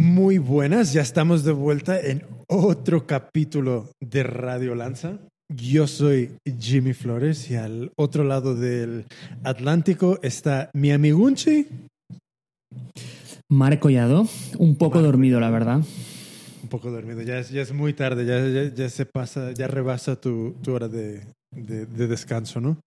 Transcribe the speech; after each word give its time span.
Muy 0.00 0.38
buenas, 0.38 0.92
ya 0.92 1.02
estamos 1.02 1.42
de 1.42 1.50
vuelta 1.50 1.98
en 2.00 2.22
otro 2.46 3.04
capítulo 3.04 3.90
de 4.00 4.22
Radio 4.22 4.76
Lanza. 4.76 5.18
Yo 5.52 5.88
soy 5.88 6.36
Jimmy 6.60 6.92
Flores 6.92 7.50
y 7.50 7.56
al 7.56 7.90
otro 7.96 8.22
lado 8.22 8.54
del 8.54 9.06
Atlántico 9.42 10.20
está 10.22 10.70
mi 10.72 10.92
amigunchi. 10.92 11.66
Marco 13.50 13.88
Collado, 13.88 14.28
un 14.58 14.76
poco 14.76 15.02
dormido, 15.02 15.40
la 15.40 15.50
verdad. 15.50 15.78
Un 16.62 16.68
poco 16.68 16.92
dormido, 16.92 17.22
ya 17.22 17.40
es, 17.40 17.50
ya 17.50 17.62
es 17.62 17.72
muy 17.72 17.92
tarde, 17.92 18.24
ya, 18.24 18.46
ya, 18.46 18.72
ya 18.72 18.88
se 18.88 19.04
pasa, 19.04 19.50
ya 19.50 19.66
rebasa 19.66 20.14
tu, 20.14 20.54
tu 20.62 20.74
hora 20.74 20.86
de, 20.86 21.24
de, 21.50 21.86
de 21.86 22.06
descanso, 22.06 22.60
¿no? 22.60 22.80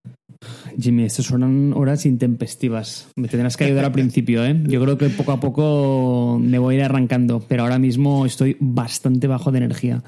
Jimmy, 0.80 1.04
estas 1.04 1.26
son 1.26 1.74
horas 1.74 2.06
intempestivas. 2.06 3.10
Me 3.16 3.28
tendrás 3.28 3.58
que 3.58 3.66
ayudar 3.66 3.86
al 3.86 3.92
principio, 3.92 4.44
¿eh? 4.46 4.60
Yo 4.66 4.82
creo 4.82 4.98
que 4.98 5.10
poco 5.10 5.32
a 5.32 5.40
poco 5.40 6.40
me 6.42 6.58
voy 6.58 6.76
a 6.76 6.78
ir 6.80 6.84
arrancando, 6.84 7.42
pero 7.48 7.64
ahora 7.64 7.80
mismo 7.80 8.26
estoy 8.26 8.58
bastante 8.60 9.28
bajo 9.28 9.52
de 9.52 9.60
energía. 9.60 10.04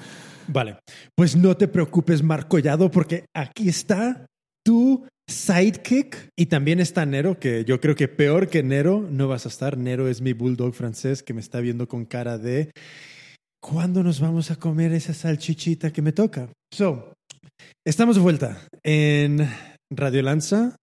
Vale, 0.48 0.78
pues 1.16 1.36
no 1.36 1.56
te 1.56 1.68
preocupes, 1.68 2.24
Marco 2.24 2.50
Collado, 2.50 2.92
porque 2.92 3.26
aquí 3.36 3.70
está 3.70 4.26
tu 4.66 5.06
sidekick 5.30 6.30
y 6.38 6.48
también 6.48 6.80
está 6.80 7.06
Nero, 7.06 7.40
que 7.40 7.64
yo 7.66 7.80
creo 7.80 7.96
que 7.96 8.08
peor 8.08 8.50
que 8.50 8.64
Nero 8.64 9.08
no 9.10 9.28
vas 9.28 9.46
a 9.46 9.50
estar. 9.50 9.78
Nero 9.78 10.08
es 10.08 10.22
mi 10.22 10.34
bulldog 10.34 10.74
francés 10.74 11.24
que 11.24 11.34
me 11.34 11.42
está 11.42 11.60
viendo 11.60 11.88
con 11.88 12.06
cara 12.06 12.38
de 12.38 12.72
¿cuándo 13.62 14.04
nos 14.04 14.20
vamos 14.20 14.52
a 14.52 14.58
comer 14.58 14.92
esa 14.92 15.14
salchichita 15.14 15.94
que 15.94 16.02
me 16.02 16.12
toca? 16.12 16.50
So, 16.74 17.13
estamos 17.86 18.16
de 18.16 18.22
vuelta 18.22 18.68
en 18.84 19.48
Radio 19.92 20.22
Lanza. 20.22 20.76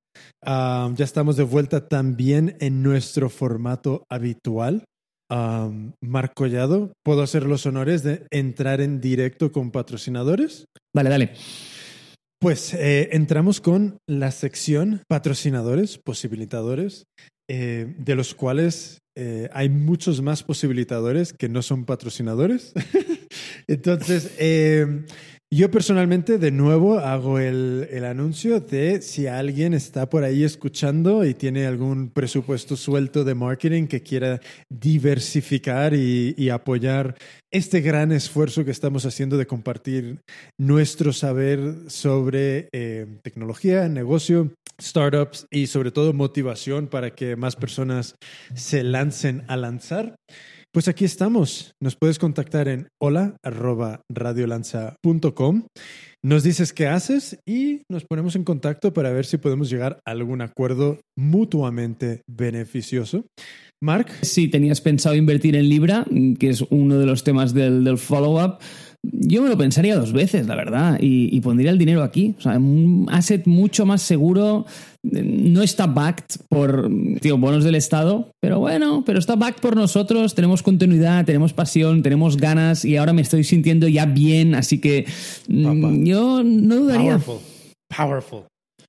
Um, 0.44 0.94
ya 0.96 1.04
estamos 1.04 1.36
de 1.36 1.44
vuelta 1.44 1.88
también 1.88 2.56
en 2.60 2.82
nuestro 2.82 3.30
formato 3.30 4.04
habitual. 4.10 4.84
Um, 5.30 5.92
Marco 6.02 6.44
Collado, 6.44 6.92
¿puedo 7.04 7.22
hacer 7.22 7.44
los 7.44 7.64
honores 7.66 8.02
de 8.02 8.26
entrar 8.30 8.80
en 8.80 9.00
directo 9.00 9.52
con 9.52 9.70
patrocinadores? 9.70 10.64
Dale, 10.94 11.10
dale. 11.10 11.32
Pues 12.40 12.74
eh, 12.74 13.10
entramos 13.12 13.60
con 13.60 13.98
la 14.08 14.30
sección 14.30 15.02
patrocinadores, 15.08 15.98
posibilitadores, 15.98 17.04
eh, 17.48 17.94
de 17.98 18.14
los 18.14 18.34
cuales 18.34 18.98
eh, 19.16 19.50
hay 19.52 19.68
muchos 19.68 20.22
más 20.22 20.42
posibilitadores 20.42 21.32
que 21.32 21.48
no 21.48 21.62
son 21.62 21.84
patrocinadores. 21.84 22.72
Entonces, 23.66 24.32
eh, 24.38 25.04
yo 25.52 25.68
personalmente 25.68 26.38
de 26.38 26.52
nuevo 26.52 27.00
hago 27.00 27.40
el, 27.40 28.04
anuncio 28.04 28.60
de 28.60 29.02
si 29.02 29.26
alguien 29.26 29.74
está 29.74 30.08
por 30.08 30.22
ahí 30.22 30.44
escuchando 30.44 31.24
y 31.24 31.34
tiene 31.34 31.66
algún 31.66 32.10
presupuesto 32.10 32.76
suelto 32.76 33.24
de 33.24 33.34
marketing 33.34 33.88
que 33.88 34.00
quiera 34.02 34.40
diversificar 34.68 35.94
y, 35.94 36.34
y 36.38 36.50
apoyar 36.50 37.16
este 37.50 37.80
gran 37.80 38.12
esfuerzo 38.12 38.64
que 38.64 38.70
estamos 38.70 39.04
haciendo 39.06 39.36
de 39.36 39.46
compartir 39.46 40.20
nuestro 40.56 41.12
saber 41.12 41.74
sobre 41.88 42.68
eh, 42.72 43.06
tecnología, 43.22 43.88
negocio, 43.88 44.52
startups 44.80 45.46
y 45.50 45.66
sobre 45.66 45.90
todo 45.90 46.12
motivación 46.12 46.86
para 46.86 47.14
que 47.14 47.34
más 47.34 47.56
personas 47.56 48.14
se 48.54 48.84
lancen 48.84 49.44
a 49.48 49.56
lanzar. 49.56 50.14
Pues 50.72 50.86
aquí 50.86 51.04
estamos. 51.04 51.74
Nos 51.82 51.96
puedes 51.96 52.20
contactar 52.20 52.68
en 52.68 52.86
hola. 53.02 53.34
Nos 56.22 56.42
dices 56.44 56.72
qué 56.72 56.86
haces 56.86 57.40
y 57.44 57.82
nos 57.90 58.04
ponemos 58.04 58.36
en 58.36 58.44
contacto 58.44 58.92
para 58.92 59.10
ver 59.10 59.26
si 59.26 59.38
podemos 59.38 59.68
llegar 59.68 59.98
a 60.06 60.12
algún 60.12 60.42
acuerdo 60.42 61.00
mutuamente 61.18 62.22
beneficioso. 62.28 63.24
Mark. 63.82 64.12
Si 64.22 64.46
tenías 64.46 64.80
pensado 64.80 65.16
invertir 65.16 65.56
en 65.56 65.68
Libra, 65.68 66.06
que 66.38 66.50
es 66.50 66.62
uno 66.70 66.98
de 66.98 67.06
los 67.06 67.24
temas 67.24 67.52
del, 67.52 67.82
del 67.82 67.98
follow-up, 67.98 68.58
yo 69.02 69.42
me 69.42 69.48
lo 69.48 69.56
pensaría 69.56 69.96
dos 69.96 70.12
veces, 70.12 70.46
la 70.46 70.54
verdad, 70.54 70.98
y, 71.00 71.34
y, 71.34 71.40
pondría 71.40 71.70
el 71.70 71.78
dinero 71.78 72.02
aquí. 72.02 72.34
O 72.38 72.40
sea, 72.42 72.58
un 72.58 73.06
asset 73.10 73.46
mucho 73.46 73.86
más 73.86 74.02
seguro. 74.02 74.66
No 75.02 75.62
está 75.62 75.86
backed 75.86 76.42
por 76.50 76.90
tío, 77.20 77.38
bonos 77.38 77.64
del 77.64 77.74
Estado, 77.74 78.30
pero 78.40 78.58
bueno, 78.58 79.02
pero 79.06 79.18
está 79.18 79.36
backed 79.36 79.62
por 79.62 79.74
nosotros. 79.74 80.34
Tenemos 80.34 80.62
continuidad, 80.62 81.24
tenemos 81.24 81.54
pasión, 81.54 82.02
tenemos 82.02 82.36
ganas 82.36 82.84
y 82.84 82.96
ahora 82.96 83.14
me 83.14 83.22
estoy 83.22 83.44
sintiendo 83.44 83.88
ya 83.88 84.04
bien, 84.04 84.54
así 84.54 84.78
que 84.78 85.06
Papá. 85.46 85.92
yo 86.00 86.42
no 86.44 86.76
dudaría. 86.76 87.18
Powerful. 87.18 87.38
Powerful. 87.96 88.42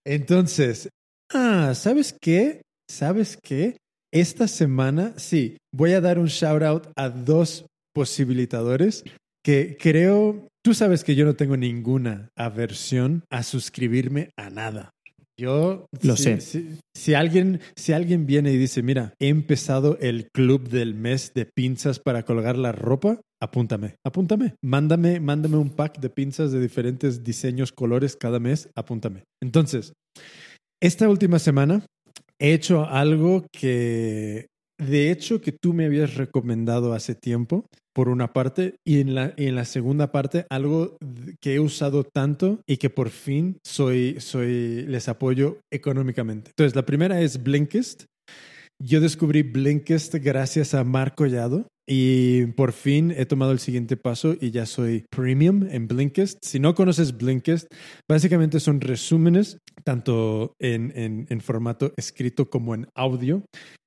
Entonces, 0.06 0.90
ah, 1.34 1.74
¿sabes 1.74 2.14
qué? 2.20 2.62
¿Sabes 2.90 3.38
qué? 3.42 3.78
Esta 4.14 4.50
semana, 4.50 5.14
sí, 5.16 5.56
voy 5.74 5.94
a 5.94 6.02
dar 6.02 6.20
un 6.20 6.28
shout 6.28 6.64
out 6.64 6.88
a 6.98 7.10
dos 7.10 7.66
posibilitadores 7.94 9.06
que 9.44 9.78
creo, 9.80 10.48
tú 10.64 10.74
sabes 10.74 11.04
que 11.04 11.16
yo 11.16 11.26
no 11.26 11.36
tengo 11.36 11.58
ninguna 11.58 12.30
aversión 12.36 13.24
a 13.30 13.44
suscribirme 13.44 14.32
a 14.38 14.50
nada. 14.50 14.92
Yo 15.40 15.88
lo 16.04 16.16
si, 16.18 16.24
sé. 16.24 16.42
Si, 16.42 16.78
si, 16.96 17.14
alguien, 17.16 17.62
si 17.76 17.94
alguien 17.94 18.28
viene 18.28 18.52
y 18.52 18.58
dice, 18.58 18.84
mira, 18.84 19.16
he 19.20 19.30
empezado 19.30 19.98
el 20.00 20.30
club 20.32 20.70
del 20.70 20.94
mes 20.94 21.34
de 21.34 21.46
pinzas 21.46 22.00
para 22.00 22.24
colgar 22.24 22.58
la 22.58 22.72
ropa, 22.72 23.20
apúntame, 23.42 23.96
apúntame. 24.06 24.54
Mándame, 24.64 25.20
mándame 25.20 25.58
un 25.58 25.72
pack 25.72 26.00
de 26.00 26.10
pinzas 26.12 26.52
de 26.52 26.60
diferentes 26.60 27.24
diseños, 27.24 27.72
colores 27.72 28.16
cada 28.16 28.40
mes, 28.40 28.70
apúntame. 28.76 29.24
Entonces, 29.42 29.94
esta 30.80 31.10
última 31.10 31.40
semana 31.40 31.86
he 32.40 32.54
hecho 32.54 32.86
algo 32.86 33.46
que 33.52 34.48
de 34.80 35.12
hecho 35.12 35.42
que 35.42 35.52
tú 35.52 35.74
me 35.74 35.86
habías 35.86 36.16
recomendado 36.16 36.94
hace 36.94 37.14
tiempo, 37.16 37.66
por 37.94 38.10
una 38.10 38.34
parte, 38.34 38.76
y 38.86 39.02
en 39.02 39.16
la, 39.16 39.34
y 39.38 39.48
en 39.48 39.56
la 39.56 39.66
segunda 39.66 40.12
parte, 40.12 40.46
algo 40.50 40.98
que 41.40 41.56
he 41.56 41.60
usado 41.60 42.04
tanto 42.04 42.62
y 42.68 42.78
que 42.78 42.90
por 42.90 43.10
fin 43.10 43.58
soy, 43.64 44.20
soy, 44.20 44.86
les 44.88 45.10
apoyo 45.10 45.60
económicamente. 45.72 46.52
Entonces, 46.52 46.76
la 46.76 46.86
primera 46.86 47.22
es 47.22 47.44
Blinkist. 47.44 48.06
Yo 48.82 49.00
descubrí 49.00 49.44
Blinkist 49.44 50.16
gracias 50.16 50.74
a 50.74 50.84
Marco 50.84 51.24
Collado 51.24 51.68
y 51.94 52.46
por 52.46 52.72
fin 52.72 53.14
he 53.18 53.26
tomado 53.26 53.52
el 53.52 53.60
siguiente 53.60 53.98
paso 53.98 54.36
y 54.40 54.52
ya 54.52 54.66
soy 54.66 55.04
premium 55.10 55.68
en 55.70 55.90
Blinkist. 55.90 56.38
Si 56.42 56.58
no 56.58 56.74
conoces 56.74 57.18
Blinkist, 57.18 57.68
básicamente 58.10 58.62
son 58.62 58.80
resúmenes 58.80 59.58
tanto 59.84 60.54
en, 60.62 60.94
en, 60.96 61.42
formato 61.42 61.92
escrito 61.98 62.50
como 62.50 62.76
en 62.76 62.88
audio 62.96 63.44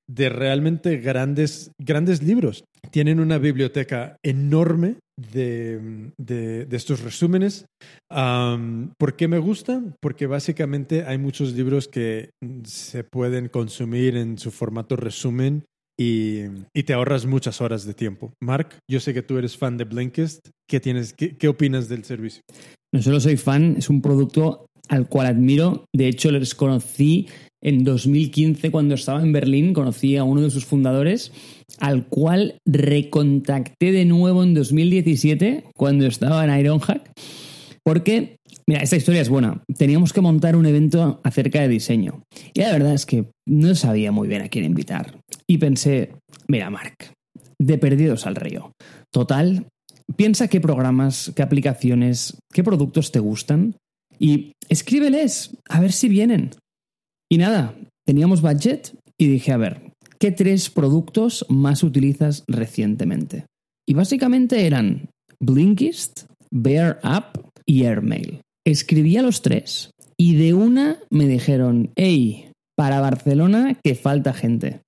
de 0.06 0.28
realmente 0.28 0.98
grandes, 0.98 1.70
grandes 1.81 2.22
libros. 2.22 2.65
Tienen 2.91 3.20
una 3.20 3.38
biblioteca 3.38 4.19
enorme 4.22 4.97
de, 5.19 6.10
de, 6.19 6.66
de 6.66 6.76
estos 6.76 7.00
resúmenes. 7.00 7.65
Um, 8.15 8.91
¿Por 8.98 9.16
qué 9.16 9.28
me 9.28 9.38
gusta? 9.38 9.82
Porque 10.03 10.26
básicamente 10.26 11.04
hay 11.06 11.16
muchos 11.16 11.54
libros 11.54 11.88
que 11.88 12.28
se 12.65 13.03
pueden 13.03 13.48
consumir 13.48 14.19
en 14.19 14.36
su 14.36 14.50
formato 14.50 14.94
resumen 14.94 15.65
y, 15.99 16.41
y, 16.75 16.82
te 16.82 16.93
ahorras 16.93 17.27
muchas 17.27 17.60
horas 17.60 17.84
de 17.84 17.94
tiempo. 17.94 18.32
Mark, 18.41 18.77
yo 18.91 19.00
sé 19.00 19.15
que 19.15 19.22
tú 19.22 19.38
eres 19.38 19.56
fan 19.56 19.77
de 19.77 19.84
Blinkist. 19.84 20.49
¿Qué, 20.69 20.81
tienes, 20.81 21.12
qué, 21.12 21.37
qué 21.37 21.49
opinas 21.49 21.88
del 21.88 22.05
servicio? 22.05 22.43
No 22.93 23.03
solo 23.03 23.21
soy 23.21 23.37
fan, 23.37 23.77
es 23.78 23.88
un 23.91 24.03
producto 24.03 24.66
al 24.88 25.09
cual 25.09 25.27
admiro. 25.27 25.84
De 25.93 26.09
hecho, 26.09 26.31
les 26.31 26.54
conocí 26.54 27.28
en 27.65 27.83
2015 27.83 28.71
cuando 28.71 28.94
estaba 28.94 29.22
en 29.22 29.33
Berlín, 29.33 29.72
conocí 29.72 30.16
a 30.16 30.25
uno 30.25 30.43
de 30.43 30.50
sus 30.50 30.66
fundadores, 30.66 31.33
al 31.81 32.06
cual 32.06 32.59
recontacté 32.66 33.91
de 33.91 34.04
nuevo 34.04 34.43
en 34.43 34.54
2017 34.54 35.65
cuando 35.75 36.06
estaba 36.06 36.44
en 36.44 36.60
Ironhack, 36.60 37.10
porque, 37.83 38.37
mira, 38.66 38.82
esta 38.82 38.97
historia 38.97 39.20
es 39.20 39.28
buena. 39.28 39.62
Teníamos 39.76 40.12
que 40.12 40.20
montar 40.20 40.56
un 40.56 40.66
evento 40.66 41.20
acerca 41.25 41.60
de 41.60 41.69
diseño. 41.69 42.22
Y 42.52 42.60
la 42.60 42.72
verdad 42.72 42.94
es 42.94 43.06
que 43.06 43.30
no 43.47 43.75
sabía 43.75 44.12
muy 44.12 44.28
bien 44.28 44.42
a 44.42 44.48
quién 44.48 44.64
invitar. 44.64 45.19
Y 45.47 45.58
pensé, 45.58 46.12
mira, 46.48 46.70
Mark, 46.70 47.12
de 47.58 47.78
perdidos 47.78 48.26
al 48.26 48.36
río. 48.36 48.72
Total, 49.12 49.66
piensa 50.16 50.48
qué 50.48 50.60
programas, 50.60 51.33
qué 51.34 51.42
aplicaciones, 51.42 52.39
qué 52.53 52.65
productos 52.65 53.12
te 53.12 53.21
gustan 53.21 53.77
y 54.18 54.53
escríbeles 54.68 55.56
a 55.68 55.80
ver 55.80 55.92
si 55.92 56.09
vienen. 56.09 56.50
Y 57.30 57.39
nada, 57.39 57.74
teníamos 58.06 58.42
budget 58.42 58.97
y 59.18 59.28
dije, 59.28 59.53
a 59.53 59.56
ver, 59.56 59.92
¿qué 60.18 60.30
tres 60.30 60.71
productos 60.71 61.47
más 61.48 61.83
utilizas 61.83 62.44
recientemente? 62.47 63.47
Y 63.86 63.94
básicamente 63.94 64.66
eran 64.66 65.09
Blinkist, 65.41 66.24
Bear 66.50 67.00
App 67.03 67.36
y 67.66 67.84
Airmail. 67.84 68.41
Escribí 68.66 69.19
a 69.19 69.22
los 69.22 69.43
tres 69.43 69.91
y 70.16 70.37
de 70.37 70.55
una 70.55 70.97
me 71.11 71.28
dijeron, 71.28 71.91
hey, 71.97 72.51
para 72.77 73.01
Barcelona 73.01 73.78
que 73.84 73.95
falta 73.95 74.33
gente. 74.33 74.81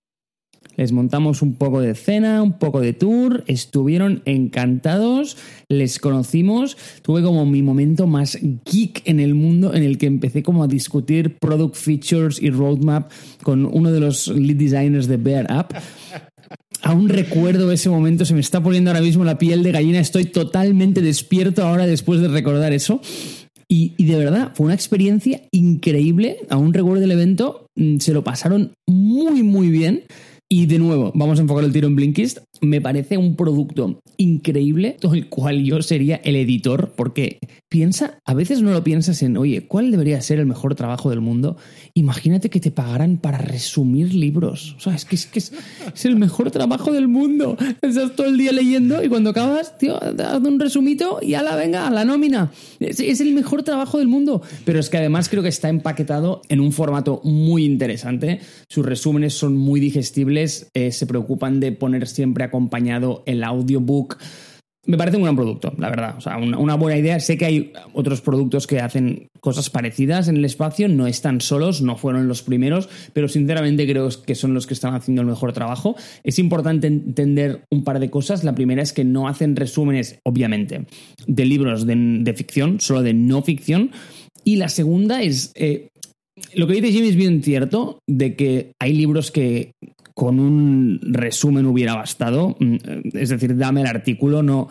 Les 0.77 0.93
montamos 0.93 1.43
un 1.43 1.55
poco 1.55 1.83
de 1.83 1.95
cena, 1.95 2.43
un 2.43 2.55
poco 2.55 2.81
de 2.81 2.95
tour, 2.95 3.45
estuvieron 3.47 4.23
encantados, 4.25 5.37
les 5.69 5.99
conocimos, 5.99 6.79
tuve 7.03 7.23
como 7.23 7.45
mi 7.45 7.63
momento 7.63 8.07
más 8.07 8.39
geek 8.41 9.03
en 9.05 9.21
el 9.21 9.35
mundo 9.35 9.75
en 9.75 9.83
el 9.83 9.99
que 9.99 10.07
empecé 10.07 10.43
como 10.43 10.65
a 10.65 10.69
discutir 10.69 11.37
product 11.39 11.77
features 11.77 12.43
y 12.43 12.51
roadmap 12.51 13.11
con 13.43 13.67
uno 13.67 13.93
de 13.93 14.01
los 14.01 14.29
lead 14.29 14.57
designers 14.57 15.07
de 15.07 15.19
Bear 15.19 15.47
App. 15.51 15.73
Aún 16.83 17.09
recuerdo 17.09 17.73
ese 17.73 17.91
momento, 17.91 18.25
se 18.25 18.33
me 18.33 18.41
está 18.41 18.63
poniendo 18.63 18.91
ahora 18.91 19.03
mismo 19.03 19.25
la 19.25 19.39
piel 19.39 19.63
de 19.63 19.73
gallina, 19.73 19.99
estoy 19.99 20.27
totalmente 20.27 21.03
despierto 21.03 21.63
ahora 21.63 21.87
después 21.87 22.21
de 22.21 22.29
recordar 22.29 22.73
eso. 22.73 23.01
Y, 23.69 24.05
de 24.05 24.17
verdad, 24.17 24.53
fue 24.55 24.67
una 24.67 24.75
experiencia 24.75 25.43
increíble. 25.51 26.39
Aún 26.51 26.73
recuerdo 26.73 27.03
el 27.03 27.11
evento, 27.11 27.67
mm, 27.75 27.99
se 27.99 28.13
lo 28.13 28.23
pasaron 28.23 28.73
muy, 28.87 29.43
muy 29.43 29.71
bien. 29.71 30.05
Y 30.49 30.67
de 30.67 30.79
nuevo, 30.79 31.11
vamos 31.15 31.39
a 31.39 31.43
enfocar 31.43 31.65
el 31.65 31.73
tiro 31.73 31.89
en 31.89 31.97
Blinkist. 31.97 32.39
Me 32.61 32.81
parece 32.81 33.17
un 33.17 33.37
producto 33.37 34.01
increíble, 34.17 34.97
todo 35.01 35.15
el 35.15 35.29
cual 35.29 35.63
yo 35.63 35.81
sería 35.83 36.17
el 36.17 36.37
editor, 36.37 36.93
porque 36.97 37.39
piensa, 37.69 38.19
a 38.25 38.35
veces 38.35 38.63
no 38.63 38.73
lo 38.73 38.83
piensas 38.83 39.23
en, 39.23 39.37
oye, 39.37 39.67
¿cuál 39.67 39.91
debería 39.91 40.21
ser 40.21 40.39
el 40.39 40.47
mejor 40.47 40.75
trabajo 40.75 41.11
del 41.11 41.21
mundo? 41.21 41.57
Imagínate 41.95 42.51
que 42.51 42.61
te 42.61 42.71
pagaran 42.71 43.19
para 43.19 43.39
resumir 43.39 44.15
libros. 44.15 44.75
O 44.79 44.81
sea, 44.81 44.95
es 44.95 45.05
que 45.05 45.17
es, 45.17 45.27
que 45.27 45.39
es, 45.39 45.53
es 45.95 46.05
el 46.05 46.17
mejor 46.17 46.51
trabajo 46.51 46.93
del 46.93 47.09
mundo. 47.09 47.57
Estás 47.83 48.15
todo 48.17 48.27
el 48.27 48.39
día 48.39 48.53
leyendo 48.53 49.03
y 49.03 49.09
cuando 49.09 49.31
acabas, 49.31 49.77
tío, 49.79 50.03
haz 50.03 50.43
un 50.43 50.61
resumito 50.61 51.19
y 51.23 51.33
la 51.33 51.57
venga, 51.57 51.87
a 51.87 51.91
la 51.91 52.05
nómina. 52.05 52.51
Es, 52.81 53.01
es 53.01 53.21
el 53.21 53.33
mejor 53.35 53.63
trabajo 53.63 53.99
del 53.99 54.09
mundo. 54.09 54.43
Pero 54.65 54.81
es 54.81 54.89
que 54.89 54.99
además 54.99 55.29
creo 55.29 55.43
que 55.43 55.49
está 55.49 55.69
empaquetado 55.69 56.43
en 56.49 56.61
un 56.61 56.73
formato 56.73 57.21
muy 57.25 57.65
interesante. 57.65 58.41
Sus 58.69 58.85
resúmenes 58.87 59.35
son 59.35 59.57
muy 59.57 59.81
digestibles, 59.81 60.71
eh, 60.75 60.93
se 60.93 61.07
preocupan 61.07 61.61
de 61.61 61.73
poner 61.73 62.07
siempre 62.07 62.45
acompañado 62.47 63.23
el 63.27 63.45
audiobook. 63.45 64.19
Me 64.87 64.97
parece 64.97 65.17
un 65.17 65.25
gran 65.25 65.35
producto, 65.35 65.75
la 65.79 65.91
verdad. 65.91 66.15
O 66.17 66.21
sea, 66.21 66.37
una, 66.39 66.77
buena 66.77 66.97
idea. 66.97 67.19
Sé 67.19 67.37
que 67.37 67.45
hay 67.45 67.73
otros 67.93 68.21
productos 68.21 68.69
que 68.69 68.79
hacen 68.79 69.27
cosas 69.41 69.69
parecidas 69.69 70.29
en 70.29 70.37
el 70.37 70.45
espacio, 70.45 70.89
no 70.89 71.09
están 71.09 71.41
solos, 71.41 71.83
no 71.83 71.97
fueron 71.97 72.29
los 72.29 72.43
primeros, 72.43 72.89
pero 73.13 73.27
sinceramente 73.27 73.85
creo 73.89 74.09
que 74.25 74.37
son 74.37 74.55
los 74.55 74.69
que 74.69 74.75
están 74.75 74.95
haciendo 74.95 75.23
el 75.23 75.29
mejor 75.29 75.53
trabajo. 75.53 75.97
Es 76.23 76.39
importante 76.39 76.87
entender 76.87 77.65
un 77.73 77.83
par 77.83 77.99
de 77.99 78.11
cosas. 78.11 78.45
La 78.45 78.55
primera 78.55 78.81
es 78.81 78.93
que 78.93 79.05
no 79.05 79.27
hacen 79.27 79.57
resúmenes, 79.57 80.21
obviamente, 80.25 80.87
de 81.27 81.45
libros 81.45 81.85
de, 81.85 81.97
de 81.97 82.35
ficción, 82.35 82.79
solo 82.79 83.03
de 83.03 83.13
no 83.13 83.43
ficción. 83.43 83.91
Y 84.45 84.55
la 84.55 84.69
segunda 84.69 85.21
es, 85.21 85.51
eh, 85.57 85.89
lo 86.55 86.67
que 86.67 86.75
dice 86.75 86.93
Jimmy 86.93 87.09
es 87.09 87.17
bien 87.17 87.43
cierto, 87.43 87.99
de 88.07 88.37
que 88.37 88.73
hay 88.79 88.93
libros 88.93 89.31
que 89.31 89.73
con 90.17 90.41
un 90.41 90.99
resumen 91.03 91.67
hubiera 91.67 91.95
bastado. 91.95 92.57
Es 93.13 93.29
decir, 93.29 93.55
dame 93.55 93.83
el 93.83 93.87
artículo, 93.87 94.43
no, 94.43 94.67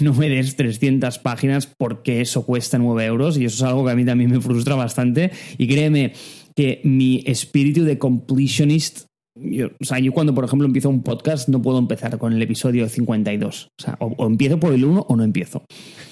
no 0.00 0.14
me 0.14 0.30
des 0.30 0.56
300 0.56 1.18
páginas 1.18 1.66
porque 1.66 2.22
eso 2.22 2.46
cuesta 2.46 2.78
9 2.78 3.04
euros 3.04 3.36
y 3.36 3.44
eso 3.44 3.56
es 3.56 3.70
algo 3.70 3.84
que 3.84 3.90
a 3.90 3.94
mí 3.94 4.06
también 4.06 4.30
me 4.30 4.40
frustra 4.40 4.74
bastante. 4.74 5.32
Y 5.58 5.68
créeme 5.68 6.14
que 6.54 6.80
mi 6.84 7.22
espíritu 7.26 7.84
de 7.84 7.98
completionist 7.98 9.08
yo, 9.36 9.68
o 9.80 9.84
sea, 9.84 9.98
yo 9.98 10.12
cuando, 10.12 10.34
por 10.34 10.44
ejemplo, 10.44 10.66
empiezo 10.66 10.88
un 10.88 11.02
podcast 11.02 11.48
no 11.48 11.60
puedo 11.60 11.78
empezar 11.78 12.16
con 12.18 12.32
el 12.32 12.40
episodio 12.40 12.88
52. 12.88 13.70
O 13.78 13.82
sea, 13.82 13.96
o, 14.00 14.06
o 14.16 14.26
empiezo 14.26 14.58
por 14.58 14.72
el 14.72 14.84
1 14.84 15.06
o 15.08 15.16
no 15.16 15.22
empiezo. 15.24 15.64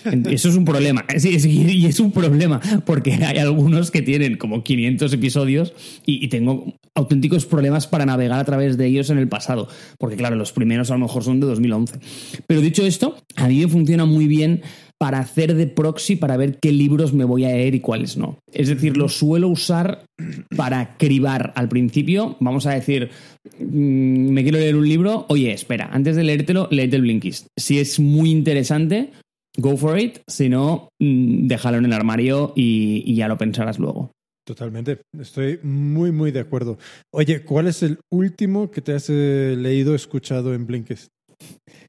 Eso 0.30 0.48
es 0.48 0.56
un 0.56 0.64
problema. 0.64 1.04
Sí, 1.16 1.36
y 1.48 1.86
es 1.86 2.00
un 2.00 2.12
problema 2.12 2.60
porque 2.84 3.14
hay 3.14 3.38
algunos 3.38 3.90
que 3.90 4.02
tienen 4.02 4.36
como 4.36 4.62
500 4.62 5.12
episodios 5.12 5.74
y, 6.04 6.24
y, 6.24 6.28
tengo 6.28 6.74
auténticos 6.94 7.46
problemas 7.46 7.86
para 7.86 8.04
navegar 8.04 8.38
a 8.38 8.44
través 8.44 8.76
de 8.76 8.86
ellos 8.86 9.10
en 9.10 9.18
el 9.18 9.28
pasado. 9.28 9.68
Porque, 9.98 10.16
claro, 10.16 10.36
los 10.36 10.52
primeros 10.52 10.90
a 10.90 10.94
lo 10.94 11.00
mejor 11.00 11.24
son 11.24 11.40
de 11.40 11.46
2011. 11.46 11.98
Pero 12.46 12.60
dicho 12.60 12.84
esto, 12.84 13.16
a 13.36 13.48
mí 13.48 13.60
me 13.60 13.68
funciona 13.68 14.04
muy 14.04 14.26
bien 14.26 14.62
para 14.98 15.18
hacer 15.18 15.54
de 15.54 15.66
proxy 15.66 16.16
para 16.16 16.36
ver 16.36 16.58
qué 16.60 16.72
libros 16.72 17.12
me 17.12 17.24
voy 17.24 17.44
a 17.44 17.48
leer 17.48 17.74
y 17.74 17.80
cuáles 17.80 18.16
no. 18.16 18.38
Es 18.52 18.68
decir, 18.68 18.96
lo 18.96 19.08
suelo 19.08 19.48
usar 19.48 20.04
para 20.56 20.96
cribar 20.96 21.52
al 21.56 21.68
principio. 21.68 22.36
Vamos 22.40 22.66
a 22.66 22.72
decir, 22.72 23.10
mmm, 23.58 24.30
me 24.30 24.42
quiero 24.42 24.58
leer 24.58 24.76
un 24.76 24.88
libro, 24.88 25.26
oye, 25.28 25.52
espera, 25.52 25.90
antes 25.92 26.16
de 26.16 26.24
leértelo, 26.24 26.68
léete 26.70 26.96
el 26.96 27.02
Blinkist. 27.02 27.48
Si 27.58 27.78
es 27.78 27.98
muy 28.00 28.30
interesante, 28.30 29.10
go 29.56 29.76
for 29.76 29.98
it. 29.98 30.18
Si 30.26 30.48
no, 30.48 30.88
mmm, 31.00 31.46
déjalo 31.46 31.78
en 31.78 31.86
el 31.86 31.92
armario 31.92 32.52
y, 32.56 33.02
y 33.06 33.16
ya 33.16 33.28
lo 33.28 33.36
pensarás 33.36 33.78
luego. 33.78 34.12
Totalmente, 34.46 35.00
estoy 35.18 35.58
muy, 35.62 36.12
muy 36.12 36.30
de 36.30 36.40
acuerdo. 36.40 36.76
Oye, 37.10 37.44
¿cuál 37.44 37.66
es 37.66 37.82
el 37.82 37.98
último 38.12 38.70
que 38.70 38.82
te 38.82 38.92
has 38.92 39.08
eh, 39.08 39.54
leído, 39.56 39.94
escuchado 39.94 40.52
en 40.52 40.66
Blinkist? 40.66 41.08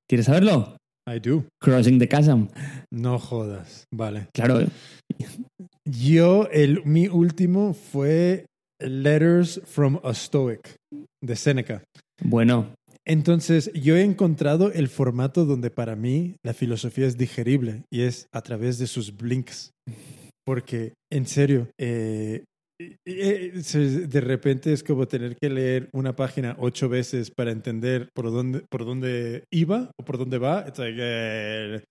¿Quieres 0.07 0.27
saberlo? 0.27 0.77
I 1.07 1.19
do. 1.19 1.45
Crossing 1.61 1.99
the 1.99 2.07
Chasm. 2.07 2.47
No 2.91 3.19
jodas, 3.19 3.85
vale. 3.93 4.27
Claro. 4.33 4.67
Yo, 5.85 6.47
el, 6.51 6.83
mi 6.85 7.07
último 7.07 7.73
fue 7.73 8.45
Letters 8.79 9.61
from 9.65 9.99
a 10.03 10.13
Stoic, 10.13 10.75
de 11.21 11.35
Seneca. 11.35 11.83
Bueno. 12.21 12.73
Entonces, 13.07 13.71
yo 13.73 13.95
he 13.95 14.01
encontrado 14.01 14.71
el 14.71 14.87
formato 14.87 15.45
donde 15.45 15.69
para 15.69 15.95
mí 15.95 16.37
la 16.43 16.55
filosofía 16.55 17.05
es 17.05 17.19
digerible 17.19 17.83
y 17.91 18.01
es 18.01 18.27
a 18.33 18.41
través 18.41 18.79
de 18.79 18.87
sus 18.87 19.15
blinks. 19.15 19.69
Porque, 20.43 20.93
en 21.11 21.27
serio, 21.27 21.67
eh, 21.79 22.45
de 22.77 24.21
repente 24.21 24.73
es 24.73 24.83
como 24.83 25.07
tener 25.07 25.37
que 25.37 25.49
leer 25.49 25.89
una 25.93 26.15
página 26.15 26.55
ocho 26.59 26.89
veces 26.89 27.31
para 27.31 27.51
entender 27.51 28.09
por 28.13 28.31
dónde, 28.31 28.65
por 28.69 28.85
dónde 28.85 29.45
iba 29.51 29.91
o 29.99 30.03
por 30.03 30.17
dónde 30.17 30.37
va. 30.37 30.65
Like, 30.77 30.99
eh, 30.99 31.83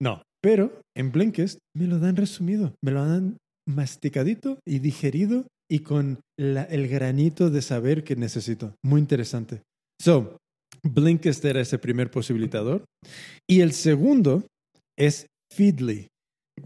no, 0.00 0.22
pero 0.42 0.80
en 0.96 1.12
Blinkist 1.12 1.58
me 1.76 1.86
lo 1.86 1.98
dan 1.98 2.16
resumido, 2.16 2.74
me 2.82 2.92
lo 2.92 3.04
dan 3.04 3.36
masticadito 3.68 4.58
y 4.66 4.78
digerido 4.80 5.46
y 5.70 5.80
con 5.80 6.20
la, 6.38 6.62
el 6.64 6.88
granito 6.88 7.50
de 7.50 7.62
saber 7.62 8.04
que 8.04 8.16
necesito. 8.16 8.74
Muy 8.84 9.00
interesante. 9.00 9.62
So, 10.00 10.38
Blinkist 10.82 11.44
era 11.44 11.60
ese 11.60 11.78
primer 11.78 12.10
posibilitador. 12.10 12.84
Y 13.48 13.60
el 13.60 13.72
segundo 13.72 14.44
es 14.98 15.26
Feedly. 15.52 16.08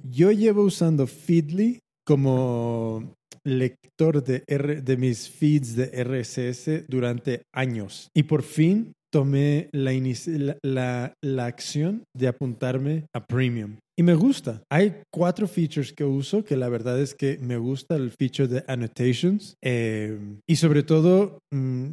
Yo 0.02 0.30
llevo 0.30 0.62
usando 0.62 1.06
Feedly 1.06 1.80
como 2.06 3.14
lector 3.44 4.22
de, 4.22 4.44
R, 4.46 4.82
de 4.82 4.96
mis 4.96 5.28
feeds 5.28 5.76
de 5.76 5.90
RSS 6.04 6.86
durante 6.88 7.42
años. 7.52 8.10
Y 8.14 8.24
por 8.24 8.42
fin 8.42 8.92
tomé 9.12 9.68
la, 9.72 9.92
la, 9.92 10.56
la, 10.62 11.14
la, 11.22 11.46
acción 11.46 12.04
de 12.16 12.28
apuntarme 12.28 13.06
a 13.14 13.24
Premium. 13.24 13.76
Y 13.98 14.02
me 14.02 14.14
gusta. 14.14 14.62
Hay 14.72 15.02
cuatro 15.12 15.46
features 15.46 15.92
que 15.92 16.04
uso 16.04 16.42
que 16.42 16.56
la 16.56 16.70
verdad 16.70 16.98
es 16.98 17.14
que 17.14 17.38
me 17.38 17.58
gusta 17.58 17.96
el 17.96 18.12
feature 18.18 18.48
de 18.48 18.64
annotations 18.66 19.56
eh, 19.62 20.18
y 20.48 20.56
sobre 20.56 20.82
todo 20.82 21.38
mm, 21.52 21.86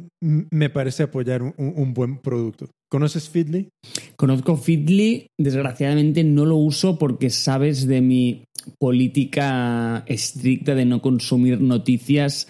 me 0.50 0.70
parece 0.70 1.02
apoyar 1.02 1.42
un, 1.42 1.54
un, 1.58 1.92
buen 1.92 2.16
producto. 2.18 2.70
¿Conoces 2.90 3.28
Feedly? 3.28 3.68
Conozco 4.16 4.56
Feedly, 4.56 5.26
desgraciadamente 5.38 6.24
no 6.24 6.46
lo 6.46 6.56
uso 6.56 6.98
porque 6.98 7.28
sabes 7.28 7.86
de 7.86 8.00
mi 8.00 8.44
política 8.78 10.04
estricta 10.06 10.74
de 10.74 10.86
no 10.86 11.02
consumir 11.02 11.60
noticias 11.60 12.48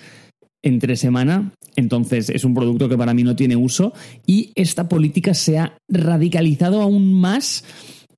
entre 0.62 0.96
semana. 0.96 1.52
Entonces 1.76 2.30
es 2.30 2.44
un 2.44 2.54
producto 2.54 2.88
que 2.88 2.98
para 2.98 3.14
mí 3.14 3.22
no 3.22 3.36
tiene 3.36 3.56
uso 3.56 3.92
y 4.26 4.52
esta 4.54 4.88
política 4.88 5.34
se 5.34 5.58
ha 5.58 5.78
radicalizado 5.88 6.82
aún 6.82 7.14
más 7.14 7.64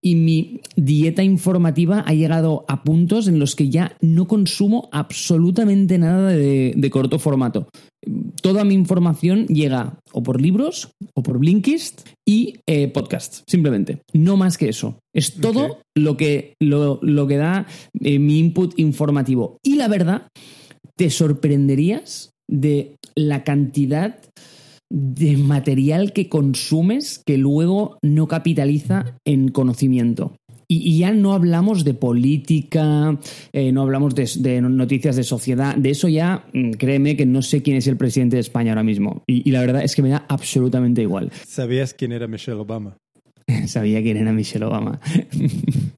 y 0.02 0.14
mi 0.14 0.60
dieta 0.76 1.22
informativa 1.22 2.02
ha 2.06 2.14
llegado 2.14 2.64
a 2.68 2.82
puntos 2.82 3.28
en 3.28 3.38
los 3.38 3.54
que 3.54 3.68
ya 3.68 3.96
no 4.00 4.26
consumo 4.26 4.88
absolutamente 4.92 5.98
nada 5.98 6.30
de, 6.30 6.72
de 6.74 6.90
corto 6.90 7.18
formato. 7.18 7.68
Toda 8.40 8.64
mi 8.64 8.72
información 8.74 9.46
llega 9.46 9.98
o 10.12 10.22
por 10.22 10.40
libros 10.40 10.92
o 11.14 11.22
por 11.22 11.38
Blinkist 11.38 12.08
y 12.26 12.60
eh, 12.66 12.88
podcasts, 12.88 13.44
simplemente. 13.46 14.00
No 14.14 14.38
más 14.38 14.56
que 14.56 14.70
eso. 14.70 15.00
Es 15.14 15.34
todo 15.34 15.64
okay. 15.64 15.76
lo, 15.94 16.16
que, 16.16 16.54
lo, 16.60 16.98
lo, 17.02 17.26
que 17.26 17.36
da 17.36 17.66
eh, 18.00 18.18
mi 18.18 18.38
input 18.38 18.78
informativo. 18.78 19.58
Y 19.62 19.74
la 19.74 19.88
verdad, 19.88 20.28
te 21.00 21.08
sorprenderías 21.08 22.34
de 22.46 22.96
la 23.14 23.42
cantidad 23.42 24.20
de 24.90 25.38
material 25.38 26.12
que 26.12 26.28
consumes 26.28 27.22
que 27.24 27.38
luego 27.38 27.96
no 28.02 28.28
capitaliza 28.28 29.16
en 29.24 29.48
conocimiento. 29.48 30.36
Y, 30.68 30.98
ya 30.98 31.12
no 31.12 31.32
hablamos 31.32 31.84
de 31.84 31.94
política, 31.94 33.18
eh, 33.54 33.72
no 33.72 33.80
hablamos 33.80 34.14
de, 34.14 34.60
noticias 34.60 35.16
de 35.16 35.24
sociedad, 35.24 35.74
de 35.74 35.88
eso 35.88 36.06
ya, 36.06 36.44
mm, 36.52 36.72
créeme 36.72 37.16
que 37.16 37.24
no 37.24 37.40
sé 37.40 37.62
quién 37.62 37.78
es 37.78 37.86
el 37.86 37.96
presidente 37.96 38.36
de 38.36 38.40
España 38.40 38.72
ahora 38.72 38.82
mismo. 38.82 39.22
Y 39.26 39.50
la 39.52 39.62
verdad 39.62 39.82
es 39.82 39.96
que 39.96 40.02
me 40.02 40.10
da 40.10 40.26
absolutamente 40.28 41.00
igual. 41.00 41.32
¿Sabías 41.46 41.94
quién 41.94 42.12
era 42.12 42.28
Michelle 42.28 42.60
Obama? 42.60 42.98
Sabía 43.66 44.02
quién 44.02 44.16
era 44.16 44.32
Michelle 44.32 44.64
Obama. 44.64 45.00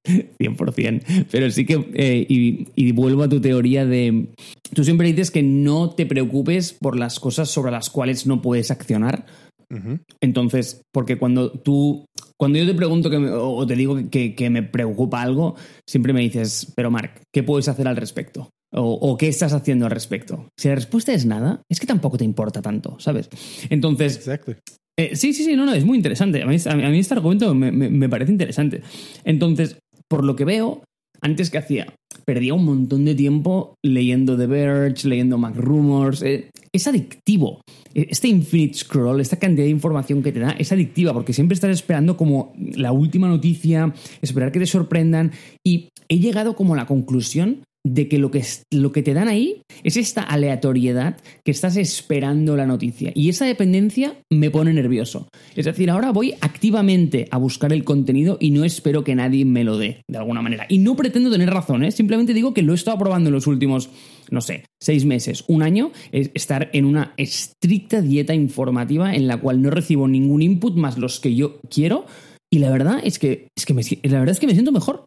100%. 0.05 1.27
Pero 1.31 1.51
sí 1.51 1.65
que, 1.65 1.87
eh, 1.95 2.27
y, 2.29 2.69
y, 2.75 2.93
vuelvo 2.93 3.23
a 3.23 3.29
tu 3.29 3.41
teoría 3.41 3.87
de, 3.87 4.29
tú 4.75 4.85
siempre 4.85 5.07
dices 5.09 5.31
que 5.31 5.43
no 5.43 5.91
te 5.91 6.07
preocupes 6.07 6.73
por 6.73 6.99
las 6.99 7.21
cosas 7.21 7.51
sobre 7.51 7.73
las 7.73 7.91
cuales 7.91 8.27
no 8.27 8.43
puedes 8.43 8.71
accionar. 8.71 9.27
Uh 9.71 9.77
-huh. 9.77 10.01
Entonces, 10.21 10.83
porque 10.93 11.17
cuando 11.17 11.51
tú, 11.51 12.05
cuando 12.37 12.59
yo 12.59 12.67
te 12.67 12.75
pregunto 12.75 13.09
que 13.09 13.19
me, 13.19 13.31
o 13.31 13.67
te 13.67 13.77
digo 13.77 13.97
que, 14.11 14.35
que, 14.35 14.51
me 14.51 14.63
preocupa 14.63 15.23
algo, 15.23 15.55
siempre 15.87 16.13
me 16.13 16.21
dices, 16.21 16.73
pero 16.77 16.91
Mark, 16.91 17.23
¿qué 17.33 17.43
puedes 17.43 17.69
hacer 17.69 17.89
al 17.89 17.97
respecto? 17.97 18.51
O, 18.75 18.81
o, 18.95 19.17
qué 19.19 19.29
estás 19.29 19.53
haciendo 19.53 19.85
al 19.85 19.91
respecto. 19.91 20.49
Si 20.59 20.69
la 20.69 20.75
respuesta 20.77 21.13
es 21.13 21.27
nada, 21.27 21.63
es 21.71 21.79
que 21.79 21.87
tampoco 21.87 22.17
te 22.17 22.25
importa 22.25 22.63
tanto, 22.63 22.97
¿sabes? 22.99 23.29
Entonces, 23.69 24.17
Exactly. 24.17 24.57
eh, 24.99 25.15
sí, 25.15 25.35
sí, 25.35 25.45
sí, 25.45 25.57
no, 25.57 25.67
no, 25.67 25.75
es 25.75 25.85
muy 25.85 25.99
interesante. 25.99 26.43
A 26.43 26.47
mí, 26.47 26.57
a 26.65 26.75
mí- 26.77 26.85
a 26.85 26.89
mí 26.89 26.99
este 26.99 27.13
argumento 27.15 27.55
me, 27.55 27.71
me- 27.71 27.91
me 27.91 28.09
parece 28.09 28.33
interesante. 28.33 28.81
Entonces, 29.25 29.77
por 30.09 30.25
lo 30.25 30.37
que 30.37 30.47
veo, 30.47 30.83
antes 31.21 31.51
que 31.51 31.59
hacía, 31.59 31.95
perdía 32.25 32.55
un 32.55 32.65
montón 32.65 33.05
de 33.05 33.15
tiempo 33.15 33.75
leyendo 33.85 34.37
The 34.39 34.47
Verge, 34.47 35.07
leyendo 35.09 35.37
Mac 35.39 35.55
Rumors. 35.57 36.23
eh, 36.23 36.49
es 36.73 36.87
adictivo. 36.87 37.61
Eh, 37.93 38.07
Este 38.09 38.29
infinite 38.29 38.75
scroll, 38.79 39.21
esta 39.21 39.39
cantidad 39.39 39.65
de 39.67 39.71
información 39.71 40.23
que 40.23 40.33
te 40.33 40.41
da, 40.41 40.53
es 40.53 40.73
adictiva 40.73 41.13
porque 41.13 41.35
siempre 41.35 41.55
estás 41.55 41.71
esperando 41.71 42.17
como 42.17 42.55
la 42.57 42.93
última 42.93 43.29
noticia, 43.29 43.93
esperar 44.23 44.51
que 44.51 44.61
te 44.61 44.67
sorprendan. 44.67 45.33
Y 45.63 45.91
he 46.09 46.19
llegado 46.19 46.57
como 46.57 46.73
a 46.73 46.77
la 46.79 46.87
conclusión 46.87 47.63
de 47.85 48.09
que 48.09 48.19
lo 48.19 48.31
que, 48.31 48.45
lo 48.71 48.93
que 48.93 49.03
te 49.03 49.13
dan 49.13 49.29
ahí 49.29 49.63
es 49.83 49.97
esta 49.97 50.23
aleatoriedad 50.23 51.17
que 51.45 51.51
estás 51.51 51.77
esperando 51.77 52.57
la 52.57 52.67
noticia. 52.67 53.11
Y 53.15 53.29
esa 53.29 53.45
dependencia 53.45 54.17
me 54.31 54.51
pone 54.51 54.73
nervioso. 54.73 55.29
Es 55.57 55.65
decir, 55.65 55.91
ahora 55.91 56.13
voy 56.13 56.35
activamente 56.41 57.27
a 57.31 57.39
buscar 57.39 57.73
el 57.73 57.83
contenido 57.83 58.37
y 58.41 58.51
no 58.53 58.65
espero 58.65 59.03
que 59.03 59.17
nadie 59.17 59.45
me 59.45 59.65
lo 59.65 59.79
dé, 59.79 60.03
de 60.09 60.19
alguna 60.19 60.43
manera. 60.43 60.67
Y 60.69 60.79
no 60.79 60.95
pretendo 60.95 61.31
tener 61.31 61.51
razón, 61.51 61.85
¿eh? 61.85 61.91
simplemente 61.91 62.35
digo 62.35 62.55
que 62.55 62.63
lo 62.63 62.73
he 62.73 62.77
estado 62.77 62.99
probando 62.99 63.31
en 63.31 63.35
los 63.35 63.49
últimos, 63.49 63.91
no 64.31 64.41
sé, 64.41 64.65
seis 64.81 65.05
meses, 65.05 65.45
un 65.49 65.63
año, 65.63 65.91
es 66.13 66.31
estar 66.35 66.71
en 66.73 66.85
una 66.85 67.15
estricta 67.17 68.01
dieta 68.01 68.35
informativa 68.35 69.15
en 69.15 69.27
la 69.27 69.41
cual 69.41 69.61
no 69.61 69.71
recibo 69.71 70.07
ningún 70.07 70.43
input 70.43 70.77
más 70.77 70.99
los 70.99 71.19
que 71.19 71.35
yo 71.35 71.61
quiero. 71.69 72.07
Y 72.53 72.59
la 72.59 72.71
verdad 72.71 73.01
es 73.03 73.19
que, 73.19 73.49
es 73.57 73.67
que 73.67 73.75
la 73.75 74.19
verdad 74.19 74.33
es 74.33 74.41
que 74.41 74.47
me 74.47 74.53
siento 74.53 74.73
mejor. 74.73 75.07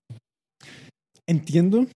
Entiendo 1.27 1.88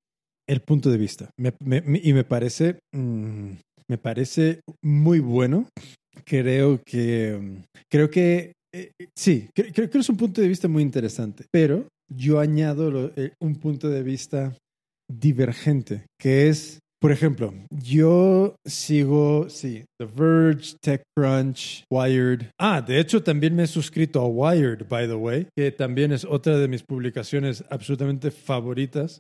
el 0.50 0.62
punto 0.62 0.90
de 0.90 0.98
vista 0.98 1.30
y 1.38 2.14
me 2.14 2.24
parece, 2.24 2.80
mm, 2.94 3.52
me 3.88 3.98
parece 3.98 4.62
muy 4.84 5.20
bueno. 5.20 5.68
Creo 6.26 6.82
que, 6.86 7.40
creo 7.90 8.10
que, 8.10 8.52
eh, 8.74 8.92
sí, 9.18 9.48
cre- 9.56 9.72
creo, 9.74 9.90
que 9.90 10.00
es 10.00 10.10
un 10.10 10.18
punto 10.18 10.42
de 10.42 10.48
vista 10.48 10.68
muy 10.68 10.84
interesante, 10.84 11.46
pero 11.52 11.88
yo 12.14 12.40
añado 12.40 13.12
eh, 13.16 13.32
un 13.42 13.56
punto 13.56 13.90
de 13.90 14.04
vista 14.04 14.54
divergente, 15.10 16.06
que 16.20 16.50
es, 16.50 16.80
por 17.02 17.12
ejemplo, 17.12 17.54
yo 17.72 18.56
sigo, 18.68 19.50
sí, 19.50 19.86
The 20.00 20.06
Verge, 20.06 20.76
TechCrunch, 20.82 21.84
Wired. 21.92 22.48
Ah, 22.60 22.82
de 22.82 23.00
hecho 23.00 23.24
también 23.24 23.56
me 23.56 23.64
he 23.64 23.68
suscrito 23.68 24.20
a 24.20 24.28
Wired, 24.28 24.88
by 24.90 25.08
the 25.08 25.14
way, 25.16 25.48
que 25.58 25.72
también 25.72 26.12
es 26.12 26.26
otra 26.26 26.58
de 26.58 26.68
mis 26.68 26.84
publicaciones 26.84 27.64
absolutamente 27.70 28.32
favoritas, 28.32 29.20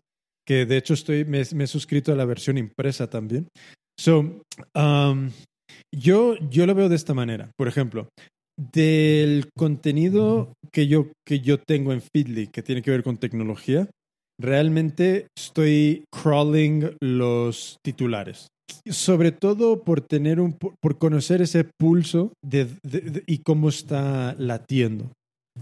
que 0.50 0.66
de 0.66 0.78
hecho 0.78 0.96
estoy, 0.96 1.26
me, 1.26 1.44
me 1.54 1.66
he 1.66 1.68
suscrito 1.68 2.12
a 2.12 2.16
la 2.16 2.26
versión 2.26 2.58
impresa 2.58 3.08
también. 3.08 3.48
So, 4.00 4.42
um, 4.74 5.30
yo, 5.96 6.36
yo 6.50 6.66
lo 6.66 6.74
veo 6.74 6.90
de 6.90 6.96
esta 6.96 7.14
manera. 7.14 7.52
Por 7.56 7.68
ejemplo, 7.68 8.10
del 8.74 9.50
contenido 9.56 10.54
que 10.74 10.88
yo, 10.88 11.12
que 11.28 11.40
yo 11.42 11.60
tengo 11.60 11.94
en 11.94 12.02
Feedly, 12.02 12.48
que 12.48 12.64
tiene 12.64 12.82
que 12.82 12.90
ver 12.90 13.04
con 13.04 13.18
tecnología, 13.18 13.88
realmente 14.42 15.28
estoy 15.38 16.04
crawling 16.12 16.96
los 17.00 17.78
titulares. 17.86 18.48
Sobre 18.90 19.32
todo 19.32 19.84
por 19.84 20.02
tener 20.02 20.40
un 20.40 20.58
por 20.82 20.98
conocer 20.98 21.42
ese 21.44 21.66
pulso 21.80 22.34
de, 22.44 22.70
de- 22.84 23.02
de- 23.02 23.24
y 23.28 23.40
cómo 23.40 23.70
está 23.70 24.36
latiendo. 24.40 25.12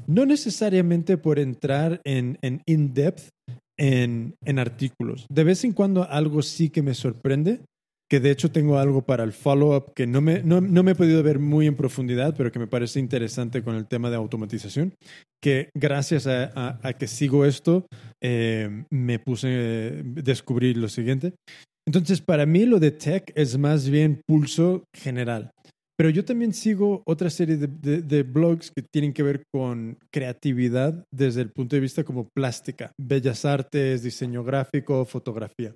No 0.07 0.25
necesariamente 0.25 1.17
por 1.17 1.39
entrar 1.39 1.99
en, 2.05 2.37
en 2.41 2.61
in-depth 2.65 3.29
en, 3.77 4.35
en 4.45 4.59
artículos. 4.59 5.25
De 5.29 5.43
vez 5.43 5.63
en 5.63 5.73
cuando 5.73 6.09
algo 6.09 6.41
sí 6.41 6.69
que 6.69 6.81
me 6.81 6.93
sorprende, 6.93 7.61
que 8.09 8.19
de 8.21 8.31
hecho 8.31 8.51
tengo 8.51 8.77
algo 8.77 9.01
para 9.01 9.23
el 9.25 9.33
follow-up 9.33 9.91
que 9.93 10.07
no 10.07 10.21
me, 10.21 10.41
no, 10.41 10.61
no 10.61 10.81
me 10.81 10.91
he 10.91 10.95
podido 10.95 11.21
ver 11.23 11.39
muy 11.39 11.67
en 11.67 11.75
profundidad, 11.75 12.35
pero 12.37 12.51
que 12.51 12.59
me 12.59 12.67
parece 12.67 12.99
interesante 13.01 13.61
con 13.63 13.75
el 13.75 13.85
tema 13.85 14.09
de 14.09 14.15
automatización, 14.15 14.93
que 15.43 15.69
gracias 15.75 16.25
a, 16.25 16.45
a- 16.55 16.79
a 16.83 16.93
que 16.93 17.07
sigo 17.07 17.43
esto, 17.45 17.85
eh, 18.23 18.85
me 18.89 19.19
puse 19.19 19.47
a 19.47 20.03
descubrir 20.21 20.77
lo 20.77 20.87
siguiente. 20.87 21.33
Entonces, 21.85 22.21
para 22.21 22.45
mí 22.45 22.65
lo 22.65 22.79
de 22.79 22.91
tech 22.91 23.31
es 23.35 23.57
más 23.57 23.89
bien 23.89 24.21
pulso 24.25 24.83
general. 24.93 25.51
Pero 25.97 26.11
yo 26.11 26.23
también 26.23 26.53
sigo 26.53 27.01
otra 27.07 27.29
serie 27.31 27.57
de, 27.57 28.01
de- 28.01 28.23
blogs 28.23 28.71
que 28.71 28.83
tienen 28.83 29.13
que 29.13 29.23
ver 29.23 29.43
con 29.51 29.97
creatividad 30.11 31.03
desde 31.11 31.41
el 31.41 31.51
punto 31.51 31.75
de 31.75 31.79
vista 31.79 32.03
como 32.03 32.27
plástica, 32.35 32.91
bellas 32.99 33.45
artes, 33.45 34.03
diseño 34.03 34.43
gráfico, 34.43 35.03
fotografía. 35.05 35.73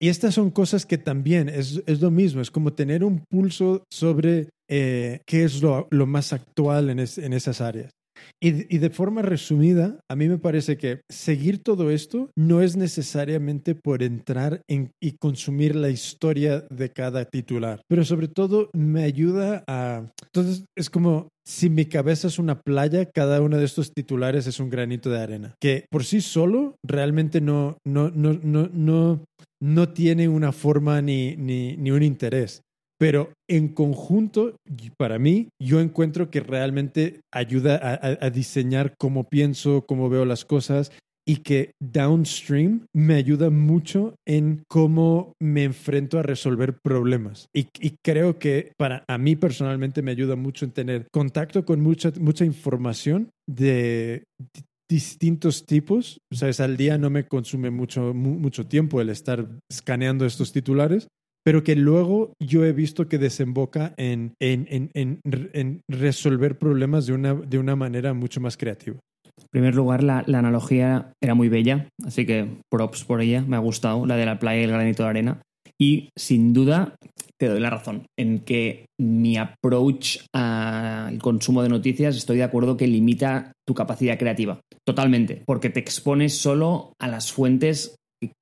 Y 0.00 0.08
estas 0.08 0.34
son 0.34 0.50
cosas 0.50 0.84
que 0.84 0.98
también 0.98 1.48
es, 1.48 1.82
es 1.86 2.00
lo 2.02 2.10
mismo, 2.10 2.42
es 2.42 2.50
como 2.50 2.74
tener 2.74 3.02
un 3.02 3.22
pulso 3.30 3.84
sobre 3.90 4.50
eh, 4.68 5.20
qué 5.26 5.44
es 5.44 5.62
lo, 5.62 5.86
lo 5.90 6.06
más 6.06 6.32
actual 6.32 6.90
en, 6.90 6.98
es- 6.98 7.18
en 7.18 7.32
esas 7.32 7.60
áreas. 7.60 7.92
Y, 8.40 8.78
de 8.78 8.90
forma 8.90 9.22
resumida, 9.22 10.00
a 10.10 10.16
mí 10.16 10.28
me 10.28 10.38
parece 10.38 10.76
que 10.76 11.00
seguir 11.10 11.62
todo 11.62 11.90
esto 11.90 12.30
no 12.36 12.60
es 12.60 12.76
necesariamente 12.76 13.74
por 13.74 14.02
entrar 14.02 14.62
en, 14.68 14.90
y 15.00 15.12
consumir 15.12 15.76
la 15.76 15.90
historia 15.90 16.64
de 16.70 16.90
cada 16.90 17.24
titular, 17.24 17.82
pero 17.88 18.04
sobre 18.04 18.28
todo 18.28 18.70
me 18.74 19.04
ayuda 19.04 19.64
a... 19.68 20.10
Entonces 20.24 20.64
es 20.76 20.90
como 20.90 21.28
si 21.46 21.70
mi 21.70 21.86
cabeza 21.86 22.28
es 22.28 22.38
una 22.38 22.60
playa, 22.60 23.06
cada 23.06 23.40
uno 23.40 23.58
de 23.58 23.64
estos 23.64 23.92
titulares 23.92 24.46
es 24.46 24.60
un 24.60 24.70
granito 24.70 25.10
de 25.10 25.20
arena, 25.20 25.54
que 25.60 25.86
por 25.90 26.04
sí 26.04 26.20
solo 26.20 26.76
realmente 26.84 27.40
no, 27.40 27.78
no, 27.86 28.10
no, 28.10 28.38
no, 28.42 28.68
no, 28.72 29.24
no 29.60 29.88
tiene 29.90 30.28
una 30.28 30.52
forma 30.52 31.00
ni, 31.00 31.36
ni, 31.36 31.76
ni 31.76 31.90
un 31.90 32.02
interés. 32.02 32.62
Pero 33.02 33.32
en 33.50 33.66
conjunto, 33.66 34.54
para 34.96 35.18
mí, 35.18 35.48
yo 35.60 35.80
encuentro 35.80 36.30
que 36.30 36.38
realmente 36.38 37.18
ayuda 37.32 37.80
a, 37.82 38.30
diseñar 38.30 38.94
cómo 38.96 39.24
pienso, 39.24 39.84
cómo 39.88 40.08
veo 40.08 40.24
las 40.24 40.44
cosas 40.44 40.92
y 41.26 41.38
que 41.38 41.72
downstream 41.80 42.86
me 42.94 43.14
ayuda 43.14 43.50
mucho 43.50 44.14
en 44.24 44.62
cómo 44.68 45.32
me 45.42 45.64
enfrento 45.64 46.20
a 46.20 46.22
resolver 46.22 46.78
problemas. 46.80 47.48
Y, 47.52 47.66
creo 48.04 48.38
que 48.38 48.70
para 48.78 49.04
a 49.08 49.18
mí 49.18 49.34
personalmente 49.34 50.00
me 50.00 50.12
ayuda 50.12 50.36
mucho 50.36 50.64
en 50.64 50.70
tener 50.70 51.08
contacto 51.12 51.64
con 51.64 51.80
mucha, 51.80 52.12
mucha 52.20 52.44
información 52.44 53.30
de 53.48 54.22
di- 54.38 54.62
distintos 54.88 55.66
tipos. 55.66 56.18
O 56.32 56.36
sea, 56.36 56.52
al 56.64 56.76
día 56.76 56.98
no 56.98 57.10
me 57.10 57.26
consume 57.26 57.72
mucho, 57.72 58.14
mu- 58.14 58.38
mucho 58.38 58.68
tiempo 58.68 59.00
el 59.00 59.08
estar 59.08 59.48
escaneando 59.68 60.24
estos 60.24 60.52
titulares, 60.52 61.08
pero 61.44 61.64
que 61.64 61.76
luego 61.76 62.32
yo 62.40 62.64
he 62.64 62.72
visto 62.72 63.08
que 63.08 63.18
desemboca 63.18 63.94
en, 63.96 64.34
en, 64.40 64.66
en, 64.94 65.20
en, 65.24 65.80
resolver 65.88 66.58
problemas 66.58 67.06
de 67.06 67.14
una, 67.14 67.34
de 67.34 67.58
una 67.58 67.76
manera 67.76 68.14
mucho 68.14 68.40
más 68.40 68.56
creativa. 68.56 68.98
En 69.38 69.48
primer 69.50 69.74
lugar, 69.74 70.02
la, 70.02 70.22
la 70.26 70.38
analogía 70.38 71.12
era 71.22 71.34
muy 71.34 71.48
bella, 71.48 71.88
así 72.04 72.26
que 72.26 72.58
props 72.70 73.04
por 73.04 73.20
ella, 73.20 73.42
me 73.42 73.56
ha 73.56 73.60
gustado, 73.60 74.06
la 74.06 74.16
de 74.16 74.26
la 74.26 74.38
playa 74.38 74.60
y 74.60 74.64
el 74.64 74.70
granito 74.70 75.02
de 75.02 75.08
arena. 75.08 75.42
Y 75.80 76.10
sin 76.16 76.52
duda, 76.52 76.94
te 77.40 77.48
doy 77.48 77.58
la 77.58 77.70
razón 77.70 78.06
en 78.16 78.40
que 78.40 78.86
mi 79.00 79.36
approach 79.36 80.18
al 80.32 81.18
consumo 81.18 81.62
de 81.62 81.68
noticias 81.68 82.16
estoy 82.16 82.36
de 82.36 82.44
acuerdo 82.44 82.76
que 82.76 82.86
limita 82.86 83.50
tu 83.66 83.74
capacidad 83.74 84.16
creativa. 84.16 84.60
Totalmente, 84.86 85.42
porque 85.44 85.70
te 85.70 85.80
expones 85.80 86.36
solo 86.36 86.92
a 87.00 87.08
las 87.08 87.32
fuentes 87.32 87.96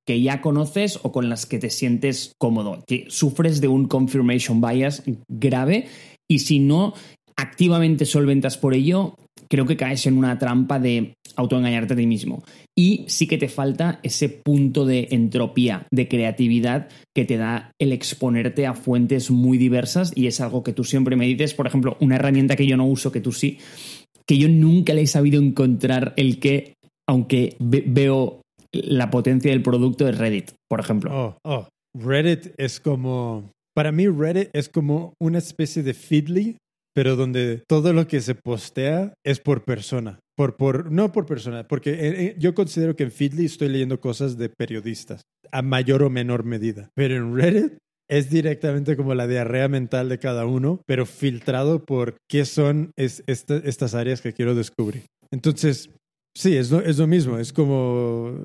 que 0.07 0.21
ya 0.21 0.41
conoces 0.41 0.99
o 1.03 1.13
con 1.13 1.29
las 1.29 1.47
que 1.47 1.59
te 1.59 1.71
sientes 1.71 2.33
cómodo, 2.39 2.83
que 2.87 3.07
sufres 3.09 3.61
de 3.61 3.69
un 3.69 3.87
confirmation 3.87 4.61
bias 4.61 5.03
grave 5.29 5.87
y 6.29 6.41
si 6.41 6.59
no 6.59 6.95
activamente 7.37 8.05
solventas 8.05 8.59
por 8.59 8.75
ello, 8.75 9.15
creo 9.49 9.67
que 9.67 9.77
caes 9.77 10.07
en 10.07 10.19
una 10.19 10.39
trampa 10.39 10.79
de 10.79 11.15
autoengañarte 11.37 11.95
a 11.95 11.97
ti 11.97 12.07
mismo. 12.07 12.43
Y 12.77 13.05
sí 13.09 13.27
que 13.27 13.39
te 13.39 13.49
falta 13.49 13.99
ese 14.03 14.29
punto 14.29 14.85
de 14.85 15.09
entropía, 15.11 15.87
de 15.91 16.07
creatividad 16.09 16.89
que 17.15 17.25
te 17.25 17.37
da 17.37 17.73
el 17.81 17.93
exponerte 17.93 18.67
a 18.67 18.75
fuentes 18.75 19.31
muy 19.31 19.57
diversas 19.59 20.13
y 20.15 20.27
es 20.27 20.41
algo 20.41 20.63
que 20.63 20.73
tú 20.73 20.85
siempre 20.85 21.17
me 21.17 21.27
dices, 21.27 21.55
por 21.55 21.67
ejemplo, 21.67 21.97
una 22.01 22.17
herramienta 22.17 22.57
que 22.57 22.67
yo 22.67 22.77
no 22.77 22.87
uso, 22.87 23.11
que 23.11 23.21
tú 23.21 23.33
sí, 23.33 23.59
que 24.27 24.39
yo 24.39 24.49
nunca 24.49 24.93
le 24.93 25.03
he 25.03 25.07
sabido 25.07 25.43
encontrar 25.43 26.13
el 26.17 26.39
que, 26.39 26.75
aunque 27.09 27.57
ve- 27.59 27.85
veo 27.87 28.40
la 28.73 29.11
potencia 29.11 29.51
del 29.51 29.63
producto, 29.63 30.09
es 30.09 30.19
Reddit, 30.19 30.53
por 30.69 30.81
ejemplo. 30.81 31.11
Oh, 31.13 31.39
oh. 31.45 31.69
Reddit 31.95 32.53
es 32.57 32.81
como, 32.81 33.51
para 33.75 33.93
mí 33.93 34.07
Reddit 34.09 34.51
es 34.53 34.69
como 34.69 35.15
una 35.21 35.39
especie 35.39 35.83
de 35.83 35.95
Feedly, 35.95 36.57
pero 36.95 37.17
donde 37.17 37.63
todo 37.69 37.93
lo 37.93 38.07
que 38.07 38.21
se 38.21 38.35
postea 38.35 39.15
es 39.25 39.41
por 39.41 39.65
persona. 39.65 40.19
Por, 40.37 40.57
por, 40.57 40.91
no 40.91 41.13
por 41.13 41.27
persona, 41.27 41.69
porque 41.69 41.91
eh, 41.91 41.99
eh, 42.25 42.37
yo 42.39 42.55
considero 42.55 42.97
que 42.97 43.03
en 43.03 43.11
Feedly 43.13 43.45
estoy 43.45 43.69
leyendo 43.69 44.01
cosas 44.01 44.39
de 44.39 44.49
periodistas, 44.49 45.21
a 45.53 45.61
mayor 45.63 46.03
o 46.03 46.09
menor 46.11 46.45
medida. 46.45 46.89
Pero 46.95 47.17
en 47.17 47.37
Reddit 47.37 47.73
es 48.09 48.31
directamente 48.31 48.97
como 48.97 49.15
la 49.15 49.27
diarrea 49.27 49.69
mental 49.69 50.09
de 50.09 50.19
cada 50.19 50.47
uno, 50.47 50.81
pero 50.87 51.05
filtrado 51.07 51.85
por 51.85 52.17
qué 52.29 52.45
son 52.45 52.91
es, 52.97 53.23
esta- 53.27 53.59
estas 53.59 53.95
áreas 53.95 54.21
que 54.23 54.33
quiero 54.33 54.55
descubrir. 54.55 55.05
Entonces, 55.31 55.91
Sí, 56.37 56.57
es 56.57 56.71
lo, 56.71 56.81
es 56.81 56.99
lo 56.99 57.07
mismo. 57.07 57.39
Es 57.39 57.53
como. 57.53 58.45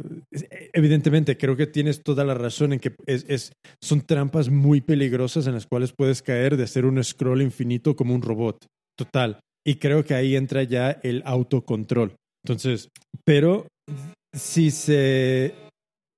evidentemente, 0.74 1.38
creo 1.38 1.56
que 1.56 1.68
tienes 1.68 2.02
toda 2.04 2.24
la 2.24 2.34
razón 2.34 2.74
en 2.74 2.80
que 2.80 2.96
es, 3.06 3.26
es- 3.28 3.52
son 3.82 4.02
trampas 4.02 4.50
muy 4.50 4.82
peligrosas 4.82 5.48
en 5.48 5.54
las 5.54 5.68
cuales 5.68 5.94
puedes 5.96 6.22
caer 6.22 6.58
de 6.58 6.64
hacer 6.64 6.86
un 6.86 7.02
scroll 7.04 7.42
infinito 7.42 7.96
como 7.96 8.16
un 8.16 8.22
robot. 8.22 8.66
Total. 8.98 9.40
Y 9.66 9.76
creo 9.76 10.04
que 10.04 10.14
ahí 10.16 10.36
entra 10.36 10.64
ya 10.64 10.92
el 11.04 11.22
autocontrol. 11.26 12.16
Entonces, 12.44 12.90
pero 13.24 13.68
si 14.34 14.72
se. 14.72 15.54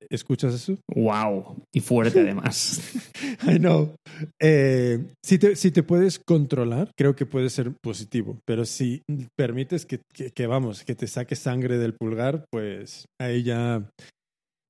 ¿Escuchas 0.10 0.54
eso? 0.54 0.76
Wow. 0.94 1.58
Y 1.74 1.80
fuerte 1.82 2.22
además. 2.22 2.82
I 3.48 3.58
know. 3.58 3.94
Eh, 4.42 5.00
si, 5.24 5.38
te, 5.38 5.56
si 5.56 5.72
te 5.72 5.84
puedes 5.84 6.20
controlar, 6.20 6.92
creo 6.98 7.16
que 7.16 7.26
puede 7.26 7.50
ser 7.50 7.72
positivo. 7.84 8.38
Pero 8.46 8.66
si 8.66 9.02
permites 9.38 9.86
que, 9.86 10.00
que- 10.14 10.32
que, 10.32 10.48
vamos, 10.48 10.84
que 10.84 10.96
te 10.96 11.08
saque 11.08 11.36
sangre 11.36 11.78
del 11.78 11.94
pulgar, 11.94 12.46
pues 12.52 13.06
ahí 13.20 13.44
ya 13.44 13.90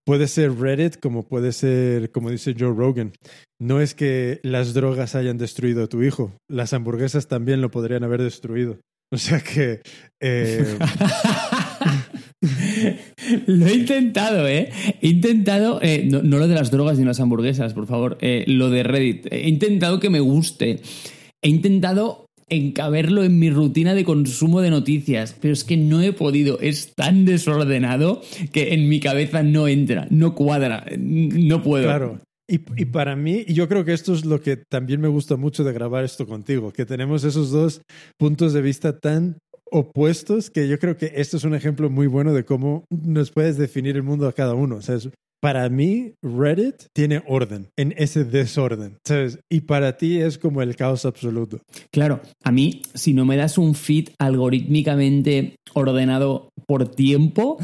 puede 0.05 0.27
ser 0.27 0.53
Reddit 0.57 0.99
como 1.01 1.23
puede 1.23 1.51
ser, 1.51 2.11
como 2.11 2.29
dice 2.31 2.55
Joe 2.57 2.73
Rogan. 2.73 3.11
No 3.59 3.81
es 3.81 3.93
que 3.93 4.39
las 4.43 4.73
drogas 4.73 5.15
hayan 5.15 5.37
destruido 5.37 5.83
a 5.83 5.87
tu 5.87 6.01
hijo, 6.03 6.31
las 6.49 6.73
hamburguesas 6.73 7.27
también 7.27 7.59
lo 7.61 7.71
podrían 7.71 8.03
haber 8.03 8.21
destruido. 8.21 8.77
O 9.13 9.17
sea 9.17 9.39
que... 9.41 9.81
eh, 10.21 10.77
lo 13.45 13.65
he 13.67 13.73
intentado, 13.73 14.47
¿eh? 14.47 14.69
He 15.01 15.09
intentado, 15.09 15.79
eh, 15.81 16.07
no, 16.09 16.21
lo 16.21 16.47
de 16.47 16.55
las 16.55 16.71
drogas 16.71 16.97
ni 16.97 17.05
las 17.05 17.19
hamburguesas, 17.19 17.73
por 17.73 17.87
favor, 17.87 18.17
eh, 18.21 18.43
lo 18.47 18.69
de 18.69 18.83
Reddit. 18.83 19.27
He 19.31 19.49
intentado 19.49 19.99
que 19.99 20.09
me 20.09 20.19
guste. 20.19 20.79
He 21.41 21.49
intentado 21.49 22.25
encaberlo 22.49 23.23
en 23.23 23.39
mi 23.39 23.49
rutina 23.49 23.93
de 23.93 24.05
consumo 24.05 24.61
de 24.61 24.69
noticias, 24.69 25.35
pero 25.39 25.53
es 25.53 25.63
que 25.63 25.77
no 25.77 26.01
he 26.01 26.13
podido. 26.13 26.59
Es 26.59 26.93
tan 26.95 27.25
desordenado 27.25 28.21
que 28.51 28.73
en 28.73 28.89
mi 28.89 28.99
cabeza 28.99 29.43
no 29.43 29.67
entra, 29.67 30.07
no 30.09 30.33
cuadra, 30.35 30.85
no 30.97 31.61
puedo. 31.61 31.85
Claro. 31.85 32.21
Y, 32.49 32.61
y 32.81 32.85
para 32.85 33.17
mí, 33.17 33.43
yo 33.49 33.67
creo 33.67 33.83
que 33.83 33.91
esto 33.91 34.13
es 34.13 34.23
lo 34.23 34.39
que 34.39 34.55
también 34.55 35.01
me 35.01 35.09
gusta 35.09 35.35
mucho 35.35 35.65
de 35.65 35.73
grabar 35.73 36.05
esto 36.05 36.25
contigo, 36.25 36.71
que 36.71 36.85
tenemos 36.85 37.25
esos 37.25 37.51
dos 37.51 37.81
puntos 38.17 38.53
de 38.53 38.61
vista 38.61 38.99
tan 38.99 39.37
opuestos 39.71 40.49
que 40.49 40.67
yo 40.67 40.79
creo 40.79 40.97
que 40.97 41.13
esto 41.15 41.37
es 41.37 41.43
un 41.43 41.55
ejemplo 41.55 41.89
muy 41.89 42.07
bueno 42.07 42.33
de 42.33 42.45
cómo 42.45 42.85
nos 42.89 43.31
puedes 43.31 43.57
definir 43.57 43.95
el 43.95 44.03
mundo 44.03 44.27
a 44.27 44.33
cada 44.33 44.53
uno. 44.53 44.75
O 44.77 44.81
sea, 44.81 44.95
es- 44.95 45.09
para 45.39 45.69
mí, 45.69 46.13
Reddit 46.23 46.87
tiene 46.95 47.21
orden 47.27 47.67
en 47.77 47.93
ese 47.97 48.23
desorden. 48.23 48.97
¿sabes? 49.05 49.37
Y 49.51 49.61
para 49.61 49.95
ti 49.97 50.17
es 50.19 50.39
como 50.39 50.63
el 50.63 50.75
caos 50.75 51.05
absoluto. 51.05 51.59
Claro, 51.91 52.21
a 52.43 52.51
mí, 52.51 52.81
si 52.95 53.13
no 53.13 53.23
me 53.23 53.37
das 53.37 53.59
un 53.59 53.75
feed 53.75 54.09
algorítmicamente 54.19 55.55
ordenado 55.73 56.49
por 56.67 56.89
tiempo, 56.89 57.57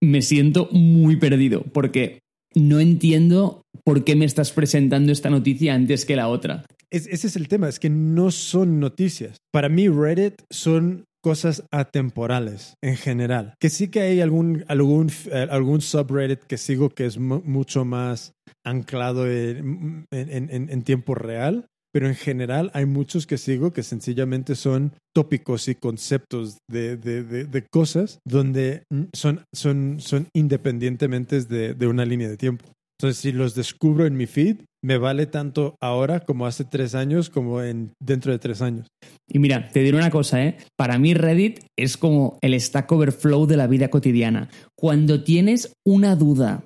me 0.00 0.22
siento 0.22 0.68
muy 0.72 1.16
perdido, 1.16 1.62
porque 1.72 2.20
no 2.54 2.80
entiendo 2.80 3.62
por 3.84 4.02
qué 4.04 4.16
me 4.16 4.24
estás 4.24 4.52
presentando 4.52 5.12
esta 5.12 5.30
noticia 5.30 5.74
antes 5.74 6.04
que 6.04 6.16
la 6.16 6.28
otra. 6.28 6.64
Es- 6.90 7.06
ese 7.06 7.28
es 7.28 7.36
el 7.36 7.48
tema, 7.48 7.68
es 7.68 7.78
que 7.78 7.90
no 7.90 8.30
son 8.30 8.80
noticias. 8.80 9.36
Para 9.52 9.68
mí 9.68 9.88
Reddit 9.88 10.34
son 10.50 11.04
cosas 11.22 11.64
atemporales 11.72 12.74
en 12.82 12.96
general. 12.96 13.54
Que 13.60 13.70
sí 13.70 13.88
que 13.88 14.00
hay 14.00 14.20
algún, 14.20 14.64
algún, 14.68 15.10
eh, 15.30 15.46
algún 15.50 15.80
subreddit 15.80 16.40
que 16.40 16.56
sigo 16.58 16.90
que 16.90 17.06
es 17.06 17.18
mu- 17.18 17.42
mucho 17.44 17.84
más 17.84 18.32
anclado 18.64 19.26
en, 19.30 20.06
en- 20.10 20.50
en- 20.50 20.68
en 20.70 20.82
tiempo 20.82 21.14
real, 21.14 21.66
pero 21.92 22.06
en 22.06 22.14
general 22.14 22.70
hay 22.72 22.86
muchos 22.86 23.26
que 23.26 23.36
sigo 23.38 23.72
que 23.72 23.82
sencillamente 23.82 24.54
son 24.54 24.92
tópicos 25.14 25.66
y 25.68 25.74
conceptos 25.74 26.58
de, 26.70 26.96
de- 26.96 27.24
de- 27.24 27.44
de 27.44 27.66
cosas 27.70 28.18
donde 28.24 28.84
mm, 28.90 29.02
son, 29.12 29.44
son, 29.52 29.96
son 29.98 30.28
independientemente 30.34 31.40
de, 31.42 31.74
de 31.74 31.86
una 31.86 32.04
línea 32.04 32.28
de 32.28 32.36
tiempo. 32.36 32.64
Entonces, 33.00 33.22
si 33.22 33.32
los 33.32 33.54
descubro 33.54 34.04
en 34.04 34.14
mi 34.14 34.26
feed, 34.26 34.58
me 34.84 34.98
vale 34.98 35.24
tanto 35.24 35.74
ahora 35.80 36.20
como 36.20 36.44
hace 36.44 36.66
tres 36.66 36.94
años 36.94 37.30
como 37.30 37.62
en 37.62 37.94
dentro 37.98 38.30
de 38.30 38.38
tres 38.38 38.60
años. 38.60 38.88
Y 39.26 39.38
mira, 39.38 39.70
te 39.70 39.80
diré 39.80 39.96
una 39.96 40.10
cosa, 40.10 40.44
¿eh? 40.44 40.58
Para 40.76 40.98
mí 40.98 41.14
Reddit 41.14 41.60
es 41.78 41.96
como 41.96 42.36
el 42.42 42.60
Stack 42.60 42.92
Overflow 42.92 43.46
de 43.46 43.56
la 43.56 43.68
vida 43.68 43.88
cotidiana. 43.88 44.50
Cuando 44.78 45.24
tienes 45.24 45.72
una 45.82 46.14
duda 46.14 46.62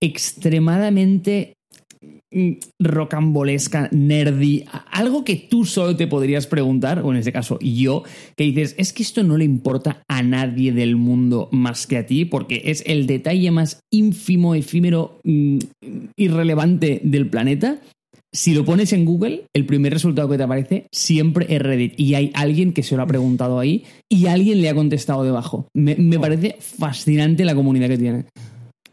extremadamente 0.00 1.54
rocambolesca, 2.78 3.88
nerdy, 3.92 4.64
algo 4.90 5.24
que 5.24 5.36
tú 5.36 5.64
solo 5.64 5.96
te 5.96 6.06
podrías 6.06 6.46
preguntar, 6.46 7.00
o 7.00 7.10
en 7.10 7.18
este 7.18 7.32
caso 7.32 7.58
yo, 7.60 8.04
que 8.36 8.44
dices, 8.44 8.74
es 8.78 8.92
que 8.92 9.02
esto 9.02 9.22
no 9.22 9.36
le 9.36 9.44
importa 9.44 10.02
a 10.08 10.22
nadie 10.22 10.72
del 10.72 10.96
mundo 10.96 11.48
más 11.52 11.86
que 11.86 11.98
a 11.98 12.06
ti, 12.06 12.24
porque 12.24 12.62
es 12.66 12.84
el 12.86 13.06
detalle 13.06 13.50
más 13.50 13.80
ínfimo, 13.90 14.54
efímero, 14.54 15.18
mm, 15.24 15.58
irrelevante 16.16 17.00
del 17.02 17.28
planeta. 17.28 17.80
Si 18.32 18.54
lo 18.54 18.64
pones 18.64 18.92
en 18.92 19.04
Google, 19.04 19.46
el 19.52 19.66
primer 19.66 19.92
resultado 19.92 20.28
que 20.28 20.36
te 20.36 20.44
aparece 20.44 20.86
siempre 20.92 21.46
es 21.48 21.60
Reddit. 21.60 21.98
Y 21.98 22.14
hay 22.14 22.30
alguien 22.34 22.72
que 22.72 22.84
se 22.84 22.96
lo 22.96 23.02
ha 23.02 23.06
preguntado 23.06 23.58
ahí 23.58 23.82
y 24.08 24.26
alguien 24.26 24.62
le 24.62 24.68
ha 24.68 24.74
contestado 24.74 25.24
debajo. 25.24 25.66
Me, 25.74 25.96
me 25.96 26.16
parece 26.16 26.54
fascinante 26.60 27.44
la 27.44 27.56
comunidad 27.56 27.88
que 27.88 27.98
tiene. 27.98 28.26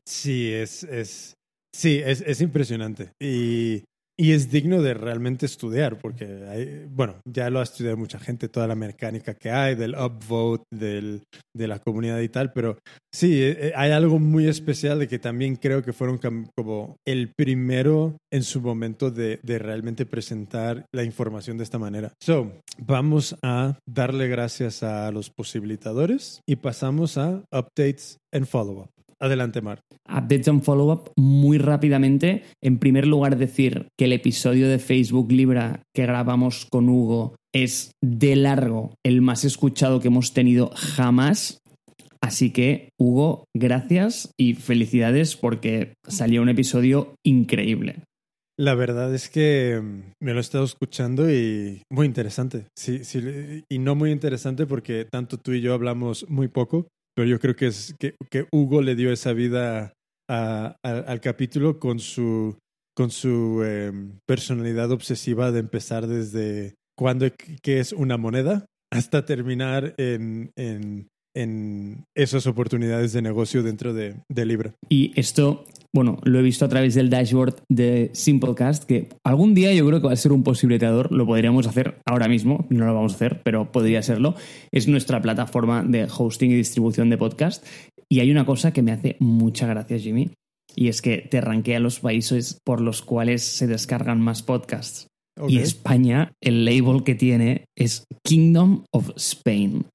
Sí, 0.07 0.47
es, 0.47 0.83
es, 0.83 1.36
sí, 1.77 2.01
es, 2.03 2.21
es 2.25 2.41
impresionante. 2.41 3.11
Y, 3.21 3.83
y 4.19 4.31
es 4.31 4.49
digno 4.49 4.81
de 4.81 4.95
realmente 4.95 5.45
estudiar, 5.45 5.99
porque 5.99 6.25
hay, 6.49 6.87
bueno, 6.89 7.21
ya 7.23 7.51
lo 7.51 7.59
ha 7.59 7.63
estudiado 7.63 7.97
mucha 7.97 8.17
gente, 8.17 8.49
toda 8.49 8.65
la 8.65 8.73
mecánica 8.73 9.35
que 9.35 9.51
hay, 9.51 9.75
del 9.75 9.93
upvote, 9.93 10.63
del, 10.71 11.21
de 11.55 11.67
la 11.67 11.77
comunidad 11.79 12.19
y 12.21 12.29
tal, 12.29 12.51
pero 12.51 12.79
sí, 13.13 13.43
eh, 13.43 13.73
hay 13.75 13.91
algo 13.91 14.17
muy 14.17 14.47
especial 14.47 14.97
de 14.97 15.07
que 15.07 15.19
también 15.19 15.55
creo 15.55 15.83
que 15.83 15.93
fueron 15.93 16.17
como 16.17 16.95
el 17.05 17.31
primero 17.37 18.17
en 18.33 18.41
su 18.41 18.59
momento 18.59 19.11
de, 19.11 19.39
de 19.43 19.59
realmente 19.59 20.07
presentar 20.07 20.87
la 20.91 21.03
información 21.03 21.57
de 21.57 21.63
esta 21.63 21.77
manera. 21.77 22.11
So, 22.19 22.51
vamos 22.79 23.35
a 23.43 23.77
darle 23.87 24.27
gracias 24.27 24.81
a 24.81 25.11
los 25.11 25.29
posibilitadores 25.29 26.41
y 26.47 26.55
pasamos 26.55 27.19
a 27.19 27.43
updates 27.51 28.17
and 28.33 28.47
follow-up. 28.47 28.96
Adelante, 29.19 29.61
Mar. 29.61 29.79
Updates 30.07 30.47
and 30.47 30.61
follow-up 30.63 31.11
muy 31.15 31.57
rápidamente. 31.57 32.43
En 32.61 32.77
primer 32.77 33.07
lugar, 33.07 33.37
decir 33.37 33.87
que 33.97 34.05
el 34.05 34.13
episodio 34.13 34.69
de 34.69 34.79
Facebook 34.79 35.31
Libra 35.31 35.81
que 35.95 36.03
grabamos 36.03 36.67
con 36.69 36.89
Hugo 36.89 37.35
es 37.53 37.91
de 38.03 38.35
largo 38.35 38.93
el 39.03 39.21
más 39.21 39.43
escuchado 39.43 39.99
que 39.99 40.09
hemos 40.09 40.33
tenido 40.33 40.71
jamás. 40.75 41.59
Así 42.21 42.51
que, 42.51 42.89
Hugo, 42.99 43.45
gracias 43.55 44.31
y 44.37 44.53
felicidades 44.53 45.35
porque 45.35 45.93
salió 46.07 46.41
un 46.41 46.49
episodio 46.49 47.15
increíble. 47.25 48.03
La 48.59 48.73
verdad 48.73 49.13
es 49.13 49.29
que 49.29 49.79
mm, 49.81 50.13
me 50.19 50.33
lo 50.33 50.39
he 50.39 50.41
estado 50.41 50.65
escuchando 50.65 51.31
y 51.31 51.83
muy 51.91 52.07
interesante. 52.07 52.65
Sí, 52.75 53.03
sí, 53.03 53.63
y 53.69 53.79
no 53.79 53.95
muy 53.95 54.11
interesante 54.11 54.65
porque 54.65 55.05
tanto 55.05 55.37
tú 55.37 55.53
y 55.53 55.61
yo 55.61 55.73
hablamos 55.73 56.27
muy 56.27 56.47
poco, 56.47 56.87
pero 57.17 57.27
yo 57.27 57.39
creo 57.39 57.55
que 57.55 57.65
es 57.65 57.95
que, 57.99 58.13
que 58.29 58.45
Hugo 58.51 58.83
le 58.83 58.95
dio 58.95 59.11
esa 59.11 59.33
vida 59.33 59.91
al 60.29 61.19
capítulo 61.19 61.79
con 61.79 61.97
su 61.99 62.55
con 62.95 63.09
su 63.09 63.63
eh, 63.65 63.91
personalidad 64.27 64.91
obsesiva 64.91 65.51
de 65.51 65.61
empezar 65.61 66.05
desde 66.05 66.75
cuándo 66.95 67.25
qué 67.63 67.79
es 67.79 67.91
una 67.91 68.17
moneda 68.17 68.67
hasta 68.93 69.25
terminar 69.25 69.95
en, 69.97 70.51
en, 70.55 71.07
en 71.35 72.03
esas 72.15 72.45
oportunidades 72.45 73.13
de 73.13 73.23
negocio 73.23 73.63
dentro 73.63 73.95
de, 73.95 74.15
de 74.29 74.45
Libra. 74.45 74.75
Y 74.87 75.19
esto, 75.19 75.65
bueno, 75.93 76.17
lo 76.23 76.39
he 76.39 76.41
visto 76.41 76.65
a 76.65 76.69
través 76.69 76.95
del 76.95 77.09
dashboard 77.09 77.55
de 77.69 78.09
Simplecast, 78.13 78.83
que 78.83 79.09
algún 79.23 79.53
día 79.53 79.73
yo 79.73 79.85
creo 79.87 80.01
que 80.01 80.07
va 80.07 80.13
a 80.13 80.17
ser 80.17 80.31
un 80.31 80.43
posible 80.43 80.77
creador, 80.77 81.11
lo 81.11 81.25
podríamos 81.25 81.67
hacer 81.67 81.99
ahora 82.05 82.27
mismo, 82.27 82.65
no 82.69 82.85
lo 82.85 82.93
vamos 82.93 83.13
a 83.13 83.15
hacer, 83.15 83.41
pero 83.43 83.71
podría 83.71 84.01
serlo. 84.01 84.35
Es 84.71 84.87
nuestra 84.87 85.21
plataforma 85.21 85.83
de 85.83 86.07
hosting 86.15 86.51
y 86.51 86.55
distribución 86.55 87.09
de 87.09 87.17
podcast. 87.17 87.65
Y 88.09 88.19
hay 88.19 88.31
una 88.31 88.45
cosa 88.45 88.71
que 88.71 88.81
me 88.81 88.91
hace 88.91 89.17
mucha 89.19 89.67
gracia, 89.67 89.99
Jimmy, 89.99 90.31
y 90.75 90.87
es 90.87 91.01
que 91.01 91.17
te 91.17 91.41
ranquea 91.41 91.79
los 91.79 91.99
países 91.99 92.59
por 92.63 92.79
los 92.81 93.01
cuales 93.01 93.43
se 93.43 93.67
descargan 93.67 94.21
más 94.21 94.43
podcasts. 94.43 95.07
Y 95.47 95.59
España, 95.59 96.31
el 96.41 96.65
label 96.65 97.03
que 97.03 97.15
tiene 97.15 97.65
es 97.77 98.05
Kingdom 98.23 98.83
of 98.91 99.11
Spain. 99.15 99.85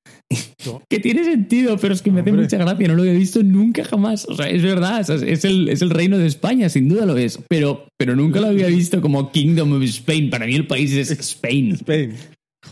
No. 0.66 0.82
que 0.90 1.00
tiene 1.00 1.24
sentido, 1.24 1.76
pero 1.78 1.94
es 1.94 2.02
que 2.02 2.10
me 2.10 2.20
hace 2.20 2.32
mucha 2.32 2.58
gracia, 2.58 2.88
no 2.88 2.94
lo 2.94 3.02
había 3.02 3.14
visto 3.14 3.42
nunca 3.42 3.84
jamás. 3.84 4.26
O 4.28 4.34
sea, 4.34 4.48
es 4.48 4.62
verdad, 4.62 5.00
es 5.00 5.44
el, 5.44 5.68
es 5.68 5.82
el 5.82 5.90
reino 5.90 6.18
de 6.18 6.26
España, 6.26 6.68
sin 6.68 6.88
duda 6.88 7.06
lo 7.06 7.16
es, 7.16 7.40
pero, 7.48 7.86
pero 7.98 8.14
nunca 8.14 8.40
lo 8.40 8.48
había 8.48 8.68
visto 8.68 9.00
como 9.00 9.32
Kingdom 9.32 9.72
of 9.72 9.82
Spain. 9.82 10.30
Para 10.30 10.46
mí 10.46 10.54
el 10.54 10.66
país 10.66 10.92
es 10.92 11.10
Spain. 11.18 11.72
Spain. 11.72 12.14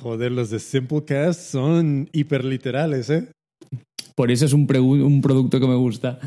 Joder, 0.00 0.30
los 0.32 0.50
de 0.50 0.60
Simplecast 0.60 1.40
son 1.52 2.08
hiperliterales, 2.12 3.10
¿eh? 3.10 3.26
Por 4.14 4.30
eso 4.30 4.46
es 4.46 4.52
un, 4.52 4.68
un 4.76 5.20
producto 5.20 5.58
que 5.58 5.66
me 5.66 5.74
gusta. 5.74 6.20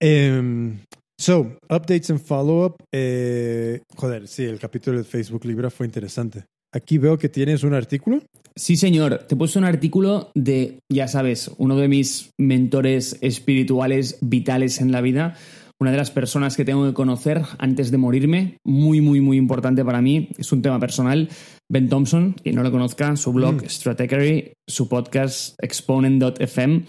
Em, 0.00 0.78
so, 1.22 1.56
updates 1.68 2.10
and 2.10 2.20
follow-up. 2.20 2.76
Eh, 2.92 3.80
joder, 3.96 4.26
sí, 4.28 4.44
el 4.44 4.58
capítulo 4.58 4.98
de 4.98 5.04
Facebook 5.04 5.44
Libra 5.44 5.70
fue 5.70 5.86
interesante. 5.86 6.44
aquí 6.74 6.96
veo 6.98 7.18
que 7.18 7.28
tienes 7.28 7.64
un 7.64 7.74
artículo. 7.74 8.22
Sí, 8.56 8.76
señor. 8.76 9.24
Te 9.28 9.34
he 9.34 9.38
puesto 9.38 9.58
un 9.58 9.64
artículo 9.66 10.30
de, 10.34 10.78
ya 10.90 11.06
sabes, 11.06 11.50
uno 11.58 11.76
de 11.76 11.88
mis 11.88 12.30
mentores 12.40 13.18
espirituales 13.20 14.18
vitales 14.22 14.80
en 14.80 14.90
la 14.90 15.00
vida, 15.02 15.34
una 15.80 15.90
de 15.90 15.96
las 15.96 16.10
personas 16.10 16.56
que 16.56 16.64
tengo 16.64 16.86
que 16.86 16.94
conocer 16.94 17.42
antes 17.58 17.90
de 17.90 17.98
morirme, 17.98 18.56
muy, 18.64 19.00
muy, 19.00 19.20
muy 19.20 19.36
importante 19.36 19.84
para 19.84 20.00
mí, 20.00 20.30
es 20.38 20.50
un 20.52 20.62
tema 20.62 20.78
personal. 20.80 21.28
Ben 21.70 21.88
Thompson, 21.88 22.34
quien 22.42 22.54
no 22.54 22.62
lo 22.62 22.70
conozca, 22.70 23.16
su 23.16 23.32
blog 23.32 23.62
Mm. 23.62 23.68
Stratechery, 23.68 24.52
su 24.68 24.88
podcast 24.88 25.54
Exponent.fm, 25.62 26.84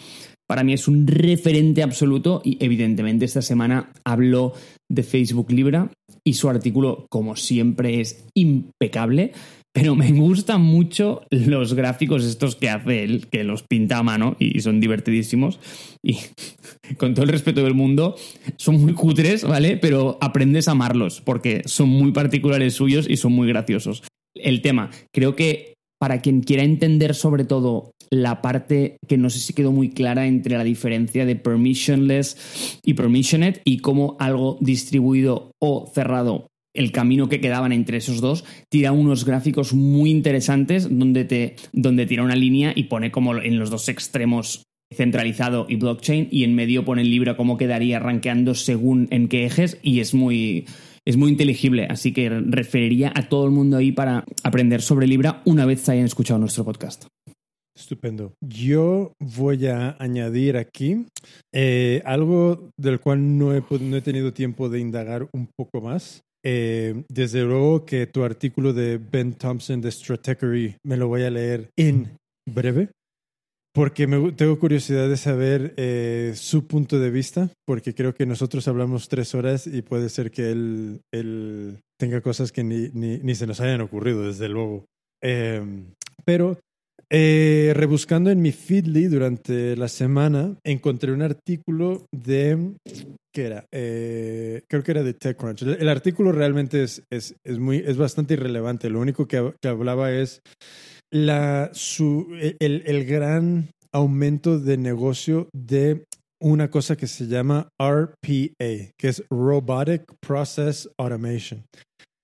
para 0.47 0.63
mí 0.63 0.73
es 0.73 0.87
un 0.87 1.07
referente 1.07 1.83
absoluto 1.83 2.41
y 2.43 2.57
evidentemente 2.63 3.25
esta 3.25 3.41
semana 3.41 3.91
habló 4.03 4.53
de 4.89 5.03
Facebook 5.03 5.51
Libra 5.51 5.89
y 6.25 6.33
su 6.33 6.49
artículo, 6.49 7.07
como 7.09 7.35
siempre, 7.35 7.99
es 7.99 8.25
impecable. 8.35 9.31
Pero 9.75 9.95
me 9.95 10.11
gustan 10.11 10.61
mucho 10.61 11.23
los 11.31 11.73
gráficos 11.73 12.23
estos 12.25 12.55
que 12.55 12.69
hace 12.69 13.03
él, 13.03 13.27
que 13.31 13.43
los 13.43 13.63
pinta 13.63 13.97
a 13.97 14.03
mano 14.03 14.35
y 14.37 14.61
son 14.61 14.79
divertidísimos. 14.79 15.59
Y 16.03 16.19
con 16.97 17.15
todo 17.15 17.23
el 17.25 17.31
respeto 17.31 17.63
del 17.63 17.73
mundo, 17.73 18.15
son 18.57 18.79
muy 18.79 18.93
cutres, 18.93 19.43
¿vale? 19.43 19.77
Pero 19.77 20.19
aprendes 20.21 20.67
a 20.67 20.71
amarlos 20.71 21.21
porque 21.21 21.63
son 21.65 21.89
muy 21.89 22.11
particulares 22.11 22.75
suyos 22.75 23.09
y 23.09 23.17
son 23.17 23.33
muy 23.33 23.47
graciosos. 23.47 24.03
El 24.35 24.61
tema, 24.61 24.91
creo 25.11 25.35
que 25.35 25.72
para 26.03 26.19
quien 26.19 26.41
quiera 26.41 26.63
entender 26.63 27.15
sobre 27.15 27.45
todo 27.45 27.93
la 28.09 28.41
parte 28.41 28.97
que 29.07 29.17
no 29.17 29.29
sé 29.29 29.39
si 29.39 29.53
quedó 29.53 29.71
muy 29.71 29.91
clara 29.91 30.27
entre 30.27 30.57
la 30.57 30.65
diferencia 30.65 31.25
de 31.25 31.37
permissionless 31.37 32.81
y 32.83 32.95
permissioned 32.95 33.61
y 33.63 33.77
cómo 33.77 34.17
algo 34.19 34.57
distribuido 34.59 35.51
o 35.61 35.89
cerrado 35.95 36.47
el 36.75 36.91
camino 36.91 37.29
que 37.29 37.39
quedaban 37.39 37.71
entre 37.71 37.99
esos 37.99 38.19
dos, 38.19 38.43
tira 38.69 38.91
unos 38.91 39.23
gráficos 39.23 39.73
muy 39.73 40.11
interesantes 40.11 40.89
donde, 40.91 41.23
te, 41.23 41.55
donde 41.71 42.05
tira 42.05 42.23
una 42.23 42.35
línea 42.35 42.73
y 42.75 42.83
pone 42.83 43.09
como 43.09 43.37
en 43.37 43.57
los 43.57 43.69
dos 43.69 43.87
extremos 43.87 44.63
centralizado 44.93 45.67
y 45.69 45.77
blockchain 45.77 46.27
y 46.29 46.43
en 46.43 46.53
medio 46.53 46.83
pone 46.83 47.03
el 47.03 47.11
libro 47.11 47.37
cómo 47.37 47.55
quedaría 47.55 47.99
rankeando 47.99 48.55
según 48.55 49.07
en 49.09 49.29
qué 49.29 49.45
ejes 49.45 49.79
y 49.81 50.01
es 50.01 50.13
muy, 50.13 50.65
es 51.05 51.17
muy 51.17 51.29
inteligible, 51.31 51.85
así 51.89 52.13
que 52.13 52.29
referiría 52.29 53.11
a 53.15 53.27
todo 53.27 53.45
el 53.45 53.51
mundo 53.51 53.77
ahí 53.77 53.91
para 53.91 54.23
aprender 54.43 54.81
sobre 54.81 55.07
Libra 55.07 55.41
una 55.45 55.65
vez 55.65 55.87
hayan 55.89 56.05
escuchado 56.05 56.39
nuestro 56.39 56.63
podcast. 56.63 57.05
Estupendo. 57.75 58.33
Yo 58.39 59.13
voy 59.19 59.65
a 59.65 59.95
añadir 59.99 60.57
aquí 60.57 61.07
eh, 61.51 62.01
algo 62.05 62.69
del 62.77 62.99
cual 62.99 63.37
no 63.37 63.53
he, 63.53 63.63
no 63.79 63.97
he 63.97 64.01
tenido 64.01 64.31
tiempo 64.31 64.69
de 64.69 64.79
indagar 64.79 65.27
un 65.33 65.49
poco 65.57 65.81
más. 65.81 66.21
Eh, 66.45 67.03
desde 67.09 67.43
luego 67.43 67.85
que 67.85 68.05
tu 68.05 68.23
artículo 68.23 68.73
de 68.73 68.97
Ben 68.97 69.33
Thompson 69.33 69.81
de 69.81 69.91
Stratechery 69.91 70.75
me 70.83 70.97
lo 70.97 71.07
voy 71.07 71.23
a 71.23 71.31
leer 71.31 71.69
en 71.77 72.17
breve, 72.45 72.89
porque 73.73 74.07
me, 74.07 74.31
tengo 74.33 74.59
curiosidad 74.59 75.09
de 75.09 75.17
saber 75.17 75.73
eh, 75.77 76.33
su 76.35 76.67
punto 76.67 76.99
de 76.99 77.09
vista, 77.09 77.49
porque 77.65 77.95
creo 77.95 78.13
que 78.13 78.25
nosotros 78.25 78.67
hablamos 78.67 79.09
tres 79.09 79.33
horas 79.33 79.67
y 79.67 79.81
puede 79.81 80.09
ser 80.09 80.31
que 80.31 80.51
él, 80.51 81.79
tenga 81.99 82.21
cosas 82.21 82.51
que 82.51 82.63
ni, 82.63 82.89
ni, 82.89 83.35
se 83.35 83.47
nos 83.47 83.59
hayan 83.59 83.81
ocurrido, 83.81 84.27
desde 84.27 84.47
luego. 84.49 84.85
Eh, 85.21 85.61
pero 86.23 86.59
eh, 87.09 87.73
rebuscando 87.75 88.31
en 88.31 88.41
mi 88.41 88.51
Feedly 88.51 89.05
durante 89.05 89.75
la 89.75 89.87
semana, 89.87 90.55
encontré 90.63 91.11
un 91.11 91.21
artículo 91.21 92.05
de. 92.11 92.73
¿Qué 93.33 93.45
era? 93.45 93.65
Eh, 93.71 94.63
creo 94.67 94.83
que 94.83 94.91
era 94.91 95.03
de 95.03 95.13
TechCrunch. 95.13 95.63
El, 95.63 95.77
el 95.79 95.89
artículo 95.89 96.31
realmente 96.31 96.83
es, 96.83 97.03
es, 97.11 97.35
es, 97.43 97.59
muy, 97.59 97.77
es 97.85 97.97
bastante 97.97 98.33
irrelevante. 98.35 98.89
Lo 98.89 98.99
único 98.99 99.27
que, 99.27 99.53
que 99.61 99.67
hablaba 99.67 100.11
es 100.11 100.41
la, 101.13 101.69
su, 101.73 102.27
el, 102.59 102.83
el 102.85 103.05
gran 103.05 103.69
aumento 103.93 104.59
de 104.59 104.77
negocio 104.77 105.47
de 105.53 106.05
una 106.41 106.69
cosa 106.69 106.97
que 106.97 107.07
se 107.07 107.27
llama 107.27 107.69
RPA, 107.79 108.91
que 108.97 109.07
es 109.07 109.23
Robotic 109.29 110.03
Process 110.19 110.89
Automation. 110.97 111.63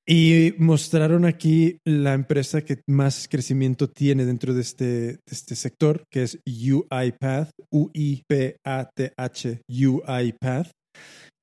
Y 0.08 0.56
mostraron 0.58 1.24
aquí 1.26 1.78
la 1.86 2.16
empresa 2.16 2.64
que 2.64 2.82
más 2.88 3.28
crecimiento 3.30 3.88
tiene 3.88 4.26
dentro 4.26 4.56
de 4.56 4.62
este, 4.62 4.86
de 4.86 5.20
este 5.28 5.56
sector, 5.56 6.04
que 6.12 6.24
es 6.24 6.40
UiPath, 6.48 7.52
U-I-P-A-T-H, 7.72 9.62
UiPath, 9.70 10.72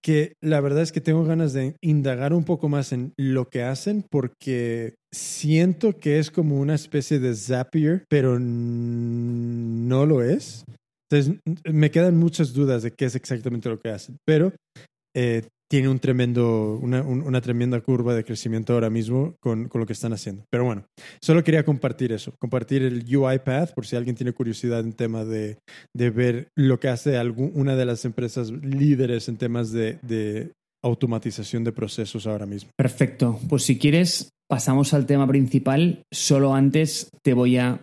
que 0.02 0.34
la 0.40 0.60
verdad 0.60 0.82
es 0.82 0.92
que 0.92 1.00
tengo 1.00 1.24
ganas 1.24 1.52
de 1.52 1.74
indagar 1.80 2.32
un 2.32 2.44
poco 2.44 2.68
más 2.68 2.92
en 2.92 3.12
lo 3.16 3.48
que 3.48 3.62
hacen 3.62 4.04
porque 4.08 4.94
siento 5.12 5.98
que 5.98 6.18
es 6.18 6.30
como 6.30 6.60
una 6.60 6.74
especie 6.74 7.18
de 7.18 7.34
Zapier, 7.34 8.04
pero 8.08 8.38
no 8.38 10.06
lo 10.06 10.22
es. 10.22 10.64
Entonces, 11.10 11.40
me 11.64 11.90
quedan 11.90 12.16
muchas 12.18 12.52
dudas 12.52 12.82
de 12.82 12.92
qué 12.92 13.06
es 13.06 13.14
exactamente 13.16 13.68
lo 13.68 13.80
que 13.80 13.90
hacen, 13.90 14.16
pero 14.24 14.52
eh, 15.16 15.42
tiene 15.68 15.88
un 15.88 15.98
tremendo, 15.98 16.78
una, 16.80 17.02
un, 17.02 17.22
una, 17.22 17.40
tremenda 17.40 17.80
curva 17.80 18.14
de 18.14 18.24
crecimiento 18.24 18.72
ahora 18.72 18.90
mismo 18.90 19.34
con, 19.40 19.68
con, 19.68 19.80
lo 19.80 19.86
que 19.86 19.92
están 19.92 20.12
haciendo. 20.12 20.44
Pero 20.50 20.64
bueno, 20.64 20.86
solo 21.20 21.42
quería 21.42 21.64
compartir 21.64 22.12
eso, 22.12 22.32
compartir 22.38 22.82
el 22.82 23.04
UiPath 23.04 23.74
por 23.74 23.86
si 23.86 23.96
alguien 23.96 24.16
tiene 24.16 24.32
curiosidad 24.32 24.80
en 24.80 24.92
tema 24.92 25.24
de, 25.24 25.58
de 25.94 26.10
ver 26.10 26.48
lo 26.56 26.78
que 26.78 26.88
hace 26.88 27.16
algún, 27.16 27.52
una 27.54 27.76
de 27.76 27.84
las 27.84 28.04
empresas 28.04 28.50
líderes 28.50 29.28
en 29.28 29.36
temas 29.36 29.72
de, 29.72 29.98
de 30.02 30.52
automatización 30.84 31.64
de 31.64 31.72
procesos 31.72 32.26
ahora 32.26 32.46
mismo. 32.46 32.70
Perfecto, 32.76 33.40
pues 33.48 33.64
si 33.64 33.78
quieres 33.78 34.30
pasamos 34.48 34.94
al 34.94 35.06
tema 35.06 35.26
principal, 35.26 36.02
solo 36.12 36.54
antes 36.54 37.10
te 37.22 37.34
voy 37.34 37.58
a 37.58 37.82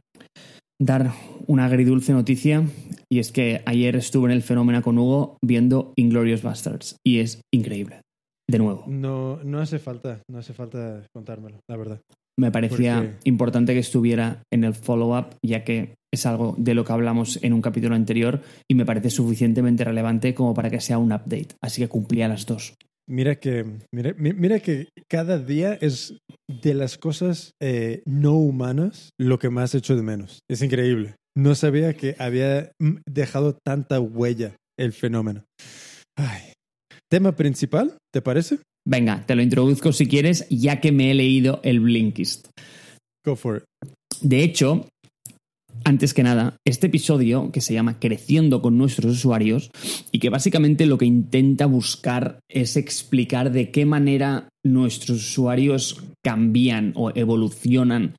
dar 0.84 1.14
una 1.48 1.66
agridulce 1.66 2.14
noticia 2.14 2.64
y 3.10 3.20
es 3.20 3.32
que 3.32 3.62
ayer 3.66 3.96
estuve 3.96 4.30
en 4.30 4.36
el 4.36 4.44
fenómeno 4.44 4.82
con 4.82 4.98
Hugo 4.98 5.38
viendo 5.42 5.94
Inglorious 5.96 6.42
Bastards 6.42 6.98
y 7.06 7.20
es 7.20 7.42
increíble. 7.54 8.02
De 8.50 8.60
nuevo. 8.60 8.84
No, 8.88 9.40
no 9.44 9.60
hace 9.60 9.80
falta, 9.80 10.20
no 10.30 10.40
hace 10.40 10.54
falta 10.54 11.04
contármelo, 11.16 11.60
la 11.70 11.78
verdad. 11.78 12.02
Me 12.38 12.52
parecía 12.52 12.98
Porque... 12.98 13.18
importante 13.24 13.74
que 13.74 13.80
estuviera 13.80 14.44
en 14.52 14.64
el 14.64 14.74
follow-up, 14.74 15.36
ya 15.46 15.64
que 15.64 15.96
es 16.14 16.26
algo 16.26 16.56
de 16.58 16.74
lo 16.74 16.84
que 16.84 16.92
hablamos 16.92 17.40
en 17.42 17.54
un 17.54 17.62
capítulo 17.62 17.96
anterior 17.96 18.42
y 18.70 18.76
me 18.76 18.86
parece 18.86 19.10
suficientemente 19.10 19.84
relevante 19.84 20.34
como 20.34 20.54
para 20.54 20.70
que 20.70 20.82
sea 20.82 20.98
un 20.98 21.14
update. 21.14 21.56
Así 21.62 21.82
que 21.82 21.88
cumplía 21.88 22.28
las 22.28 22.46
dos. 22.46 22.76
Mira 23.08 23.36
que, 23.36 23.66
mira, 23.94 24.14
mira 24.18 24.60
que 24.60 24.88
cada 25.10 25.38
día 25.38 25.74
es 25.74 26.18
de 26.48 26.74
las 26.74 26.98
cosas 26.98 27.52
eh, 27.62 28.02
no 28.06 28.36
humanas 28.36 29.10
lo 29.20 29.40
que 29.40 29.50
más 29.50 29.76
echo 29.76 29.96
de 29.96 30.04
menos. 30.04 30.40
Es 30.50 30.62
increíble. 30.62 31.16
No 31.36 31.56
sabía 31.56 31.94
que 31.96 32.16
había 32.20 32.72
dejado 33.06 33.58
tanta 33.66 34.00
huella 34.00 34.56
el 34.78 34.94
fenómeno. 34.94 35.44
Ay. 36.16 36.54
Tema 37.10 37.36
principal, 37.36 37.98
¿te 38.12 38.22
parece? 38.22 38.60
Venga, 38.88 39.26
te 39.26 39.36
lo 39.36 39.42
introduzco 39.42 39.92
si 39.94 40.08
quieres, 40.08 40.48
ya 40.50 40.82
que 40.82 40.92
me 40.92 41.12
he 41.12 41.14
leído 41.14 41.60
el 41.64 41.80
Blinkist. 41.80 42.48
Go 43.26 43.36
for 43.36 43.58
it. 43.58 43.90
De 44.22 44.44
hecho, 44.44 44.88
antes 45.84 46.14
que 46.14 46.24
nada, 46.24 46.58
este 46.66 46.88
episodio 46.88 47.52
que 47.52 47.62
se 47.62 47.74
llama 47.74 48.00
Creciendo 48.00 48.62
con 48.62 48.78
nuestros 48.78 49.14
usuarios 49.14 49.70
y 50.12 50.20
que 50.20 50.30
básicamente 50.30 50.86
lo 50.86 50.98
que 50.98 51.06
intenta 51.06 51.66
buscar 51.66 52.40
es 52.50 52.78
explicar 52.78 53.52
de 53.52 53.72
qué 53.72 53.86
manera 53.86 54.50
nuestros 54.64 55.18
usuarios 55.18 56.02
cambian 56.24 56.94
o 56.96 57.12
evolucionan 57.16 58.16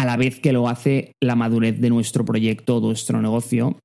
a 0.00 0.06
la 0.06 0.16
vez 0.16 0.40
que 0.40 0.52
lo 0.52 0.68
hace 0.68 1.12
la 1.22 1.36
madurez 1.36 1.78
de 1.78 1.90
nuestro 1.90 2.24
proyecto, 2.24 2.80
nuestro 2.80 3.20
negocio, 3.20 3.78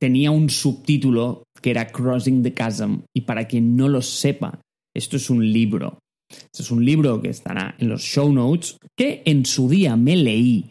tenía 0.00 0.32
un 0.32 0.50
subtítulo 0.50 1.44
que 1.62 1.70
era 1.70 1.86
Crossing 1.86 2.42
the 2.42 2.52
Chasm. 2.52 3.02
Y 3.14 3.20
para 3.20 3.46
quien 3.46 3.76
no 3.76 3.88
lo 3.88 4.02
sepa, 4.02 4.60
esto 4.96 5.16
es 5.16 5.30
un 5.30 5.52
libro. 5.52 6.00
Esto 6.28 6.62
es 6.62 6.70
un 6.72 6.84
libro 6.84 7.20
que 7.22 7.28
estará 7.28 7.76
en 7.78 7.88
los 7.88 8.02
show 8.02 8.32
notes, 8.32 8.78
que 8.96 9.22
en 9.24 9.46
su 9.46 9.68
día 9.68 9.96
me 9.96 10.16
leí, 10.16 10.70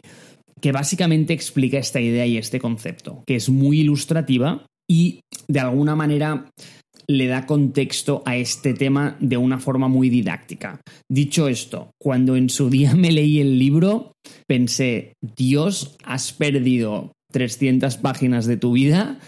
que 0.60 0.72
básicamente 0.72 1.32
explica 1.32 1.78
esta 1.78 2.00
idea 2.00 2.26
y 2.26 2.36
este 2.36 2.60
concepto, 2.60 3.22
que 3.26 3.36
es 3.36 3.48
muy 3.48 3.80
ilustrativa 3.80 4.66
y 4.88 5.20
de 5.48 5.60
alguna 5.60 5.96
manera 5.96 6.50
le 7.06 7.26
da 7.26 7.46
contexto 7.46 8.22
a 8.24 8.36
este 8.36 8.72
tema 8.72 9.16
de 9.20 9.36
una 9.36 9.58
forma 9.58 9.88
muy 9.88 10.10
didáctica. 10.10 10.80
Dicho 11.08 11.48
esto, 11.48 11.90
cuando 12.00 12.36
en 12.36 12.48
su 12.48 12.70
día 12.70 12.94
me 12.94 13.10
leí 13.10 13.40
el 13.40 13.58
libro, 13.58 14.12
pensé, 14.46 15.14
Dios, 15.36 15.96
has 16.04 16.32
perdido 16.32 17.12
300 17.32 17.96
páginas 17.96 18.46
de 18.46 18.56
tu 18.56 18.72
vida, 18.72 19.18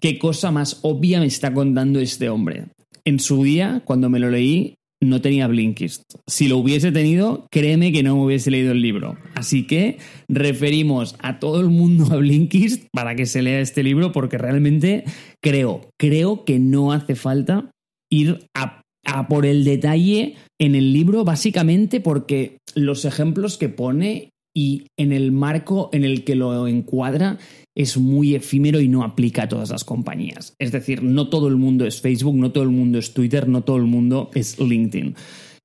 qué 0.00 0.18
cosa 0.18 0.50
más 0.50 0.80
obvia 0.82 1.20
me 1.20 1.26
está 1.26 1.54
contando 1.54 2.00
este 2.00 2.28
hombre. 2.28 2.66
En 3.04 3.20
su 3.20 3.42
día, 3.44 3.82
cuando 3.84 4.10
me 4.10 4.18
lo 4.18 4.30
leí, 4.30 4.74
no 5.02 5.20
tenía 5.20 5.46
Blinkist. 5.46 6.02
Si 6.26 6.48
lo 6.48 6.58
hubiese 6.58 6.92
tenido, 6.92 7.46
créeme 7.50 7.92
que 7.92 8.02
no 8.02 8.16
me 8.16 8.24
hubiese 8.24 8.50
leído 8.50 8.72
el 8.72 8.82
libro. 8.82 9.16
Así 9.34 9.66
que 9.66 9.98
referimos 10.28 11.16
a 11.20 11.38
todo 11.38 11.60
el 11.60 11.68
mundo 11.68 12.06
a 12.12 12.16
Blinkist 12.16 12.86
para 12.92 13.14
que 13.14 13.26
se 13.26 13.42
lea 13.42 13.60
este 13.60 13.82
libro 13.82 14.12
porque 14.12 14.38
realmente 14.38 15.04
creo, 15.42 15.90
creo 15.98 16.44
que 16.44 16.58
no 16.58 16.92
hace 16.92 17.14
falta 17.14 17.70
ir 18.10 18.46
a, 18.54 18.82
a 19.06 19.28
por 19.28 19.46
el 19.46 19.64
detalle 19.64 20.36
en 20.58 20.74
el 20.74 20.92
libro 20.92 21.24
básicamente 21.24 22.00
porque 22.00 22.58
los 22.74 23.04
ejemplos 23.04 23.56
que 23.56 23.68
pone 23.68 24.29
y 24.54 24.86
en 24.98 25.12
el 25.12 25.32
marco 25.32 25.90
en 25.92 26.04
el 26.04 26.24
que 26.24 26.34
lo 26.34 26.66
encuadra 26.66 27.38
es 27.76 27.96
muy 27.96 28.34
efímero 28.34 28.80
y 28.80 28.88
no 28.88 29.04
aplica 29.04 29.44
a 29.44 29.48
todas 29.48 29.70
las 29.70 29.84
compañías. 29.84 30.54
Es 30.58 30.72
decir, 30.72 31.02
no 31.02 31.28
todo 31.28 31.48
el 31.48 31.56
mundo 31.56 31.86
es 31.86 32.00
Facebook, 32.00 32.36
no 32.36 32.52
todo 32.52 32.64
el 32.64 32.70
mundo 32.70 32.98
es 32.98 33.14
Twitter, 33.14 33.48
no 33.48 33.62
todo 33.62 33.76
el 33.76 33.84
mundo 33.84 34.30
es 34.34 34.58
LinkedIn. 34.58 35.14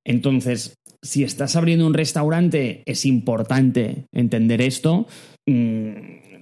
Entonces, 0.05 0.75
si 1.01 1.23
estás 1.23 1.55
abriendo 1.55 1.85
un 1.87 1.93
restaurante, 1.93 2.83
es 2.85 3.05
importante 3.05 4.05
entender 4.13 4.61
esto. 4.61 5.07
Mm, 5.47 5.91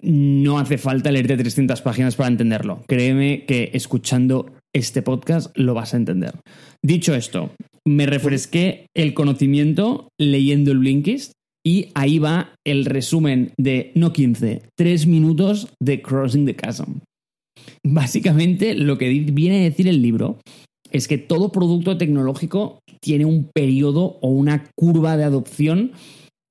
no 0.03 0.59
hace 0.59 0.77
falta 0.77 1.11
leerte 1.11 1.37
300 1.37 1.81
páginas 1.81 2.15
para 2.15 2.29
entenderlo. 2.29 2.83
Créeme 2.87 3.45
que 3.45 3.71
escuchando 3.73 4.53
este 4.73 5.01
podcast 5.01 5.57
lo 5.57 5.73
vas 5.73 5.93
a 5.93 5.97
entender. 5.97 6.33
Dicho 6.81 7.15
esto, 7.15 7.51
me 7.85 8.05
refresqué 8.05 8.87
el 8.95 9.13
conocimiento 9.13 10.09
leyendo 10.19 10.71
el 10.71 10.79
Blinkist 10.79 11.33
y 11.65 11.89
ahí 11.93 12.19
va 12.19 12.55
el 12.65 12.85
resumen 12.85 13.53
de, 13.57 13.91
no 13.95 14.11
15, 14.13 14.63
3 14.75 15.07
minutos 15.07 15.69
de 15.81 16.01
Crossing 16.01 16.45
the 16.45 16.55
Chasm. 16.55 16.99
Básicamente 17.85 18.75
lo 18.75 18.97
que 18.97 19.09
viene 19.09 19.61
a 19.61 19.63
decir 19.63 19.87
el 19.87 20.01
libro 20.01 20.39
es 20.91 21.07
que 21.07 21.17
todo 21.17 21.51
producto 21.51 21.97
tecnológico 21.97 22.79
tiene 23.01 23.25
un 23.25 23.49
periodo 23.53 24.19
o 24.21 24.29
una 24.29 24.69
curva 24.75 25.17
de 25.17 25.23
adopción 25.23 25.91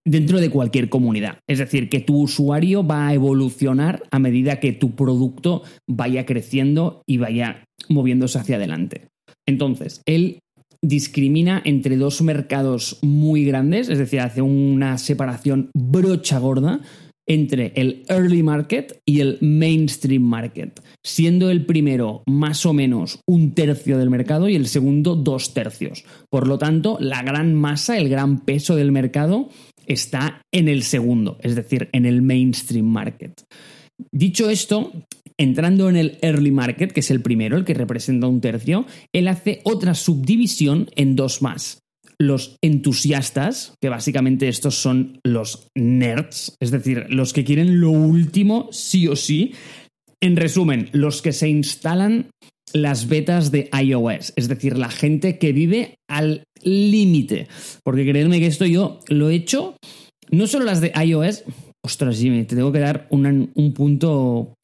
dentro 0.04 0.40
de 0.40 0.50
cualquier 0.50 0.88
comunidad. 0.88 1.38
Es 1.48 1.58
decir, 1.58 1.88
que 1.88 2.00
tu 2.00 2.20
usuario 2.20 2.84
va 2.84 3.08
a 3.08 3.14
evolucionar 3.14 4.02
a 4.10 4.18
medida 4.18 4.58
que 4.58 4.72
tu 4.72 4.96
producto 4.96 5.62
vaya 5.88 6.26
creciendo 6.26 7.02
y 7.06 7.18
vaya 7.18 7.64
moviéndose 7.88 8.38
hacia 8.38 8.56
adelante. 8.56 9.08
Entonces, 9.46 10.02
él 10.06 10.40
discrimina 10.82 11.62
entre 11.64 11.96
dos 11.96 12.22
mercados 12.22 12.98
muy 13.02 13.44
grandes, 13.44 13.88
es 13.88 13.98
decir, 13.98 14.20
hace 14.20 14.42
una 14.42 14.98
separación 14.98 15.70
brocha 15.74 16.38
gorda 16.38 16.80
entre 17.26 17.72
el 17.76 18.04
early 18.08 18.42
market 18.42 19.00
y 19.06 19.20
el 19.20 19.38
mainstream 19.40 20.22
market, 20.22 20.80
siendo 21.04 21.50
el 21.50 21.64
primero 21.64 22.24
más 22.26 22.66
o 22.66 22.72
menos 22.72 23.20
un 23.26 23.54
tercio 23.54 23.96
del 23.98 24.10
mercado 24.10 24.48
y 24.48 24.56
el 24.56 24.66
segundo 24.66 25.14
dos 25.14 25.54
tercios. 25.54 26.04
Por 26.28 26.48
lo 26.48 26.58
tanto, 26.58 26.98
la 27.00 27.22
gran 27.22 27.54
masa, 27.54 27.96
el 27.96 28.08
gran 28.08 28.40
peso 28.40 28.74
del 28.74 28.90
mercado 28.90 29.48
está 29.86 30.42
en 30.52 30.68
el 30.68 30.82
segundo, 30.82 31.38
es 31.42 31.54
decir, 31.54 31.88
en 31.92 32.06
el 32.06 32.22
mainstream 32.22 32.86
market. 32.86 33.42
Dicho 34.10 34.50
esto, 34.50 34.90
entrando 35.42 35.88
en 35.88 35.96
el 35.96 36.18
early 36.22 36.50
market, 36.50 36.92
que 36.92 37.00
es 37.00 37.10
el 37.10 37.20
primero, 37.20 37.56
el 37.56 37.64
que 37.64 37.74
representa 37.74 38.26
un 38.26 38.40
tercio, 38.40 38.86
él 39.12 39.28
hace 39.28 39.60
otra 39.64 39.94
subdivisión 39.94 40.88
en 40.96 41.16
dos 41.16 41.42
más. 41.42 41.78
Los 42.18 42.56
entusiastas, 42.62 43.74
que 43.80 43.88
básicamente 43.88 44.48
estos 44.48 44.76
son 44.76 45.18
los 45.24 45.68
nerds, 45.74 46.56
es 46.60 46.70
decir, 46.70 47.06
los 47.08 47.32
que 47.32 47.44
quieren 47.44 47.80
lo 47.80 47.90
último 47.90 48.68
sí 48.70 49.08
o 49.08 49.16
sí. 49.16 49.52
En 50.20 50.36
resumen, 50.36 50.88
los 50.92 51.20
que 51.20 51.32
se 51.32 51.48
instalan 51.48 52.30
las 52.72 53.08
betas 53.08 53.50
de 53.50 53.68
iOS, 53.72 54.32
es 54.36 54.48
decir, 54.48 54.78
la 54.78 54.88
gente 54.88 55.38
que 55.38 55.52
vive 55.52 55.96
al 56.08 56.44
límite. 56.62 57.48
Porque 57.84 58.08
creedme 58.08 58.38
que 58.38 58.46
esto 58.46 58.66
yo 58.66 59.00
lo 59.08 59.30
he 59.30 59.34
hecho, 59.34 59.76
no 60.30 60.46
solo 60.46 60.64
las 60.64 60.80
de 60.80 60.92
iOS, 61.04 61.44
ostras, 61.84 62.18
Jimmy, 62.18 62.44
te 62.44 62.54
tengo 62.54 62.72
que 62.72 62.78
dar 62.78 63.08
un 63.10 63.74
punto 63.74 64.54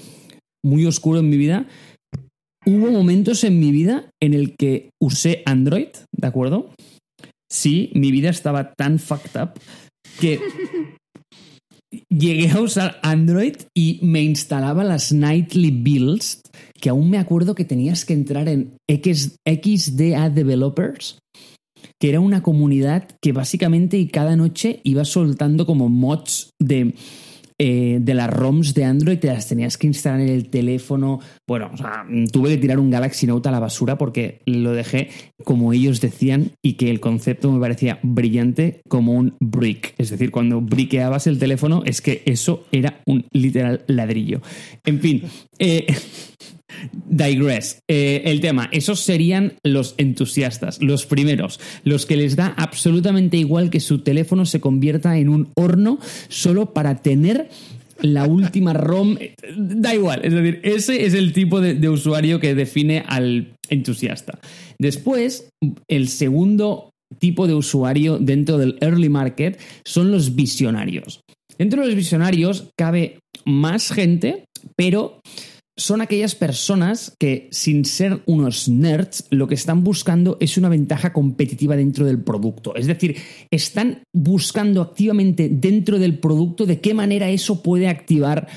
muy 0.64 0.87
oscuro 0.87 1.21
en 1.21 1.29
mi 1.29 1.37
vida. 1.37 1.66
Hubo 2.66 2.90
momentos 2.90 3.44
en 3.44 3.61
mi 3.61 3.71
vida 3.71 4.11
en 4.21 4.35
el 4.35 4.57
que 4.57 4.90
usé 5.01 5.42
Android, 5.47 5.88
¿de 6.12 6.27
acuerdo? 6.27 6.71
Sí, 7.51 7.90
mi 7.94 8.11
vida 8.11 8.29
estaba 8.29 8.73
tan 8.75 8.99
fucked 8.99 9.40
up 9.40 9.51
que 10.21 10.40
llegué 12.11 12.51
a 12.51 12.61
usar 12.61 13.01
Android 13.03 13.57
y 13.75 14.01
me 14.03 14.23
instalaba 14.23 14.85
las 14.85 15.12
nightly 15.12 15.71
builds, 15.71 16.42
que 16.81 16.90
aún 16.90 17.11
me 17.11 17.18
acuerdo 17.18 17.55
que 17.55 17.64
tenías 17.64 18.05
que 18.05 18.14
entrar 18.14 18.49
en 18.49 18.77
XDA 18.88 20.31
Developers, 20.31 21.18
que 22.01 22.11
era 22.11 22.21
una 22.21 22.42
comunidad 22.42 23.09
que 23.23 23.33
básicamente 23.33 23.99
y 23.99 24.09
cada 24.09 24.37
noche 24.37 24.81
iba 24.85 25.05
soltando 25.05 25.64
como 25.64 25.88
mods 25.88 26.51
de 26.61 26.94
eh, 27.61 27.99
de 28.01 28.14
las 28.14 28.31
ROMs 28.31 28.73
de 28.75 28.85
Android 28.85 29.18
te 29.18 29.27
las 29.27 29.49
tenías 29.49 29.77
que 29.77 29.88
instalar 29.88 30.21
en 30.21 30.29
el 30.29 30.49
teléfono. 30.49 31.21
Bueno, 31.47 31.71
o 31.73 31.77
sea, 31.77 32.07
tuve 32.33 32.51
que 32.51 32.59
tirar 32.59 32.79
un 32.79 32.90
Galaxy 32.90 33.27
Note 33.27 33.49
a 33.49 33.53
la 33.53 33.59
basura 33.59 33.99
porque 33.99 34.40
lo 34.47 34.73
dejé 34.73 35.11
como 35.44 35.73
ellos 35.73 36.01
decían 36.01 36.53
y 36.62 36.75
que 36.75 36.90
el 36.90 37.01
concepto 37.01 37.51
me 37.51 37.61
parecía 37.61 37.99
brillante 38.03 38.81
como 38.88 39.12
un 39.12 39.37
brick. 39.40 39.94
Es 39.99 40.11
decir, 40.11 40.31
cuando 40.31 40.61
briqueabas 40.61 41.27
el 41.27 41.38
teléfono 41.38 41.83
es 41.85 42.01
que 42.01 42.23
eso 42.27 42.64
era 42.71 43.01
un 43.07 43.27
literal 43.33 43.83
ladrillo. 43.88 44.40
En 44.85 45.01
fin, 45.01 45.23
eh, 45.59 45.87
digress. 46.93 47.81
Eh, 47.89 48.23
el 48.27 48.41
tema, 48.41 48.69
esos 48.73 49.01
serían 49.01 49.55
los 49.63 49.95
entusiastas, 49.99 50.83
los 50.83 51.07
primeros, 51.07 51.61
los 51.85 52.07
que 52.07 52.17
les 52.17 52.37
da 52.37 52.55
absolutamente 52.57 53.37
igual 53.37 53.71
que 53.71 53.81
su 53.81 54.01
teléfono 54.01 54.47
se 54.47 54.61
convierta 54.61 55.19
en 55.19 55.29
un 55.29 55.51
horno 55.55 55.99
solo 56.29 56.73
para 56.73 57.03
tener 57.03 57.49
la 58.01 58.27
última 58.27 58.73
ROM. 58.73 59.17
Da 59.57 59.95
igual, 59.95 60.21
es 60.25 60.33
decir, 60.33 60.61
ese 60.63 61.07
es 61.07 61.15
el 61.15 61.33
tipo 61.33 61.61
de, 61.61 61.89
usuario 61.89 62.41
que 62.41 62.55
define 62.55 63.03
al 63.07 63.55
entusiasta. 63.69 64.39
Después, 64.79 65.51
el 65.89 66.09
segundo 66.09 66.91
tipo 67.19 67.47
de 67.47 67.55
usuario 67.55 68.19
dentro 68.19 68.59
del 68.59 68.77
early 68.81 69.09
market 69.09 69.59
son 69.85 70.13
los 70.13 70.35
visionarios. 70.35 71.23
Dentro 71.59 71.81
de 71.81 71.89
los 71.89 71.97
visionarios 71.97 72.69
cabe 72.77 73.19
más 73.45 73.91
gente, 73.91 74.45
pero 74.77 75.21
son 75.79 76.01
aquellas 76.03 76.35
personas 76.35 77.14
que, 77.19 77.49
sin 77.53 77.85
ser 77.85 78.21
unos 78.27 78.69
nerds, 78.69 79.27
lo 79.31 79.47
que 79.47 79.55
están 79.55 79.85
buscando 79.85 80.37
es 80.41 80.59
una 80.59 80.69
ventaja 80.69 81.12
competitiva 81.12 81.77
dentro 81.77 82.05
del 82.05 82.23
producto. 82.23 82.75
Es 82.75 82.87
decir, 82.87 83.17
están 83.51 84.03
buscando 84.12 84.83
activamente 84.83 85.49
dentro 85.49 85.99
del 85.99 86.19
producto 86.19 86.67
de 86.67 86.81
qué 86.81 86.95
manera 86.95 87.31
eso 87.31 87.62
puede 87.62 87.88
activar 87.88 88.49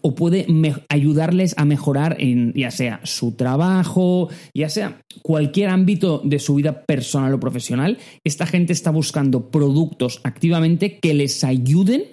o 0.00 0.14
puede 0.14 0.46
ayudarles 0.88 1.54
a 1.56 1.64
mejorar 1.64 2.16
en 2.18 2.52
ya 2.54 2.70
sea 2.70 3.00
su 3.04 3.32
trabajo, 3.32 4.28
ya 4.54 4.68
sea 4.68 5.00
cualquier 5.22 5.70
ámbito 5.70 6.20
de 6.24 6.38
su 6.38 6.56
vida 6.56 6.84
personal 6.84 7.32
o 7.32 7.40
profesional. 7.40 7.98
Esta 8.22 8.46
gente 8.46 8.74
está 8.74 8.90
buscando 8.90 9.50
productos 9.50 10.20
activamente 10.24 10.98
que 10.98 11.14
les 11.14 11.42
ayuden 11.42 12.04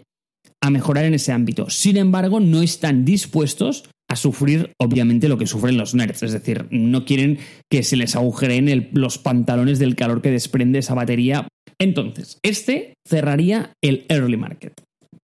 a 0.62 0.70
mejorar 0.70 1.06
en 1.06 1.16
ese 1.16 1.34
ámbito. 1.34 1.70
Sin 1.70 1.98
embargo, 1.98 2.40
no 2.40 2.62
están 2.62 3.04
dispuestos 3.04 3.84
a 4.12 4.17
sufrir, 4.17 4.74
obviamente, 4.78 5.30
lo 5.30 5.38
que 5.38 5.47
sufren 5.47 5.78
los 5.78 5.95
nerds. 5.95 6.21
Es 6.24 6.34
decir, 6.34 6.67
no 6.69 7.06
quieren 7.06 7.39
que 7.69 7.82
se 7.82 7.95
les 7.95 8.17
agujereen 8.17 8.89
los 8.91 9.17
pantalones 9.17 9.80
del 9.80 9.95
calor 9.95 10.21
que 10.21 10.30
desprende 10.30 10.80
esa 10.80 10.93
batería. 10.93 11.47
Entonces, 11.80 12.38
este 12.43 12.95
cerraría 13.08 13.71
el 13.82 14.06
early 14.10 14.36
market. 14.36 14.74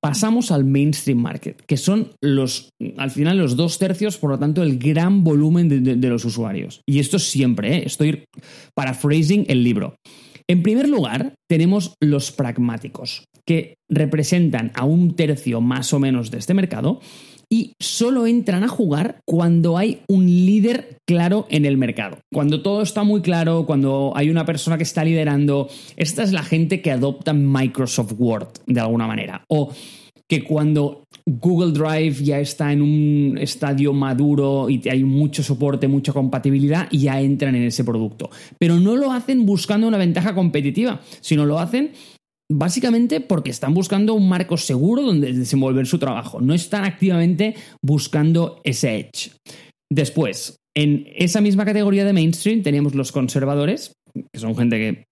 Pasamos 0.02 0.52
al 0.52 0.63
mainstream 0.63 1.19
market, 1.19 1.62
que 1.65 1.76
son 1.76 2.12
los, 2.21 2.69
al 2.95 3.12
final, 3.12 3.38
los 3.38 3.58
dos 3.58 3.78
tercios, 3.78 4.17
por 4.17 4.30
lo 4.30 4.39
tanto, 4.39 4.63
el 4.63 4.80
gran 4.80 5.26
volumen 5.26 5.67
de, 5.67 6.08
los 6.08 6.23
usuarios. 6.23 6.80
Y 6.88 7.00
esto 7.00 7.19
siempre, 7.19 7.80
¿eh? 7.80 7.84
estoy 7.86 8.23
paraphrasing 8.73 9.47
el 9.50 9.65
libro. 9.65 9.97
En 10.47 10.63
primer 10.63 10.88
lugar, 10.88 11.34
tenemos 11.50 11.95
los 12.02 12.32
pragmáticos, 12.32 13.26
que 13.45 13.76
representan 13.89 14.71
a 14.76 14.86
un 14.86 15.17
tercio 15.17 15.60
más 15.60 15.91
o 15.93 16.00
menos 16.00 16.32
de 16.32 16.38
este 16.38 16.54
mercado 16.54 17.02
y 17.50 17.74
solo 17.80 18.28
entran 18.28 18.64
a 18.64 18.68
jugar 18.68 19.20
cuando 19.26 19.78
hay 19.78 20.02
un 20.08 20.26
líder 20.26 20.98
claro 21.08 21.48
en 21.50 21.66
el 21.66 21.78
mercado. 21.78 22.20
Cuando 22.34 22.62
todo 22.62 22.82
está 22.82 23.04
muy 23.04 23.22
claro, 23.22 23.66
cuando 23.66 24.12
hay 24.16 24.30
una 24.30 24.46
persona 24.46 24.78
que 24.78 24.84
está 24.84 25.04
liderando, 25.04 25.70
esta 25.96 26.24
es 26.24 26.34
la 26.34 26.44
gente 26.44 26.82
que 26.82 26.92
adopta 26.92 27.34
Microsoft 27.34 28.14
Word 28.18 28.48
de 28.66 28.80
alguna 28.80 29.08
manera. 29.08 29.44
O 29.48 29.72
que 30.28 30.44
cuando 30.44 31.06
Google 31.26 31.72
Drive 31.72 32.24
ya 32.24 32.40
está 32.40 32.74
en 32.74 32.82
un 32.82 33.38
estadio 33.40 33.94
maduro 33.94 34.70
y 34.70 34.82
hay 34.90 35.04
mucho 35.04 35.42
soporte, 35.42 35.88
mucha 35.88 36.12
compatibilidad, 36.12 36.90
ya 36.92 37.22
entran 37.22 37.56
en 37.56 37.64
ese 37.64 37.86
producto. 37.86 38.30
Pero 38.60 38.78
no 38.78 38.98
lo 38.98 39.12
hacen 39.12 39.46
buscando 39.46 39.88
una 39.88 39.98
ventaja 39.98 40.36
competitiva, 40.36 41.00
sino 41.22 41.46
lo 41.46 41.60
hacen 41.60 41.92
Básicamente 42.50 43.20
porque 43.20 43.52
están 43.52 43.74
buscando 43.74 44.14
un 44.14 44.30
marco 44.30 44.56
seguro 44.56 45.02
donde 45.02 45.34
desenvolver 45.34 45.86
su 45.86 46.00
trabajo, 46.00 46.40
no 46.40 46.54
están 46.54 46.86
activamente 46.86 47.56
buscando 47.82 48.62
ese 48.64 48.96
edge. 49.00 49.32
Después, 49.92 50.56
en 50.76 51.08
esa 51.16 51.42
misma 51.42 51.66
categoría 51.66 52.06
de 52.06 52.14
mainstream 52.14 52.64
tenemos 52.64 52.96
los 52.96 53.12
conservadores, 53.12 53.94
que 54.14 54.40
son 54.40 54.56
gente 54.56 54.78
que 54.78 55.06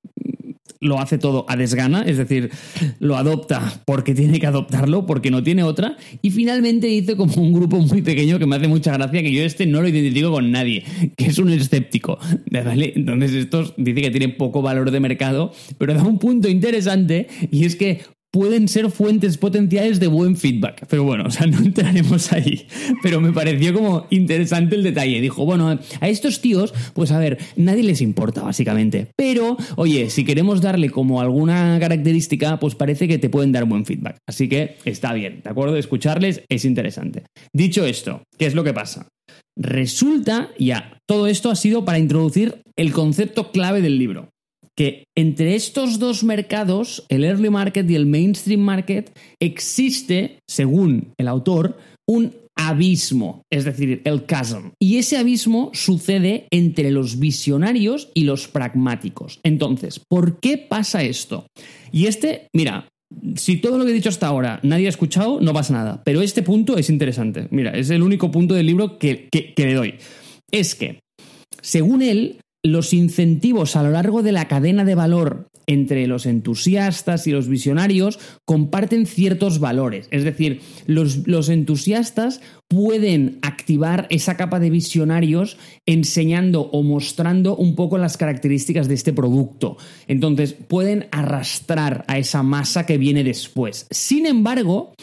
lo 0.86 1.00
hace 1.00 1.18
todo 1.18 1.46
a 1.48 1.56
desgana, 1.56 2.04
es 2.04 2.18
decir, 2.18 2.52
lo 3.00 3.18
adopta 3.18 3.82
porque 3.86 4.14
tiene 4.14 4.40
que 4.40 4.48
adoptarlo, 4.48 5.06
porque 5.06 5.32
no 5.32 5.44
tiene 5.44 5.64
otra, 5.64 5.98
y 6.22 6.32
finalmente 6.32 6.88
dice 6.88 7.16
como 7.16 7.34
un 7.36 7.54
grupo 7.54 7.78
muy 7.78 8.02
pequeño 8.02 8.40
que 8.40 8.46
me 8.46 8.56
hace 8.56 8.68
mucha 8.68 8.94
gracia, 8.94 9.22
que 9.22 9.32
yo 9.32 9.44
este 9.44 9.66
no 9.66 9.82
lo 9.82 9.88
identifico 9.88 10.32
con 10.32 10.52
nadie, 10.52 10.84
que 11.18 11.26
es 11.26 11.38
un 11.38 11.50
escéptico, 11.50 12.20
¿vale? 12.52 12.94
Entonces 12.96 13.34
estos 13.34 13.74
dice 13.78 14.02
que 14.02 14.12
tienen 14.12 14.38
poco 14.38 14.62
valor 14.62 14.92
de 14.92 15.00
mercado, 15.00 15.52
pero 15.78 15.94
da 15.94 16.04
un 16.04 16.20
punto 16.20 16.48
interesante, 16.48 17.28
y 17.52 17.66
es 17.66 17.76
que 17.76 18.02
pueden 18.36 18.68
ser 18.68 18.92
fuentes 18.92 19.38
potenciales 19.38 20.02
de 20.02 20.08
buen 20.08 20.36
feedback. 20.36 20.88
Pero 20.90 21.06
bueno, 21.06 21.24
o 21.28 21.32
sea, 21.32 21.48
no 21.48 21.60
entraremos 21.60 22.34
ahí. 22.34 22.68
Pero 23.02 23.22
me 23.22 23.32
pareció 23.32 23.74
como 23.74 24.08
interesante 24.10 24.76
el 24.76 24.84
detalle. 24.84 25.22
Dijo, 25.22 25.46
bueno, 25.46 25.80
a 26.02 26.10
estos 26.10 26.42
tíos, 26.42 26.74
pues 26.94 27.14
a 27.14 27.18
ver, 27.20 27.38
nadie 27.56 27.84
les 27.84 28.02
importa, 28.02 28.44
básicamente. 28.44 29.08
Pero, 29.16 29.56
oye, 29.78 30.10
si 30.10 30.26
queremos 30.26 30.60
darle 30.60 30.90
como 30.90 31.22
alguna 31.22 31.78
característica, 31.80 32.60
pues 32.60 32.76
parece 32.76 33.08
que 33.08 33.20
te 33.20 33.30
pueden 33.30 33.54
dar 33.54 33.64
buen 33.64 33.86
feedback. 33.86 34.18
Así 34.28 34.50
que 34.50 34.76
está 34.84 35.14
bien, 35.14 35.40
¿de 35.42 35.50
acuerdo? 35.50 35.78
Escucharles 35.78 36.42
es 36.50 36.66
interesante. 36.66 37.24
Dicho 37.54 37.86
esto, 37.86 38.24
¿qué 38.38 38.48
es 38.48 38.54
lo 38.54 38.66
que 38.66 38.74
pasa? 38.74 39.08
Resulta, 39.58 40.50
ya, 40.60 41.00
todo 41.08 41.28
esto 41.28 41.50
ha 41.50 41.56
sido 41.56 41.86
para 41.86 42.00
introducir 42.00 42.64
el 42.76 42.92
concepto 42.92 43.54
clave 43.54 43.82
del 43.82 43.98
libro 43.98 44.28
que 44.78 45.06
entre 45.16 45.56
estos 45.56 46.00
dos 46.00 46.24
mercados, 46.24 47.06
el 47.10 47.24
early 47.24 47.50
market 47.50 47.90
y 47.90 47.96
el 47.96 48.06
mainstream 48.06 48.62
market, 48.62 49.18
existe, 49.40 50.40
según 50.48 51.14
el 51.18 51.28
autor, 51.28 51.78
un 52.08 52.34
abismo, 52.58 53.44
es 53.52 53.66
decir, 53.66 54.02
el 54.06 54.26
chasm. 54.26 54.72
Y 54.80 54.98
ese 54.98 55.18
abismo 55.18 55.72
sucede 55.74 56.48
entre 56.52 56.92
los 56.92 57.20
visionarios 57.20 58.10
y 58.14 58.24
los 58.24 58.48
pragmáticos. 58.48 59.40
Entonces, 59.44 60.00
¿por 60.08 60.40
qué 60.40 60.58
pasa 60.58 61.04
esto? 61.04 61.48
Y 61.92 62.08
este, 62.08 62.48
mira, 62.54 62.88
si 63.36 63.58
todo 63.58 63.78
lo 63.78 63.86
que 63.86 63.92
he 63.92 63.96
dicho 63.96 64.10
hasta 64.10 64.28
ahora 64.28 64.60
nadie 64.64 64.88
ha 64.88 64.90
escuchado, 64.90 65.40
no 65.42 65.54
pasa 65.54 65.74
nada. 65.74 66.02
Pero 66.04 66.22
este 66.22 66.44
punto 66.44 66.78
es 66.78 66.90
interesante. 66.90 67.48
Mira, 67.52 67.72
es 67.72 67.90
el 67.90 68.04
único 68.04 68.32
punto 68.32 68.54
del 68.54 68.66
libro 68.66 68.98
que, 68.98 69.28
que, 69.30 69.54
le 69.66 69.74
doy. 69.74 69.96
Es 70.52 70.76
que, 70.76 71.00
según 71.62 72.02
él, 72.02 72.38
los 72.66 72.94
incentivos 72.94 73.76
a 73.76 73.84
lo 73.84 73.92
largo 73.92 74.24
de 74.24 74.32
la 74.32 74.48
cadena 74.48 74.84
de 74.84 74.96
valor 74.96 75.48
entre 75.68 76.08
los 76.08 76.26
entusiastas 76.26 77.28
y 77.28 77.32
los 77.32 77.48
visionarios 77.48 78.20
comparten 78.46 79.06
ciertos 79.06 79.60
valores. 79.60 80.08
Es 80.12 80.24
decir, 80.24 80.62
los, 80.86 81.50
entusiastas 81.50 82.42
pueden 82.68 83.40
activar 83.42 84.08
esa 84.10 84.38
capa 84.38 84.60
de 84.60 84.70
visionarios 84.70 85.58
enseñando 85.86 86.62
o 86.62 86.84
mostrando 86.84 87.56
un 87.56 87.76
poco 87.76 87.98
las 87.98 88.18
características 88.18 88.88
de 88.88 88.96
este 88.96 89.14
producto. 89.14 89.78
Entonces, 90.08 90.54
pueden 90.54 91.08
arrastrar 91.12 92.04
a 92.08 92.18
esa 92.18 92.44
masa 92.44 92.86
que 92.86 92.98
viene 92.98 93.24
después. 93.24 93.88
Sin 93.92 94.26
embargo, 94.26 94.94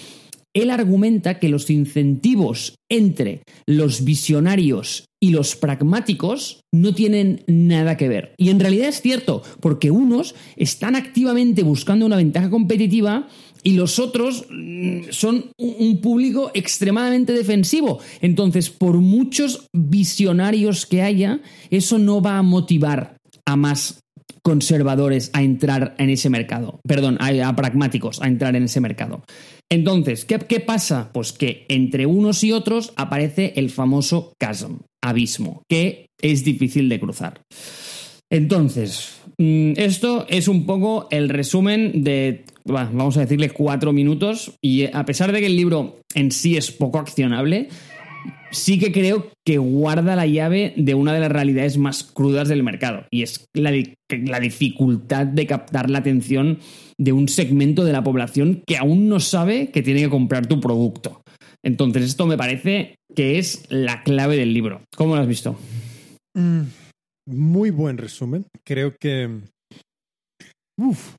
él 0.55 0.71
argumenta 0.71 1.39
que 1.39 1.49
los 1.49 1.71
incentivos 1.71 2.75
entre 2.91 3.43
los 3.67 4.05
visionarios 4.05 5.07
y 5.21 5.31
los 5.31 5.57
pragmáticos 5.57 6.61
no 6.73 6.95
tienen 6.95 7.45
nada 7.47 7.97
que 7.97 8.09
ver. 8.09 8.35
Y 8.37 8.51
en 8.51 8.61
realidad 8.61 8.89
es 8.89 9.01
cierto, 9.01 9.43
porque 9.61 9.91
unos 9.91 10.35
están 10.57 10.97
activamente 10.97 11.63
buscando 11.63 12.05
una 12.05 12.17
ventaja 12.17 12.51
competitiva 12.51 13.29
y 13.63 13.75
los 13.75 13.99
otros 13.99 14.47
mm, 14.51 15.11
son 15.11 15.51
un 15.57 16.01
público 16.01 16.51
extremadamente 16.55 17.33
defensivo. 17.33 18.01
Entonces, 18.21 18.71
por 18.71 18.97
muchos 18.99 19.67
visionarios 19.73 20.87
que 20.87 21.03
haya, 21.03 21.41
eso 21.71 21.99
no 21.99 22.21
va 22.21 22.39
a 22.39 22.43
motivar 22.43 23.17
a 23.47 23.57
más 23.57 24.03
conservadores 24.43 25.31
a 25.33 25.43
entrar 25.43 25.95
en 25.99 26.11
ese 26.11 26.29
mercado. 26.29 26.81
Perdón, 26.87 27.19
a, 27.21 27.55
pragmáticos 27.55 28.21
a 28.21 28.27
entrar 28.27 28.57
en 28.57 28.65
ese 28.65 28.81
mercado. 28.81 29.23
Entonces, 29.73 30.27
¿qué, 30.27 30.39
¿qué, 30.39 30.61
pasa? 30.61 31.09
Pues 31.15 31.33
que 31.33 31.65
entre 31.71 32.05
unos 32.05 32.45
y 32.45 32.53
otros 32.53 32.93
aparece 32.97 33.55
el 33.57 33.71
famoso 33.71 34.35
chasm, 34.39 34.81
abismo, 35.03 35.63
que 35.67 36.09
es 36.21 36.45
difícil 36.45 36.91
de 36.91 37.01
cruzar. 37.01 37.41
Entonces, 38.31 39.23
mm, 39.39 39.73
esto 39.77 40.27
es 40.29 40.49
un 40.49 40.67
poco 40.67 41.09
el 41.11 41.31
resumen 41.31 42.05
de, 42.05 42.45
vamos 42.67 43.17
a 43.17 43.21
decirle, 43.21 43.49
cuatro 43.49 43.95
minutos, 43.95 44.53
y 44.63 44.95
a 44.95 45.07
pesar 45.07 45.33
de 45.33 45.41
que 45.41 45.47
el 45.47 45.57
libro 45.57 46.01
en 46.15 46.33
sí 46.33 46.59
es 46.59 46.71
poco 46.71 46.99
accionable, 46.99 47.71
sí 48.51 48.79
que 48.79 48.93
creo 48.93 49.31
que 49.43 49.57
guarda 49.57 50.17
la 50.17 50.27
llave 50.27 50.75
de 50.77 50.95
una 50.95 51.15
de 51.15 51.21
las 51.21 51.33
realidades 51.33 51.79
más 51.79 52.05
crudas 52.05 52.49
del 52.49 52.63
mercado, 52.63 53.07
y 53.11 53.23
es 53.23 53.47
la 53.55 54.41
dificultad 54.41 55.25
de 55.25 55.47
captar 55.47 55.89
la 55.89 56.01
atención 56.01 56.59
de 57.03 57.13
un 57.13 57.29
segmento 57.29 57.85
de 57.85 57.93
la 57.93 58.05
población 58.05 58.63
que 58.67 58.77
aún 58.77 59.09
no 59.09 59.19
sabe 59.19 59.71
que 59.71 59.83
tiene 59.83 60.03
que 60.03 60.11
comprar 60.11 60.47
tu 60.47 60.61
producto. 60.61 61.23
Entonces, 61.65 62.05
esto 62.05 62.27
me 62.27 62.37
parece 62.37 62.97
que 63.15 63.39
es 63.39 63.65
la 63.69 64.03
clave 64.03 64.37
del 64.37 64.55
libro. 64.55 64.83
¿Cómo 64.97 65.17
lo 65.17 65.23
has 65.23 65.29
visto? 65.29 65.59
Mm, 66.37 66.63
muy 67.27 67.71
buen 67.71 67.99
resumen. 67.99 68.47
Creo 68.65 68.95
que 69.01 69.29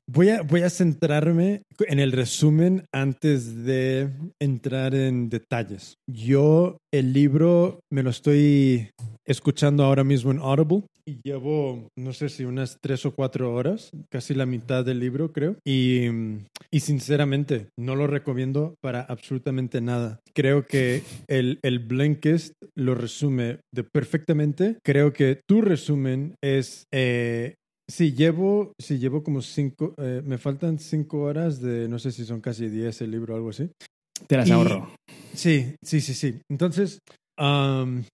voy 0.06 0.60
a 0.62 0.70
centrarme 0.70 1.62
en 1.86 2.00
el 2.00 2.12
resumen 2.12 2.84
antes 2.92 3.64
de 3.64 4.10
entrar 4.40 4.94
en 4.94 5.28
detalles. 5.28 5.94
Yo 6.10 6.78
el 6.92 7.12
libro 7.12 7.80
me 7.92 8.02
lo 8.02 8.10
estoy 8.10 8.90
escuchando 9.26 9.84
ahora 9.84 10.04
mismo 10.04 10.30
en 10.30 10.38
Audible 10.38 10.84
y 11.06 11.18
llevo, 11.22 11.88
no 11.98 12.12
sé 12.12 12.28
si 12.28 12.44
unas 12.44 12.78
tres 12.80 13.04
o 13.04 13.14
cuatro 13.14 13.54
horas, 13.54 13.90
casi 14.10 14.34
la 14.34 14.46
mitad 14.46 14.84
del 14.84 15.00
libro 15.00 15.32
creo. 15.32 15.56
Y, 15.64 16.06
y 16.70 16.80
sinceramente 16.80 17.68
no 17.78 17.94
lo 17.94 18.06
recomiendo 18.06 18.74
para 18.80 19.02
absolutamente 19.02 19.80
nada. 19.80 20.20
Creo 20.34 20.66
que 20.66 21.02
el, 21.28 21.58
el 21.62 21.78
Blinkist 21.78 22.54
lo 22.74 22.94
resume 22.94 23.58
de 23.72 23.84
perfectamente. 23.84 24.78
Creo 24.82 25.12
que 25.12 25.40
tu 25.46 25.60
resumen 25.60 26.34
es 26.42 26.84
eh, 26.92 27.54
Sí, 27.86 28.14
llevo, 28.14 28.72
sí, 28.80 28.98
llevo 28.98 29.22
como 29.22 29.42
cinco, 29.42 29.94
eh, 29.98 30.22
me 30.24 30.38
faltan 30.38 30.78
cinco 30.78 31.20
horas 31.20 31.60
de, 31.60 31.86
no 31.86 31.98
sé 31.98 32.12
si 32.12 32.24
son 32.24 32.40
casi 32.40 32.68
diez 32.68 33.02
el 33.02 33.10
libro 33.10 33.34
o 33.34 33.36
algo 33.36 33.50
así. 33.50 33.68
Te 34.26 34.38
las 34.38 34.50
ahorro. 34.50 34.94
Sí, 35.34 35.74
sí, 35.82 36.00
sí, 36.00 36.14
sí. 36.14 36.40
Entonces, 36.50 37.00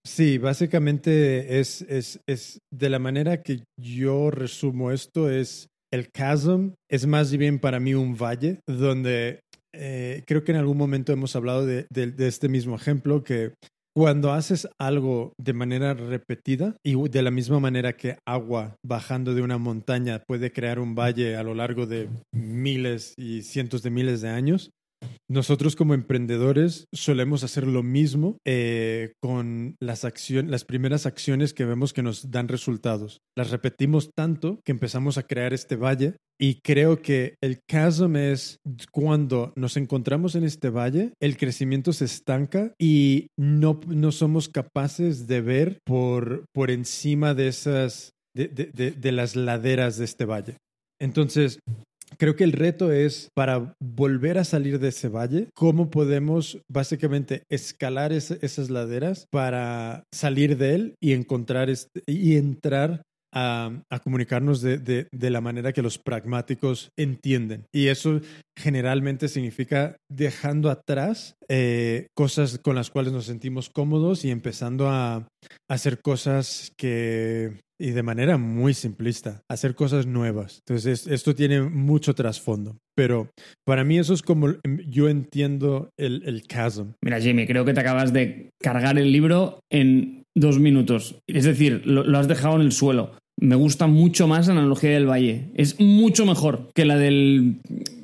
sí, 0.05 0.37
básicamente 0.37 1.59
es, 1.59 1.81
es, 1.83 2.19
es, 2.27 2.59
de 2.73 2.89
la 2.89 2.99
manera 2.99 3.41
que 3.41 3.63
yo 3.79 4.31
resumo 4.31 4.91
esto, 4.91 5.29
es 5.29 5.67
el 5.93 6.09
chasm, 6.11 6.71
es 6.89 7.05
más 7.05 7.35
bien 7.35 7.59
para 7.59 7.79
mí 7.79 7.93
un 7.93 8.15
valle 8.15 8.59
donde 8.67 9.41
eh, 9.73 10.23
creo 10.25 10.43
que 10.43 10.51
en 10.51 10.57
algún 10.57 10.77
momento 10.77 11.13
hemos 11.13 11.35
hablado 11.35 11.65
de, 11.65 11.85
este 11.93 12.49
mismo 12.49 12.75
ejemplo, 12.75 13.23
que 13.23 13.53
cuando 13.93 14.31
haces 14.31 14.69
algo 14.79 15.33
de 15.37 15.53
manera 15.53 15.93
repetida 15.93 16.77
y 16.83 16.95
de 17.09 17.21
la 17.21 17.31
misma 17.31 17.59
manera 17.59 17.93
que 17.93 18.17
agua 18.25 18.75
bajando 18.85 19.33
de 19.33 19.41
una 19.41 19.57
montaña 19.57 20.23
puede 20.25 20.51
crear 20.51 20.79
un 20.79 20.95
valle 20.95 21.35
a 21.35 21.43
lo 21.43 21.53
largo 21.53 21.85
de 21.85 22.09
miles 22.33 23.13
y 23.17 23.41
cientos 23.41 23.83
de 23.83 23.89
miles 23.89 24.21
de 24.21 24.29
años, 24.29 24.71
nosotros 25.29 25.75
como 25.75 25.93
emprendedores 25.93 26.85
solemos 26.93 27.43
hacer 27.43 27.65
lo 27.65 27.83
mismo 27.83 28.37
eh, 28.45 29.13
con 29.21 29.75
las, 29.79 30.03
acciones, 30.03 30.51
las 30.51 30.65
primeras 30.65 31.05
acciones 31.05 31.53
que 31.53 31.65
vemos 31.65 31.93
que 31.93 32.03
nos 32.03 32.31
dan 32.31 32.47
resultados. 32.47 33.19
Las 33.37 33.49
repetimos 33.49 34.09
tanto 34.13 34.59
que 34.65 34.73
empezamos 34.73 35.17
a 35.17 35.23
crear 35.23 35.53
este 35.53 35.77
valle 35.77 36.17
y 36.39 36.59
creo 36.61 37.01
que 37.01 37.35
el 37.41 37.59
caso 37.65 38.13
es 38.15 38.57
cuando 38.91 39.53
nos 39.55 39.77
encontramos 39.77 40.35
en 40.35 40.43
este 40.43 40.69
valle, 40.69 41.13
el 41.21 41.37
crecimiento 41.37 41.93
se 41.93 42.05
estanca 42.05 42.73
y 42.79 43.27
no, 43.37 43.79
no 43.87 44.11
somos 44.11 44.49
capaces 44.49 45.27
de 45.27 45.41
ver 45.41 45.79
por, 45.85 46.45
por 46.53 46.71
encima 46.71 47.33
de 47.33 47.47
esas, 47.47 48.11
de, 48.35 48.47
de, 48.47 48.91
de 48.91 49.11
las 49.11 49.35
laderas 49.35 49.97
de 49.97 50.05
este 50.05 50.25
valle. 50.25 50.57
Entonces, 50.99 51.59
creo 52.17 52.35
que 52.35 52.43
el 52.43 52.51
reto 52.51 52.91
es 52.91 53.29
para 53.33 53.75
volver 53.79 54.37
a 54.37 54.43
salir 54.43 54.79
de 54.79 54.89
ese 54.89 55.09
valle, 55.09 55.49
cómo 55.53 55.89
podemos 55.89 56.59
básicamente 56.69 57.43
escalar 57.49 58.11
esas 58.11 58.69
laderas 58.69 59.27
para 59.31 60.03
salir 60.11 60.57
de 60.57 60.75
él 60.75 60.95
y 60.99 61.13
encontrar 61.13 61.69
este, 61.69 62.01
y 62.07 62.37
entrar 62.37 63.03
a, 63.33 63.83
comunicarnos 64.03 64.61
de, 64.61 65.07
la 65.11 65.41
manera 65.41 65.73
que 65.73 65.81
los 65.81 65.97
pragmáticos 65.97 66.89
entienden. 66.97 67.65
Y 67.73 67.87
eso 67.87 68.21
generalmente 68.57 69.27
significa 69.27 69.97
dejando 70.09 70.69
atrás 70.69 71.35
eh, 71.49 72.07
cosas 72.15 72.59
con 72.59 72.75
las 72.75 72.89
cuales 72.89 73.13
nos 73.13 73.25
sentimos 73.25 73.69
cómodos 73.69 74.25
y 74.25 74.31
empezando 74.31 74.89
a 74.89 75.27
hacer 75.69 76.01
cosas 76.01 76.71
que 76.77 77.59
y 77.81 77.91
de 77.91 78.03
manera 78.03 78.37
muy 78.37 78.75
simplista, 78.75 79.41
hacer 79.49 79.73
cosas 79.73 80.05
nuevas. 80.05 80.59
Entonces, 80.67 81.07
esto 81.07 81.33
tiene 81.33 81.63
mucho 81.63 82.13
trasfondo. 82.13 82.77
Pero 82.95 83.31
para 83.65 83.83
mí 83.83 83.97
eso 83.97 84.13
es 84.13 84.21
como 84.21 84.49
yo 84.87 85.09
entiendo 85.09 85.89
el, 85.97 86.21
el 86.27 86.43
chasm. 86.43 86.91
Mira, 87.03 87.19
Jimmy, 87.19 87.47
creo 87.47 87.65
que 87.65 87.73
te 87.73 87.79
acabas 87.79 88.13
de 88.13 88.51
cargar 88.61 88.99
el 88.99 89.11
libro 89.11 89.61
en 89.71 90.21
dos 90.35 90.59
minutos. 90.59 91.19
Es 91.27 91.45
decir, 91.45 91.81
lo, 91.85 92.17
has 92.17 92.27
dejado 92.27 92.55
en 92.55 92.61
el 92.61 92.71
suelo. 92.71 93.17
Me 93.41 93.55
gusta 93.55 93.87
mucho 93.87 94.27
más 94.27 94.47
la 94.47 94.53
analogía 94.53 94.91
del 94.91 95.09
valle. 95.09 95.49
Es 95.55 95.79
mucho 95.79 96.25
mejor 96.25 96.69
que 96.75 96.85
la 96.85 96.97
del, 96.97 97.59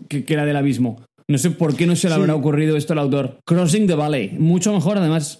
que, 0.09 0.35
la 0.35 0.45
del 0.45 0.55
abismo. 0.55 1.01
No 1.29 1.37
sé 1.37 1.51
por 1.51 1.75
qué 1.75 1.85
no 1.85 1.95
se 1.95 2.09
le 2.09 2.15
habrá 2.15 2.35
ocurrido 2.35 2.75
esto 2.75 2.93
al 2.93 2.99
autor. 2.99 3.39
Crossing 3.45 3.85
the 3.85 3.95
Valley. 3.95 4.35
Mucho 4.39 4.73
mejor, 4.73 4.97
además. 4.97 5.39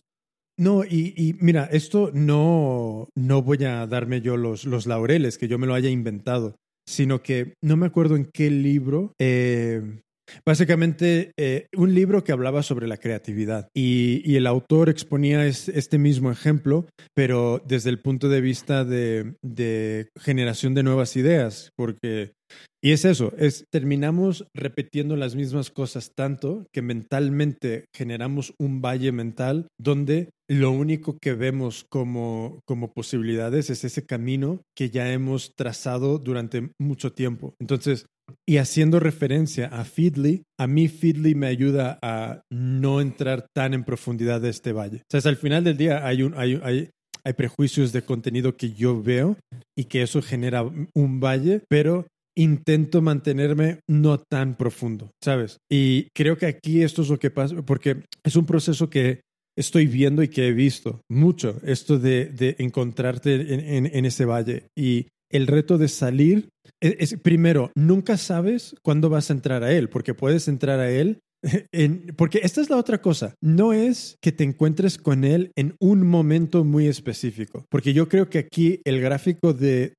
No, 0.60 0.84
y, 0.84 1.36
mira, 1.40 1.70
esto 1.72 2.12
no, 2.14 3.08
no 3.16 3.42
voy 3.42 3.64
a 3.64 3.86
darme 3.88 4.22
yo 4.22 4.38
los, 4.38 4.66
los 4.66 4.88
laureles, 4.88 5.38
que 5.38 5.48
yo 5.48 5.58
me 5.58 5.68
lo 5.68 5.76
haya 5.76 5.90
inventado, 5.90 6.56
sino 6.88 7.22
que 7.22 7.54
no 7.64 7.78
me 7.78 7.86
acuerdo 7.86 8.16
en 8.16 8.26
qué 8.26 8.50
libro, 8.50 9.14
eh, 9.20 10.02
Básicamente, 10.46 11.32
eh, 11.38 11.68
un 11.76 11.94
libro 11.94 12.24
que 12.24 12.32
hablaba 12.32 12.64
sobre 12.64 12.88
la 12.88 12.98
creatividad 12.98 13.70
y, 13.76 14.36
el 14.38 14.46
autor 14.48 14.90
exponía 14.90 15.46
es- 15.48 15.70
este 15.70 15.98
mismo 15.98 16.32
ejemplo, 16.32 16.86
pero 17.16 17.62
desde 17.66 17.90
el 17.90 18.00
punto 18.00 18.30
de 18.30 18.42
vista 18.42 18.86
de 18.86 20.08
generación 20.20 20.74
de 20.74 20.84
nuevas 20.84 21.16
ideas, 21.16 21.72
porque... 21.76 22.34
Y 22.84 22.92
es 22.92 23.06
eso, 23.06 23.34
es 23.38 23.66
terminamos 23.72 24.46
repitiendo 24.56 25.16
las 25.16 25.36
mismas 25.36 25.72
cosas 25.72 26.12
tanto 26.16 26.68
que 26.72 26.82
mentalmente 26.82 27.86
generamos 27.96 28.54
un 28.60 28.82
valle 28.82 29.12
mental 29.12 29.68
donde 29.80 30.30
lo 30.50 30.72
único 30.72 31.18
que 31.20 31.34
vemos 31.34 31.86
como, 31.90 32.62
como 32.66 32.94
posibilidades 32.94 33.70
es 33.70 33.84
ese 33.84 34.06
camino 34.06 34.62
que 34.78 34.90
ya 34.90 35.12
hemos 35.12 35.52
trazado 35.58 36.20
durante 36.20 36.70
mucho 36.80 37.12
tiempo. 37.12 37.56
Entonces, 37.60 38.06
y 38.48 38.58
haciendo 38.58 39.00
referencia 39.00 39.68
a 39.68 39.84
Feedly, 39.84 40.44
a 40.60 40.68
mí 40.68 40.88
Feedly 40.88 41.34
me 41.34 41.48
ayuda 41.48 41.98
a 42.02 42.42
no 42.52 43.02
entrar 43.02 43.48
tan 43.56 43.74
en 43.74 43.84
profundidad 43.84 44.40
de 44.40 44.50
este 44.50 44.72
valle. 44.72 44.98
O 45.12 45.20
sea, 45.20 45.30
al 45.30 45.38
final 45.38 45.64
del 45.64 45.78
día 45.78 46.06
hay, 46.06 46.30
hay, 46.36 46.90
hay 47.24 47.34
prejuicios 47.34 47.92
de 47.92 48.04
contenido 48.04 48.56
que 48.56 48.72
yo 48.72 49.02
veo 49.02 49.38
y 49.78 49.86
que 49.86 50.02
eso 50.02 50.22
genera 50.22 50.64
un 50.64 51.20
valle, 51.20 51.62
pero 51.70 52.06
intento 52.38 53.02
mantenerme 53.02 53.80
no 53.90 54.20
tan 54.20 54.56
profundo, 54.56 55.12
¿sabes? 55.24 55.58
Y 55.70 56.10
creo 56.16 56.38
que 56.38 56.46
aquí 56.46 56.84
esto 56.84 57.02
es 57.02 57.10
lo 57.10 57.20
que 57.20 57.32
pasa, 57.32 57.62
porque 57.64 58.04
es 58.24 58.36
un 58.36 58.46
proceso 58.46 58.90
que 58.90 59.22
estoy 59.58 59.88
viendo 59.88 60.22
y 60.22 60.28
que 60.28 60.48
he 60.48 60.54
visto 60.54 61.02
mucho, 61.10 61.60
esto 61.64 61.98
de, 61.98 62.56
encontrarte 62.60 63.54
en, 63.76 63.88
en, 63.88 64.06
ese 64.06 64.26
valle. 64.26 64.68
Y 64.78 65.08
el 65.32 65.48
reto 65.48 65.78
de 65.80 65.88
salir 65.88 66.50
es, 66.80 67.12
es, 67.14 67.20
primero, 67.20 67.72
nunca 67.76 68.18
sabes 68.18 68.76
cuándo 68.84 69.10
vas 69.10 69.30
a 69.30 69.34
entrar 69.34 69.64
a 69.64 69.74
él, 69.74 69.90
porque 69.90 70.14
puedes 70.14 70.48
entrar 70.48 70.80
a 70.80 70.92
él. 70.92 71.20
Porque 72.18 72.40
esta 72.42 72.62
es 72.62 72.72
la 72.72 72.78
otra 72.78 73.00
cosa, 73.00 73.36
no 73.44 73.72
es 73.72 74.18
que 74.24 74.32
te 74.32 74.44
encuentres 74.44 74.98
con 74.98 75.24
él 75.24 75.52
en 75.56 75.76
un 75.80 76.06
momento 76.06 76.64
muy 76.64 76.88
específico, 76.88 77.64
porque 77.70 77.94
yo 77.94 78.10
creo 78.10 78.28
que 78.28 78.40
aquí 78.40 78.82
el 78.86 79.00
gráfico 79.00 79.54
de 79.54 79.94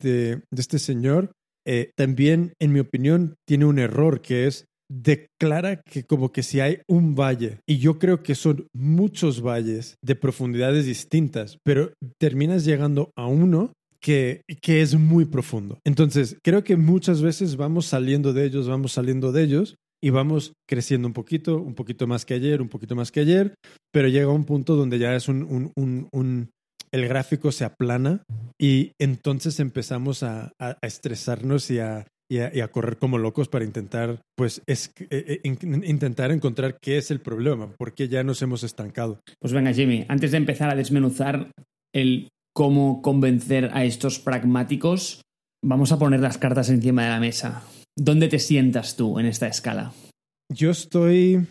este 0.50 0.78
señor 0.80 1.30
eh, 1.70 1.90
también, 1.94 2.54
en 2.58 2.72
mi 2.72 2.80
opinión, 2.80 3.34
tiene 3.46 3.66
un 3.66 3.78
error 3.78 4.22
que 4.22 4.46
es 4.46 4.64
declara 4.90 5.82
que 5.82 6.04
como 6.04 6.32
que 6.32 6.42
si 6.42 6.60
hay 6.60 6.78
un 6.88 7.14
valle 7.14 7.60
y 7.68 7.76
yo 7.76 7.98
creo 7.98 8.22
que 8.22 8.34
son 8.34 8.66
muchos 8.74 9.42
valles 9.42 9.96
de 10.02 10.14
profundidades 10.14 10.86
distintas, 10.86 11.58
pero 11.62 11.92
terminas 12.18 12.64
llegando 12.64 13.10
a 13.16 13.26
uno 13.26 13.74
que, 14.00 14.40
que 14.62 14.80
es 14.80 14.94
muy 14.94 15.26
profundo. 15.26 15.78
Entonces, 15.84 16.38
creo 16.42 16.64
que 16.64 16.76
muchas 16.76 17.20
veces 17.20 17.56
vamos 17.56 17.84
saliendo 17.84 18.32
de 18.32 18.46
ellos, 18.46 18.66
vamos 18.66 18.92
saliendo 18.92 19.30
de 19.30 19.42
ellos 19.42 19.76
y 20.02 20.08
vamos 20.08 20.54
creciendo 20.66 21.06
un 21.06 21.12
poquito, 21.12 21.60
un 21.60 21.74
poquito 21.74 22.06
más 22.06 22.24
que 22.24 22.32
ayer, 22.32 22.62
un 22.62 22.68
poquito 22.68 22.96
más 22.96 23.12
que 23.12 23.20
ayer, 23.20 23.54
pero 23.92 24.08
llega 24.08 24.28
un 24.28 24.44
punto 24.44 24.74
donde 24.74 24.98
ya 24.98 25.14
es 25.14 25.28
un, 25.28 25.42
un, 25.42 25.72
un, 25.76 26.08
un 26.12 26.50
el 26.92 27.08
gráfico 27.08 27.52
se 27.52 27.64
aplana 27.64 28.22
y 28.58 28.92
entonces 28.98 29.60
empezamos 29.60 30.22
a, 30.22 30.52
a, 30.58 30.76
a 30.80 30.86
estresarnos 30.86 31.70
y 31.70 31.78
a, 31.78 32.06
y, 32.30 32.38
a, 32.38 32.54
y 32.54 32.60
a, 32.60 32.68
correr 32.68 32.98
como 32.98 33.18
locos 33.18 33.48
para 33.48 33.64
intentar, 33.64 34.20
pues, 34.36 34.62
es, 34.66 34.92
eh, 35.10 35.40
eh, 35.42 35.56
intentar 35.84 36.30
encontrar 36.30 36.78
qué 36.80 36.98
es 36.98 37.10
el 37.10 37.20
problema, 37.20 37.72
por 37.78 37.94
qué 37.94 38.08
ya 38.08 38.22
nos 38.22 38.42
hemos 38.42 38.62
estancado. 38.62 39.20
Pues 39.40 39.52
venga, 39.52 39.72
Jimmy, 39.72 40.04
antes 40.08 40.30
de 40.32 40.36
empezar 40.36 40.70
a 40.70 40.76
desmenuzar 40.76 41.50
el 41.94 42.28
cómo 42.54 43.02
convencer 43.02 43.70
a 43.72 43.84
estos 43.84 44.18
pragmáticos, 44.18 45.22
vamos 45.64 45.92
a 45.92 45.98
poner 45.98 46.20
las 46.20 46.38
cartas 46.38 46.68
encima 46.70 47.04
de 47.04 47.10
la 47.10 47.20
mesa. 47.20 47.62
¿Dónde 47.96 48.28
te 48.28 48.38
sientas 48.38 48.96
tú 48.96 49.18
en 49.18 49.26
esta 49.26 49.48
escala? 49.48 49.92
Yo 50.52 50.70
estoy, 50.70 51.46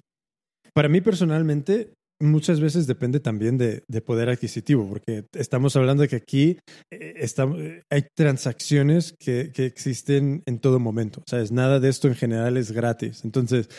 para 0.73 0.89
mí 0.89 1.01
personalmente, 1.01 1.93
muchas 2.19 2.59
veces 2.59 2.87
depende 2.87 3.19
también 3.19 3.57
de, 3.57 3.83
de, 3.87 4.01
poder 4.01 4.29
adquisitivo, 4.29 4.87
porque 4.87 5.25
estamos 5.33 5.75
hablando 5.75 6.01
de 6.01 6.09
que 6.09 6.15
aquí 6.15 6.59
eh, 6.91 7.13
está, 7.17 7.47
hay 7.89 8.05
transacciones 8.15 9.13
que, 9.19 9.51
que, 9.53 9.65
existen 9.65 10.43
en 10.45 10.59
todo 10.59 10.79
momento. 10.79 11.21
O 11.21 11.29
sea, 11.29 11.41
es 11.41 11.51
nada 11.51 11.79
de 11.79 11.89
esto 11.89 12.07
en 12.07 12.15
general 12.15 12.57
es 12.57 12.71
gratis. 12.71 13.23
Entonces, 13.23 13.69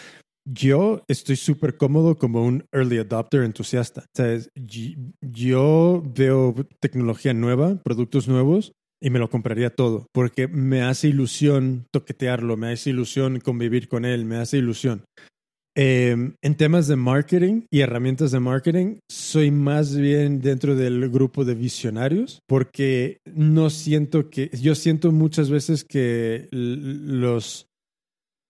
yo 0.50 1.02
estoy 1.08 1.36
súper 1.36 1.76
cómodo 1.76 2.16
como 2.16 2.44
un 2.44 2.64
early 2.72 2.98
adopter 2.98 3.42
entusiasta. 3.42 4.06
Yo 5.20 6.02
veo 6.14 6.54
tecnología 6.80 7.34
nueva, 7.34 7.82
productos 7.82 8.28
nuevos, 8.28 8.72
y 9.00 9.10
me 9.10 9.18
lo 9.18 9.30
compraría 9.30 9.70
todo, 9.70 10.06
porque 10.12 10.48
me 10.48 10.82
hace 10.82 11.08
ilusión 11.08 11.86
toquetearlo, 11.92 12.56
me 12.56 12.72
hace 12.72 12.90
ilusión 12.90 13.40
convivir 13.40 13.88
con 13.88 14.04
él, 14.04 14.24
me 14.24 14.36
hace 14.36 14.58
ilusión. 14.58 15.04
Eh, 15.80 16.32
en 16.42 16.56
temas 16.56 16.88
de 16.88 16.96
marketing 16.96 17.62
y 17.70 17.82
herramientas 17.82 18.32
de 18.32 18.40
marketing, 18.40 18.96
soy 19.08 19.52
más 19.52 19.96
bien 19.96 20.40
dentro 20.40 20.74
del 20.74 21.08
grupo 21.08 21.44
de 21.44 21.54
visionarios 21.54 22.40
porque 22.48 23.18
no 23.32 23.70
siento 23.70 24.28
que, 24.28 24.50
yo 24.60 24.74
siento 24.74 25.12
muchas 25.12 25.50
veces 25.50 25.84
que 25.84 26.48
los, 26.50 27.68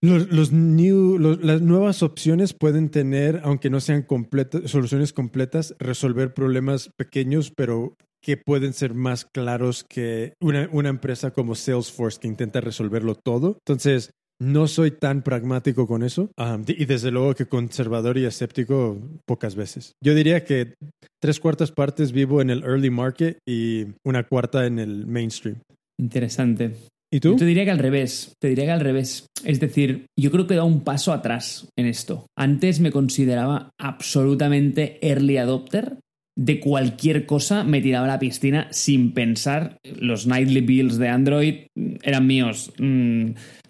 new, 0.00 1.18
los 1.18 1.44
las 1.44 1.60
nuevas 1.60 2.02
opciones 2.02 2.54
pueden 2.54 2.88
tener, 2.88 3.42
aunque 3.44 3.68
no 3.68 3.80
sean 3.80 4.04
completas, 4.04 4.70
soluciones 4.70 5.12
completas, 5.12 5.74
resolver 5.78 6.32
problemas 6.32 6.88
pequeños, 6.96 7.52
pero 7.54 7.94
que 8.22 8.38
pueden 8.38 8.72
ser 8.72 8.94
más 8.94 9.26
claros 9.26 9.84
que 9.86 10.32
una, 10.40 10.66
una 10.72 10.88
empresa 10.88 11.30
como 11.32 11.54
Salesforce 11.54 12.20
que 12.20 12.28
intenta 12.28 12.62
resolverlo 12.62 13.16
todo. 13.16 13.58
Entonces, 13.66 14.12
no 14.41 14.68
soy 14.68 14.93
tan 14.93 15.22
pragmático 15.22 15.86
con 15.86 16.03
eso 16.03 16.30
um, 16.36 16.64
y 16.66 16.84
desde 16.84 17.11
luego 17.11 17.34
que 17.34 17.47
conservador 17.47 18.18
y 18.18 18.24
escéptico 18.24 18.99
pocas 19.26 19.55
veces. 19.57 19.95
Yo 20.03 20.14
diría 20.14 20.45
que 20.45 20.74
tres 21.20 21.41
cuartas 21.41 21.72
partes 21.72 22.12
vivo 22.12 22.41
en 22.41 22.51
el 22.51 22.62
early 22.62 22.91
market 22.91 23.39
y 23.47 23.86
una 24.05 24.24
cuarta 24.24 24.66
en 24.66 24.78
el 24.78 25.07
mainstream. 25.07 25.59
Interesante. 26.01 26.76
¿Y 27.12 27.20
tú? 27.20 27.30
Yo 27.32 27.36
te 27.36 27.47
diría 27.47 27.64
que 27.64 27.70
al 27.70 27.78
revés, 27.78 28.34
te 28.41 28.49
diría 28.49 28.66
que 28.66 28.72
al 28.72 28.80
revés. 28.80 29.26
Es 29.45 29.61
decir, 29.61 30.07
yo 30.18 30.30
creo 30.30 30.47
que 30.47 30.55
da 30.55 30.64
un 30.64 30.84
paso 30.84 31.12
atrás 31.12 31.68
en 31.76 31.86
esto. 31.86 32.26
Antes 32.36 32.80
me 32.80 32.93
consideraba 32.93 33.70
absolutamente 33.80 34.99
early 35.01 35.39
adopter, 35.39 35.99
de 36.39 36.61
cualquier 36.61 37.26
cosa 37.26 37.64
me 37.64 37.80
tiraba 37.80 38.05
a 38.05 38.09
la 38.09 38.18
piscina 38.20 38.68
sin 38.70 39.12
pensar. 39.12 39.78
Los 39.82 40.26
nightly 40.26 40.61
builds 40.61 40.97
de 40.97 41.09
Android 41.09 41.55
eran 42.03 42.26
míos. 42.28 42.72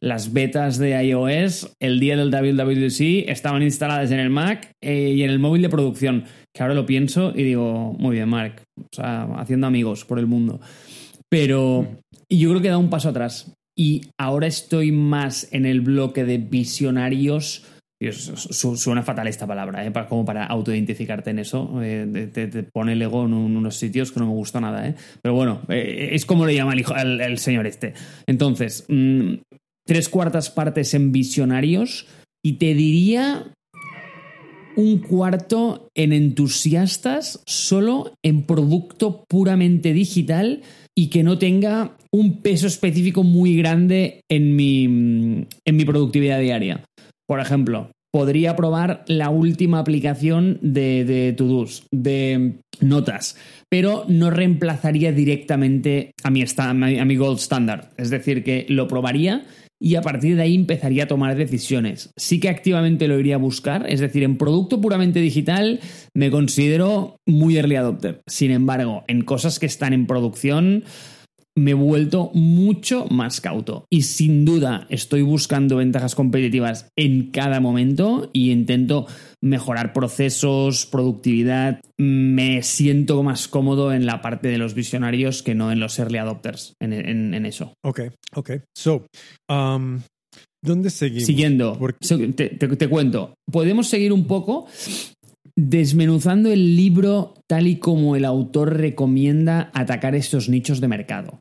Mm, 0.01 0.07
las 0.07 0.32
betas 0.32 0.78
de 0.78 1.03
iOS, 1.03 1.74
el 1.80 2.01
día 2.01 2.16
del 2.16 2.30
WWDC, 2.30 3.28
estaban 3.28 3.62
instaladas 3.62 4.11
en 4.11 4.20
el 4.20 4.30
Mac 4.30 4.72
eh, 4.82 5.14
y 5.16 5.22
en 5.22 5.30
el 5.30 5.38
móvil 5.38 5.62
de 5.62 5.68
producción. 5.68 6.24
Que 6.55 6.62
ahora 6.62 6.74
lo 6.74 6.86
pienso 6.86 7.32
y 7.34 7.42
digo, 7.42 7.94
muy 7.99 8.16
bien, 8.16 8.28
Mark. 8.28 8.62
O 8.80 8.88
sea, 8.90 9.24
haciendo 9.36 9.66
amigos 9.66 10.05
por 10.05 10.18
el 10.18 10.26
mundo. 10.26 10.61
Pero 11.28 11.86
yo 12.28 12.51
creo 12.51 12.62
que 12.62 12.68
da 12.68 12.78
un 12.78 12.90
paso 12.90 13.11
atrás. 13.11 13.55
Y 13.76 14.03
ahora 14.18 14.49
estoy 14.49 14.90
más 14.90 15.53
en 15.53 15.64
el 15.64 15.80
bloque 15.80 16.24
de 16.24 16.38
visionarios 16.38 17.64
suena 18.11 19.03
fatal 19.03 19.26
esta 19.26 19.46
palabra, 19.46 19.84
¿eh? 19.84 19.92
como 20.09 20.24
para 20.24 20.44
autoidentificarte 20.44 21.30
en 21.30 21.40
eso. 21.40 21.80
Eh, 21.82 22.30
te, 22.32 22.62
pone 22.62 22.92
el 22.92 23.03
ego 23.03 23.24
en 23.24 23.34
unos 23.34 23.76
sitios 23.76 24.12
que 24.12 24.20
no 24.20 24.26
me 24.26 24.32
gusta 24.32 24.61
nada. 24.61 24.88
¿eh? 24.88 24.94
Pero 25.20 25.34
bueno, 25.34 25.62
eh, 25.68 26.11
es 26.12 26.24
como 26.24 26.46
le 26.46 26.55
llama 26.55 26.74
el, 26.74 26.80
hijo, 26.80 26.94
señor 27.36 27.66
este. 27.66 27.94
Entonces, 28.26 28.84
mmm, 28.88 29.34
tres 29.89 30.11
cuartas 30.11 30.51
partes 30.51 30.93
en 30.93 31.12
visionarios 31.12 32.07
y 32.45 32.59
te 32.59 32.74
diría 32.74 33.47
un 34.76 34.99
cuarto 34.99 35.89
en 35.97 36.12
entusiastas 36.12 37.43
solo 37.47 38.12
en 38.22 38.43
producto 38.43 39.24
puramente 39.28 39.95
digital 39.95 40.61
y 40.95 41.09
que 41.09 41.22
no 41.22 41.39
tenga 41.39 41.97
un 42.12 42.43
peso 42.43 42.66
específico 42.66 43.24
muy 43.24 43.57
grande 43.57 44.20
en 44.30 44.55
mi, 44.55 44.84
en 45.64 45.76
mi 45.76 45.84
productividad 45.86 46.39
diaria. 46.39 46.84
Por 47.26 47.41
ejemplo, 47.41 47.91
podría 48.12 48.57
probar 48.57 49.05
la 49.07 49.30
última 49.30 49.78
aplicación 49.78 50.59
de, 50.61 51.05
de 51.05 51.32
To-Dos, 51.32 51.84
de 51.91 52.59
notas, 52.80 53.36
pero 53.70 54.05
no 54.07 54.30
reemplazaría 54.30 55.12
directamente 55.12 56.12
a 56.22 56.30
mi, 56.30 56.43
a 56.43 57.05
mi, 57.05 57.16
Gold 57.16 57.39
Standard. 57.39 57.89
Es 57.97 58.11
decir, 58.11 58.45
que 58.45 58.66
lo 58.68 58.86
probaría 58.86 59.45
y 59.81 59.95
a 59.95 60.03
partir 60.03 60.37
de 60.37 60.43
ahí 60.43 60.55
empezaría 60.55 61.05
a 61.05 61.09
tomar 61.09 61.37
decisiones. 61.37 62.11
Sí 62.16 62.41
que 62.41 62.49
activamente 62.49 63.09
lo 63.09 63.18
iría 63.18 63.37
a 63.37 63.39
buscar, 63.39 63.87
es 63.89 64.01
decir, 64.01 64.22
en 64.22 64.37
producto 64.37 64.81
puramente 64.81 65.20
digital 65.20 65.81
me 66.14 66.31
considero 66.31 67.16
muy 67.26 67.57
early 67.57 67.76
adopter. 67.76 68.22
Sin 68.26 68.51
embargo, 68.51 69.05
en 69.07 69.22
cosas 69.22 69.59
que 69.59 69.66
están 69.66 69.93
en 69.93 70.07
producción 70.07 70.85
me 71.59 71.72
he 71.72 71.74
vuelto 71.74 72.31
mucho 72.35 73.07
más 73.11 73.41
cauto. 73.41 73.85
Y 73.91 74.03
sin 74.03 74.45
duda 74.45 74.87
estoy 74.91 75.22
buscando 75.22 75.76
ventajas 75.76 76.14
competitivas 76.14 76.89
en 76.97 77.31
cada 77.31 77.61
momento 77.61 78.31
y 78.33 78.51
intento 78.51 79.07
mejorar 79.43 79.93
procesos, 79.93 80.86
productividad. 80.86 81.80
Me 81.99 82.62
siento 82.62 83.22
más 83.22 83.49
cómodo 83.49 83.93
en 83.93 84.07
la 84.07 84.20
parte 84.22 84.49
de 84.49 84.59
los 84.59 84.74
visionarios 84.74 85.43
que 85.43 85.55
no 85.55 85.70
en 85.72 85.80
los 85.80 85.99
early 85.99 86.18
adopters, 86.18 86.74
en, 86.80 86.93
en, 86.93 87.34
en 87.34 87.47
eso. 87.47 87.74
Ok, 87.84 88.01
ok. 88.34 88.51
So, 88.76 89.07
um, 89.49 90.01
¿Dónde 90.61 90.91
seguimos? 90.91 91.26
Siguiendo, 91.26 91.78
te- 92.34 92.49
te 92.49 92.89
cuento. 92.89 93.34
Podemos 93.51 93.86
seguir 93.86 94.12
un 94.12 94.26
poco 94.26 94.66
desmenuzando 95.57 96.53
el 96.53 96.76
libro 96.76 97.34
tal 97.49 97.66
y 97.66 97.76
como 97.78 98.16
el 98.16 98.24
autor 98.24 98.76
recomienda 98.76 99.70
atacar 99.74 100.14
estos 100.14 100.49
nichos 100.49 100.80
de 100.80 100.89
mercado. 100.89 101.41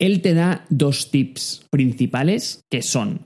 Él 0.00 0.22
te 0.22 0.34
da 0.34 0.64
dos 0.70 1.10
tips 1.10 1.66
principales 1.70 2.60
que 2.70 2.82
son 2.82 3.24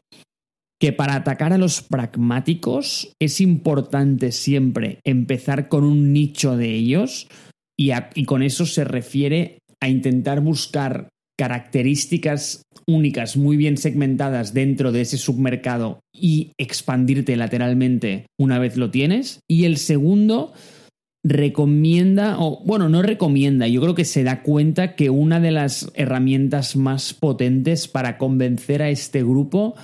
que 0.83 0.93
para 0.93 1.15
atacar 1.15 1.53
a 1.53 1.59
los 1.59 1.81
pragmáticos 1.81 3.15
es 3.21 3.41
importante 3.41 4.33
siempre 4.33 4.99
empezar 5.05 5.69
con 5.69 5.85
un 5.85 6.13
nicho 6.13 6.57
de 6.57 6.75
ellos 6.75 7.29
y, 7.79 7.93
con 8.25 8.43
eso 8.43 8.67
se 8.67 8.83
refiere 8.83 9.59
a 9.81 9.89
intentar 9.89 10.41
buscar 10.41 11.09
características 11.39 12.63
únicas 12.89 13.37
muy 13.37 13.57
bien 13.57 13.77
segmentadas 13.77 14.55
dentro 14.55 14.91
de 14.91 15.03
ese 15.03 15.19
submercado 15.19 16.01
y 16.13 16.51
expandirte 16.59 17.37
lateralmente 17.37 18.27
una 18.37 18.59
vez 18.59 18.77
lo 18.77 18.91
tienes. 18.91 19.39
Y 19.49 19.67
el 19.67 19.77
segundo 19.77 20.53
recomienda, 21.25 22.41
o 22.41 22.61
bueno, 22.65 22.89
no 22.89 23.03
recomienda, 23.03 23.69
yo 23.69 23.81
creo 23.83 23.95
que 23.95 24.05
se 24.05 24.25
da 24.25 24.43
cuenta 24.43 24.97
que 24.97 25.11
una 25.11 25.39
de 25.39 25.53
las 25.53 25.93
herramientas 25.95 26.75
más 26.75 27.15
potentes 27.15 27.87
para 27.87 28.19
convencer 28.19 28.83
a 28.83 28.91
este 28.91 29.23
grupo, 29.23 29.77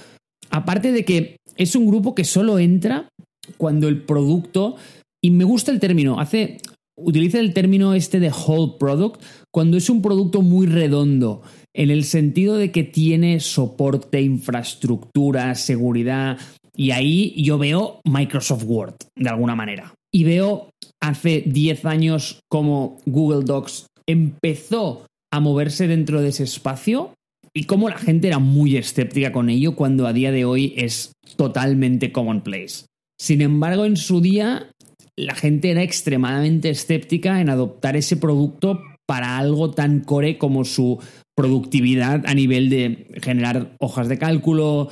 aparte 0.51 0.93
de 0.93 1.05
que 1.05 1.37
es 1.57 1.75
un 1.75 1.87
grupo 1.87 2.15
que 2.15 2.25
solo 2.25 2.59
entra 2.59 3.09
cuando 3.57 3.89
el 3.89 4.03
producto, 4.03 4.77
y 5.23 5.31
me 5.31 5.45
gusta 5.45 5.73
el 5.73 5.81
término, 5.81 6.21
hace, 6.21 6.59
utiliza 6.97 7.41
el 7.41 7.55
término 7.55 7.95
este 7.95 8.21
de 8.21 8.31
whole 8.31 8.75
product, 8.79 9.23
cuando 9.53 9.77
es 9.77 9.89
un 9.91 10.03
producto 10.03 10.43
muy 10.43 10.67
redondo, 10.67 11.43
en 11.75 11.91
el 11.91 12.05
sentido 12.05 12.57
de 12.57 12.71
que 12.71 12.85
tiene 12.85 13.41
soporte, 13.41 14.21
infraestructura, 14.21 15.55
seguridad, 15.55 16.39
y 16.77 16.93
ahí 16.93 17.35
yo 17.43 17.59
veo 17.59 18.01
Microsoft 18.05 18.65
Word, 18.67 18.95
de 19.17 19.29
alguna 19.29 19.57
manera. 19.57 19.95
Y 20.13 20.25
veo 20.25 20.71
hace 21.01 21.43
10 21.45 21.85
años 21.85 22.41
como 22.49 22.99
Google 23.05 23.45
Docs 23.45 23.87
empezó 24.07 25.07
a 25.31 25.41
moverse 25.41 25.87
dentro 25.87 26.23
de 26.23 26.29
ese 26.29 26.45
espacio 26.45 27.15
y 27.59 27.65
cómo 27.65 27.89
la 27.89 27.99
gente 27.99 28.29
era 28.29 28.39
muy 28.39 28.77
escéptica 28.77 29.33
con 29.33 29.51
ello 29.51 29.75
cuando 29.75 30.07
a 30.07 30.13
día 30.13 30.31
de 30.31 30.45
hoy 30.45 30.75
es 30.77 31.11
totalmente 31.35 32.13
commonplace. 32.13 32.87
Sin 33.21 33.43
embargo, 33.43 33.85
en 33.85 33.97
su 33.97 34.21
día 34.21 34.71
la 35.17 35.35
gente 35.35 35.73
era 35.73 35.83
extremadamente 35.83 36.71
escéptica 36.71 37.41
en 37.41 37.51
adoptar 37.51 37.97
ese 37.97 38.17
producto 38.17 38.81
para 39.09 39.39
algo 39.39 39.73
tan 39.73 40.03
core 40.03 40.39
como 40.39 40.65
su 40.65 41.01
productividad 41.35 42.23
a 42.27 42.35
nivel 42.35 42.71
de 42.71 43.09
generar 43.23 43.75
hojas 43.81 44.07
de 44.09 44.19
cálculo, 44.19 44.89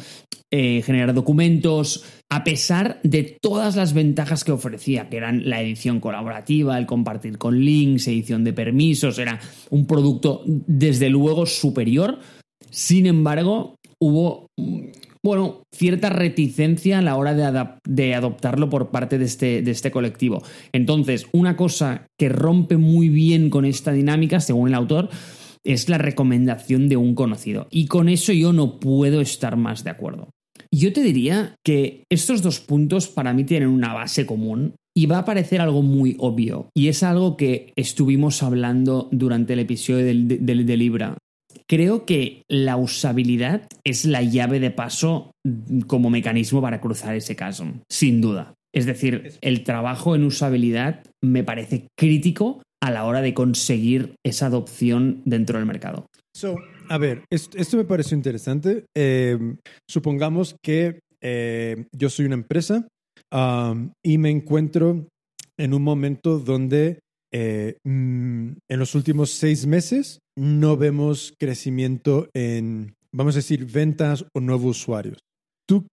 eh, 0.51 0.83
generar 0.83 1.15
documentos, 1.15 2.05
a 2.29 2.43
pesar 2.43 2.99
de 3.05 3.39
todas 3.41 3.77
las 3.77 3.93
ventajas 3.93 4.43
que 4.43 4.51
ofrecía, 4.51 5.09
que 5.09 5.19
eran 5.19 5.49
la 5.49 5.63
edición 5.63 6.01
colaborativa, 6.01 6.77
el 6.79 6.87
compartir 6.87 7.39
con 7.39 7.65
links, 7.65 8.09
edición 8.09 8.43
de 8.43 8.53
permisos, 8.53 9.21
era 9.21 9.39
un 9.71 9.87
producto 9.87 10.43
desde 10.47 11.11
luego 11.11 11.47
superior. 11.47 12.19
Sin 12.71 13.07
embargo, 13.07 13.77
hubo, 14.01 14.49
bueno, 15.23 15.63
cierta 15.75 16.11
reticencia 16.11 16.99
a 16.99 17.03
la 17.03 17.17
hora 17.17 17.35
de, 17.35 17.67
de 17.85 18.15
adoptarlo 18.15 18.69
por 18.71 18.91
parte 18.91 19.19
de 19.19 19.25
este, 19.25 19.63
de 19.63 19.71
este 19.71 19.91
colectivo. 19.91 20.43
Entonces, 20.73 21.27
una 21.33 21.57
cosa 21.57 22.07
que 22.19 22.29
rompe 22.29 22.77
muy 22.77 23.09
bien 23.09 23.51
con 23.51 23.65
esta 23.65 23.93
dinámica, 23.93 24.41
según 24.41 24.69
el 24.69 24.75
autor, 24.75 25.09
es 25.65 25.89
la 25.89 25.99
recomendación 25.99 26.89
de 26.89 26.97
un 26.97 27.15
conocido. 27.15 27.67
Y 27.71 27.87
con 27.87 28.09
eso 28.09 28.33
yo 28.33 28.53
no 28.53 28.79
puedo 28.79 29.21
estar 29.21 29.57
más 29.57 29.83
de 29.85 29.91
acuerdo. 29.91 30.31
Yo 30.73 30.93
te 30.93 31.03
diría 31.03 31.55
que 31.65 32.05
estos 32.11 32.43
dos 32.43 32.61
puntos 32.61 33.09
para 33.09 33.33
mí 33.33 33.45
tienen 33.45 33.69
una 33.69 33.93
base 33.93 34.27
común 34.27 34.75
y 34.97 35.07
va 35.07 35.19
a 35.19 35.25
parecer 35.25 35.61
algo 35.61 35.83
muy 35.83 36.17
obvio. 36.19 36.71
Y 36.75 36.89
es 36.89 37.03
algo 37.03 37.37
que 37.37 37.73
estuvimos 37.77 38.43
hablando 38.43 39.09
durante 39.13 39.53
el 39.53 39.61
episodio 39.61 40.07
de 40.07 40.77
Libra. 40.77 41.19
Creo 41.69 42.07
que 42.07 42.43
la 42.49 42.77
usabilidad 42.77 43.67
es 43.85 44.05
la 44.05 44.23
llave 44.23 44.61
de 44.61 44.71
paso 44.71 45.33
como 45.87 46.11
mecanismo 46.11 46.63
para 46.63 46.81
cruzar 46.81 47.17
ese 47.17 47.35
caso, 47.35 47.67
sin 47.91 48.21
duda. 48.21 48.55
Es 48.73 48.87
decir, 48.87 49.33
el 49.41 49.65
trabajo 49.65 50.15
en 50.15 50.25
usabilidad 50.25 51.03
me 51.23 51.43
parece 51.43 51.89
crítico 51.99 52.63
a 52.81 52.91
la 52.91 53.05
hora 53.05 53.21
de 53.21 53.35
conseguir 53.35 54.15
esa 54.25 54.47
adopción 54.47 55.23
dentro 55.25 55.59
del 55.59 55.67
mercado. 55.67 56.07
So, 56.37 56.57
a 56.89 56.99
ver, 56.99 57.25
esto, 57.31 57.77
me 57.77 57.85
pareció 57.85 58.17
interesante. 58.17 58.85
Eh, 58.95 59.39
supongamos 59.89 60.57
que 60.63 61.01
eh, 61.23 61.87
yo 61.93 62.11
soy 62.11 62.27
una 62.27 62.35
empresa 62.35 62.87
y 64.05 64.19
me 64.19 64.31
encuentro 64.31 65.09
en 65.59 65.75
un 65.75 65.83
momento 65.83 66.39
donde 66.39 67.01
eh, 67.33 67.77
mm, 67.85 68.51
en 68.69 68.79
los 68.79 68.95
últimos 68.95 69.31
seis 69.31 69.67
meses 69.67 70.21
no 70.37 70.77
vemos 70.77 71.35
crecimiento 71.39 72.29
en, 72.35 72.95
vamos 73.13 73.35
a 73.35 73.39
decir, 73.39 73.65
ventas 73.65 74.25
o 74.35 74.41
nuevos 74.41 74.79
usuarios. 74.83 75.19
¿Tú 75.67 75.87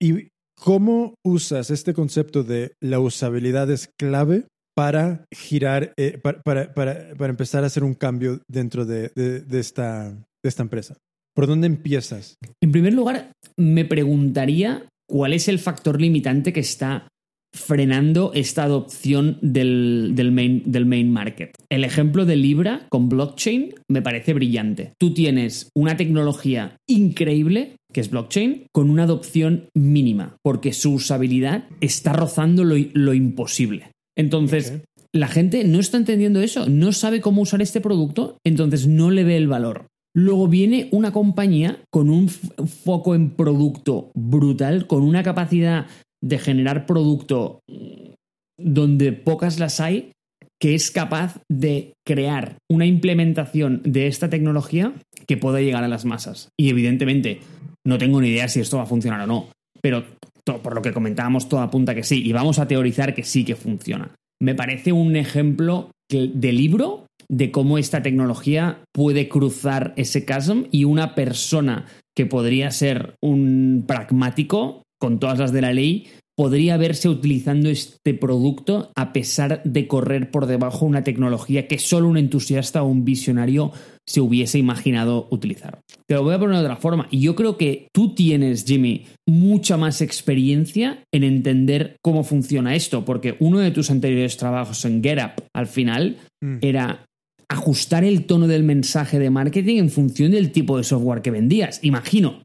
y 0.00 0.28
cómo 0.58 1.14
usas 1.24 1.70
este 1.70 1.92
concepto 1.92 2.42
de 2.42 2.72
la 2.80 3.00
usabilidad 3.00 3.70
es 3.70 3.90
clave 3.98 4.46
para 4.74 5.24
girar, 5.34 5.92
eh, 5.96 6.18
para, 6.22 6.42
para, 6.42 6.72
para, 6.72 7.30
empezar 7.30 7.64
a 7.64 7.66
hacer 7.66 7.84
un 7.84 7.94
cambio 7.94 8.40
dentro 8.48 8.86
de, 8.86 9.10
de, 9.14 9.40
de 9.40 9.60
esta, 9.60 10.10
de 10.10 10.48
esta 10.48 10.62
empresa? 10.62 10.96
¿Por 11.34 11.46
dónde 11.46 11.66
empiezas? 11.66 12.36
En 12.62 12.72
primer 12.72 12.94
lugar, 12.94 13.32
me 13.56 13.84
preguntaría 13.84 14.88
cuál 15.08 15.32
es 15.32 15.48
el 15.48 15.58
factor 15.58 16.00
limitante 16.00 16.52
que 16.52 16.60
está 16.60 17.08
frenando 17.52 18.32
esta 18.34 18.64
adopción 18.64 19.38
del, 19.42 20.12
del 20.14 20.32
main, 20.32 20.62
del 20.66 20.86
main 20.86 21.12
market. 21.12 21.52
El 21.68 21.84
ejemplo 21.84 22.24
de 22.24 22.36
Libra 22.36 22.86
con 22.88 23.08
blockchain 23.08 23.74
me 23.88 24.02
parece 24.02 24.34
brillante. 24.34 24.92
Tú 24.98 25.14
tienes 25.14 25.70
una 25.74 25.96
tecnología 25.96 26.76
increíble, 26.88 27.76
que 27.92 28.00
es 28.00 28.10
blockchain, 28.10 28.66
con 28.72 28.90
una 28.90 29.04
adopción 29.04 29.66
mínima, 29.74 30.36
porque 30.42 30.72
su 30.72 30.92
usabilidad 30.92 31.64
está 31.80 32.12
rozando 32.12 32.64
lo, 32.64 32.76
lo 32.94 33.14
imposible. 33.14 33.90
Entonces, 34.16 34.82
la 35.12 35.28
gente 35.28 35.64
no 35.64 35.80
está 35.80 35.96
entendiendo 35.96 36.40
eso, 36.40 36.68
no 36.68 36.92
sabe 36.92 37.20
cómo 37.20 37.42
usar 37.42 37.62
este 37.62 37.80
producto, 37.80 38.38
entonces 38.44 38.86
no 38.86 39.10
le 39.10 39.24
ve 39.24 39.36
el 39.36 39.48
valor. 39.48 39.86
Luego 40.14 40.48
viene 40.48 40.88
una 40.90 41.12
compañía 41.12 41.78
con 41.90 42.10
un 42.10 42.28
foco 42.28 43.14
en 43.14 43.30
producto 43.30 44.10
brutal, 44.14 44.86
con 44.86 45.02
una 45.02 45.22
capacidad 45.22 45.86
de 46.22 46.38
generar 46.38 46.86
producto 46.86 47.60
mm, 47.68 48.12
donde 48.58 49.12
pocas 49.12 49.58
las 49.58 49.80
hay, 49.80 50.12
que 50.60 50.74
es 50.74 50.90
capaz 50.90 51.40
de 51.50 51.94
crear 52.06 52.56
una 52.70 52.84
implementación 52.84 53.80
de 53.84 54.06
esta 54.06 54.28
tecnología 54.28 54.92
que 55.26 55.38
pueda 55.38 55.60
llegar 55.60 55.84
a 55.84 55.88
las 55.88 56.04
masas. 56.04 56.50
Y 56.58 56.68
evidentemente, 56.68 57.40
no 57.86 57.96
tengo 57.96 58.20
ni 58.20 58.28
idea 58.28 58.48
si 58.48 58.60
esto 58.60 58.76
va 58.76 58.82
a 58.82 58.86
funcionar 58.86 59.22
o 59.22 59.26
no, 59.26 59.48
pero 59.80 60.04
por 60.44 60.74
lo 60.74 60.82
que 60.82 60.92
comentábamos, 60.92 61.48
todo 61.48 61.60
apunta 61.60 61.94
que 61.94 62.02
sí, 62.02 62.22
y 62.24 62.32
vamos 62.32 62.58
a 62.58 62.68
teorizar 62.68 63.14
que 63.14 63.24
sí 63.24 63.44
que 63.44 63.56
funciona. 63.56 64.14
Me 64.40 64.54
parece 64.54 64.92
un 64.92 65.16
ejemplo 65.16 65.90
de 66.10 66.52
libro 66.52 67.06
de 67.28 67.52
cómo 67.52 67.78
esta 67.78 68.02
tecnología 68.02 68.82
puede 68.92 69.28
cruzar 69.28 69.94
ese 69.96 70.24
chasm 70.24 70.64
y 70.70 70.84
una 70.84 71.14
persona 71.14 71.86
que 72.16 72.26
podría 72.26 72.70
ser 72.70 73.14
un 73.22 73.84
pragmático 73.86 74.82
con 75.00 75.18
todas 75.18 75.38
las 75.38 75.52
de 75.52 75.62
la 75.62 75.72
ley 75.72 76.06
podría 76.36 76.78
verse 76.78 77.08
utilizando 77.08 77.68
este 77.68 78.14
producto 78.14 78.92
a 78.96 79.12
pesar 79.12 79.62
de 79.64 79.86
correr 79.86 80.30
por 80.30 80.46
debajo 80.46 80.86
una 80.86 81.04
tecnología 81.04 81.68
que 81.68 81.78
solo 81.78 82.08
un 82.08 82.16
entusiasta 82.16 82.82
o 82.82 82.86
un 82.86 83.04
visionario 83.04 83.72
se 84.08 84.22
hubiese 84.22 84.58
imaginado 84.58 85.28
utilizar. 85.30 85.80
Te 86.08 86.14
lo 86.14 86.22
voy 86.22 86.34
a 86.34 86.38
poner 86.38 86.56
de 86.56 86.62
otra 86.62 86.76
forma. 86.76 87.08
Y 87.10 87.20
yo 87.20 87.36
creo 87.36 87.58
que 87.58 87.88
tú 87.92 88.14
tienes, 88.14 88.64
Jimmy, 88.64 89.04
mucha 89.28 89.76
más 89.76 90.00
experiencia 90.00 91.02
en 91.12 91.24
entender 91.24 91.96
cómo 92.02 92.24
funciona 92.24 92.74
esto, 92.74 93.04
porque 93.04 93.36
uno 93.38 93.58
de 93.58 93.70
tus 93.70 93.90
anteriores 93.90 94.38
trabajos 94.38 94.84
en 94.86 95.02
GetUp, 95.02 95.44
al 95.54 95.66
final, 95.66 96.16
Mm. 96.42 96.56
era 96.62 97.04
ajustar 97.50 98.02
el 98.02 98.24
tono 98.24 98.46
del 98.46 98.62
mensaje 98.62 99.18
de 99.18 99.28
marketing 99.28 99.76
en 99.76 99.90
función 99.90 100.30
del 100.32 100.52
tipo 100.52 100.78
de 100.78 100.84
software 100.84 101.20
que 101.20 101.30
vendías. 101.30 101.80
Imagino. 101.82 102.42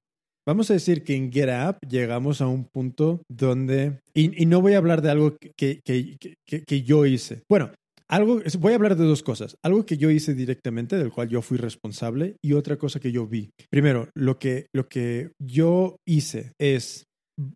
Vamos 0.47 0.69
a 0.69 0.73
decir 0.73 1.03
que 1.03 1.15
en 1.15 1.31
GetUp 1.31 1.77
llegamos 1.89 2.39
a 2.39 2.47
un 2.47 2.65
punto 2.65 3.21
donde, 3.27 3.99
y, 4.13 4.45
no 4.45 4.61
voy 4.61 4.73
a 4.73 4.77
hablar 4.77 5.01
de 5.01 5.09
algo 5.09 5.37
que, 5.57 5.79
que, 5.83 6.17
que, 6.45 6.63
que 6.63 6.81
yo 6.83 7.05
hice. 7.05 7.41
Bueno, 7.49 7.71
algo, 8.07 8.41
voy 8.59 8.73
a 8.73 8.75
hablar 8.75 8.95
de 8.95 9.05
dos 9.05 9.23
cosas. 9.23 9.57
Algo 9.63 9.85
que 9.85 9.97
yo 9.97 10.11
hice 10.11 10.35
directamente, 10.35 10.97
del 10.97 11.11
cual 11.11 11.29
yo 11.29 11.41
fui 11.41 11.57
responsable, 11.57 12.35
y 12.43 12.53
otra 12.53 12.77
cosa 12.77 12.99
que 12.99 13.11
yo 13.11 13.25
vi. 13.25 13.49
Primero, 13.71 14.09
lo 14.13 14.37
que, 14.37 14.67
lo 14.73 14.87
que 14.87 15.31
yo 15.39 15.97
hice 16.05 16.53
es 16.59 17.05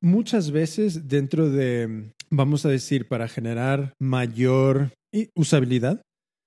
muchas 0.01 0.51
veces 0.51 1.07
dentro 1.07 1.49
de, 1.49 2.11
vamos 2.31 2.65
a 2.65 2.69
decir, 2.69 3.07
para 3.07 3.27
generar 3.27 3.93
mayor 3.99 4.91
usabilidad, 5.35 6.01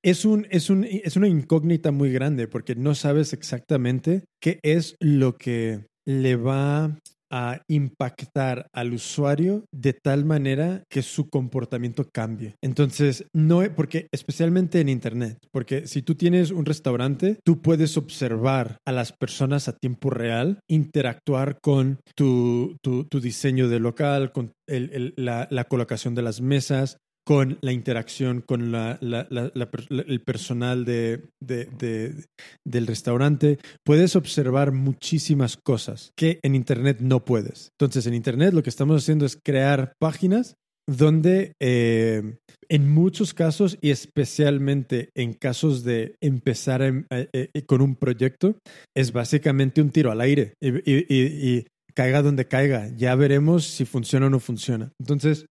es, 0.05 0.24
un, 0.24 0.49
es, 0.51 0.68
un, 0.68 0.84
es 0.84 1.16
una 1.16 1.28
incógnita 1.28 1.93
muy 1.93 2.12
grande 2.12 2.49
porque 2.49 2.74
no 2.74 2.97
sabes 2.97 3.32
exactamente 3.32 4.24
qué 4.40 4.59
es 4.64 4.97
lo 5.01 5.36
que 5.36 5.86
le 6.07 6.36
va 6.36 6.96
a 7.32 7.62
impactar 7.66 8.66
al 8.74 8.92
usuario 8.92 9.64
de 9.72 9.94
tal 9.94 10.24
manera 10.26 10.84
que 10.90 11.00
su 11.03 11.30
comportamiento 11.30 12.07
cambie. 12.12 12.57
Entonces, 12.62 13.24
no, 13.32 13.62
porque 13.74 14.07
especialmente 14.12 14.80
en 14.80 14.90
Internet, 14.90 15.38
porque 15.50 15.86
si 15.86 16.03
tú 16.03 16.14
tienes 16.14 16.50
un 16.50 16.66
restaurante, 16.66 17.38
tú 17.42 17.62
puedes 17.62 17.96
observar 17.96 18.76
a 18.86 18.92
las 18.92 19.12
personas 19.12 19.66
a 19.66 19.72
tiempo 19.72 20.11
real, 20.11 20.61
interactuar 20.68 21.59
con 21.62 22.00
tu, 22.14 22.76
tu, 22.82 23.07
diseño 23.20 23.68
de 23.68 23.80
local, 23.80 24.32
con 24.32 24.53
la, 24.66 25.48
la 25.50 25.64
colocación 25.64 26.14
de 26.14 26.22
las 26.22 26.42
mesas, 26.42 26.98
con 27.24 27.58
la 27.60 27.72
interacción 27.72 28.40
con 28.40 28.72
la, 28.72 28.98
el 29.00 30.22
personal 30.22 30.84
de, 30.84 31.22
del 31.40 32.86
restaurante, 32.86 33.58
puedes 33.84 34.16
observar 34.16 34.72
muchísimas 34.72 35.56
cosas 35.56 36.12
que 36.16 36.40
en 36.42 36.54
Internet 36.54 36.98
no 37.00 37.24
puedes. 37.24 37.70
Entonces, 37.78 38.06
en 38.06 38.14
Internet 38.14 38.54
lo 38.54 38.62
que 38.62 38.70
estamos 38.70 39.02
haciendo 39.02 39.24
es 39.26 39.38
crear 39.42 39.94
páginas 40.00 40.56
donde 40.88 41.54
eh, 41.60 42.38
en 42.68 42.90
muchos 42.90 43.34
casos 43.34 43.78
y 43.80 43.90
especialmente 43.90 45.10
en 45.14 45.34
casos 45.34 45.84
de 45.84 46.16
empezar 46.20 46.82
eh, 46.82 47.28
eh, 47.32 47.62
con 47.66 47.82
un 47.82 47.96
proyecto, 47.96 48.56
es 48.96 49.12
básicamente 49.12 49.80
un 49.80 49.90
tiro 49.90 50.10
al 50.10 50.20
aire 50.20 50.54
y, 50.60 51.64
caiga 51.95 52.22
donde 52.22 52.47
caiga. 52.47 52.88
Ya 52.97 53.14
veremos 53.14 53.64
si 53.64 53.84
funciona 53.84 54.26
o 54.26 54.30
no 54.30 54.40
funciona. 54.40 54.93
Entonces, 55.01 55.47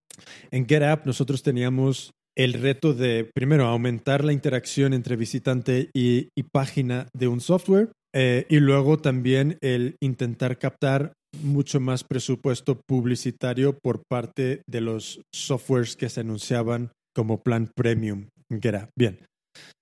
en 0.51 0.67
GetApp 0.67 1.05
nosotros 1.05 1.43
teníamos 1.43 2.11
el 2.37 2.53
reto 2.53 2.93
de, 2.93 3.29
primero, 3.33 3.67
aumentar 3.67 4.23
la 4.23 4.33
interacción 4.33 4.93
entre 4.93 5.15
visitante 5.15 5.89
y, 5.93 6.29
página 6.53 7.07
de 7.15 7.27
un 7.27 7.39
software 7.39 7.91
eh, 8.13 8.45
y 8.49 8.59
luego 8.59 8.97
también 8.97 9.57
el 9.61 9.95
intentar 10.01 10.57
captar 10.57 11.13
mucho 11.43 11.79
más 11.79 12.03
presupuesto 12.03 12.81
publicitario 12.85 13.77
por 13.81 14.01
parte 14.09 14.63
de 14.67 14.81
los 14.81 15.21
softwares 15.33 15.95
que 15.95 16.09
se 16.09 16.19
anunciaban 16.19 16.91
como 17.15 17.41
plan 17.41 17.69
premium 17.73 18.27
en 18.49 18.61
GetApp. 18.61 18.89
Bien. 18.97 19.19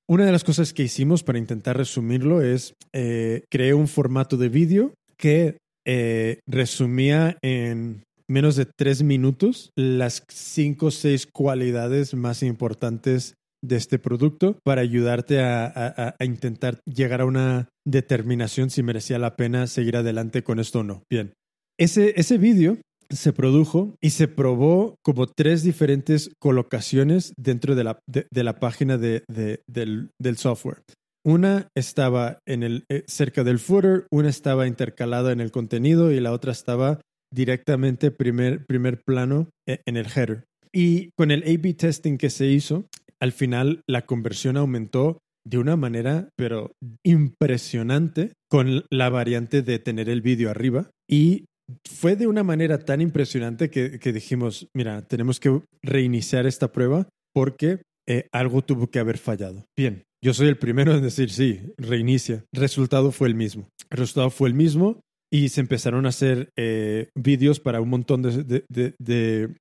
Una 0.08 0.26
de 0.26 0.32
las 0.32 0.44
cosas 0.44 0.74
que 0.74 0.84
hicimos 0.84 1.24
para 1.24 1.40
intentar 1.40 1.78
resumirlo 1.78 2.42
es 2.42 2.74
eh, 2.94 3.44
creé 3.52 3.74
un 3.74 3.88
formato 3.88 4.38
de 4.38 4.50
vídeo 4.50 4.94
que 5.18 5.58
eh, 5.92 6.42
resumía 6.46 7.40
en 7.42 8.04
menos 8.28 8.56
de 8.56 8.68
tres 8.78 9.02
minutos 9.02 9.72
las 9.76 10.24
cinco 10.30 10.88
o 10.88 10.92
seis 10.92 11.26
cualidades 11.26 12.14
más 12.14 12.44
importantes 12.44 13.34
de 13.64 13.76
este 13.76 13.98
producto 13.98 14.60
para 14.64 14.82
ayudarte 14.82 15.42
a, 15.42 16.16
intentar 16.20 16.80
llegar 16.86 17.22
a 17.22 17.26
una 17.26 17.70
determinación 17.88 18.70
si 18.70 18.84
merecía 18.84 19.18
la 19.18 19.36
pena 19.36 19.66
seguir 19.66 19.98
adelante 19.98 20.44
con 20.44 20.60
esto 20.60 20.82
o 20.82 20.84
no. 20.84 21.02
Bien, 21.10 21.34
ese, 21.80 22.14
ese 22.18 22.38
vídeo 22.38 22.78
se 23.10 23.34
produjo 23.34 23.96
y 24.00 24.12
se 24.12 24.28
probó 24.28 24.96
como 25.04 25.26
tres 25.26 25.64
diferentes 25.64 26.30
colocaciones 26.40 27.34
dentro 27.36 27.74
de 27.74 27.84
la, 27.84 28.00
de, 28.06 28.44
la 28.44 28.60
página 28.60 29.00
de, 29.00 29.24
del, 29.28 30.12
del, 30.20 30.38
software. 30.38 30.84
Una 31.26 31.68
estaba 31.76 32.40
eh, 32.46 33.04
cerca 33.08 33.44
del 33.44 33.60
footer, 33.60 34.08
una 34.12 34.30
estaba 34.30 34.68
intercalada 34.68 35.32
en 35.32 35.42
el 35.42 35.52
contenido 35.52 36.12
y 36.12 36.20
la 36.20 36.32
otra 36.32 36.52
estaba 36.52 37.02
directamente 37.32 38.12
primer, 38.12 38.66
primer 38.66 39.02
plano 39.04 39.50
e, 39.68 39.82
en 39.86 39.98
el 39.98 40.08
header. 40.08 40.46
Y 40.74 41.12
con 41.18 41.32
el 41.32 41.44
A-B 41.44 41.74
testing 41.74 42.18
que 42.18 42.30
se 42.30 42.48
hizo, 42.48 42.88
al 43.20 43.32
final 43.32 43.82
la 43.88 44.06
conversión 44.06 44.58
aumentó 44.58 45.20
de 45.46 45.58
una 45.58 45.76
manera, 45.76 46.30
pero 46.36 46.72
impresionante, 47.04 48.34
con 48.50 48.86
la 48.92 49.10
variante 49.10 49.62
de 49.62 49.80
tener 49.80 50.10
el 50.10 50.22
vídeo 50.22 50.50
arriba. 50.50 50.90
Y 51.10 51.46
fue 51.88 52.16
de 52.16 52.28
una 52.28 52.44
manera 52.44 52.80
tan 52.80 53.02
impresionante 53.02 53.70
que, 53.70 54.00
que 54.00 54.14
dijimos, 54.14 54.68
mira, 54.76 55.02
tenemos 55.04 55.40
que 55.40 55.62
reiniciar 55.84 56.46
esta 56.46 56.72
prueba 56.72 57.08
porque 57.34 57.82
eh, 58.08 58.28
algo 58.32 58.64
tuvo 58.64 58.88
que 58.88 59.00
haber 59.00 59.18
fallado. 59.18 59.66
Bien, 59.78 60.04
yo 60.24 60.34
soy 60.34 60.48
el 60.48 60.58
primero 60.58 60.94
en 60.94 61.02
decir, 61.02 61.30
sí, 61.30 61.62
reinicia. 61.78 62.44
Resultado 62.54 63.12
fue 63.12 63.28
el 63.28 63.36
mismo. 63.36 63.70
Resultado 63.90 64.30
fue 64.30 64.50
el 64.50 64.56
mismo 64.56 65.02
y 65.32 65.50
se 65.50 65.62
empezaron 65.62 66.06
a 66.06 66.10
hacer 66.10 66.52
eh, 66.58 67.10
vídeos 67.16 67.60
para 67.60 67.82
un 67.82 67.90
montón 67.90 68.22
de, 68.24 69.56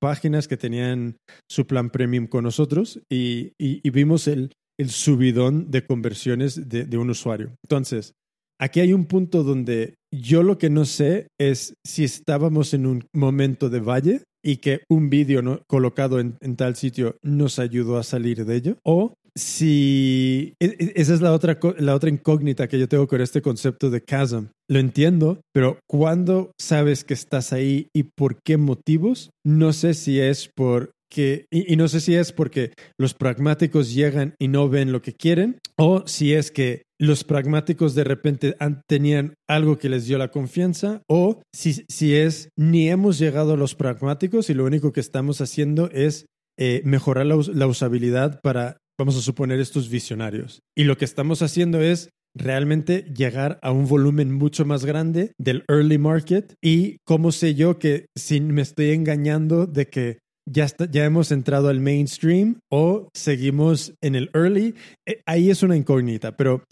páginas 0.00 0.48
que 0.48 0.56
tenían 0.56 1.16
su 1.50 1.66
plan 1.66 1.90
premium 1.90 2.26
con 2.26 2.44
nosotros 2.44 3.00
y, 3.10 3.52
vimos 3.90 4.28
el, 4.28 4.50
subidón 4.88 5.70
de 5.70 5.86
conversiones 5.86 6.68
de, 6.68 6.98
un 6.98 7.10
usuario. 7.10 7.54
Entonces, 7.64 8.12
aquí 8.60 8.80
hay 8.80 8.92
un 8.92 9.06
punto 9.06 9.42
donde 9.42 9.94
yo 10.14 10.42
lo 10.42 10.58
que 10.58 10.70
no 10.70 10.84
sé 10.84 11.28
es 11.38 11.74
si 11.84 12.04
estábamos 12.04 12.74
en 12.74 12.86
un 12.86 13.06
momento 13.14 13.68
de 13.70 13.80
valle 13.80 14.22
y 14.46 14.58
que 14.58 14.84
un 14.88 15.10
vídeo 15.10 15.64
colocado 15.66 16.20
en, 16.20 16.36
tal 16.56 16.76
sitio 16.76 17.16
nos 17.20 17.58
ayudó 17.58 17.98
a 17.98 18.04
salir 18.04 18.44
de 18.44 18.54
ello, 18.54 18.76
o 18.84 19.14
si 19.34 20.54
e, 20.60 20.66
e, 20.66 20.92
esa 20.94 21.14
es 21.14 21.20
la 21.20 21.32
otra, 21.32 21.58
la 21.78 21.96
otra 21.96 22.08
incógnita 22.08 22.68
que 22.68 22.78
yo 22.78 22.88
tengo 22.88 23.08
con 23.08 23.20
este 23.20 23.42
concepto 23.42 23.90
de 23.90 24.02
chasm. 24.02 24.46
Lo 24.70 24.78
entiendo, 24.78 25.40
pero 25.52 25.80
cuando 25.88 26.52
sabes 26.60 27.02
que 27.02 27.14
estás 27.14 27.52
ahí 27.52 27.88
y 27.92 28.04
por 28.04 28.38
qué 28.44 28.56
motivos, 28.56 29.30
no 29.44 29.72
sé 29.72 29.94
si 29.94 30.20
es 30.20 30.48
por 30.54 30.92
que, 31.10 31.46
y, 31.50 31.76
no 31.76 31.88
sé 31.88 32.00
si 32.00 32.14
es 32.14 32.32
porque 32.32 32.72
los 32.98 33.14
pragmáticos 33.14 33.94
llegan 33.94 34.34
y 34.38 34.48
no 34.48 34.68
ven 34.68 34.92
lo 34.92 35.02
que 35.02 35.12
quieren, 35.12 35.58
o 35.76 36.06
si 36.06 36.34
es 36.34 36.50
que 36.50 36.82
los 36.98 37.24
pragmáticos 37.24 37.94
de 37.94 38.04
repente 38.04 38.56
tenían 38.86 39.34
algo 39.48 39.78
que 39.78 39.88
les 39.88 40.06
dio 40.06 40.18
la 40.18 40.30
confianza, 40.30 41.02
o 41.08 41.42
si, 41.54 41.84
si 41.88 42.14
es 42.14 42.48
ni 42.56 42.88
hemos 42.88 43.18
llegado 43.18 43.54
a 43.54 43.56
los 43.56 43.74
pragmáticos 43.74 44.50
y 44.50 44.54
lo 44.54 44.64
único 44.64 44.92
que 44.92 45.00
estamos 45.00 45.40
haciendo 45.40 45.90
es 45.90 46.26
eh, 46.58 46.80
mejorar 46.84 47.26
la, 47.26 47.38
la, 47.52 47.66
usabilidad 47.66 48.40
para 48.42 48.78
vamos 48.98 49.16
a 49.16 49.20
suponer, 49.20 49.60
estos 49.60 49.90
visionarios. 49.90 50.60
Y 50.74 50.84
lo 50.84 50.96
que 50.96 51.04
estamos 51.04 51.42
haciendo 51.42 51.80
es 51.80 52.10
realmente 52.34 53.02
llegar 53.14 53.58
a 53.62 53.72
un 53.72 53.86
volumen 53.86 54.32
mucho 54.32 54.64
más 54.64 54.84
grande 54.84 55.32
del 55.38 55.64
early 55.68 55.98
market 55.98 56.54
y 56.62 56.98
cómo 57.04 57.32
sé 57.32 57.54
yo 57.54 57.78
que 57.78 58.06
si 58.16 58.40
me 58.40 58.62
estoy 58.62 58.90
engañando 58.90 59.66
de 59.66 59.86
que 59.88 60.18
ya, 60.48 60.68
hemos 61.04 61.32
entrado 61.32 61.68
al 61.68 61.80
mainstream 61.80 62.60
o 62.70 63.08
seguimos 63.14 63.94
en 64.02 64.14
el 64.14 64.30
early, 64.34 64.74
eh, 65.06 65.20
ahí 65.26 65.50
es 65.50 65.62
una 65.62 65.76
incógnita, 65.76 66.36
pero 66.36 66.62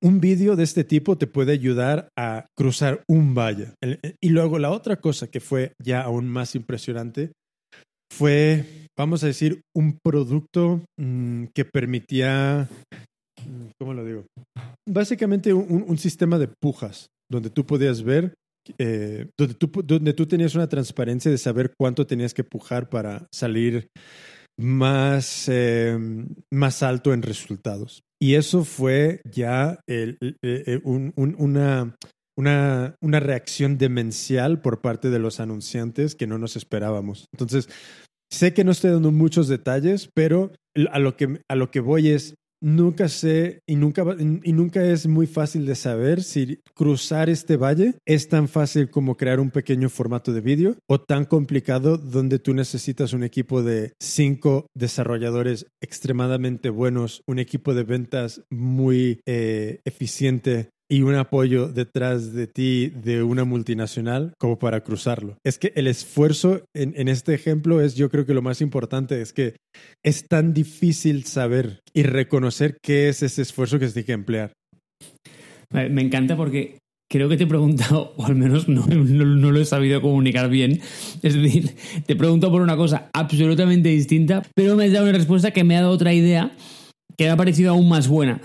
un 0.00 0.20
vídeo 0.20 0.54
de 0.54 0.64
este 0.64 0.84
tipo 0.84 1.16
te 1.16 1.26
puede 1.26 1.52
ayudar 1.52 2.08
a 2.16 2.46
cruzar 2.56 3.02
un 3.08 3.34
valle. 3.34 3.72
Y 4.20 4.28
luego 4.28 4.58
la 4.58 4.70
otra 4.70 4.96
cosa 4.96 5.28
que 5.28 5.40
fue 5.40 5.72
ya 5.82 6.02
aún 6.02 6.28
más 6.28 6.54
impresionante 6.54 7.32
fue, 8.12 8.64
vamos 8.96 9.24
a 9.24 9.28
decir, 9.28 9.62
un 9.74 9.98
producto 10.02 10.84
mm, 10.98 11.46
que 11.54 11.64
permitía, 11.64 12.68
mm, 13.44 13.70
¿cómo 13.80 13.94
lo 13.94 14.04
digo? 14.04 14.26
Básicamente 14.88 15.52
un, 15.52 15.98
sistema 15.98 16.38
de 16.38 16.48
pujas, 16.48 17.08
donde 17.30 17.50
tú 17.50 17.64
podías 17.64 18.02
ver, 18.02 18.34
eh, 18.78 19.26
donde, 19.38 19.54
tú, 19.54 19.70
donde 19.84 20.12
tú 20.12 20.26
tenías 20.26 20.54
una 20.54 20.68
transparencia 20.68 21.30
de 21.30 21.38
saber 21.38 21.72
cuánto 21.76 22.06
tenías 22.06 22.34
que 22.34 22.44
pujar 22.44 22.88
para 22.88 23.26
salir 23.32 23.88
más, 24.58 25.48
em, 25.48 26.28
más 26.52 26.82
alto 26.82 27.12
en 27.12 27.22
resultados. 27.22 28.02
Y 28.20 28.34
eso 28.34 28.64
fue 28.64 29.20
ya 29.30 29.80
una, 30.84 31.94
una, 32.36 32.96
una, 33.00 33.20
reacción 33.20 33.76
demencial 33.76 34.60
por 34.62 34.80
parte 34.80 35.10
de 35.10 35.18
los 35.18 35.40
anunciantes 35.40 36.14
que 36.14 36.26
no 36.26 36.38
nos 36.38 36.56
esperábamos. 36.56 37.26
Entonces, 37.32 37.68
Sé 38.34 38.52
que 38.52 38.64
no 38.64 38.72
estoy 38.72 38.90
dando 38.90 39.12
muchos 39.12 39.46
detalles, 39.46 40.10
pero 40.12 40.50
a 40.90 40.98
lo 40.98 41.16
que, 41.16 41.40
a 41.48 41.54
lo 41.54 41.70
que 41.70 41.78
voy 41.78 42.08
es, 42.08 42.34
nunca 42.64 43.08
sé 43.08 43.60
y 43.66 43.76
nunca, 43.76 44.04
y 44.18 44.52
nunca 44.52 44.82
es 44.82 45.06
muy 45.06 45.26
fácil 45.26 45.66
de 45.66 45.74
saber 45.74 46.22
si 46.22 46.60
cruzar 46.74 47.28
este 47.28 47.58
valle 47.58 47.96
es 48.06 48.28
tan 48.28 48.48
fácil 48.48 48.90
como 48.90 49.18
crear 49.18 49.38
un 49.38 49.50
pequeño 49.50 49.90
formato 49.90 50.32
de 50.32 50.40
vídeo 50.40 50.76
o 50.88 50.98
tan 50.98 51.26
complicado 51.26 51.98
donde 51.98 52.38
tú 52.38 52.54
necesitas 52.54 53.12
un 53.12 53.22
equipo 53.22 53.62
de 53.62 53.92
cinco 54.00 54.66
desarrolladores 54.74 55.66
extremadamente 55.82 56.70
buenos, 56.70 57.22
un 57.26 57.38
equipo 57.38 57.74
de 57.74 57.84
ventas 57.84 58.42
muy 58.50 59.20
eh, 59.26 59.80
eficiente 59.84 60.70
y 60.90 61.02
un 61.02 61.14
apoyo 61.14 61.68
detrás 61.68 62.32
de 62.32 62.46
ti 62.46 62.88
de 62.88 63.22
una 63.22 63.44
multinacional 63.44 64.32
como 64.38 64.58
para 64.58 64.82
cruzarlo. 64.82 65.36
Es 65.44 65.58
que 65.58 65.72
el 65.76 65.86
esfuerzo 65.86 66.62
en, 66.74 67.08
este 67.08 67.34
ejemplo 67.34 67.80
es 67.80 67.94
yo 67.94 68.10
creo 68.10 68.26
que 68.26 68.34
lo 68.34 68.42
más 68.42 68.60
importante 68.60 69.20
es 69.20 69.32
que 69.32 69.56
es 70.04 70.28
tan 70.28 70.52
difícil 70.52 71.24
saber 71.24 71.80
y 71.94 72.02
reconocer 72.02 72.76
qué 72.82 73.08
es 73.08 73.22
ese 73.22 73.42
esfuerzo 73.42 73.78
que 73.78 73.86
se 73.88 73.94
tiene 73.94 74.06
que 74.06 74.12
emplear. 74.12 74.52
Me 75.70 76.02
encanta 76.02 76.36
porque 76.36 76.78
creo 77.10 77.28
que 77.28 77.36
te 77.36 77.44
he 77.44 77.48
preguntado, 77.48 78.12
o 78.16 78.26
al 78.26 78.34
menos 78.34 78.68
no, 78.68 78.86
no, 78.86 79.52
lo 79.52 79.60
he 79.60 79.64
sabido 79.64 80.00
comunicar 80.00 80.48
bien. 80.50 80.80
Es 81.22 81.34
decir, 81.34 81.74
te 82.06 82.12
he 82.12 82.16
preguntado 82.16 82.52
por 82.52 82.62
una 82.62 82.76
cosa 82.76 83.08
absolutamente 83.12 83.88
distinta, 83.88 84.42
pero 84.54 84.76
me 84.76 84.84
has 84.84 84.92
dado 84.92 85.04
una 85.04 85.16
respuesta 85.16 85.50
que 85.50 85.64
me 85.64 85.76
ha 85.76 85.80
dado 85.80 85.92
otra 85.92 86.12
idea 86.12 86.52
que 87.16 87.24
me 87.24 87.30
ha 87.30 87.36
parecido 87.36 87.70
aún 87.70 87.88
más 87.88 88.08
buena. 88.08 88.40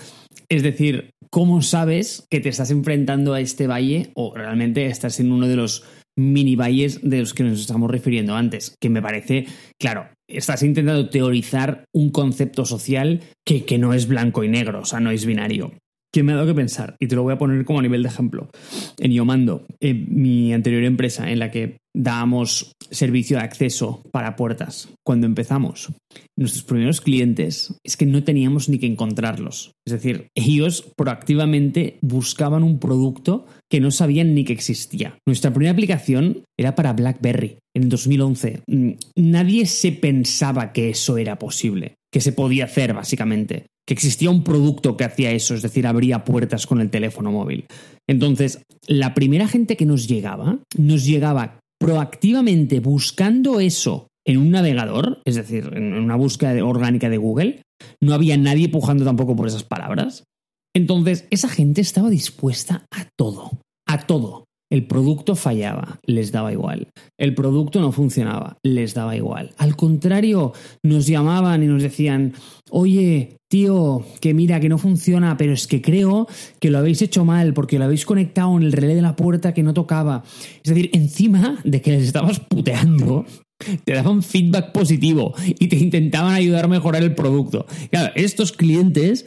Es 0.49 0.63
decir, 0.63 1.11
¿cómo 1.29 1.61
sabes 1.61 2.25
que 2.29 2.39
te 2.39 2.49
estás 2.49 2.71
enfrentando 2.71 3.33
a 3.33 3.41
este 3.41 3.67
valle 3.67 4.09
o 4.15 4.33
realmente 4.35 4.87
estás 4.87 5.19
en 5.19 5.31
uno 5.31 5.47
de 5.47 5.55
los 5.55 5.83
mini 6.17 6.55
valles 6.55 6.99
de 7.03 7.19
los 7.19 7.33
que 7.35 7.43
nos 7.43 7.59
estamos 7.59 7.91
refiriendo 7.91 8.35
antes? 8.35 8.75
Que 8.81 8.89
me 8.89 9.01
parece, 9.01 9.45
claro, 9.79 10.09
estás 10.27 10.63
intentando 10.63 11.09
teorizar 11.09 11.85
un 11.93 12.09
concepto 12.09 12.65
social 12.65 13.21
que, 13.45 13.63
que 13.63 13.77
no 13.77 13.93
es 13.93 14.07
blanco 14.07 14.43
y 14.43 14.47
negro, 14.47 14.81
o 14.81 14.85
sea, 14.85 14.99
no 14.99 15.11
es 15.11 15.25
binario 15.25 15.71
que 16.11 16.23
me 16.23 16.31
ha 16.31 16.35
dado 16.35 16.47
que 16.47 16.55
pensar, 16.55 16.95
y 16.99 17.07
te 17.07 17.15
lo 17.15 17.23
voy 17.23 17.33
a 17.33 17.37
poner 17.37 17.63
como 17.65 17.79
a 17.79 17.81
nivel 17.83 18.01
de 18.01 18.09
ejemplo. 18.09 18.49
En 18.97 19.11
Yomando, 19.11 19.65
en 19.79 20.07
mi 20.09 20.53
anterior 20.53 20.83
empresa 20.83 21.31
en 21.31 21.39
la 21.39 21.51
que 21.51 21.77
dábamos 21.95 22.71
servicio 22.91 23.37
de 23.37 23.43
acceso 23.43 24.01
para 24.11 24.35
puertas, 24.35 24.89
cuando 25.05 25.27
empezamos, 25.27 25.91
nuestros 26.37 26.63
primeros 26.63 27.01
clientes 27.01 27.73
es 27.83 27.97
que 27.97 28.05
no 28.05 28.23
teníamos 28.23 28.69
ni 28.69 28.79
que 28.79 28.87
encontrarlos. 28.87 29.71
Es 29.85 29.93
decir, 29.93 30.27
ellos 30.35 30.85
proactivamente 30.95 31.97
buscaban 32.01 32.63
un 32.63 32.79
producto 32.79 33.45
que 33.69 33.79
no 33.79 33.91
sabían 33.91 34.33
ni 34.33 34.43
que 34.43 34.53
existía. 34.53 35.17
Nuestra 35.27 35.51
primera 35.51 35.73
aplicación 35.73 36.43
era 36.57 36.75
para 36.75 36.93
BlackBerry 36.93 37.57
en 37.75 37.89
2011. 37.89 38.61
Mm, 38.67 38.91
nadie 39.15 39.65
se 39.65 39.91
pensaba 39.91 40.71
que 40.73 40.89
eso 40.89 41.17
era 41.17 41.37
posible, 41.37 41.95
que 42.11 42.21
se 42.21 42.31
podía 42.31 42.65
hacer 42.65 42.93
básicamente 42.93 43.65
que 43.89 43.93
existía 43.95 44.29
un 44.29 44.43
producto 44.43 44.95
que 44.95 45.03
hacía 45.03 45.31
eso, 45.31 45.55
es 45.55 45.63
decir, 45.63 45.87
abría 45.87 46.23
puertas 46.23 46.67
con 46.67 46.79
el 46.79 46.91
teléfono 46.91 47.31
móvil. 47.31 47.65
Entonces, 48.07 48.61
la 48.85 49.15
primera 49.15 49.47
gente 49.47 49.77
que 49.77 49.87
nos 49.87 50.07
llegaba, 50.07 50.59
nos 50.77 51.05
llegaba 51.05 51.59
proactivamente 51.79 52.79
buscando 52.79 53.59
eso 53.59 54.07
en 54.25 54.37
un 54.37 54.51
navegador, 54.51 55.21
es 55.25 55.35
decir, 55.35 55.71
en 55.73 55.93
una 55.93 56.15
búsqueda 56.15 56.63
orgánica 56.63 57.09
de 57.09 57.17
Google, 57.17 57.61
no 58.01 58.13
había 58.13 58.37
nadie 58.37 58.69
pujando 58.69 59.05
tampoco 59.05 59.35
por 59.35 59.47
esas 59.47 59.63
palabras. 59.63 60.23
Entonces, 60.75 61.25
esa 61.31 61.49
gente 61.49 61.81
estaba 61.81 62.09
dispuesta 62.09 62.85
a 62.91 63.07
todo, 63.17 63.59
a 63.87 64.05
todo. 64.05 64.45
El 64.71 64.85
producto 64.85 65.35
fallaba, 65.35 65.99
les 66.05 66.31
daba 66.31 66.51
igual. 66.51 66.89
El 67.17 67.33
producto 67.33 67.81
no 67.81 67.91
funcionaba, 67.91 68.57
les 68.63 68.93
daba 68.93 69.15
igual. 69.15 69.51
Al 69.57 69.75
contrario, 69.75 70.53
nos 70.83 71.07
llamaban 71.07 71.63
y 71.63 71.67
nos 71.67 71.81
decían, 71.81 72.33
oye, 72.69 73.37
tío, 73.49 74.05
que 74.21 74.35
mira, 74.35 74.59
que 74.59 74.69
no 74.69 74.77
funciona, 74.77 75.37
pero 75.37 75.53
es 75.53 75.65
que 75.65 75.81
creo 75.81 76.27
que 76.59 76.69
lo 76.69 76.77
habéis 76.77 77.01
hecho 77.01 77.25
mal 77.25 77.53
porque 77.53 77.79
lo 77.79 77.85
habéis 77.85 78.05
conectado 78.05 78.55
en 78.57 78.63
el 78.63 78.71
relé 78.71 78.93
de 78.93 79.01
la 79.01 79.15
puerta 79.15 79.55
que 79.55 79.63
no 79.63 79.73
tocaba. 79.73 80.23
Es 80.63 80.69
decir, 80.69 80.91
encima 80.93 81.59
de 81.63 81.81
que 81.81 81.91
les 81.91 82.03
estabas 82.03 82.39
puteando, 82.39 83.25
te 83.83 83.93
daban 83.93 84.21
feedback 84.21 84.71
positivo 84.71 85.33
y 85.57 85.67
te 85.67 85.77
intentaban 85.77 86.35
ayudar 86.35 86.65
a 86.65 86.69
mejorar 86.69 87.01
el 87.01 87.15
producto. 87.15 87.65
Claro, 87.89 88.11
estos 88.15 88.51
clientes 88.51 89.25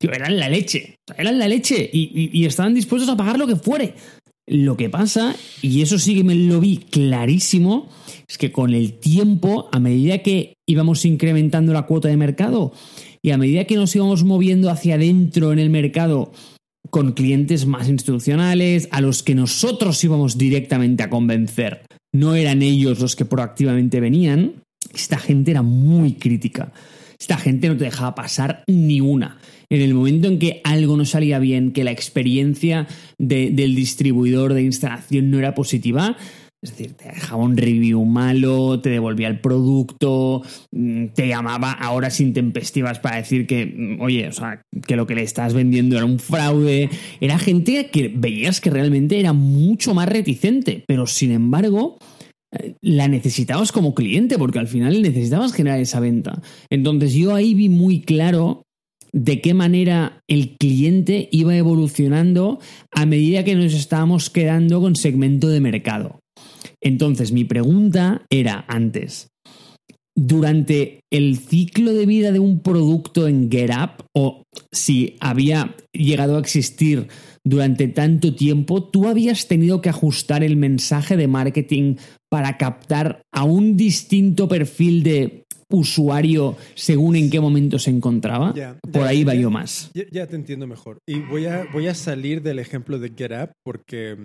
eran 0.00 0.38
la 0.38 0.48
leche, 0.48 0.96
eran 1.16 1.38
la 1.38 1.48
leche 1.48 1.88
y, 1.92 2.30
y 2.32 2.46
estaban 2.46 2.74
dispuestos 2.74 3.08
a 3.08 3.16
pagar 3.16 3.38
lo 3.38 3.46
que 3.46 3.56
fuere. 3.56 3.94
Lo 4.50 4.76
que 4.76 4.88
pasa, 4.88 5.36
y 5.62 5.82
eso 5.82 5.98
sí 5.98 6.14
que 6.14 6.24
me 6.24 6.34
lo 6.34 6.60
vi 6.60 6.78
clarísimo, 6.78 7.88
es 8.28 8.38
que 8.38 8.52
con 8.52 8.72
el 8.72 8.94
tiempo, 8.94 9.68
a 9.72 9.78
medida 9.78 10.18
que 10.18 10.54
íbamos 10.66 11.04
incrementando 11.04 11.72
la 11.72 11.86
cuota 11.86 12.08
de 12.08 12.16
mercado 12.16 12.72
y 13.22 13.30
a 13.30 13.38
medida 13.38 13.64
que 13.64 13.76
nos 13.76 13.94
íbamos 13.94 14.24
moviendo 14.24 14.70
hacia 14.70 14.94
adentro 14.94 15.52
en 15.52 15.58
el 15.58 15.70
mercado 15.70 16.32
con 16.90 17.12
clientes 17.12 17.66
más 17.66 17.88
institucionales, 17.88 18.88
a 18.90 19.00
los 19.00 19.22
que 19.22 19.34
nosotros 19.34 20.02
íbamos 20.02 20.38
directamente 20.38 21.02
a 21.02 21.10
convencer, 21.10 21.82
no 22.14 22.34
eran 22.34 22.62
ellos 22.62 23.00
los 23.00 23.16
que 23.16 23.26
proactivamente 23.26 24.00
venían, 24.00 24.62
esta 24.94 25.18
gente 25.18 25.50
era 25.50 25.62
muy 25.62 26.14
crítica. 26.14 26.72
Esta 27.20 27.36
gente 27.36 27.68
no 27.68 27.76
te 27.76 27.84
dejaba 27.84 28.14
pasar 28.14 28.62
ni 28.68 29.00
una 29.00 29.38
en 29.70 29.82
el 29.82 29.94
momento 29.94 30.28
en 30.28 30.38
que 30.38 30.60
algo 30.64 30.96
no 30.96 31.04
salía 31.04 31.38
bien, 31.38 31.72
que 31.72 31.84
la 31.84 31.90
experiencia 31.90 32.86
del 33.18 33.74
distribuidor 33.74 34.54
de 34.54 34.62
instalación 34.62 35.30
no 35.30 35.38
era 35.38 35.54
positiva, 35.54 36.16
es 36.60 36.70
decir, 36.70 36.94
te 36.94 37.08
dejaba 37.08 37.44
un 37.44 37.56
review 37.56 38.04
malo, 38.04 38.80
te 38.80 38.90
devolvía 38.90 39.28
el 39.28 39.40
producto, 39.40 40.42
mm, 40.72 41.06
te 41.14 41.28
llamaba 41.28 41.70
a 41.70 41.92
horas 41.92 42.20
intempestivas 42.20 42.98
para 42.98 43.18
decir 43.18 43.46
que, 43.46 43.66
mm, 43.66 44.00
oye, 44.00 44.26
o 44.26 44.32
sea, 44.32 44.62
que 44.86 44.96
lo 44.96 45.06
que 45.06 45.14
le 45.14 45.22
estás 45.22 45.54
vendiendo 45.54 45.96
era 45.96 46.04
un 46.04 46.18
fraude. 46.18 46.90
Era 47.20 47.38
gente 47.38 47.90
que 47.90 48.12
veías 48.12 48.60
que 48.60 48.70
realmente 48.70 49.20
era 49.20 49.32
mucho 49.32 49.94
más 49.94 50.08
reticente, 50.08 50.82
pero 50.88 51.06
sin 51.06 51.30
embargo, 51.30 51.98
eh, 52.58 52.74
la 52.80 53.06
necesitabas 53.06 53.70
como 53.70 53.94
cliente, 53.94 54.36
porque 54.36 54.58
al 54.58 54.66
final 54.66 55.00
necesitabas 55.00 55.52
generar 55.52 55.78
esa 55.78 56.00
venta. 56.00 56.42
Entonces 56.70 57.14
yo 57.14 57.36
ahí 57.36 57.54
vi 57.54 57.68
muy 57.68 58.00
claro 58.00 58.64
de 59.12 59.40
qué 59.40 59.54
manera 59.54 60.22
el 60.28 60.56
cliente 60.56 61.28
iba 61.32 61.56
evolucionando 61.56 62.58
a 62.90 63.06
medida 63.06 63.44
que 63.44 63.54
nos 63.54 63.74
estábamos 63.74 64.30
quedando 64.30 64.80
con 64.80 64.96
segmento 64.96 65.48
de 65.48 65.60
mercado. 65.60 66.20
Entonces, 66.80 67.32
mi 67.32 67.44
pregunta 67.44 68.24
era 68.30 68.64
antes, 68.68 69.28
durante 70.16 71.00
el 71.12 71.36
ciclo 71.38 71.92
de 71.94 72.06
vida 72.06 72.32
de 72.32 72.40
un 72.40 72.60
producto 72.60 73.28
en 73.28 73.50
GetUp, 73.50 74.04
o 74.14 74.42
si 74.72 75.16
había 75.20 75.76
llegado 75.92 76.36
a 76.36 76.40
existir 76.40 77.08
durante 77.44 77.88
tanto 77.88 78.34
tiempo, 78.34 78.82
¿tú 78.82 79.06
habías 79.06 79.46
tenido 79.46 79.80
que 79.80 79.88
ajustar 79.88 80.42
el 80.42 80.56
mensaje 80.56 81.16
de 81.16 81.28
marketing 81.28 81.96
para 82.28 82.58
captar 82.58 83.22
a 83.32 83.44
un 83.44 83.76
distinto 83.76 84.48
perfil 84.48 85.02
de 85.02 85.44
usuario 85.70 86.56
según 86.74 87.16
en 87.16 87.30
qué 87.30 87.40
momento 87.40 87.78
se 87.78 87.90
encontraba. 87.90 88.54
Por 88.92 89.02
ahí 89.02 89.24
va 89.24 89.34
yo 89.34 89.50
más. 89.50 89.90
Ya, 90.10 90.26
te 90.26 90.36
entiendo 90.36 90.66
mejor. 90.66 90.98
Y 91.06 91.20
voy 91.20 91.46
a, 91.46 91.66
voy 91.72 91.88
a 91.88 91.94
salir 91.94 92.42
del 92.42 92.58
ejemplo 92.58 92.98
de 92.98 93.10
GetUp 93.10 93.52
porque 93.64 94.16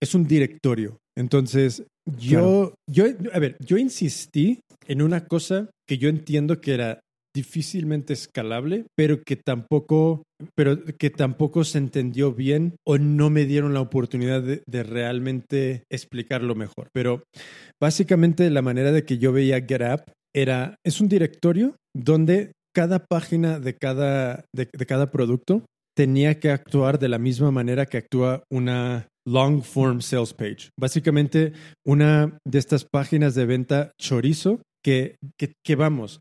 es 0.00 0.14
un 0.14 0.26
directorio. 0.26 0.98
Entonces, 1.16 1.84
yo, 2.18 2.74
yo, 2.88 3.06
a 3.32 3.38
ver, 3.38 3.56
yo 3.64 3.78
insistí 3.78 4.60
en 4.86 5.02
una 5.02 5.26
cosa 5.26 5.70
que 5.88 5.98
yo 5.98 6.08
entiendo 6.08 6.60
que 6.60 6.74
era 6.74 7.00
difícilmente 7.34 8.14
escalable, 8.14 8.86
pero 8.96 9.22
que 9.22 9.36
tampoco, 9.36 10.22
pero 10.54 10.82
que 10.98 11.10
tampoco 11.10 11.64
se 11.64 11.76
entendió 11.76 12.32
bien 12.32 12.76
o 12.86 12.96
no 12.96 13.28
me 13.28 13.44
dieron 13.44 13.74
la 13.74 13.82
oportunidad 13.82 14.42
de, 14.42 14.62
de, 14.66 14.82
realmente 14.82 15.84
explicarlo 15.90 16.54
mejor. 16.54 16.88
Pero 16.94 17.24
básicamente 17.80 18.48
la 18.48 18.62
manera 18.62 18.90
de 18.90 19.04
que 19.04 19.18
yo 19.18 19.32
veía 19.32 19.60
GetUp 19.60 20.10
era, 20.36 20.76
es 20.84 21.00
un 21.00 21.08
directorio 21.08 21.76
donde 21.96 22.52
cada 22.74 23.06
página 23.06 23.58
de 23.58 23.74
cada, 23.74 24.44
de, 24.54 24.66
cada 24.86 25.10
producto 25.10 25.64
tenía 25.96 26.38
que 26.38 26.50
actuar 26.50 26.98
de 26.98 27.08
la 27.08 27.18
misma 27.18 27.50
manera 27.50 27.86
que 27.86 27.96
actúa 27.96 28.44
una 28.52 29.08
long 29.26 29.62
form 29.62 30.02
sales 30.02 30.34
page. 30.34 30.68
Básicamente, 30.78 31.54
una 31.86 32.38
de 32.46 32.58
estas 32.58 32.84
páginas 32.84 33.34
de 33.34 33.46
venta 33.46 33.92
chorizo 33.98 34.60
que, 34.84 35.16
que, 35.38 35.74
vamos, 35.74 36.20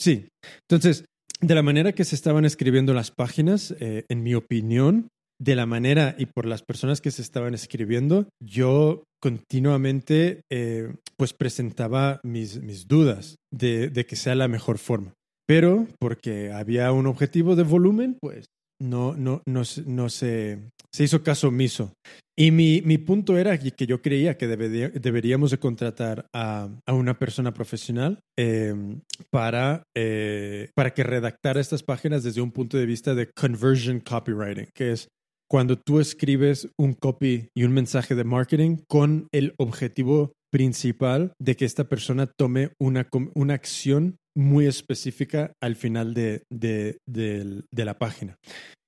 sí. 0.00 0.28
Entonces, 0.70 1.04
de 1.40 1.54
la 1.54 1.62
manera 1.62 1.92
que 1.92 2.04
se 2.04 2.14
estaban 2.14 2.44
escribiendo 2.44 2.94
las 2.94 3.10
páginas, 3.10 3.74
eh, 3.80 4.04
en 4.08 4.22
mi 4.22 4.34
opinión, 4.34 5.08
de 5.40 5.56
la 5.56 5.66
manera 5.66 6.14
y 6.18 6.26
por 6.26 6.46
las 6.46 6.62
personas 6.62 7.00
que 7.00 7.10
se 7.10 7.22
estaban 7.22 7.54
escribiendo, 7.54 8.28
yo 8.42 9.04
continuamente 9.20 10.42
eh, 10.50 10.94
pues 11.16 11.32
presentaba 11.32 12.20
mis, 12.22 12.60
mis 12.60 12.86
dudas 12.86 13.36
de, 13.52 13.88
de, 13.88 14.06
que 14.06 14.16
sea 14.16 14.34
la 14.34 14.48
mejor 14.48 14.78
forma. 14.78 15.14
Pero 15.46 15.86
porque 15.98 16.52
había 16.52 16.92
un 16.92 17.06
objetivo 17.06 17.56
de 17.56 17.64
volumen, 17.64 18.16
pues 18.20 18.46
no, 18.80 19.14
no, 19.14 19.42
no, 19.46 19.62
no 19.86 20.08
se, 20.08 20.58
se 20.92 21.04
hizo 21.04 21.22
caso 21.22 21.48
omiso. 21.48 21.92
Y 22.36 22.50
mi, 22.50 22.82
mi 22.82 22.98
punto 22.98 23.38
era 23.38 23.56
que 23.56 23.86
yo 23.86 24.02
creía 24.02 24.36
que 24.36 24.48
deberíamos 24.48 25.52
de 25.52 25.58
contratar 25.58 26.26
a, 26.34 26.68
a 26.84 26.92
una 26.92 27.16
persona 27.16 27.54
profesional 27.54 28.18
em, 28.36 29.00
para, 29.30 29.84
eh, 29.96 30.70
para 30.74 30.92
que 30.92 31.04
redactara 31.04 31.60
estas 31.60 31.84
páginas 31.84 32.24
desde 32.24 32.40
un 32.40 32.50
punto 32.50 32.76
de 32.76 32.86
vista 32.86 33.14
de 33.14 33.30
conversion 33.36 34.00
copywriting, 34.00 34.68
que 34.74 34.92
es 34.92 35.08
cuando 35.48 35.78
tú 35.78 36.00
escribes 36.00 36.68
un 36.78 36.94
copy 36.94 37.48
y 37.54 37.64
un 37.64 37.72
mensaje 37.72 38.14
de 38.14 38.24
marketing 38.24 38.78
con 38.88 39.28
el 39.32 39.54
objetivo 39.58 40.32
principal 40.50 41.32
de 41.40 41.56
que 41.56 41.64
esta 41.64 41.88
persona 41.88 42.26
tome 42.26 42.70
una, 42.78 43.08
una 43.34 43.54
acción 43.54 44.18
muy 44.36 44.66
específica 44.66 45.52
al 45.60 45.76
final 45.76 46.14
de, 46.14 46.44
de, 46.50 47.64
la 47.72 47.98
página. 47.98 48.36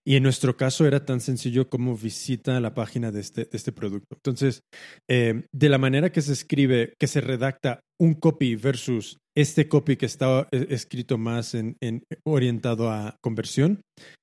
Y 0.06 0.14
en 0.14 0.22
nuestro 0.22 0.56
caso 0.56 0.86
era 0.86 1.04
tan 1.04 1.20
sencillo 1.20 1.68
como 1.68 1.96
visita 1.96 2.60
la 2.60 2.74
página 2.74 3.10
de 3.10 3.20
este, 3.20 3.48
este 3.52 3.72
producto. 3.72 4.14
Entonces, 4.14 4.62
eh, 5.10 5.46
de 5.52 5.68
la 5.68 5.78
manera 5.78 6.12
que 6.12 6.22
se 6.22 6.32
escribe, 6.32 6.94
que 6.98 7.08
se 7.08 7.20
redacta 7.20 7.80
un 7.98 8.14
copy 8.14 8.54
versus 8.54 9.18
este 9.36 9.68
copy 9.68 9.96
que 9.96 10.06
está 10.06 10.48
eh, 10.52 10.66
escrito 10.70 11.18
más 11.18 11.54
en, 11.54 11.76
orientado 12.24 12.90
a 12.90 13.16
conversión, 13.20 13.80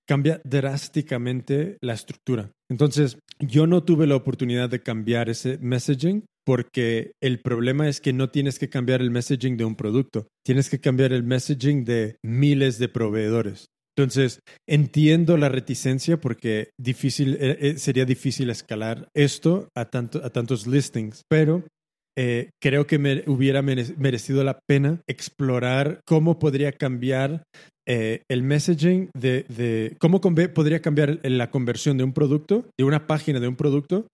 cambia 0.08 0.42
drásticamente 0.46 1.78
la 1.82 1.94
estructura. 1.94 2.52
Entonces, 2.72 3.20
yo 3.40 3.68
no 3.68 3.84
tuve 3.84 4.08
la 4.08 4.16
oportunidad 4.16 4.70
de 4.70 4.82
cambiar 4.82 5.30
ese 5.30 5.58
messaging 5.60 6.24
porque 6.46 7.12
el 7.22 7.42
problema 7.42 7.88
es 7.88 8.02
que 8.02 8.14
no 8.14 8.30
tienes 8.30 8.58
que 8.58 8.70
cambiar 8.70 9.02
el 9.02 9.12
messaging 9.12 9.58
de 9.58 9.66
un 9.66 9.76
producto, 9.76 10.28
tienes 10.46 10.70
que 10.70 10.80
cambiar 10.80 11.14
el 11.14 11.24
messaging 11.24 11.84
de 11.86 12.18
miles 12.24 12.80
de 12.80 12.90
proveedores. 12.90 13.68
Entonces, 13.96 14.40
entiendo 14.68 15.38
la 15.38 15.50
reticencia 15.50 16.20
porque 16.20 16.72
difícil, 16.80 17.38
eh, 17.40 17.58
eh, 17.60 17.78
sería 17.78 18.06
difícil 18.06 18.50
escalar 18.50 19.08
esto 19.14 19.70
a, 19.76 19.86
tanto, 19.86 20.24
a 20.24 20.30
tantos 20.32 20.66
listings, 20.66 21.22
pero 21.30 21.64
eh, 22.18 22.50
creo 22.62 22.88
que 22.88 22.98
me 22.98 23.24
hubiera 23.28 23.62
merecido 23.62 24.44
la 24.44 24.60
pena 24.68 25.02
explorar 25.08 26.02
cómo 26.06 26.40
podría 26.40 26.72
cambiar 26.72 27.44
el 27.86 28.44
messaging 28.44 29.10
de, 29.14 29.44
de 29.50 29.98
cómo 30.00 30.22
podría 30.22 30.82
cambiar 30.82 31.20
la 31.24 31.52
conversión 31.52 31.98
de 31.98 32.06
un 32.06 32.14
producto, 32.14 32.66
de 32.80 32.86
una 32.86 33.08
página 33.08 33.42
de 33.42 33.50
un 33.50 33.58
producto, 33.58 34.08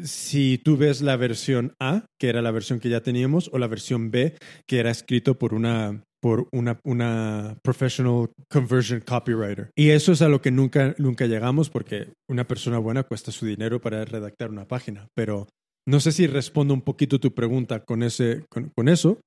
si 0.00 0.58
tú 0.58 0.76
ves 0.76 1.00
la 1.00 1.16
versión 1.16 1.72
A, 1.80 2.06
que 2.20 2.28
era 2.28 2.40
la 2.40 2.52
versión 2.52 2.78
que 2.78 2.88
ya 2.88 3.00
teníamos, 3.00 3.50
o 3.52 3.58
la 3.58 3.66
versión 3.66 4.12
B, 4.12 4.36
que 4.68 4.78
era 4.78 4.90
escrito 4.90 5.36
por 5.38 5.54
una, 5.54 6.04
por 6.20 6.48
una, 6.52 6.80
una 6.84 7.56
professional 7.62 8.30
conversion 8.50 9.00
copywriter. 9.00 9.70
Y 9.76 9.90
eso 9.90 10.12
es 10.12 10.22
a 10.22 10.28
lo 10.28 10.40
que 10.40 10.50
nunca, 10.50 10.94
nunca 10.98 11.26
llegamos 11.26 11.70
porque 11.70 12.12
una 12.28 12.46
persona 12.46 12.78
buena 12.78 13.04
cuesta 13.04 13.32
su 13.32 13.46
dinero 13.46 13.80
para 13.80 14.04
redactar 14.04 14.50
una 14.50 14.66
página. 14.66 15.08
Pero 15.14 15.48
no 15.88 16.00
sé 16.00 16.12
si 16.12 16.26
respondo 16.26 16.74
un 16.74 16.82
poquito 16.82 17.18
tu 17.18 17.32
pregunta 17.32 17.84
con, 17.84 18.02
ese, 18.02 18.44
con, 18.50 18.88
eso. 18.88 19.20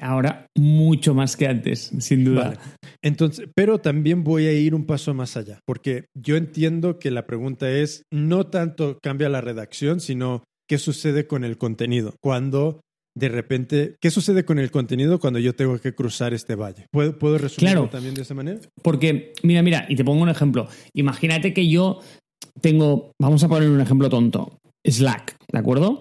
Ahora 0.00 0.46
mucho 0.56 1.12
más 1.12 1.36
que 1.36 1.48
antes, 1.48 1.90
sin 1.98 2.24
duda. 2.24 2.54
Entonces, 3.02 3.48
pero 3.54 3.78
también 3.78 4.24
voy 4.24 4.46
a 4.46 4.52
ir 4.52 4.74
un 4.74 4.86
paso 4.86 5.12
más 5.12 5.36
allá, 5.36 5.58
porque 5.66 6.06
yo 6.16 6.36
entiendo 6.36 6.98
que 6.98 7.10
la 7.10 7.26
pregunta 7.26 7.70
es 7.70 8.04
no 8.12 8.46
tanto 8.46 8.98
cambia 9.02 9.28
la 9.28 9.40
redacción, 9.40 10.00
sino 10.00 10.44
qué 10.68 10.78
sucede 10.78 11.26
con 11.26 11.44
el 11.44 11.58
contenido. 11.58 12.14
Cuando 12.22 12.80
de 13.14 13.28
repente, 13.28 13.96
¿qué 14.00 14.10
sucede 14.10 14.44
con 14.44 14.58
el 14.58 14.70
contenido 14.70 15.20
cuando 15.20 15.38
yo 15.38 15.54
tengo 15.54 15.78
que 15.78 15.94
cruzar 15.94 16.32
este 16.32 16.54
valle? 16.54 16.86
¿Puedo, 16.90 17.18
puedo 17.18 17.38
resumirlo 17.38 17.88
también 17.88 18.14
de 18.14 18.22
esa 18.22 18.34
manera? 18.34 18.60
Porque, 18.82 19.32
mira, 19.42 19.62
mira, 19.62 19.86
y 19.88 19.96
te 19.96 20.04
pongo 20.04 20.22
un 20.22 20.28
ejemplo. 20.28 20.68
Imagínate 20.94 21.52
que 21.52 21.68
yo 21.68 22.00
tengo, 22.60 23.12
vamos 23.20 23.42
a 23.44 23.48
poner 23.48 23.68
un 23.68 23.80
ejemplo 23.80 24.08
tonto, 24.08 24.58
Slack, 24.86 25.36
¿de 25.50 25.58
acuerdo? 25.58 26.00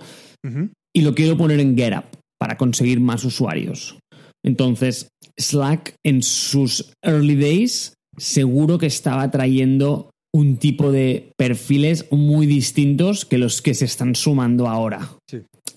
Y 0.93 1.01
lo 1.01 1.13
quiero 1.13 1.37
poner 1.37 1.59
en 1.59 1.77
GetUp 1.77 2.05
para 2.39 2.57
conseguir 2.57 2.99
más 2.99 3.23
usuarios. 3.23 3.99
Entonces, 4.43 5.09
Slack 5.37 5.95
en 6.03 6.23
sus 6.23 6.93
early 7.03 7.35
days 7.35 7.93
seguro 8.17 8.77
que 8.77 8.87
estaba 8.87 9.29
trayendo 9.31 10.09
un 10.33 10.57
tipo 10.57 10.91
de 10.91 11.33
perfiles 11.37 12.07
muy 12.11 12.45
distintos 12.45 13.25
que 13.25 13.37
los 13.37 13.61
que 13.61 13.73
se 13.73 13.85
están 13.85 14.15
sumando 14.15 14.67
ahora. 14.67 15.09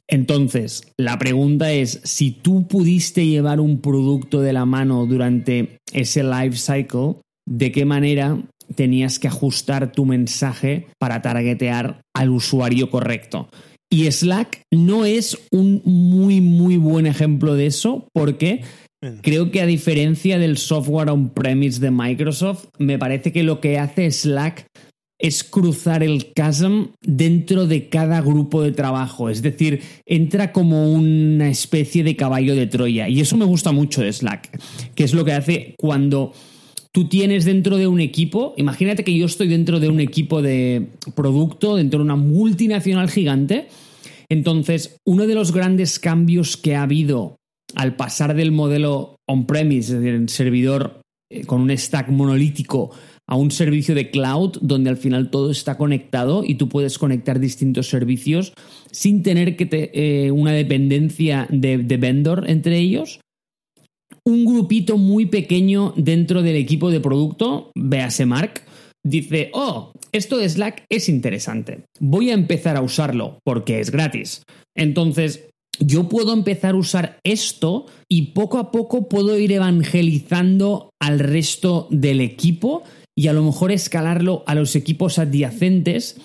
Entonces, 0.09 0.93
la 0.99 1.19
pregunta 1.19 1.73
es, 1.73 2.01
si 2.05 2.31
tú 2.31 2.67
pudiste 2.67 3.27
llevar 3.27 3.61
un 3.61 3.81
producto 3.81 4.41
de 4.41 4.53
la 4.53 4.67
mano 4.67 5.07
durante 5.07 5.79
ese 5.93 6.23
life 6.23 6.57
cycle, 6.57 7.17
¿de 7.49 7.73
qué 7.73 7.85
manera 7.85 8.39
tenías 8.75 9.19
que 9.19 9.29
ajustar 9.29 9.93
tu 9.93 10.05
mensaje 10.05 10.87
para 10.99 11.23
targetear 11.23 12.03
al 12.15 12.31
usuario 12.31 12.91
correcto? 12.91 13.49
Y 13.91 14.11
Slack 14.11 14.63
no 14.73 15.05
es 15.05 15.39
un 15.53 15.81
muy, 15.85 16.41
muy 16.41 16.77
buen 16.77 17.07
ejemplo 17.07 17.55
de 17.55 17.67
eso 17.67 18.09
porque 18.13 18.63
creo 19.23 19.51
que 19.51 19.61
a 19.61 19.67
diferencia 19.67 20.39
del 20.39 20.57
software 20.57 21.11
on-premise 21.11 21.81
de 21.81 21.91
Microsoft, 21.91 22.67
me 22.79 22.99
parece 22.99 23.33
que 23.33 23.43
lo 23.43 23.61
que 23.61 23.79
hace 23.79 24.11
Slack 24.11 24.67
es 25.25 25.43
cruzar 25.43 26.03
el 26.03 26.35
chasm 26.35 26.89
dentro 27.01 27.67
de 27.67 27.89
cada 27.89 28.21
grupo 28.21 28.61
de 28.61 28.73
trabajo. 28.73 29.31
Es 29.31 29.41
decir, 29.41 29.81
entra 30.05 30.53
como 30.53 30.93
una 30.93 31.49
especie 31.49 32.05
de 32.05 32.15
caballo 32.15 32.55
de 32.55 32.67
Troya. 32.67 33.09
Y 33.09 33.21
eso 33.21 33.39
me 33.39 33.47
gusta 33.47 33.73
mucho 33.73 34.03
de 34.03 34.13
Slack, 34.13 34.61
que 34.95 35.03
es 35.03 35.15
lo 35.15 35.25
que 35.25 35.33
hace 35.33 35.75
cuando 35.79 36.35
tú 36.93 37.09
tienes 37.09 37.47
dentro 37.47 37.79
de 37.79 37.87
un 37.87 38.01
equipo, 38.01 38.53
imagínate 38.59 39.03
que 39.03 39.17
yo 39.17 39.25
estoy 39.25 39.49
dentro 39.49 39.81
de 39.81 39.89
un 39.89 39.99
equipo 39.99 40.43
de 40.43 40.89
producto, 41.15 41.77
dentro 41.77 42.01
de 42.01 42.05
una 42.05 42.17
multinacional 42.17 43.09
gigante. 43.09 43.69
Entonces, 44.29 44.99
uno 45.07 45.27
de 45.27 45.35
los 45.35 45.53
grandes 45.53 45.99
cambios 45.99 46.59
que 46.59 46.77
ha 46.77 46.83
habido 46.83 47.37
al 47.75 47.97
pasar 47.97 48.37
del 48.37 48.53
modelo 48.53 49.17
on-premise, 49.27 49.95
es 49.95 50.01
decir, 50.01 50.15
en 50.17 50.29
servidor 50.29 51.01
eh, 51.31 51.47
con 51.47 51.63
un 51.63 51.71
stack 51.77 52.11
monolítico, 52.11 52.91
a 53.27 53.37
un 53.37 53.51
servicio 53.51 53.95
de 53.95 54.11
cloud 54.11 54.59
donde 54.61 54.91
al 54.91 54.97
final 54.97 55.31
todo 55.31 55.51
está 55.51 55.77
conectado 55.77 56.45
y 56.45 56.57
tú 56.57 56.69
puedes 56.69 56.99
conectar 56.99 57.41
distintos 57.41 57.89
servicios 57.89 58.53
sin 58.91 59.23
tener 59.23 59.57
que 59.57 59.67
te, 59.67 60.27
eh, 60.27 60.31
una 60.31 60.53
dependencia 60.53 61.47
de, 61.51 61.79
de 61.79 61.97
vendor 61.97 62.45
entre 62.49 62.79
ellos. 62.79 63.21
Un 64.27 64.45
grupito 64.45 64.97
muy 64.97 65.27
pequeño 65.27 65.93
dentro 65.97 66.43
del 66.43 66.57
equipo 66.57 66.91
de 66.91 67.01
producto, 67.01 67.71
véase 67.75 68.25
Mark, 68.27 68.63
dice, 69.05 69.51
oh, 69.53 69.93
esto 70.13 70.39
de 70.39 70.49
Slack 70.49 70.85
es 70.89 71.09
interesante. 71.09 71.85
Voy 72.01 72.31
a 72.31 72.35
empezar 72.35 72.77
a 72.77 72.83
usarlo 72.83 73.39
porque 73.45 73.81
es 73.81 73.91
gratis. 73.91 74.43
Entonces, 74.75 75.49
yo 75.79 76.09
puedo 76.09 76.33
empezar 76.33 76.75
a 76.75 76.79
usar 76.79 77.19
esto 77.25 77.87
y 78.09 78.33
poco 78.33 78.59
a 78.59 78.71
poco 78.71 79.09
puedo 79.09 79.39
ir 79.39 79.53
evangelizando 79.53 80.91
al 81.01 81.19
resto 81.19 81.89
del 81.91 82.21
equipo 82.21 82.85
y 83.17 83.29
a 83.29 83.33
lo 83.33 83.45
mejor 83.45 83.71
escalarlo 83.71 84.43
a 84.47 84.55
los 84.55 84.75
equipos 84.75 85.19
adyacentes 85.19 86.17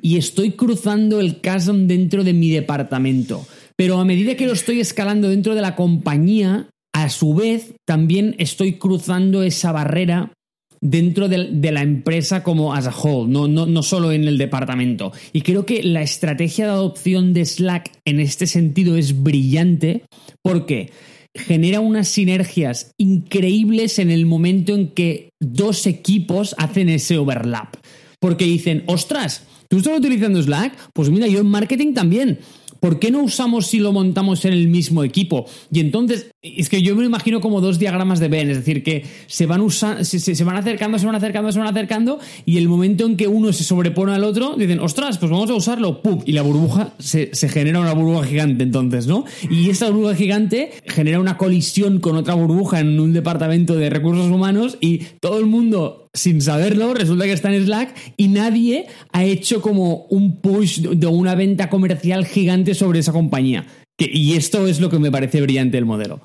y 0.00 0.16
estoy 0.16 0.52
cruzando 0.52 1.20
el 1.20 1.40
chasm 1.40 1.86
dentro 1.86 2.24
de 2.24 2.32
mi 2.32 2.50
departamento. 2.50 3.46
Pero 3.76 3.98
a 3.98 4.04
medida 4.04 4.36
que 4.36 4.46
lo 4.46 4.52
estoy 4.52 4.80
escalando 4.80 5.28
dentro 5.28 5.54
de 5.54 5.60
la 5.60 5.76
compañía, 5.76 6.68
a 6.92 7.08
su 7.08 7.34
vez 7.34 7.74
también 7.86 8.34
estoy 8.38 8.74
cruzando 8.74 9.42
esa 9.42 9.72
barrera 9.72 10.32
dentro 10.80 11.28
de, 11.28 11.70
la 11.70 11.82
empresa 11.82 12.42
como 12.42 12.74
as 12.74 12.88
a 12.88 12.94
whole, 12.94 13.32
no, 13.32 13.46
no, 13.46 13.66
no 13.66 13.82
solo 13.82 14.10
en 14.10 14.24
el 14.24 14.36
departamento. 14.36 15.12
Y 15.32 15.42
creo 15.42 15.64
que 15.64 15.82
la 15.84 16.02
estrategia 16.02 16.66
de 16.66 16.72
adopción 16.72 17.32
de 17.32 17.46
Slack 17.46 17.92
en 18.04 18.18
este 18.18 18.46
sentido 18.48 18.96
es 18.96 19.22
brillante 19.22 20.02
porque 20.42 20.90
genera 21.34 21.80
unas 21.80 22.08
sinergias 22.08 22.92
increíbles 22.98 23.98
en 23.98 24.10
el 24.10 24.26
momento 24.26 24.74
en 24.74 24.88
que 24.88 25.30
dos 25.40 25.86
equipos 25.86 26.54
hacen 26.58 26.88
ese 26.88 27.18
overlap. 27.18 27.74
Porque 28.20 28.44
dicen, 28.44 28.84
ostras, 28.86 29.44
¿tú 29.68 29.78
estás 29.78 29.98
utilizando 29.98 30.42
Slack? 30.42 30.92
Pues 30.92 31.10
mira, 31.10 31.26
yo 31.26 31.40
en 31.40 31.46
marketing 31.46 31.94
también. 31.94 32.38
¿Por 32.82 32.98
qué 32.98 33.12
no 33.12 33.22
usamos 33.22 33.68
si 33.68 33.78
lo 33.78 33.92
montamos 33.92 34.44
en 34.44 34.54
el 34.54 34.66
mismo 34.66 35.04
equipo? 35.04 35.46
Y 35.70 35.78
entonces, 35.78 36.32
es 36.42 36.68
que 36.68 36.82
yo 36.82 36.96
me 36.96 37.02
lo 37.02 37.06
imagino 37.06 37.40
como 37.40 37.60
dos 37.60 37.78
diagramas 37.78 38.18
de 38.18 38.26
Venn, 38.26 38.50
es 38.50 38.56
decir, 38.56 38.82
que 38.82 39.04
se 39.28 39.46
van, 39.46 39.60
usando, 39.60 40.04
se, 40.04 40.42
van 40.42 40.56
acercando, 40.56 40.98
se 40.98 41.06
van 41.06 41.14
acercando, 41.14 41.52
se 41.52 41.60
van 41.60 41.68
acercando, 41.68 42.18
y 42.44 42.58
el 42.58 42.68
momento 42.68 43.06
en 43.06 43.16
que 43.16 43.28
uno 43.28 43.52
se 43.52 43.62
sobrepone 43.62 44.14
al 44.14 44.24
otro, 44.24 44.56
dicen, 44.56 44.80
ostras, 44.80 45.18
pues 45.18 45.30
vamos 45.30 45.48
a 45.50 45.54
usarlo, 45.54 46.02
¡pum! 46.02 46.22
Y 46.26 46.32
la 46.32 46.42
burbuja, 46.42 46.92
se, 46.98 47.32
se 47.32 47.48
genera 47.48 47.78
una 47.78 47.92
burbuja 47.92 48.26
gigante 48.26 48.64
entonces, 48.64 49.06
¿no? 49.06 49.26
Y 49.48 49.70
esta 49.70 49.88
burbuja 49.88 50.16
gigante 50.16 50.72
genera 50.84 51.20
una 51.20 51.36
colisión 51.36 52.00
con 52.00 52.16
otra 52.16 52.34
burbuja 52.34 52.80
en 52.80 52.98
un 52.98 53.12
departamento 53.12 53.76
de 53.76 53.90
recursos 53.90 54.28
humanos 54.28 54.76
y 54.80 54.98
todo 55.20 55.38
el 55.38 55.46
mundo 55.46 56.01
sin 56.14 56.40
saberlo, 56.40 56.94
resulta 56.94 57.24
que 57.24 57.32
está 57.32 57.54
en 57.54 57.64
Slack 57.64 58.14
y 58.16 58.28
nadie 58.28 58.86
ha 59.12 59.24
hecho 59.24 59.62
como 59.62 60.06
un 60.10 60.40
push 60.40 60.80
de 60.80 61.06
una 61.06 61.34
venta 61.34 61.70
comercial 61.70 62.26
gigante 62.26 62.74
sobre 62.74 63.00
esa 63.00 63.12
compañía. 63.12 63.66
y 63.98 64.34
esto 64.34 64.66
es 64.66 64.80
lo 64.80 64.90
que 64.90 64.98
me 64.98 65.10
parece 65.10 65.40
brillante 65.40 65.76
del 65.76 65.84
modelo. 65.84 66.20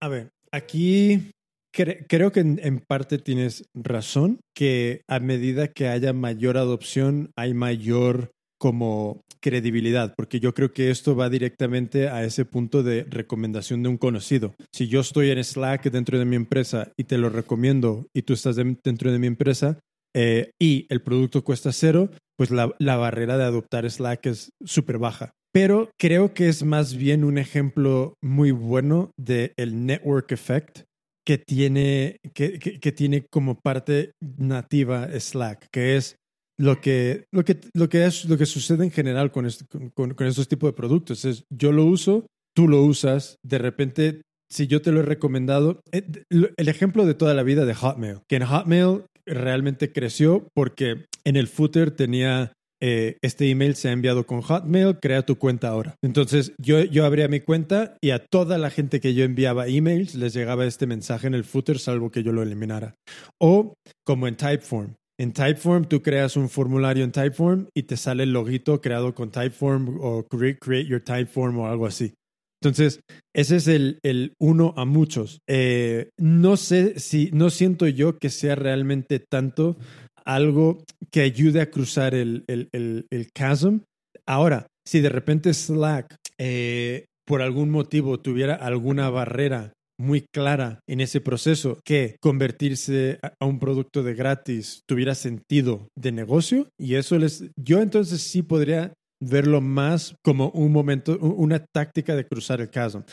A 0.00 0.08
ver, 0.08 0.30
aquí 0.52 1.32
creo 1.72 2.32
que 2.32 2.40
en, 2.40 2.82
parte 2.86 3.18
tienes 3.18 3.64
razón, 3.74 4.40
que 4.54 5.02
a 5.08 5.20
medida 5.20 5.68
que 5.68 5.88
haya 5.88 6.12
mayor 6.12 6.56
adopción, 6.56 7.30
hay 7.36 7.54
mayor 7.54 8.32
como 8.60 9.22
credibilidad, 9.40 10.14
porque 10.14 10.38
yo 10.38 10.52
creo 10.52 10.72
que 10.72 10.90
esto 10.90 11.16
va 11.16 11.30
directamente 11.30 12.08
a 12.08 12.24
ese 12.24 12.44
punto 12.44 12.82
de 12.82 13.06
recomendación 13.08 13.82
de 13.82 13.88
un 13.88 13.96
conocido. 13.96 14.54
Si 14.70 14.86
yo 14.86 15.00
estoy 15.00 15.30
en 15.30 15.42
Slack 15.42 15.90
dentro 15.90 16.18
de 16.18 16.26
mi 16.26 16.36
empresa 16.36 16.92
y 16.98 17.04
te 17.04 17.16
lo 17.16 17.30
recomiendo 17.30 18.06
y 18.14 18.22
tú 18.22 18.34
estás 18.34 18.56
dentro 18.56 19.10
de 19.10 19.18
mi 19.18 19.26
empresa 19.26 19.78
eh, 20.14 20.50
y 20.60 20.86
el 20.90 21.00
producto 21.00 21.42
cuesta 21.42 21.72
cero, 21.72 22.10
pues 22.36 22.50
la, 22.50 22.96
barrera 22.96 23.38
de 23.38 23.44
adoptar 23.44 23.90
Slack 23.90 24.26
es 24.26 24.50
súper 24.64 24.98
baja. 24.98 25.32
Pero 25.52 25.90
creo 25.98 26.34
que 26.34 26.48
es 26.48 26.62
más 26.62 26.94
bien 26.94 27.24
un 27.24 27.38
ejemplo 27.38 28.14
muy 28.22 28.50
bueno 28.50 29.10
del 29.16 29.52
el 29.56 29.86
network 29.86 30.32
effect 30.32 30.82
que 31.26 31.38
tiene, 31.38 32.18
que, 32.34 32.92
tiene 32.92 33.24
como 33.30 33.58
parte 33.58 34.12
nativa 34.20 35.08
Slack, 35.18 35.66
que 35.72 35.96
es 35.96 36.16
lo 36.60 36.80
que, 36.80 37.24
lo 37.32 37.44
que, 37.44 37.58
lo 37.74 37.88
que, 37.88 38.04
es, 38.04 38.26
lo 38.26 38.36
que 38.36 38.44
sucede 38.44 38.84
en 38.84 38.90
general 38.90 39.32
con, 39.32 39.48
con, 39.94 40.12
con, 40.14 40.26
estos 40.26 40.46
tipos 40.46 40.68
de 40.68 40.76
productos. 40.76 41.24
Es 41.24 41.44
yo 41.50 41.72
lo 41.72 41.86
uso, 41.86 42.26
tú 42.54 42.68
lo 42.68 42.82
usas, 42.82 43.36
de 43.42 43.58
repente, 43.58 44.22
si 44.50 44.66
yo 44.66 44.82
te 44.82 44.92
lo 44.92 45.00
he 45.00 45.04
recomendado, 45.04 45.80
eh, 45.90 46.04
el 46.28 46.68
ejemplo 46.68 47.06
de 47.06 47.14
toda 47.14 47.32
la 47.32 47.42
vida 47.42 47.64
de 47.64 47.74
Hotmail, 47.74 48.18
que 48.28 48.36
en 48.36 48.44
Hotmail 48.44 49.04
realmente 49.26 49.90
creció 49.90 50.48
porque 50.54 51.06
en 51.24 51.36
el 51.36 51.48
footer 51.48 51.92
tenía 51.92 52.52
eh, 52.82 53.18
este 53.22 53.50
email 53.50 53.74
se 53.74 53.88
ha 53.88 53.92
enviado 53.92 54.26
con 54.26 54.40
Hotmail, 54.40 54.98
crea 55.00 55.22
tu 55.22 55.36
cuenta 55.36 55.68
ahora. 55.68 55.96
Entonces 56.02 56.52
yo, 56.58 56.82
yo 56.82 57.04
abría 57.04 57.28
mi 57.28 57.40
cuenta 57.40 57.96
y 58.02 58.10
a 58.10 58.24
toda 58.24 58.56
la 58.58 58.70
gente 58.70 59.00
que 59.00 59.14
yo 59.14 59.24
enviaba 59.24 59.66
emails 59.66 60.14
les 60.14 60.32
llegaba 60.32 60.66
este 60.66 60.86
mensaje 60.86 61.26
en 61.26 61.34
el 61.34 61.44
footer, 61.44 61.78
salvo 61.78 62.10
que 62.10 62.22
yo 62.22 62.32
lo 62.32 62.42
eliminara. 62.42 62.94
O 63.38 63.74
como 64.04 64.28
en 64.28 64.36
Typeform. 64.36 64.94
En 65.20 65.34
Typeform 65.34 65.84
tú 65.84 66.00
creas 66.00 66.38
un 66.38 66.48
formulario 66.48 67.04
en 67.04 67.12
Typeform 67.12 67.66
y 67.74 67.82
te 67.82 67.98
sale 67.98 68.22
el 68.22 68.32
loguito 68.32 68.80
creado 68.80 69.14
con 69.14 69.30
Typeform 69.30 69.98
o 70.00 70.26
Create 70.26 70.86
Your 70.86 71.02
Typeform 71.02 71.58
o 71.58 71.66
algo 71.66 71.84
así. 71.84 72.14
Entonces, 72.62 73.00
ese 73.36 73.56
es 73.56 73.68
el, 73.68 73.98
el 74.02 74.32
uno 74.40 74.72
a 74.78 74.86
muchos. 74.86 75.40
Eh, 75.46 76.08
no 76.18 76.56
sé 76.56 76.98
si, 76.98 77.28
no 77.34 77.50
siento 77.50 77.86
yo 77.86 78.16
que 78.16 78.30
sea 78.30 78.54
realmente 78.54 79.20
tanto 79.20 79.76
algo 80.24 80.84
que 81.10 81.20
ayude 81.20 81.60
a 81.60 81.70
cruzar 81.70 82.14
el, 82.14 82.44
el, 82.46 82.70
el, 82.72 83.28
chasm. 83.36 83.80
Ahora, 84.26 84.68
si 84.86 85.00
de 85.00 85.10
repente 85.10 85.52
Slack, 85.52 86.16
eh, 86.38 87.04
por 87.26 87.42
algún 87.42 87.68
motivo, 87.68 88.20
tuviera 88.20 88.54
alguna 88.54 89.10
barrera 89.10 89.74
muy 90.00 90.24
clara 90.32 90.80
en 90.88 91.00
ese 91.00 91.20
proceso 91.20 91.78
que 91.84 92.16
convertirse 92.20 93.18
a 93.22 93.46
un 93.46 93.58
producto 93.58 94.02
de 94.02 94.14
gratis 94.14 94.82
tuviera 94.88 95.14
sentido 95.14 95.88
de 95.96 96.12
negocio 96.12 96.68
y 96.78 96.94
eso 96.94 97.18
les 97.18 97.50
yo 97.56 97.80
entonces 97.80 98.22
sí 98.22 98.42
podría 98.42 98.94
verlo 99.22 99.60
más 99.60 100.14
como 100.24 100.50
un 100.50 100.72
momento, 100.72 101.18
una 101.18 101.64
táctica 101.74 102.16
de 102.16 102.26
cruzar 102.26 102.60
el 102.60 102.70
caso. 102.70 103.04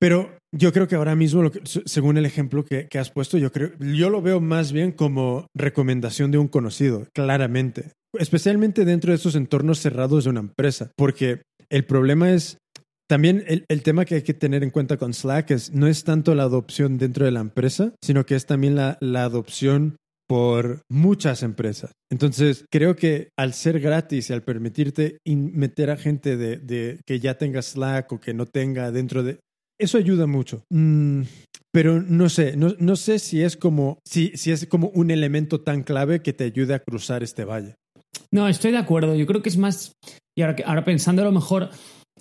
Pero 0.00 0.38
yo 0.54 0.72
creo 0.72 0.88
que 0.88 0.96
ahora 0.96 1.14
mismo, 1.14 1.50
según 1.64 2.16
el 2.16 2.24
ejemplo 2.24 2.64
que, 2.64 2.88
has 2.98 3.10
puesto, 3.10 3.36
yo, 3.36 3.52
creo, 3.52 3.72
yo 3.78 4.08
lo 4.08 4.22
veo 4.22 4.40
más 4.40 4.72
bien 4.72 4.92
como 4.92 5.46
recomendación 5.54 6.30
de 6.30 6.38
un 6.38 6.48
conocido, 6.48 7.06
claramente. 7.14 7.92
Especialmente 8.18 8.86
dentro 8.86 9.10
de 9.10 9.16
esos 9.16 9.34
entornos 9.34 9.78
cerrados 9.78 10.24
de 10.24 10.30
una 10.30 10.40
empresa. 10.40 10.90
Porque 10.96 11.42
el 11.68 11.84
problema 11.84 12.32
es, 12.32 12.56
también 13.10 13.42
el, 13.48 13.64
el, 13.66 13.82
tema 13.82 14.04
que 14.04 14.14
hay 14.14 14.22
que 14.22 14.34
tener 14.34 14.62
en 14.62 14.70
cuenta 14.70 14.96
con 14.96 15.12
Slack 15.12 15.50
es, 15.50 15.72
no 15.72 15.88
es 15.88 16.04
tanto 16.04 16.32
la 16.36 16.44
adopción 16.44 16.96
dentro 16.96 17.24
de 17.24 17.32
la 17.32 17.40
empresa, 17.40 17.92
sino 18.00 18.24
que 18.24 18.36
es 18.36 18.46
también 18.46 18.76
la, 18.76 18.98
la 19.00 19.24
adopción 19.24 19.96
por 20.28 20.82
muchas 20.88 21.42
empresas. 21.42 21.90
Entonces, 22.08 22.66
creo 22.70 22.94
que 22.94 23.30
al 23.36 23.52
ser 23.52 23.80
gratis 23.80 24.30
y 24.30 24.32
al 24.32 24.44
permitirte 24.44 25.18
meter 25.26 25.90
a 25.90 25.96
gente 25.96 26.36
de, 26.36 27.00
que 27.04 27.18
ya 27.18 27.36
tenga 27.36 27.62
Slack 27.62 28.12
o 28.12 28.20
que 28.20 28.32
no 28.32 28.46
tenga 28.46 28.92
dentro 28.92 29.24
de... 29.24 29.40
Eso 29.76 29.98
ayuda 29.98 30.28
mucho. 30.28 30.62
Mm, 30.72 31.22
pero 31.72 32.00
no 32.00 32.28
sé, 32.28 32.54
no, 32.56 32.94
sé 32.94 33.18
si 33.18 33.42
es, 33.42 33.56
como, 33.56 33.98
si, 34.06 34.36
si 34.36 34.52
es 34.52 34.66
como 34.66 34.90
un 34.94 35.10
elemento 35.10 35.62
tan 35.62 35.82
clave 35.82 36.22
que 36.22 36.32
te 36.32 36.44
ayude 36.44 36.74
a 36.74 36.78
cruzar 36.84 37.24
este 37.24 37.44
valle. 37.44 37.74
No, 38.30 38.46
estoy 38.46 38.70
de 38.70 38.78
acuerdo. 38.78 39.16
Yo 39.16 39.26
creo 39.26 39.42
que 39.42 39.48
es 39.48 39.56
más... 39.56 39.94
Y 40.38 40.42
ahora, 40.42 40.54
ahora 40.64 40.84
pensando 40.84 41.22
a 41.22 41.24
lo 41.24 41.32
mejor, 41.32 41.70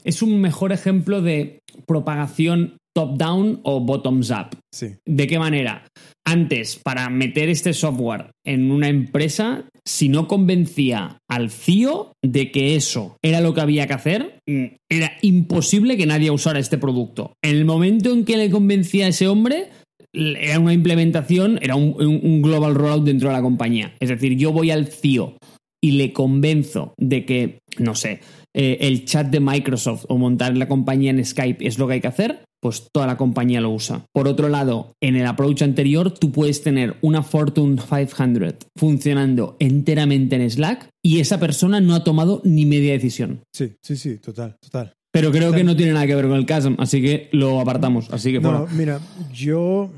es 0.03 0.21
un 0.21 0.41
mejor 0.41 0.71
ejemplo 0.71 1.21
de 1.21 1.59
propagación 1.85 2.77
top-down 2.95 3.61
o 3.63 3.79
bottoms-up. 3.79 4.57
Sí. 4.73 4.95
¿De 5.05 5.27
qué 5.27 5.39
manera? 5.39 5.87
Antes, 6.25 6.79
para 6.83 7.09
meter 7.09 7.49
este 7.49 7.73
software 7.73 8.31
en 8.45 8.71
una 8.71 8.87
empresa, 8.89 9.65
si 9.85 10.09
no 10.09 10.27
convencía 10.27 11.17
al 11.29 11.49
CIO 11.49 12.13
de 12.23 12.51
que 12.51 12.75
eso 12.75 13.17
era 13.23 13.41
lo 13.41 13.53
que 13.53 13.61
había 13.61 13.87
que 13.87 13.93
hacer, 13.93 14.39
mm, 14.47 14.65
era 14.89 15.13
imposible 15.21 15.97
que 15.97 16.05
nadie 16.05 16.31
usara 16.31 16.59
este 16.59 16.77
producto. 16.77 17.33
En 17.43 17.55
el 17.55 17.65
momento 17.65 18.11
en 18.11 18.25
que 18.25 18.37
le 18.37 18.49
convencía 18.49 19.05
a 19.05 19.09
ese 19.09 19.27
hombre, 19.27 19.69
era 20.13 20.59
una 20.59 20.73
implementación, 20.73 21.59
era 21.61 21.75
un, 21.75 21.95
un 21.99 22.41
global 22.41 22.75
rollout 22.75 23.05
dentro 23.05 23.29
de 23.29 23.35
la 23.35 23.41
compañía. 23.41 23.93
Es 23.99 24.09
decir, 24.09 24.35
yo 24.35 24.51
voy 24.51 24.71
al 24.71 24.87
CIO 24.87 25.37
y 25.81 25.91
le 25.91 26.13
convenzo 26.13 26.93
de 26.97 27.25
que, 27.25 27.59
no 27.77 27.95
sé, 27.95 28.19
eh, 28.53 28.77
el 28.81 29.05
chat 29.05 29.27
de 29.27 29.39
Microsoft 29.39 30.05
o 30.07 30.17
montar 30.17 30.55
la 30.57 30.67
compañía 30.67 31.11
en 31.11 31.23
Skype 31.23 31.65
es 31.65 31.77
lo 31.77 31.87
que 31.87 31.93
hay 31.93 32.01
que 32.01 32.07
hacer, 32.07 32.43
pues 32.61 32.87
toda 32.91 33.07
la 33.07 33.17
compañía 33.17 33.61
lo 33.61 33.71
usa. 33.71 34.05
Por 34.13 34.27
otro 34.27 34.49
lado, 34.49 34.93
en 35.01 35.15
el 35.15 35.25
approach 35.25 35.61
anterior, 35.61 36.11
tú 36.11 36.31
puedes 36.31 36.61
tener 36.61 36.97
una 37.01 37.23
Fortune 37.23 37.77
500 37.77 38.55
funcionando 38.75 39.55
enteramente 39.59 40.35
en 40.35 40.49
Slack 40.49 40.89
y 41.03 41.19
esa 41.19 41.39
persona 41.39 41.79
no 41.79 41.95
ha 41.95 42.03
tomado 42.03 42.41
ni 42.43 42.65
media 42.65 42.93
decisión. 42.93 43.41
Sí, 43.53 43.73
sí, 43.81 43.95
sí, 43.95 44.17
total, 44.17 44.57
total. 44.59 44.93
Pero 45.11 45.31
creo 45.31 45.51
que 45.51 45.63
no 45.63 45.75
tiene 45.75 45.93
nada 45.93 46.05
que 46.05 46.13
ver 46.13 46.27
con 46.27 46.37
el 46.37 46.45
caso, 46.45 46.75
así 46.77 47.01
que 47.01 47.29
lo 47.31 47.59
apartamos. 47.59 48.09
Así 48.11 48.31
que 48.31 48.39
no, 48.39 48.67
mira, 48.75 48.99
yo 49.33 49.89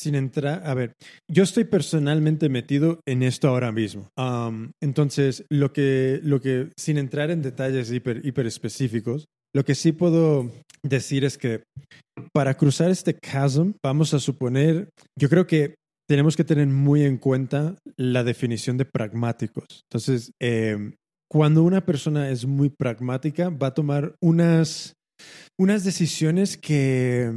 sin 0.00 0.14
entrar, 0.14 0.62
a 0.66 0.74
ver, 0.74 0.94
yo 1.30 1.42
estoy 1.42 1.64
personalmente 1.64 2.48
metido 2.48 3.00
en 3.06 3.22
esto 3.22 3.48
ahora 3.48 3.72
mismo. 3.72 4.08
entonces, 4.80 5.44
lo 5.50 5.72
que, 5.72 6.20
lo 6.22 6.40
que, 6.40 6.70
sin 6.78 6.98
entrar 6.98 7.30
en 7.30 7.42
detalles 7.42 7.90
hiper, 7.90 8.24
hiper 8.24 8.46
específicos, 8.46 9.26
lo 9.54 9.64
que 9.64 9.74
sí 9.74 9.92
puedo 9.92 10.50
decir 10.82 11.24
es 11.24 11.36
que 11.36 11.62
para 12.32 12.54
cruzar 12.54 12.90
este 12.90 13.14
chasm, 13.14 13.72
vamos 13.84 14.14
a 14.14 14.18
suponer, 14.18 14.88
yo 15.18 15.28
creo 15.28 15.46
que 15.46 15.74
tenemos 16.08 16.36
que 16.36 16.44
tener 16.44 16.66
muy 16.66 17.02
en 17.04 17.18
cuenta 17.18 17.76
la 17.96 18.24
definición 18.24 18.76
de 18.76 18.84
pragmáticos. 18.84 19.64
Entonces, 19.88 20.32
em, 20.40 20.94
cuando 21.30 21.62
una 21.62 21.84
persona 21.84 22.30
es 22.30 22.46
muy 22.46 22.68
pragmática, 22.68 23.48
va 23.48 23.68
a 23.68 23.74
tomar 23.74 24.14
unas, 24.20 24.94
unas 25.58 25.84
decisiones 25.84 26.56
que, 26.56 27.32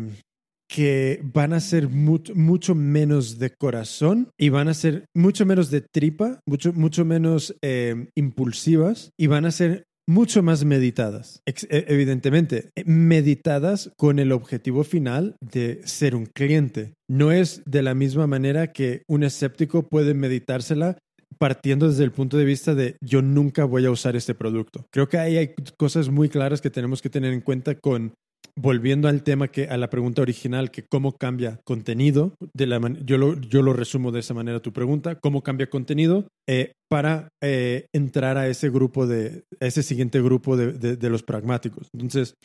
que 0.68 1.22
van 1.24 1.53
a 1.53 1.59
ser 1.59 1.89
mucho, 1.89 2.76
menos 2.76 3.39
de 3.39 3.51
corazón 3.51 4.30
y 4.38 4.49
van 4.49 4.68
a 4.68 4.74
ser 4.74 5.05
mucho 5.16 5.45
menos 5.45 5.70
de 5.70 5.82
tripa, 5.82 6.39
mucho, 6.47 6.74
mucho 6.74 7.05
menos 7.05 7.55
em, 7.61 8.07
impulsivas 8.16 9.11
y 9.18 9.28
van 9.28 9.45
a 9.45 9.51
ser 9.51 9.84
mucho 10.07 10.43
más 10.43 10.66
meditadas, 10.66 11.41
e, 11.45 11.86
evidentemente, 11.88 12.70
eh, 12.76 12.84
meditadas 12.86 13.91
con 13.97 14.20
el 14.20 14.32
objetivo 14.32 14.84
final 14.84 15.36
de 15.39 15.82
ser 15.86 16.16
un 16.16 16.26
cliente. 16.26 16.93
No 17.09 17.32
es 17.32 17.61
de 17.66 17.84
la 17.84 17.93
misma 17.93 18.28
manera 18.28 18.74
que 18.74 19.03
un 19.07 19.24
escéptico 19.24 19.88
puede 19.88 20.14
meditársela 20.14 20.97
partiendo 21.39 21.89
desde 21.89 22.03
el 22.03 22.11
punto 22.11 22.38
de 22.38 22.45
vista 22.45 22.76
de 22.76 22.95
yo 23.01 23.22
nunca 23.22 23.66
voy 23.66 23.86
a 23.86 23.91
usar 23.91 24.16
este 24.16 24.36
producto. 24.36 24.86
Creo 24.91 25.09
que 25.09 25.18
ahí 25.18 25.38
hay 25.38 25.53
cosas 25.78 26.09
muy 26.09 26.30
claras 26.30 26.61
que 26.61 26.70
tenemos 26.70 27.01
que 27.01 27.09
tener 27.09 27.34
en 27.34 27.41
cuenta 27.41 27.76
con 27.76 28.14
volviendo 28.56 29.08
al 29.08 29.24
tema 29.24 29.48
que 29.48 29.68
a 29.68 29.78
la 29.78 29.89
pregunta 29.89 30.22
original 30.22 30.72
que 30.72 30.86
cómo 30.86 31.18
cambia 31.18 31.60
contenido 31.64 32.36
de 32.54 32.68
la 32.68 32.80
yo 33.04 33.18
lo 33.18 33.39
yo 33.39 33.62
lo 33.62 33.74
resumo 33.74 34.12
de 34.12 34.20
esa 34.20 34.34
manera 34.34 34.60
tu 34.60 34.74
pregunta 34.74 35.16
cómo 35.16 35.41
cambia 35.41 35.70
contenido 35.70 36.28
eh, 36.48 36.74
para 36.94 37.30
eh, 37.41 37.88
entrar 37.91 38.38
a 38.38 38.48
ese 38.48 38.70
grupo 38.70 39.08
de 39.08 39.46
a 39.60 39.66
ese 39.66 39.82
siguiente 39.82 40.22
grupo 40.22 40.56
de, 40.56 41.10
los 41.10 41.24
pragmáticos. 41.24 41.88
Entonces 41.91 42.36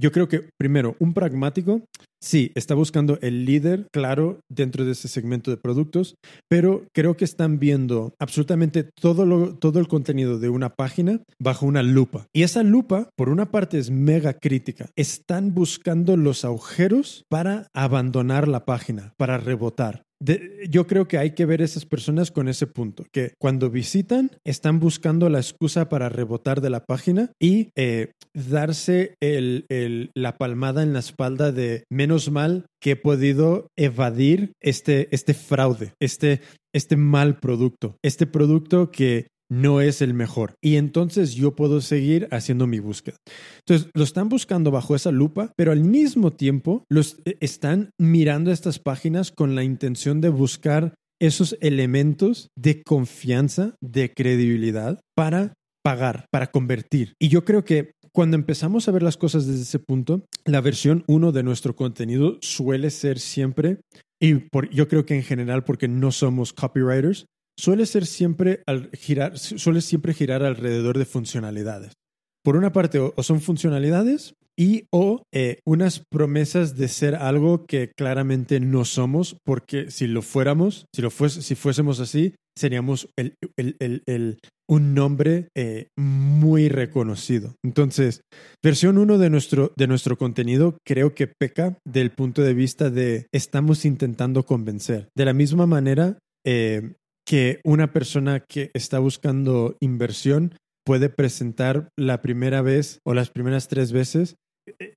yo 0.00 0.12
creo 0.12 0.28
que 0.28 0.48
primero 0.58 0.96
un 0.98 1.12
pragmático 1.12 1.82
sí 2.18 2.50
está 2.54 2.74
buscando 2.74 3.18
el 3.20 3.44
líder 3.44 3.86
claro 3.92 4.40
dentro 4.50 4.86
de 4.86 4.92
ese 4.92 5.08
segmento 5.08 5.50
de 5.50 5.58
productos 5.58 6.14
pero 6.48 6.86
creo 6.94 7.18
que 7.18 7.26
están 7.26 7.58
viendo 7.58 8.14
absolutamente 8.18 8.88
todo 8.98 9.54
todo 9.56 9.78
el 9.78 9.88
contenido 9.88 10.38
de 10.38 10.48
una 10.48 10.70
página 10.70 11.20
bajo 11.38 11.66
una 11.66 11.82
lupa. 11.82 12.28
Y 12.34 12.44
esa 12.44 12.62
lupa 12.62 13.10
por 13.14 13.28
una 13.28 13.50
parte 13.50 13.78
es 13.78 13.90
mega 13.90 14.32
crítica. 14.32 14.86
Están 14.96 15.52
buscando 15.52 16.16
los 16.16 16.46
agujeros 16.46 17.24
para 17.28 17.66
abandonar 17.74 18.48
la 18.48 18.64
página, 18.64 19.12
para 19.18 19.36
rebotar. 19.36 20.07
Yo 20.68 20.86
creo 20.86 21.06
que 21.06 21.18
hay 21.18 21.32
que 21.32 21.46
ver 21.46 21.62
a 21.62 21.64
esas 21.64 21.86
personas 21.86 22.30
con 22.30 22.48
ese 22.48 22.66
punto, 22.66 23.04
que 23.12 23.34
cuando 23.38 23.70
visitan 23.70 24.30
están 24.44 24.80
buscando 24.80 25.28
la 25.28 25.38
excusa 25.38 25.88
para 25.88 26.08
rebotar 26.08 26.60
de 26.60 26.70
la 26.70 26.84
página 26.84 27.32
y 27.40 27.70
eh, 27.76 28.12
darse 28.34 29.14
la 29.20 30.36
palmada 30.36 30.82
en 30.82 30.92
la 30.92 30.98
espalda 30.98 31.52
de 31.52 31.84
menos 31.90 32.30
mal 32.30 32.66
que 32.80 32.92
he 32.92 32.96
podido 32.96 33.68
evadir 33.76 34.52
este, 34.60 35.08
este 35.12 35.34
fraude, 35.34 35.92
este, 36.00 36.40
este 36.74 36.96
mal 36.96 37.38
producto, 37.38 37.96
este 38.02 38.26
producto 38.26 38.90
que 38.90 39.28
no 39.50 39.80
es 39.80 40.02
el 40.02 40.14
mejor. 40.14 40.54
Y 40.62 40.76
entonces 40.76 41.34
yo 41.34 41.54
puedo 41.54 41.80
seguir 41.80 42.28
haciendo 42.30 42.66
mi 42.66 42.78
búsqueda. 42.78 43.16
Entonces, 43.60 43.90
lo 43.94 44.04
están 44.04 44.28
buscando 44.28 44.70
bajo 44.70 44.94
esa 44.94 45.10
lupa, 45.10 45.52
pero 45.56 45.72
al 45.72 45.80
mismo 45.80 46.32
tiempo 46.32 46.84
los 46.90 47.16
eh, 47.24 47.36
están 47.40 47.90
mirando 47.98 48.50
estas 48.52 48.78
páginas 48.78 49.32
con 49.32 49.54
la 49.54 49.64
intención 49.64 50.20
de 50.20 50.28
buscar 50.28 50.94
esos 51.20 51.56
elementos 51.60 52.48
de 52.56 52.82
confianza, 52.82 53.74
de 53.80 54.12
credibilidad 54.12 55.00
para 55.16 55.54
pagar, 55.82 56.26
para 56.30 56.48
convertir. 56.48 57.14
Y 57.18 57.28
yo 57.28 57.44
creo 57.44 57.64
que 57.64 57.92
cuando 58.12 58.36
empezamos 58.36 58.88
a 58.88 58.92
ver 58.92 59.02
las 59.02 59.16
cosas 59.16 59.46
desde 59.46 59.62
ese 59.62 59.78
punto, 59.78 60.24
la 60.44 60.60
versión 60.60 61.04
1 61.06 61.32
de 61.32 61.42
nuestro 61.42 61.76
contenido 61.76 62.38
suele 62.40 62.90
ser 62.90 63.18
siempre, 63.18 63.80
y 64.20 64.34
por, 64.34 64.68
yo 64.70 64.88
creo 64.88 65.06
que 65.06 65.14
en 65.14 65.22
general 65.22 65.64
porque 65.64 65.88
no 65.88 66.10
somos 66.12 66.52
copywriters, 66.52 67.26
suele 67.58 67.84
ser 67.86 68.06
siempre 68.06 68.62
al 68.66 68.90
girar, 68.94 69.38
suele 69.38 69.80
siempre 69.80 70.14
girar 70.14 70.42
alrededor 70.42 70.96
de 70.96 71.04
funcionalidades. 71.04 71.92
por 72.44 72.56
una 72.56 72.72
parte, 72.72 72.98
o, 72.98 73.12
son 73.22 73.42
funcionalidades 73.42 74.32
y 74.58 74.86
o 74.90 75.22
eh, 75.34 75.58
unas 75.66 76.02
promesas 76.10 76.76
de 76.76 76.88
ser 76.88 77.14
algo 77.14 77.66
que 77.66 77.92
claramente 77.94 78.58
no 78.58 78.86
somos, 78.86 79.36
porque 79.44 79.90
si 79.90 80.06
lo 80.06 80.22
fuéramos, 80.22 80.86
si, 80.94 81.02
lo 81.02 81.10
fues, 81.10 81.34
si 81.34 81.54
fuésemos 81.54 82.00
así, 82.00 82.34
seríamos 82.56 83.08
el, 83.16 83.34
el, 83.56 84.38
un 84.68 84.94
nombre 84.94 85.48
eh, 85.54 85.88
muy 85.96 86.68
reconocido. 86.68 87.54
Entonces, 87.62 88.22
versión 88.64 88.98
1 88.98 89.18
de 89.18 89.30
nuestro, 89.30 89.72
de 89.76 89.86
nuestro 89.86 90.16
contenido 90.16 90.78
creo 90.86 91.14
que 91.14 91.28
peca 91.28 91.78
del 91.86 92.10
punto 92.10 92.42
de 92.42 92.54
vista 92.54 92.88
de 92.90 93.26
estamos 93.32 93.84
intentando 93.84 94.44
convencer. 94.44 95.08
De 95.14 95.24
la 95.24 95.34
misma 95.34 95.66
manera 95.66 96.18
eh, 96.46 96.94
que 97.28 97.60
una 97.62 97.92
persona 97.92 98.40
que 98.40 98.70
está 98.72 98.98
buscando 98.98 99.76
inversión 99.80 100.54
puede 100.82 101.10
presentar 101.10 101.90
la 101.94 102.22
primera 102.22 102.62
vez 102.62 103.00
o 103.04 103.12
las 103.12 103.28
primeras 103.28 103.68
tres 103.68 103.92
veces 103.92 104.36
eh, 104.80 104.94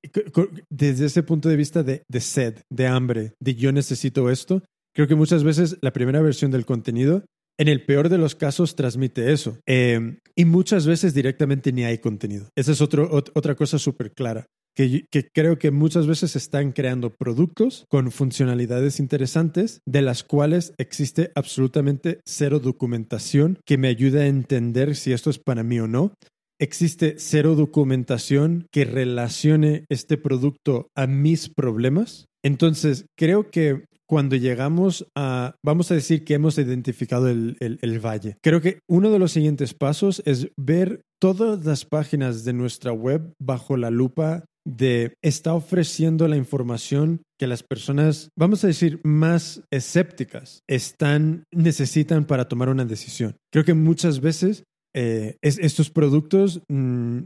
desde 0.70 1.08
ese 1.08 1.24
punto 1.24 1.50
de 1.50 1.58
vista 1.58 1.84
de, 1.84 2.04
de 2.08 2.22
sed, 2.22 2.62
de 2.70 2.88
hambre, 2.88 3.34
de 3.42 3.56
yo 3.56 3.74
necesito 3.74 4.30
esto. 4.30 4.64
Creo 4.96 5.10
que 5.10 5.16
muchas 5.16 5.44
veces 5.44 5.78
la 5.82 5.92
primera 5.92 6.22
versión 6.22 6.52
del 6.52 6.66
contenido 6.66 7.26
en 7.60 7.68
el 7.68 7.86
peor 7.86 8.08
de 8.08 8.18
los 8.18 8.36
casos 8.36 8.76
transmite 8.76 9.34
eso. 9.34 9.58
Em, 9.66 10.20
y 10.34 10.46
muchas 10.46 10.88
veces 10.88 11.14
directamente 11.14 11.74
ni 11.74 11.84
hay 11.84 11.98
contenido. 11.98 12.48
Esa 12.56 12.72
es 12.72 12.80
otro, 12.80 13.10
otra 13.12 13.56
cosa 13.56 13.78
súper 13.78 14.14
clara. 14.14 14.46
Que, 14.76 15.06
creo 15.34 15.60
que 15.60 15.72
muchas 15.72 16.08
veces 16.08 16.36
están 16.36 16.72
creando 16.72 17.12
productos 17.12 17.86
con 17.90 18.12
funcionalidades 18.12 19.00
interesantes 19.00 19.82
de 19.86 20.02
las 20.02 20.24
cuales 20.24 20.74
existe 20.78 21.32
absolutamente 21.36 22.22
cero 22.26 22.60
documentación 22.60 23.60
que 23.66 23.78
me 23.78 23.90
ayude 23.90 24.24
a 24.24 24.28
entender 24.28 24.96
si 24.96 25.12
esto 25.12 25.30
es 25.30 25.40
para 25.40 25.64
mí 25.64 25.80
o 25.80 25.88
no. 25.88 26.14
Existe 26.60 27.16
cero 27.18 27.56
documentación 27.56 28.68
que 28.72 28.86
relacione 28.86 29.86
este 29.90 30.18
producto 30.18 30.88
a 30.96 31.08
mis 31.08 31.50
problemas. 31.50 32.26
Entonces, 32.44 33.06
creo 33.18 33.50
que 33.50 33.86
cuando 34.12 34.36
llegamos 34.36 35.08
a, 35.16 35.56
vamos 35.64 35.90
a 35.90 35.94
decir 35.94 36.26
que 36.26 36.34
hemos 36.34 36.58
identificado 36.58 37.30
el, 37.30 38.02
valle. 38.06 38.36
Creo 38.44 38.60
que 38.60 38.80
uno 38.90 39.10
de 39.10 39.20
los 39.20 39.32
siguientes 39.32 39.74
pasos 39.74 40.22
es 40.26 40.50
ver 40.58 41.02
todas 41.22 41.64
las 41.64 41.86
páginas 41.86 42.44
de 42.44 42.52
nuestra 42.52 42.92
web 42.92 43.32
bajo 43.40 43.78
la 43.78 43.90
lupa 43.90 44.44
de 44.66 45.16
está 45.24 45.54
ofreciendo 45.54 46.28
la 46.28 46.38
información 46.38 47.22
que 47.40 47.48
las 47.48 47.64
personas, 47.64 48.30
vamos 48.38 48.64
a 48.64 48.68
decir, 48.68 49.00
más 49.04 49.64
escépticas 49.72 50.62
están, 50.68 51.46
necesitan 51.52 52.26
para 52.26 52.48
tomar 52.48 52.70
una 52.70 52.86
decisión. 52.86 53.36
Creo 53.52 53.66
que 53.66 53.74
muchas 53.74 54.22
veces 54.22 54.64
eh, 54.96 55.38
estos 55.42 55.90
productos 55.90 56.62
mm, 56.70 57.22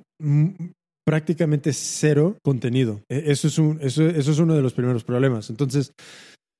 prácticamente 1.06 1.74
cero 1.74 2.38
contenido. 2.44 3.02
E, 3.10 3.32
eso 3.32 3.48
es, 3.48 3.58
un, 3.58 3.80
eso, 3.82 4.06
eso 4.08 4.32
es 4.32 4.40
uno 4.40 4.56
de 4.56 4.62
los 4.62 4.74
primeros 4.74 5.04
problemas. 5.04 5.50
Entonces, 5.50 5.92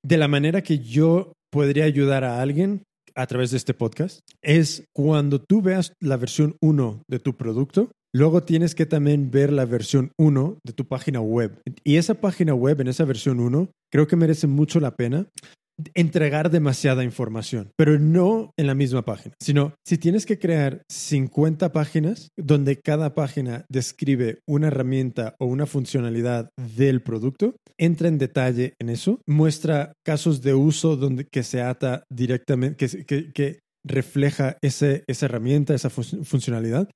de 0.04 0.16
la 0.16 0.28
manera 0.28 0.62
que 0.62 0.78
yo 0.78 1.32
podría 1.50 1.84
ayudar 1.84 2.24
a 2.24 2.40
alguien 2.40 2.82
a 3.14 3.26
través 3.26 3.50
de 3.50 3.56
este 3.56 3.74
podcast 3.74 4.20
es 4.42 4.84
cuando 4.94 5.40
tú 5.40 5.62
veas 5.62 5.92
la 6.00 6.16
versión 6.16 6.56
1 6.60 7.02
de 7.08 7.18
tu 7.18 7.36
producto, 7.36 7.90
luego 8.14 8.42
tienes 8.42 8.74
que 8.74 8.86
también 8.86 9.30
ver 9.30 9.52
la 9.52 9.64
versión 9.64 10.12
1 10.18 10.58
de 10.64 10.72
tu 10.72 10.86
página 10.86 11.20
web. 11.20 11.60
Y 11.84 11.96
esa 11.96 12.14
página 12.14 12.54
web 12.54 12.80
en 12.80 12.88
esa 12.88 13.04
versión 13.04 13.40
1 13.40 13.70
creo 13.92 14.06
que 14.06 14.16
merece 14.16 14.46
mucho 14.46 14.80
la 14.80 14.96
pena 14.96 15.28
entregar 15.94 16.50
demasiada 16.50 17.04
información, 17.04 17.70
pero 17.76 17.98
no 17.98 18.50
en 18.56 18.66
la 18.66 18.74
misma 18.74 19.04
página, 19.04 19.34
sino 19.40 19.74
si 19.86 19.98
tienes 19.98 20.24
que 20.26 20.38
crear 20.38 20.82
50 20.90 21.72
páginas 21.72 22.28
donde 22.36 22.80
cada 22.80 23.14
página 23.14 23.64
describe 23.68 24.40
una 24.48 24.68
herramienta 24.68 25.34
o 25.38 25.46
una 25.46 25.66
funcionalidad 25.66 26.48
del 26.76 27.02
producto, 27.02 27.56
entra 27.78 28.08
en 28.08 28.18
detalle 28.18 28.74
en 28.80 28.88
eso, 28.88 29.20
muestra 29.26 29.92
casos 30.04 30.42
de 30.42 30.54
uso 30.54 30.96
donde 30.96 31.26
que 31.30 31.42
se 31.42 31.60
ata 31.60 32.04
directamente, 32.10 32.86
que, 33.04 33.60
refleja 33.88 34.58
ese, 34.62 35.04
esa 35.06 35.26
herramienta, 35.26 35.72
esa 35.72 35.90
funcionalidad 35.90 36.88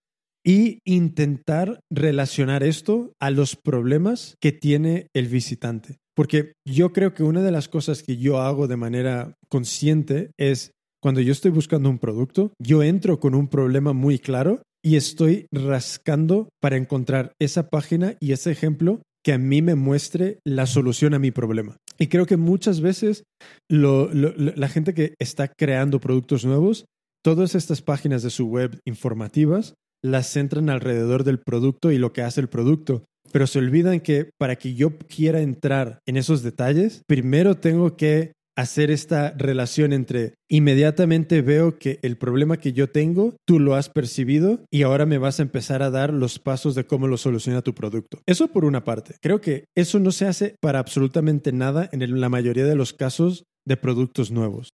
y 0.44 0.80
intentar 0.84 1.80
relacionar 1.90 2.62
esto 2.62 3.12
a 3.20 3.30
los 3.30 3.56
problemas 3.56 4.36
que 4.40 4.52
tiene 4.52 5.08
el 5.14 5.28
visitante. 5.28 5.98
Porque 6.14 6.52
yo 6.66 6.92
creo 6.92 7.14
que 7.14 7.22
una 7.22 7.42
de 7.42 7.50
las 7.50 7.68
cosas 7.68 8.02
que 8.02 8.16
yo 8.16 8.40
hago 8.40 8.68
de 8.68 8.76
manera 8.76 9.34
consciente 9.48 10.32
es 10.38 10.72
cuando 11.02 11.20
yo 11.20 11.32
estoy 11.32 11.50
buscando 11.50 11.88
un 11.88 11.98
producto, 11.98 12.52
yo 12.60 12.82
entro 12.82 13.20
con 13.20 13.34
un 13.34 13.48
problema 13.48 13.92
muy 13.92 14.18
claro 14.18 14.62
y 14.82 14.96
estoy 14.96 15.46
rascando 15.50 16.48
para 16.60 16.76
encontrar 16.76 17.32
esa 17.40 17.68
página 17.68 18.16
y 18.20 18.32
ese 18.32 18.50
ejemplo 18.50 19.02
que 19.24 19.32
a 19.32 19.38
mí 19.38 19.62
me 19.62 19.74
muestre 19.74 20.40
la 20.44 20.66
solución 20.66 21.14
a 21.14 21.18
mi 21.18 21.30
problema. 21.30 21.76
Y 21.98 22.06
creo 22.06 22.26
que 22.26 22.38
muchas 22.38 22.80
veces 22.80 23.24
la 23.68 24.68
gente 24.68 24.94
que 24.94 25.14
está 25.18 25.48
creando 25.48 26.00
productos 26.00 26.44
nuevos, 26.44 26.86
todas 27.22 27.54
estas 27.54 27.82
páginas 27.82 28.22
de 28.22 28.30
su 28.30 28.46
web 28.46 28.78
informativas 28.86 29.74
las 30.02 30.28
centran 30.28 30.70
alrededor 30.70 31.24
del 31.24 31.40
producto 31.40 31.90
y 31.92 31.98
lo 31.98 32.12
que 32.12 32.22
hace 32.22 32.40
el 32.40 32.48
producto 32.48 33.04
pero 33.32 33.46
se 33.46 33.58
olvidan 33.58 34.00
que 34.00 34.30
para 34.38 34.56
que 34.56 34.74
yo 34.74 34.98
quiera 34.98 35.40
entrar 35.40 36.00
en 36.06 36.16
esos 36.16 36.42
detalles, 36.42 37.02
primero 37.06 37.56
tengo 37.56 37.96
que 37.96 38.32
hacer 38.56 38.90
esta 38.90 39.32
relación 39.38 39.92
entre 39.92 40.34
inmediatamente 40.50 41.40
veo 41.40 41.78
que 41.78 41.98
el 42.02 42.18
problema 42.18 42.58
que 42.58 42.72
yo 42.72 42.90
tengo, 42.90 43.34
tú 43.46 43.58
lo 43.58 43.74
has 43.74 43.88
percibido 43.88 44.64
y 44.70 44.82
ahora 44.82 45.06
me 45.06 45.18
vas 45.18 45.38
a 45.38 45.42
empezar 45.42 45.82
a 45.82 45.90
dar 45.90 46.12
los 46.12 46.38
pasos 46.38 46.74
de 46.74 46.84
cómo 46.84 47.06
lo 47.06 47.16
soluciona 47.16 47.62
tu 47.62 47.74
producto. 47.74 48.18
Eso 48.26 48.48
por 48.48 48.64
una 48.64 48.84
parte. 48.84 49.14
Creo 49.22 49.40
que 49.40 49.64
eso 49.74 49.98
no 49.98 50.12
se 50.12 50.26
hace 50.26 50.56
para 50.60 50.78
absolutamente 50.78 51.52
nada 51.52 51.88
en 51.92 52.20
la 52.20 52.28
mayoría 52.28 52.66
de 52.66 52.76
los 52.76 52.92
casos 52.92 53.44
de 53.64 53.76
productos 53.76 54.30
nuevos. 54.30 54.70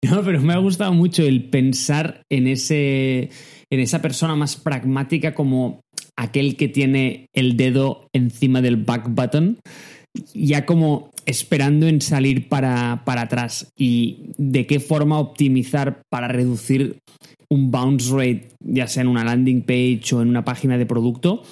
No, 0.08 0.22
pero 0.22 0.40
me 0.40 0.52
ha 0.52 0.58
gustado 0.58 0.92
mucho 0.92 1.24
el 1.24 1.50
pensar 1.50 2.22
en 2.30 2.46
ese 2.46 3.30
en 3.70 3.80
esa 3.80 4.00
persona 4.00 4.36
más 4.36 4.56
pragmática 4.56 5.34
como 5.34 5.80
aquel 6.16 6.56
que 6.56 6.68
tiene 6.68 7.26
el 7.34 7.56
dedo 7.56 8.08
encima 8.12 8.60
del 8.60 8.76
back 8.76 9.08
button, 9.08 9.58
ya 10.34 10.66
como 10.66 11.10
esperando 11.26 11.86
en 11.86 12.00
salir 12.00 12.48
para, 12.48 13.02
para 13.04 13.22
atrás 13.22 13.70
y 13.76 14.32
de 14.38 14.66
qué 14.66 14.80
forma 14.80 15.18
optimizar 15.18 16.02
para 16.10 16.28
reducir 16.28 16.98
un 17.50 17.70
bounce 17.70 18.10
rate, 18.10 18.48
ya 18.60 18.86
sea 18.86 19.02
en 19.02 19.08
una 19.08 19.24
landing 19.24 19.62
page 19.62 20.14
o 20.14 20.22
en 20.22 20.28
una 20.28 20.44
página 20.44 20.78
de 20.78 20.86
producto. 20.86 21.42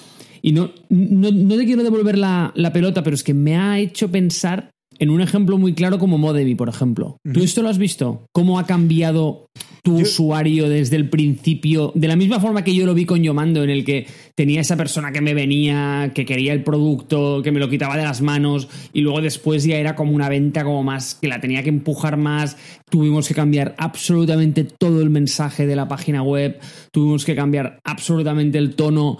Y 0.41 0.51
no, 0.51 0.71
no, 0.89 1.57
te 1.57 1.65
quiero 1.65 1.83
devolver 1.83 2.17
la, 2.17 2.51
la, 2.55 2.73
pelota, 2.73 3.03
pero 3.03 3.15
es 3.15 3.23
que 3.23 3.33
me 3.33 3.57
ha 3.57 3.79
hecho 3.79 4.11
pensar 4.11 4.69
en 4.99 5.09
un 5.09 5.21
ejemplo 5.21 5.57
muy 5.57 5.73
claro 5.73 5.99
como 5.99 6.17
Modemi, 6.17 6.55
por 6.55 6.69
ejemplo. 6.69 7.17
¿Tú 7.33 7.41
esto 7.41 7.61
lo 7.61 7.69
has 7.69 7.77
visto? 7.77 8.25
¿Cómo 8.31 8.59
ha 8.59 8.65
cambiado 8.65 9.47
tu 9.83 9.99
usuario 9.99 10.67
desde 10.69 10.95
el 10.95 11.09
principio? 11.09 11.91
De 11.95 12.07
la 12.07 12.15
misma 12.15 12.39
forma 12.39 12.63
que 12.63 12.75
yo 12.75 12.85
lo 12.85 12.93
vi 12.93 13.05
con 13.05 13.23
Yomando, 13.23 13.63
en 13.63 13.69
el 13.69 13.85
que 13.85 14.07
tenía 14.35 14.61
esa 14.61 14.75
persona 14.75 15.11
que 15.11 15.21
me 15.21 15.33
venía, 15.33 16.11
que 16.13 16.25
quería 16.25 16.53
el 16.53 16.63
producto, 16.63 17.41
que 17.43 17.51
me 17.51 17.59
lo 17.59 17.69
quitaba 17.69 17.97
de 17.97 18.03
las 18.03 18.21
manos, 18.21 18.67
y 18.93 19.01
luego 19.01 19.21
después 19.21 19.63
ya 19.63 19.77
era 19.77 19.95
como 19.95 20.13
una 20.13 20.29
venta 20.29 20.63
como 20.63 20.83
más, 20.83 21.15
que 21.15 21.27
la 21.27 21.39
tenía 21.39 21.63
que 21.63 21.69
empujar 21.69 22.17
más. 22.17 22.57
Tuvimos 22.89 23.27
que 23.27 23.33
cambiar 23.33 23.75
absolutamente 23.77 24.63
todo 24.63 25.01
el 25.01 25.09
mensaje 25.09 25.65
de 25.67 25.75
la 25.75 25.87
página 25.87 26.23
web, 26.23 26.59
tuvimos 26.91 27.25
que 27.25 27.35
cambiar 27.35 27.79
absolutamente 27.83 28.57
el 28.57 28.75
tono 28.75 29.17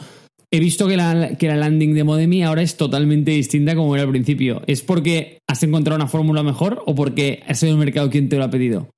He 0.51 0.59
visto 0.59 0.87
que 0.87 0.95
la, 0.95 1.35
que 1.37 1.47
la 1.47 1.57
landing 1.57 1.93
de 1.93 2.03
Modemi 2.05 2.43
ahora 2.43 2.61
es 2.61 2.77
totalmente 2.77 3.31
distinta 3.31 3.75
como 3.75 3.95
era 3.95 4.03
al 4.03 4.11
principio. 4.11 4.61
¿Es 4.65 4.81
porque 4.81 5.39
has 5.47 5.61
encontrado 5.63 5.97
una 5.97 6.07
fórmula 6.07 6.41
mejor 6.41 6.83
o 6.85 6.95
porque 6.95 7.43
ha 7.47 7.53
sido 7.53 7.73
el 7.73 7.79
mercado 7.79 8.09
quien 8.09 8.29
te 8.29 8.37
lo 8.37 8.45
ha 8.45 8.49
pedido? 8.49 8.89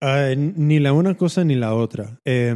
Ah, 0.00 0.32
ni 0.36 0.78
la 0.78 0.92
una 0.92 1.16
cosa 1.16 1.44
ni 1.44 1.56
la 1.56 1.74
otra. 1.74 2.18
Eh, 2.24 2.54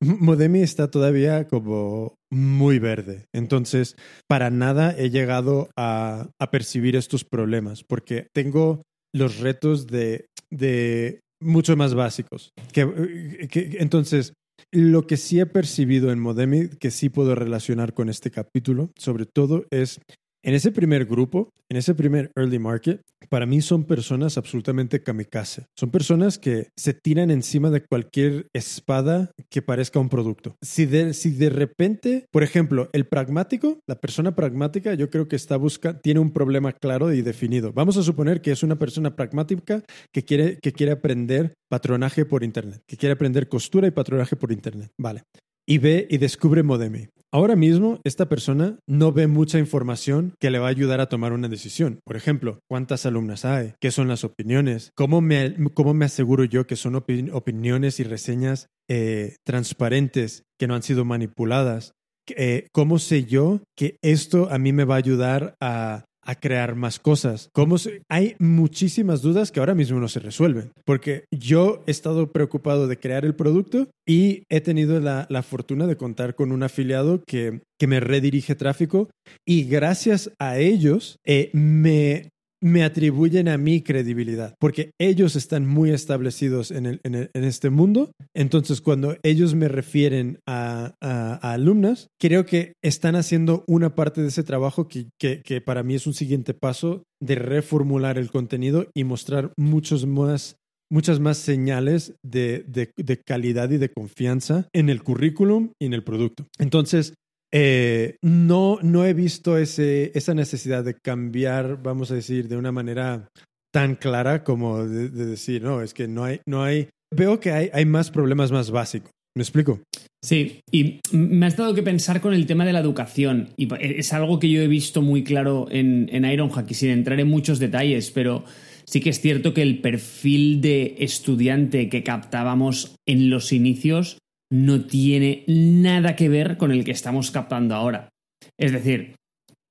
Modemi, 0.00 0.60
está 0.60 0.90
todavía 0.90 1.48
como 1.48 2.14
muy 2.30 2.78
verde. 2.78 3.26
Entonces, 3.34 3.96
para 4.28 4.50
nada 4.50 4.94
he 4.96 5.10
llegado 5.10 5.70
a, 5.76 6.30
percibir 6.50 6.94
estos 6.94 7.24
problemas 7.24 7.82
porque 7.82 8.28
tengo 8.32 8.82
los 9.12 9.40
retos 9.40 9.86
de, 9.86 10.26
de 10.50 11.20
mucho 11.42 11.76
más 11.76 11.94
básicos. 11.94 12.50
Que, 12.72 13.48
que, 13.50 13.78
entonces, 13.80 14.34
lo 14.74 15.06
que 15.06 15.16
sí 15.16 15.38
he 15.38 15.46
percibido 15.46 16.10
en 16.10 16.18
Modemi, 16.18 16.68
que 16.68 16.90
sí 16.90 17.08
puedo 17.08 17.36
relacionar 17.36 17.94
con 17.94 18.08
este 18.08 18.32
capítulo, 18.32 18.90
sobre 18.96 19.24
todo 19.24 19.66
es 19.70 20.00
en 20.44 20.54
ese 20.54 20.70
primer 20.72 21.06
grupo, 21.06 21.48
en 21.70 21.78
ese 21.78 21.94
primer 21.94 22.30
early 22.36 22.58
market, 22.58 23.00
para 23.30 23.46
mí 23.46 23.62
son 23.62 23.84
personas 23.84 24.36
absolutamente 24.36 25.02
kamikaze. 25.02 25.64
Son 25.74 25.90
personas 25.90 26.38
que 26.38 26.68
se 26.76 26.92
tiran 26.92 27.30
encima 27.30 27.70
de 27.70 27.82
cualquier 27.82 28.48
espada 28.52 29.30
que 29.50 29.62
parezca 29.62 29.98
un 29.98 30.10
producto. 30.10 30.56
Si 30.60 30.84
de, 30.84 31.48
repente, 31.48 32.26
por 32.30 32.42
ejemplo, 32.42 32.90
el 32.92 33.06
pragmático, 33.06 33.78
la 33.88 33.98
persona 33.98 34.34
pragmática, 34.34 34.92
yo 34.92 35.08
creo 35.08 35.28
que 35.28 35.36
está 35.36 35.56
busca, 35.56 35.98
tiene 35.98 36.20
un 36.20 36.30
problema 36.30 36.72
claro 36.72 37.12
y 37.12 37.22
definido. 37.22 37.72
Vamos 37.72 37.96
a 37.96 38.02
suponer 38.02 38.42
que 38.42 38.52
es 38.52 38.62
una 38.62 38.76
persona 38.76 39.16
pragmática 39.16 39.82
que 40.12 40.24
quiere, 40.24 40.58
que 40.62 40.72
quiere 40.72 40.92
aprender 40.92 41.54
patronaje 41.70 42.26
por 42.26 42.44
Internet, 42.44 42.82
que 42.86 42.98
quiere 42.98 43.14
aprender 43.14 43.48
costura 43.48 43.86
y 43.88 43.92
patronaje 43.92 44.36
por 44.36 44.52
Internet. 44.52 44.90
Vale. 45.00 45.22
Y 45.66 45.78
ve 45.78 46.06
y 46.10 46.18
descubre 46.18 46.62
Modemi. 46.62 47.08
Ahora 47.34 47.56
mismo, 47.56 47.98
esta 48.04 48.28
persona 48.28 48.78
no 48.86 49.10
ve 49.10 49.26
mucha 49.26 49.58
información 49.58 50.34
que 50.38 50.50
le 50.50 50.60
va 50.60 50.68
a 50.68 50.70
ayudar 50.70 51.00
a 51.00 51.08
tomar 51.08 51.32
una 51.32 51.48
decisión. 51.48 51.98
Por 52.04 52.14
ejemplo, 52.16 52.60
¿cuántas 52.70 53.06
alumnas 53.06 53.44
hay? 53.44 53.74
¿Qué 53.80 53.90
son 53.90 54.06
las 54.06 54.22
opiniones? 54.22 54.92
¿Cómo 54.94 55.20
me, 55.20 55.56
cómo 55.74 55.94
me 55.94 56.04
aseguro 56.04 56.44
yo 56.44 56.68
que 56.68 56.76
son 56.76 56.94
opiniones 56.94 57.98
y 57.98 58.04
reseñas 58.04 58.68
eh, 58.88 59.34
transparentes, 59.44 60.44
que 60.60 60.68
no 60.68 60.76
han 60.76 60.84
sido 60.84 61.04
manipuladas? 61.04 61.94
Eh, 62.36 62.68
¿Cómo 62.72 63.00
sé 63.00 63.24
yo 63.24 63.62
que 63.76 63.98
esto 64.00 64.48
a 64.52 64.58
mí 64.58 64.72
me 64.72 64.84
va 64.84 64.94
a 64.94 64.98
ayudar 64.98 65.56
a 65.60 66.04
a 66.24 66.34
crear 66.34 66.74
más 66.74 66.98
cosas. 66.98 67.48
¿Cómo 67.52 67.76
Hay 68.08 68.36
muchísimas 68.38 69.22
dudas 69.22 69.50
que 69.50 69.60
ahora 69.60 69.74
mismo 69.74 70.00
no 70.00 70.08
se 70.08 70.20
resuelven, 70.20 70.72
porque 70.84 71.24
yo 71.30 71.82
he 71.86 71.90
estado 71.90 72.32
preocupado 72.32 72.86
de 72.88 72.98
crear 72.98 73.24
el 73.24 73.34
producto 73.34 73.88
y 74.06 74.44
he 74.48 74.60
tenido 74.60 75.00
la, 75.00 75.26
fortuna 75.42 75.86
de 75.86 75.96
contar 75.96 76.34
con 76.34 76.52
un 76.52 76.62
afiliado 76.62 77.22
que, 77.26 77.60
que 77.78 77.86
me 77.86 78.00
redirige 78.00 78.54
tráfico 78.54 79.08
y 79.46 79.64
gracias 79.64 80.30
a 80.38 80.58
ellos 80.58 81.18
eh, 81.24 81.50
me 81.52 82.30
me 82.64 82.82
atribuyen 82.82 83.48
a 83.48 83.58
mí 83.58 83.82
credibilidad, 83.82 84.54
porque 84.58 84.92
ellos 84.98 85.36
están 85.36 85.66
muy 85.66 85.90
establecidos 85.90 86.70
en, 86.70 86.98
este 87.34 87.68
mundo. 87.68 88.12
Entonces, 88.34 88.80
cuando 88.80 89.18
ellos 89.22 89.54
me 89.54 89.68
refieren 89.68 90.38
a, 90.48 90.94
alumnas, 91.42 92.08
creo 92.18 92.46
que 92.46 92.72
están 92.82 93.16
haciendo 93.16 93.64
una 93.66 93.94
parte 93.94 94.22
de 94.22 94.28
ese 94.28 94.44
trabajo 94.44 94.88
que, 94.88 95.60
para 95.60 95.82
mí 95.82 95.94
es 95.94 96.06
un 96.06 96.14
siguiente 96.14 96.54
paso 96.54 97.02
de 97.20 97.34
reformular 97.34 98.16
el 98.16 98.30
contenido 98.30 98.86
y 98.94 99.04
mostrar 99.04 99.52
muchos 99.58 100.06
más 100.06 100.56
muchas 100.90 101.18
más 101.18 101.38
señales 101.38 102.14
de, 102.22 102.64
de, 102.68 103.16
calidad 103.26 103.70
y 103.70 103.78
de 103.78 103.90
confianza 103.90 104.68
en 104.72 104.90
el 104.90 105.02
currículum 105.02 105.70
y 105.80 105.86
en 105.86 105.94
el 105.94 106.04
producto. 106.04 106.46
Entonces, 106.58 107.14
eh, 107.56 108.16
no, 108.20 108.78
no 108.82 109.06
he 109.06 109.14
visto 109.14 109.56
ese, 109.56 110.10
esa 110.16 110.34
necesidad 110.34 110.82
de 110.82 110.94
cambiar, 110.94 111.80
vamos 111.80 112.10
a 112.10 112.16
decir, 112.16 112.48
de 112.48 112.56
una 112.56 112.72
manera 112.72 113.28
tan 113.72 113.94
clara 113.94 114.42
como 114.42 114.84
de, 114.84 115.08
decir, 115.08 115.62
no, 115.62 115.80
es 115.80 115.94
que 115.94 116.08
no 116.08 116.24
hay, 116.24 116.40
no 116.48 116.64
hay, 116.64 116.88
veo 117.14 117.38
que 117.38 117.52
hay, 117.52 117.70
hay 117.72 117.84
más 117.84 118.10
problemas 118.10 118.50
más 118.50 118.72
básicos. 118.72 119.12
¿Me 119.36 119.42
explico? 119.42 119.80
Sí, 120.24 120.60
y 120.72 121.00
me 121.12 121.46
has 121.46 121.56
dado 121.56 121.74
que 121.74 121.82
pensar 121.82 122.20
con 122.20 122.34
el 122.34 122.46
tema 122.46 122.64
de 122.64 122.72
la 122.72 122.80
educación, 122.80 123.50
y 123.56 123.68
es 123.80 124.12
algo 124.12 124.40
que 124.40 124.50
yo 124.50 124.60
he 124.60 124.68
visto 124.68 125.00
muy 125.00 125.22
claro 125.22 125.68
en, 125.70 126.08
en 126.12 126.24
Ironhack, 126.24 126.70
y 126.72 126.74
sin 126.74 126.90
entrar 126.90 127.20
en 127.20 127.28
muchos 127.28 127.60
detalles, 127.60 128.10
pero 128.10 128.44
sí 128.84 129.00
que 129.00 129.10
es 129.10 129.20
cierto 129.20 129.54
que 129.54 129.62
el 129.62 129.80
perfil 129.80 130.60
de 130.60 130.96
estudiante 130.98 131.88
que 131.88 132.02
captábamos 132.02 132.96
en 133.06 133.30
los 133.30 133.52
inicios 133.52 134.18
no 134.54 134.84
tiene 134.84 135.42
nada 135.48 136.14
que 136.14 136.28
ver 136.28 136.56
con 136.56 136.70
el 136.70 136.84
que 136.84 136.92
estamos 136.92 137.32
captando 137.32 137.74
ahora. 137.74 138.08
Es 138.56 138.70
decir, 138.70 139.16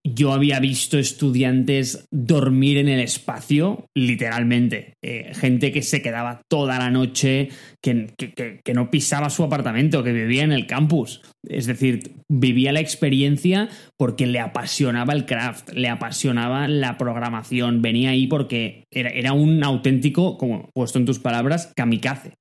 yo 0.05 0.33
había 0.33 0.59
visto 0.59 0.99
estudiantes 0.99 2.05
dormir 2.11 2.77
en 2.77 2.89
el 2.89 2.99
espacio, 2.99 3.85
literalmente. 3.95 4.95
Eh, 5.01 5.31
gente 5.33 5.71
que 5.71 5.81
se 5.81 6.01
quedaba 6.01 6.41
toda 6.49 6.77
la 6.79 6.89
noche, 6.89 7.47
que, 7.81 8.09
que, 8.17 8.73
no 8.73 8.91
pisaba 8.91 9.29
su 9.29 9.43
apartamento, 9.43 10.03
que 10.03 10.11
vivía 10.11 10.43
en 10.43 10.51
el 10.51 10.67
campus. 10.67 11.21
Es 11.47 11.65
decir, 11.65 12.11
vivía 12.29 12.73
la 12.73 12.81
experiencia 12.81 13.69
porque 13.97 14.27
le 14.27 14.41
apasionaba 14.41 15.13
el 15.13 15.25
craft, 15.25 15.71
le 15.71 15.87
apasionaba 15.87 16.67
la 16.67 16.97
programación. 16.97 17.81
Venía 17.81 18.09
ahí 18.09 18.27
porque 18.27 18.83
era, 18.91 19.11
era 19.11 19.31
un 19.31 19.63
auténtico, 19.63 20.37
como 20.37 20.69
puesto 20.73 20.99
en 20.99 21.05
tus 21.05 21.19
palabras, 21.19 21.71
kamikaze. 21.77 22.33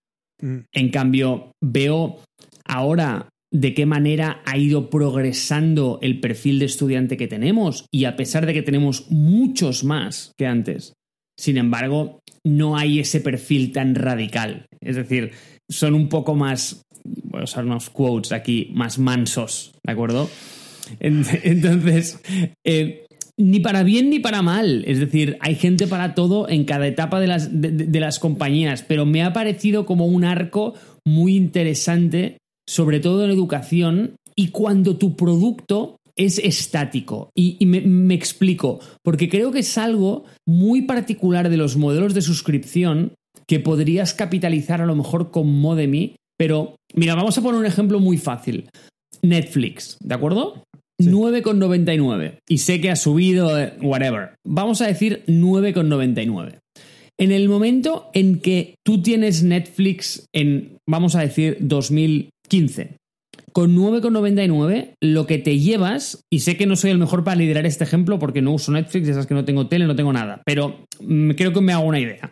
Mm. 0.43 0.59
En 0.73 0.91
cambio, 0.91 1.53
veo 1.63 2.19
ahora 2.65 3.29
de 3.53 3.75
qué 3.75 3.85
manera 3.85 4.43
ha 4.47 4.57
ido 4.57 4.89
progresando 4.89 5.99
el 6.03 6.21
perfil 6.21 6.59
de 6.59 6.65
estudiante 6.65 7.19
que 7.19 7.29
tenemos 7.29 7.85
y 7.93 8.07
a 8.07 8.17
pesar 8.17 8.47
de 8.47 8.55
que 8.55 8.63
tenemos 8.63 9.11
muchos 9.11 9.85
más 9.85 10.33
que 10.39 10.47
antes, 10.47 10.95
sin 11.39 11.59
embargo, 11.59 12.21
no 12.45 12.77
hay 12.77 12.99
ese 12.99 13.21
perfil 13.21 13.73
tan 13.73 13.95
radical. 13.95 14.67
Es 14.81 14.97
decir, 14.97 15.33
son 15.71 15.95
un 15.95 16.09
poco 16.09 16.35
más, 16.35 16.83
voy 17.05 17.43
a 17.43 17.45
usar 17.45 17.65
unos 17.65 17.91
quotes 17.91 18.33
aquí, 18.33 18.71
más 18.73 18.99
mansos, 18.99 19.73
¿de 19.85 19.93
acuerdo? 19.93 20.31
Entonces, 21.01 22.21
eh, 22.65 23.07
ni 23.39 23.61
para 23.61 23.83
bien 23.83 24.09
ni 24.09 24.19
para 24.19 24.41
mal. 24.41 24.85
Es 24.87 24.99
decir, 24.99 25.37
hay 25.41 25.57
gente 25.57 25.87
para 25.87 26.15
todo 26.15 26.49
en 26.49 26.65
cada 26.65 26.87
etapa 26.87 27.21
de 27.21 27.27
las, 27.27 27.51
de 27.53 28.01
las 28.01 28.19
compañías, 28.19 28.83
pero 28.83 29.05
me 29.05 29.23
ha 29.23 29.33
parecido 29.33 29.85
como 29.85 30.07
un 30.07 30.25
arco 30.25 30.75
muy 31.05 31.37
interesante 31.37 32.39
sobre 32.73 33.01
todo 33.01 33.23
en 33.23 33.31
educación, 33.31 34.17
y 34.35 34.49
cuando 34.49 34.97
tu 34.97 35.15
producto 35.15 35.99
es 36.17 36.39
estático. 36.39 37.29
Y, 37.37 37.67
me, 37.67 38.15
explico, 38.15 38.81
porque 39.05 39.29
creo 39.29 39.53
que 39.53 39.59
es 39.59 39.77
algo 39.77 40.25
muy 40.47 40.83
particular 40.83 41.51
de 41.51 41.59
los 41.59 41.77
modelos 41.77 42.15
de 42.15 42.23
suscripción 42.23 43.13
que 43.47 43.61
podrías 43.61 44.15
capitalizar 44.15 44.81
a 44.81 44.87
lo 44.87 44.97
mejor 44.97 45.31
con 45.31 45.53
Modemi, 45.53 46.17
pero 46.39 46.77
mira, 46.95 47.15
vamos 47.15 47.37
a 47.37 47.43
poner 47.43 47.61
un 47.61 47.67
ejemplo 47.67 48.01
muy 48.01 48.17
fácil. 48.17 48.71
Netflix, 49.21 49.99
¿de 50.01 50.15
acuerdo? 50.15 50.65
9,99. 50.99 52.39
Y 52.49 52.59
sé 52.59 52.81
que 52.81 52.91
ha 52.91 52.97
subido, 52.97 53.59
eh, 53.59 53.75
whatever. 53.83 54.37
Vamos 54.47 54.81
a 54.81 54.87
decir 54.87 55.25
9,99. 55.27 56.59
En 57.19 57.33
el 57.33 57.49
momento 57.49 58.11
en 58.15 58.41
que 58.41 58.77
tú 58.85 59.03
tienes 59.03 59.43
Netflix 59.43 60.27
en, 60.35 60.79
vamos 60.89 61.15
a 61.15 61.21
decir, 61.21 61.59
2000, 61.61 62.31
15. 62.53 62.99
Con 63.53 63.75
9,99 63.75 64.97
lo 65.01 65.27
que 65.27 65.39
te 65.39 65.59
llevas, 65.59 66.21
y 66.31 66.41
sé 66.41 66.59
que 66.59 66.67
no 66.67 66.77
soy 66.77 66.91
el 66.91 66.99
mejor 66.99 67.25
para 67.25 67.37
liderar 67.37 67.65
este 67.65 67.85
ejemplo 67.85 68.19
porque 68.19 68.43
no 68.43 68.53
uso 68.53 68.73
Netflix, 68.73 69.07
ya 69.07 69.15
sabes 69.15 69.27
que 69.27 69.33
no 69.33 69.47
tengo 69.47 69.69
tele, 69.69 69.87
no 69.87 69.97
tengo 69.97 70.13
nada, 70.13 70.43
pero 70.45 70.85
mm, 71.01 71.31
creo 71.31 71.55
que 71.55 71.63
me 71.63 71.73
hago 71.73 71.87
una 71.87 71.99
idea. 71.99 72.31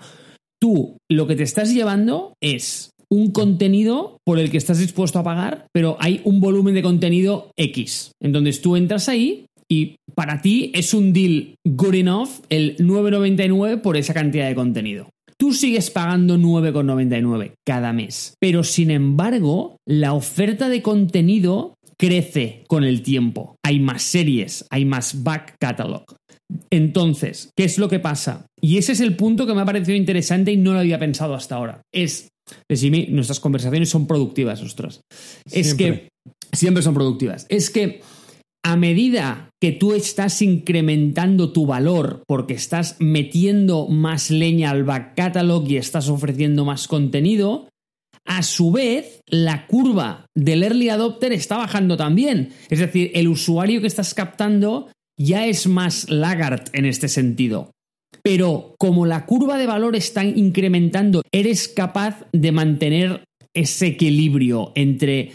Tú 0.60 0.98
lo 1.10 1.26
que 1.26 1.36
te 1.36 1.42
estás 1.42 1.72
llevando 1.72 2.34
es 2.42 2.90
un 3.10 3.32
contenido 3.32 4.18
por 4.26 4.38
el 4.38 4.50
que 4.50 4.58
estás 4.58 4.78
dispuesto 4.78 5.18
a 5.18 5.24
pagar, 5.24 5.68
pero 5.72 5.96
hay 6.00 6.20
un 6.24 6.38
volumen 6.42 6.74
de 6.74 6.82
contenido 6.82 7.50
X. 7.56 8.12
Entonces 8.22 8.60
tú 8.60 8.76
entras 8.76 9.08
ahí 9.08 9.46
y 9.70 9.96
para 10.14 10.42
ti 10.42 10.70
es 10.74 10.92
un 10.92 11.14
deal 11.14 11.54
good 11.66 11.94
enough 11.94 12.28
el 12.50 12.76
9,99 12.76 13.80
por 13.80 13.96
esa 13.96 14.12
cantidad 14.12 14.48
de 14.48 14.54
contenido 14.54 15.08
tú 15.40 15.54
sigues 15.54 15.90
pagando 15.90 16.36
9,99 16.36 17.54
cada 17.66 17.94
mes. 17.94 18.34
Pero 18.38 18.62
sin 18.62 18.90
embargo, 18.90 19.78
la 19.88 20.12
oferta 20.12 20.68
de 20.68 20.82
contenido 20.82 21.78
crece 21.98 22.64
con 22.68 22.84
el 22.84 23.02
tiempo. 23.02 23.56
Hay 23.64 23.80
más 23.80 24.02
series, 24.02 24.66
hay 24.70 24.84
más 24.84 25.24
back 25.24 25.56
catalog. 25.58 26.04
Entonces, 26.70 27.50
¿qué 27.56 27.64
es 27.64 27.78
lo 27.78 27.88
que 27.88 28.00
pasa? 28.00 28.46
Y 28.60 28.76
ese 28.76 28.92
es 28.92 29.00
el 29.00 29.16
punto 29.16 29.46
que 29.46 29.54
me 29.54 29.62
ha 29.62 29.64
parecido 29.64 29.96
interesante 29.96 30.52
y 30.52 30.58
no 30.58 30.74
lo 30.74 30.80
había 30.80 30.98
pensado 30.98 31.34
hasta 31.34 31.56
ahora. 31.56 31.80
Es, 31.90 32.28
decime, 32.68 33.06
nuestras 33.08 33.40
conversaciones 33.40 33.88
son 33.88 34.06
productivas, 34.06 34.60
ostras. 34.60 35.00
Es 35.50 35.74
que 35.74 36.10
siempre 36.52 36.82
son 36.82 36.92
productivas. 36.92 37.46
Es 37.48 37.70
que 37.70 38.02
a 38.62 38.76
medida 38.76 39.50
que 39.60 39.72
tú 39.72 39.94
estás 39.94 40.42
incrementando 40.42 41.52
tu 41.52 41.66
valor 41.66 42.22
porque 42.26 42.54
estás 42.54 42.96
metiendo 42.98 43.88
más 43.88 44.30
leña 44.30 44.70
al 44.70 44.84
back 44.84 45.14
catalog 45.16 45.68
y 45.68 45.76
estás 45.76 46.08
ofreciendo 46.08 46.64
más 46.64 46.86
contenido, 46.86 47.68
a 48.26 48.42
su 48.42 48.70
vez 48.70 49.20
la 49.26 49.66
curva 49.66 50.26
del 50.36 50.62
early 50.62 50.90
adopter 50.90 51.32
está 51.32 51.56
bajando 51.56 51.96
también. 51.96 52.50
Es 52.68 52.78
decir, 52.78 53.10
el 53.14 53.28
usuario 53.28 53.80
que 53.80 53.86
estás 53.86 54.14
captando 54.14 54.88
ya 55.18 55.46
es 55.46 55.66
más 55.66 56.08
laggard 56.10 56.68
en 56.72 56.84
este 56.84 57.08
sentido. 57.08 57.70
Pero 58.22 58.74
como 58.78 59.06
la 59.06 59.24
curva 59.24 59.56
de 59.56 59.66
valor 59.66 59.96
está 59.96 60.24
incrementando, 60.24 61.22
eres 61.32 61.68
capaz 61.68 62.26
de 62.32 62.52
mantener 62.52 63.24
ese 63.54 63.86
equilibrio 63.86 64.72
entre 64.74 65.32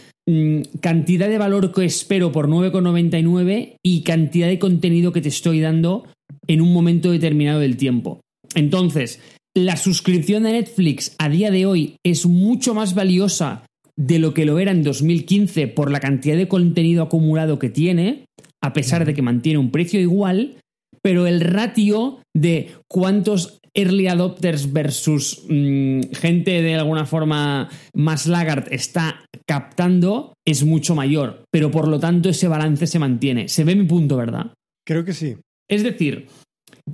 cantidad 0.80 1.28
de 1.28 1.38
valor 1.38 1.72
que 1.72 1.84
espero 1.84 2.32
por 2.32 2.48
9,99 2.48 3.76
y 3.82 4.02
cantidad 4.02 4.48
de 4.48 4.58
contenido 4.58 5.12
que 5.12 5.20
te 5.20 5.28
estoy 5.28 5.60
dando 5.60 6.04
en 6.48 6.60
un 6.60 6.72
momento 6.72 7.12
determinado 7.12 7.60
del 7.60 7.76
tiempo. 7.76 8.20
Entonces, 8.54 9.20
la 9.54 9.76
suscripción 9.76 10.42
de 10.42 10.52
Netflix 10.52 11.14
a 11.18 11.28
día 11.28 11.50
de 11.50 11.66
hoy 11.66 11.96
es 12.04 12.26
mucho 12.26 12.74
más 12.74 12.94
valiosa 12.94 13.64
de 13.96 14.18
lo 14.18 14.34
que 14.34 14.44
lo 14.44 14.58
era 14.58 14.72
en 14.72 14.82
2015 14.82 15.68
por 15.68 15.90
la 15.90 16.00
cantidad 16.00 16.36
de 16.36 16.48
contenido 16.48 17.02
acumulado 17.02 17.58
que 17.58 17.70
tiene, 17.70 18.26
a 18.62 18.72
pesar 18.72 19.04
de 19.04 19.14
que 19.14 19.22
mantiene 19.22 19.58
un 19.58 19.70
precio 19.70 20.00
igual, 20.00 20.56
pero 21.02 21.26
el 21.26 21.40
ratio 21.40 22.18
de 22.34 22.72
cuántos 22.88 23.60
early 23.74 24.08
adopters 24.08 24.72
versus 24.72 25.44
mm, 25.48 26.00
gente 26.14 26.62
de 26.62 26.74
alguna 26.74 27.06
forma 27.06 27.68
más 27.94 28.26
laggard 28.26 28.72
está 28.72 29.25
captando 29.48 30.34
es 30.46 30.64
mucho 30.64 30.94
mayor, 30.94 31.44
pero 31.52 31.70
por 31.70 31.88
lo 31.88 31.98
tanto 32.00 32.28
ese 32.28 32.48
balance 32.48 32.86
se 32.86 32.98
mantiene. 32.98 33.48
Se 33.48 33.64
ve 33.64 33.74
mi 33.76 33.84
punto, 33.86 34.16
¿verdad? 34.16 34.52
Creo 34.86 35.04
que 35.04 35.12
sí. 35.14 35.36
Es 35.68 35.82
decir, 35.82 36.26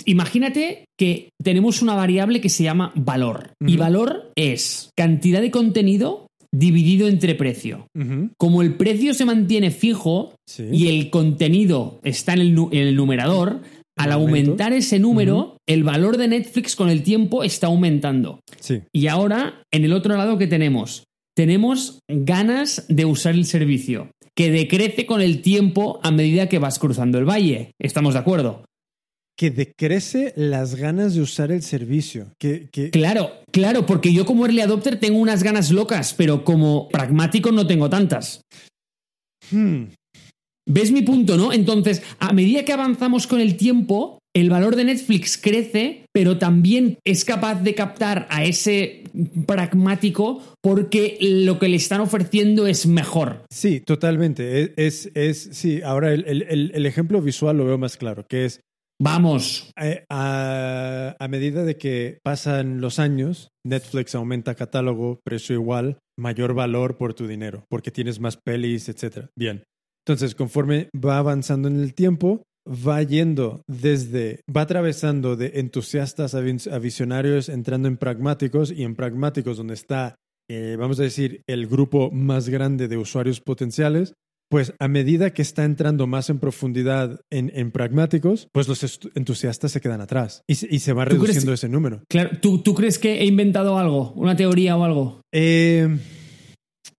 imagínate 0.04 0.84
que 0.98 1.30
tenemos 1.42 1.82
una 1.82 1.94
variable 1.94 2.40
que 2.40 2.48
se 2.48 2.64
llama 2.64 2.92
valor. 2.94 3.50
Y 3.66 3.76
valor 3.76 4.30
es 4.36 4.90
cantidad 4.96 5.40
de 5.40 5.50
contenido 5.50 6.26
dividido 6.54 7.08
entre 7.08 7.34
precio. 7.34 7.86
Como 8.38 8.62
el 8.62 8.74
precio 8.74 9.14
se 9.14 9.24
mantiene 9.24 9.70
fijo 9.70 10.34
Sí. 10.46 10.64
y 10.72 10.88
el 10.88 11.10
contenido 11.10 12.00
está 12.02 12.34
en 12.34 12.40
el, 12.40 12.54
nu- 12.54 12.68
en 12.72 12.86
el 12.88 12.96
numerador, 12.96 13.60
al 13.98 14.06
El 14.08 14.12
aumentar 14.12 14.72
ese 14.72 14.98
número, 14.98 15.56
el 15.66 15.84
valor 15.84 16.16
de 16.16 16.28
Netflix 16.28 16.76
con 16.76 16.88
el 16.88 17.02
tiempo 17.02 17.42
está 17.44 17.66
aumentando. 17.68 18.40
Sí. 18.60 18.80
Y 18.92 19.06
ahora, 19.06 19.62
en 19.70 19.84
el 19.84 19.92
otro 19.92 20.16
lado, 20.16 20.36
¿qué 20.38 20.46
tenemos? 20.46 21.04
Tenemos 21.34 22.00
ganas 22.08 22.84
de 22.88 23.04
usar 23.04 23.34
el 23.34 23.46
servicio, 23.46 24.10
que 24.36 24.50
decrece 24.50 25.06
con 25.06 25.20
el 25.20 25.40
tiempo 25.40 25.98
a 26.02 26.10
medida 26.10 26.48
que 26.48 26.58
vas 26.58 26.78
cruzando 26.78 27.18
el 27.18 27.28
valle. 27.28 27.72
¿Estamos 27.78 28.14
de 28.14 28.20
acuerdo? 28.20 28.64
Que 29.36 29.50
decrece 29.50 30.34
las 30.36 30.74
ganas 30.74 31.14
de 31.14 31.22
usar 31.22 31.50
el 31.50 31.62
servicio. 31.62 32.32
Que, 32.38 32.68
que, 32.70 32.90
Claro, 32.90 33.30
claro, 33.50 33.86
porque 33.86 34.12
yo 34.12 34.26
como 34.26 34.44
early 34.44 34.60
adopter 34.60 35.00
tengo 35.00 35.18
unas 35.18 35.42
ganas 35.42 35.70
locas, 35.70 36.14
pero 36.14 36.44
como 36.44 36.88
pragmático 36.90 37.50
no 37.50 37.66
tengo 37.66 37.88
tantas. 37.88 38.42
Hmm, 39.50 39.84
¿Ves 40.66 40.92
mi 40.92 41.02
punto, 41.02 41.36
no? 41.36 41.52
Entonces, 41.52 42.02
a 42.18 42.32
medida 42.32 42.64
que 42.64 42.72
avanzamos 42.72 43.26
con 43.26 43.40
el 43.40 43.56
tiempo, 43.56 44.18
el 44.34 44.48
valor 44.50 44.76
de 44.76 44.84
Netflix 44.84 45.36
crece, 45.36 46.06
pero 46.12 46.38
también 46.38 46.98
es 47.04 47.24
capaz 47.24 47.62
de 47.62 47.74
captar 47.74 48.26
a 48.30 48.44
ese 48.44 49.04
pragmático 49.46 50.42
porque 50.62 51.18
lo 51.20 51.58
que 51.58 51.68
le 51.68 51.76
están 51.76 52.00
ofreciendo 52.00 52.66
es 52.66 52.86
mejor. 52.86 53.44
Sí, 53.50 53.80
totalmente. 53.80 54.62
Es, 54.62 54.70
es, 54.76 55.10
es- 55.14 55.48
sí, 55.56 55.82
ahora 55.82 56.12
el, 56.12 56.24
el- 56.26 56.70
el- 56.74 56.86
ejemplo 56.86 57.20
visual 57.20 57.56
lo 57.58 57.64
veo 57.66 57.78
más 57.78 57.96
claro, 57.96 58.26
que 58.28 58.44
es 58.46 58.60
Vamos, 59.04 59.72
eh, 59.82 60.04
a, 60.10 61.16
a 61.18 61.28
medida 61.28 61.64
de 61.64 61.76
que 61.76 62.18
pasan 62.22 62.80
los 62.80 63.00
años, 63.00 63.48
Netflix 63.66 64.14
aumenta 64.14 64.54
catálogo, 64.54 65.18
precio 65.24 65.56
igual, 65.56 65.98
mayor 66.16 66.54
valor 66.54 66.96
por 66.98 67.12
tu 67.12 67.26
dinero, 67.26 67.64
porque 67.68 67.90
tienes 67.90 68.20
más 68.20 68.36
pelis, 68.36 68.88
etc. 68.88 69.26
Bien. 69.36 69.64
Entonces, 70.06 70.36
conforme 70.36 70.88
va 70.94 71.18
avanzando 71.18 71.66
en 71.66 71.80
el 71.80 71.94
tiempo, 71.94 72.44
va 72.66 73.02
yendo 73.02 73.62
desde, 73.66 74.40
va 74.54 74.62
atravesando 74.62 75.36
de 75.36 75.52
entusiastas 75.56 76.34
a, 76.34 76.40
vis- 76.40 76.68
a 76.68 76.78
visionarios, 76.78 77.48
entrando 77.48 77.88
en 77.88 77.96
pragmáticos 77.96 78.70
y 78.70 78.84
en 78.84 78.94
pragmáticos 78.94 79.56
donde 79.56 79.74
está, 79.74 80.16
eh, 80.48 80.76
vamos 80.78 81.00
a 81.00 81.02
decir, 81.02 81.42
el 81.46 81.66
grupo 81.66 82.10
más 82.10 82.48
grande 82.48 82.88
de 82.88 82.96
usuarios 82.96 83.40
potenciales, 83.40 84.14
pues 84.48 84.74
a 84.78 84.86
medida 84.86 85.32
que 85.32 85.40
está 85.40 85.64
entrando 85.64 86.06
más 86.06 86.28
en 86.28 86.38
profundidad 86.38 87.20
en, 87.30 87.50
en 87.54 87.70
pragmáticos, 87.72 88.48
pues 88.52 88.68
los 88.68 89.00
entusiastas 89.14 89.72
se 89.72 89.80
quedan 89.80 90.02
atrás 90.02 90.42
y 90.46 90.56
se, 90.56 90.68
y 90.70 90.80
se 90.80 90.92
va 90.92 91.04
¿Tú 91.04 91.10
crees- 91.16 91.20
reduciendo 91.20 91.52
ese 91.54 91.68
número. 91.70 92.02
claro, 92.08 92.30
¿tú, 92.40 92.58
tú 92.62 92.74
crees 92.74 92.98
que 92.98 93.20
he 93.20 93.24
inventado 93.24 93.78
algo? 93.78 94.12
¿Una 94.12 94.36
teoría 94.36 94.76
o 94.76 94.84
algo? 94.84 95.22
Eh, 95.32 95.88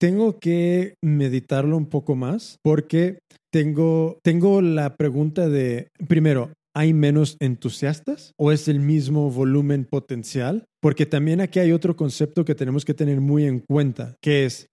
tengo 0.03 0.37
que 0.37 0.95
meditarlo 1.01 1.77
un 1.77 1.85
poco 1.85 2.17
más 2.17 2.57
porque 2.61 3.19
tengo, 3.53 4.19
tengo 4.21 4.61
la 4.61 4.97
pregunta 4.97 5.47
de, 5.47 5.87
primero, 6.09 6.51
¿hay 6.75 6.93
menos 6.93 7.37
entusiastas 7.39 8.33
o 8.37 8.51
es 8.51 8.67
el 8.67 8.81
mismo 8.81 9.31
volumen 9.31 9.85
potencial? 9.85 10.65
Porque 10.81 11.05
también 11.05 11.39
aquí 11.39 11.59
hay 11.59 11.71
otro 11.71 11.95
concepto 11.95 12.43
que 12.43 12.53
tenemos 12.53 12.83
que 12.83 12.93
tener 12.93 13.21
muy 13.21 13.45
en 13.45 13.59
cuenta, 13.59 14.17
que 14.21 14.43
es, 14.43 14.67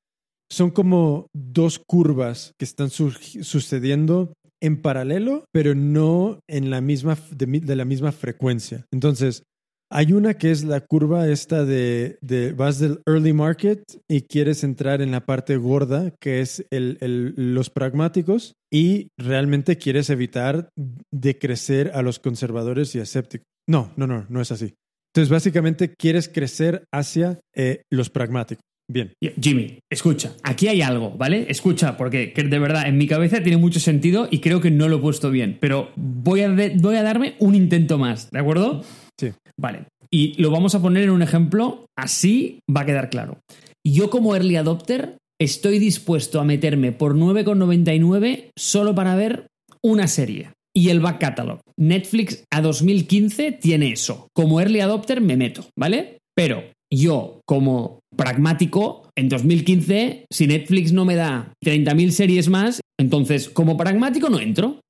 son 0.50 0.72
como 0.72 1.28
dos 1.32 1.78
curvas 1.78 2.50
que 2.58 2.64
están 2.64 2.90
sucediendo 2.90 4.32
en 4.60 4.82
paralelo, 4.82 5.44
pero 5.52 5.76
no 5.76 6.40
en 6.48 6.70
la 6.70 6.80
misma, 6.80 7.16
de, 7.30 7.46
de 7.46 7.76
la 7.76 7.84
misma 7.84 8.10
frecuencia. 8.10 8.84
Entonces, 8.92 9.44
hay 9.92 10.12
una 10.12 10.34
que 10.34 10.50
es 10.50 10.62
la 10.64 10.80
curva 10.80 11.28
esta 11.28 11.64
de, 11.64 12.18
de 12.20 12.52
vas 12.52 12.78
del 12.78 13.00
early 13.06 13.32
market 13.32 13.82
y 14.08 14.22
quieres 14.22 14.62
entrar 14.62 15.02
en 15.02 15.10
la 15.10 15.26
parte 15.26 15.56
gorda, 15.56 16.12
que 16.20 16.40
es 16.40 16.64
el, 16.70 16.98
el- 17.00 17.54
los 17.54 17.70
pragmáticos, 17.70 18.54
y 18.72 19.08
realmente 19.18 19.76
quieres 19.78 20.08
evitar 20.10 20.68
de 20.76 21.38
crecer 21.38 21.90
a 21.94 22.02
los 22.02 22.18
conservadores 22.20 22.94
y 22.94 23.00
escépticos. 23.00 23.46
No, 23.68 23.92
no, 23.96 24.06
no, 24.06 24.26
no 24.28 24.40
es 24.40 24.52
así. 24.52 24.74
Entonces, 25.12 25.28
básicamente 25.30 25.92
quieres 25.98 26.28
crecer 26.28 26.84
hacia 26.92 27.40
eh, 27.54 27.82
los 27.90 28.10
pragmáticos. 28.10 28.62
Bien. 28.92 29.12
Jimmy, 29.40 29.78
escucha, 29.90 30.32
aquí 30.42 30.66
hay 30.66 30.82
algo, 30.82 31.10
¿vale? 31.16 31.46
Escucha, 31.48 31.96
porque 31.96 32.32
que 32.32 32.42
de 32.42 32.58
verdad 32.58 32.88
en 32.88 32.98
mi 32.98 33.06
cabeza 33.06 33.40
tiene 33.42 33.56
mucho 33.56 33.78
sentido 33.78 34.26
y 34.30 34.40
creo 34.40 34.60
que 34.60 34.70
no 34.72 34.88
lo 34.88 34.96
he 34.96 35.00
puesto 35.00 35.30
bien, 35.30 35.58
pero 35.60 35.90
voy 35.96 36.40
a, 36.40 36.48
de- 36.48 36.70
voy 36.80 36.96
a 36.96 37.02
darme 37.02 37.34
un 37.38 37.54
intento 37.54 37.98
más, 37.98 38.30
¿de 38.30 38.38
acuerdo? 38.40 38.82
Sí. 39.18 39.28
Vale. 39.56 39.84
Y 40.10 40.40
lo 40.42 40.50
vamos 40.50 40.74
a 40.74 40.82
poner 40.82 41.04
en 41.04 41.10
un 41.10 41.22
ejemplo, 41.22 41.86
así 41.96 42.58
va 42.74 42.80
a 42.80 42.86
quedar 42.86 43.10
claro. 43.10 43.38
Yo 43.86 44.10
como 44.10 44.34
early 44.34 44.56
adopter 44.56 45.16
estoy 45.40 45.78
dispuesto 45.78 46.40
a 46.40 46.44
meterme 46.44 46.90
por 46.92 47.14
9,99 47.14 48.50
solo 48.58 48.94
para 48.94 49.14
ver 49.14 49.46
una 49.82 50.08
serie. 50.08 50.50
Y 50.74 50.88
el 50.90 51.00
back 51.00 51.18
catalog. 51.20 51.60
Netflix 51.78 52.44
a 52.52 52.60
2015 52.60 53.52
tiene 53.52 53.92
eso. 53.92 54.28
Como 54.34 54.60
early 54.60 54.80
adopter 54.80 55.20
me 55.20 55.36
meto, 55.36 55.64
¿vale? 55.78 56.18
Pero 56.36 56.62
yo 56.92 57.40
como 57.46 57.99
pragmático, 58.20 59.08
en 59.16 59.30
2015, 59.30 60.26
si 60.30 60.46
Netflix 60.46 60.92
no 60.92 61.06
me 61.06 61.16
da 61.16 61.54
30.000 61.64 62.10
series 62.10 62.50
más, 62.50 62.82
entonces 63.00 63.48
como 63.48 63.78
pragmático 63.78 64.28
no 64.28 64.38
entro. 64.38 64.80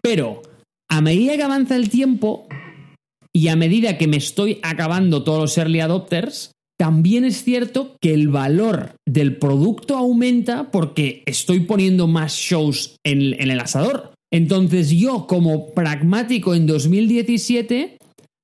Pero 0.00 0.42
a 0.88 1.00
medida 1.00 1.36
que 1.36 1.42
avanza 1.42 1.74
el 1.74 1.90
tiempo, 1.90 2.46
y 3.34 3.48
a 3.48 3.56
medida 3.56 3.98
que 3.98 4.06
me 4.06 4.18
estoy 4.18 4.60
acabando 4.62 5.24
todos 5.24 5.40
los 5.40 5.58
early 5.58 5.80
adopters, 5.80 6.52
también 6.78 7.24
es 7.24 7.42
cierto 7.42 7.96
que 8.00 8.14
el 8.14 8.28
valor 8.28 8.94
del 9.04 9.38
producto 9.38 9.96
aumenta 9.96 10.70
porque 10.70 11.24
estoy 11.26 11.60
poniendo 11.60 12.06
más 12.06 12.34
shows 12.34 12.98
en, 13.04 13.34
en 13.40 13.50
el 13.50 13.58
asador. 13.58 14.12
Entonces 14.32 14.90
yo 14.90 15.26
como 15.26 15.72
pragmático 15.74 16.54
en 16.54 16.68
2017, 16.68 17.98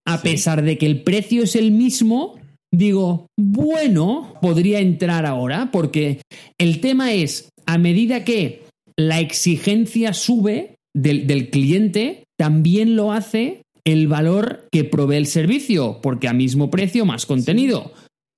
a 0.05 0.23
pesar 0.23 0.63
de 0.63 0.79
que 0.79 0.87
el 0.87 1.03
precio 1.03 1.45
es 1.45 1.55
el 1.55 1.71
mismo, 1.71 2.38
digo, 2.73 3.27
bueno, 3.37 4.35
podría 4.41 4.81
entrar 4.81 5.27
ahora 5.27 5.71
porque 5.73 6.23
el 6.59 6.81
tema 6.81 7.13
es, 7.13 7.51
a 7.67 7.79
medida 7.79 8.25
que 8.25 8.63
la 8.97 9.21
exigencia 9.21 10.13
sube 10.13 10.77
del, 10.95 11.27
del 11.27 11.51
cliente, 11.51 12.25
también 12.39 12.97
lo 12.97 13.13
hace 13.13 13.63
el 13.85 14.09
valor 14.09 14.67
que 14.71 14.85
provee 14.85 15.17
el 15.17 15.27
servicio, 15.27 16.01
porque 16.03 16.29
a 16.29 16.33
mismo 16.33 16.71
precio 16.71 17.07
más 17.07 17.27
contenido. 17.27 17.93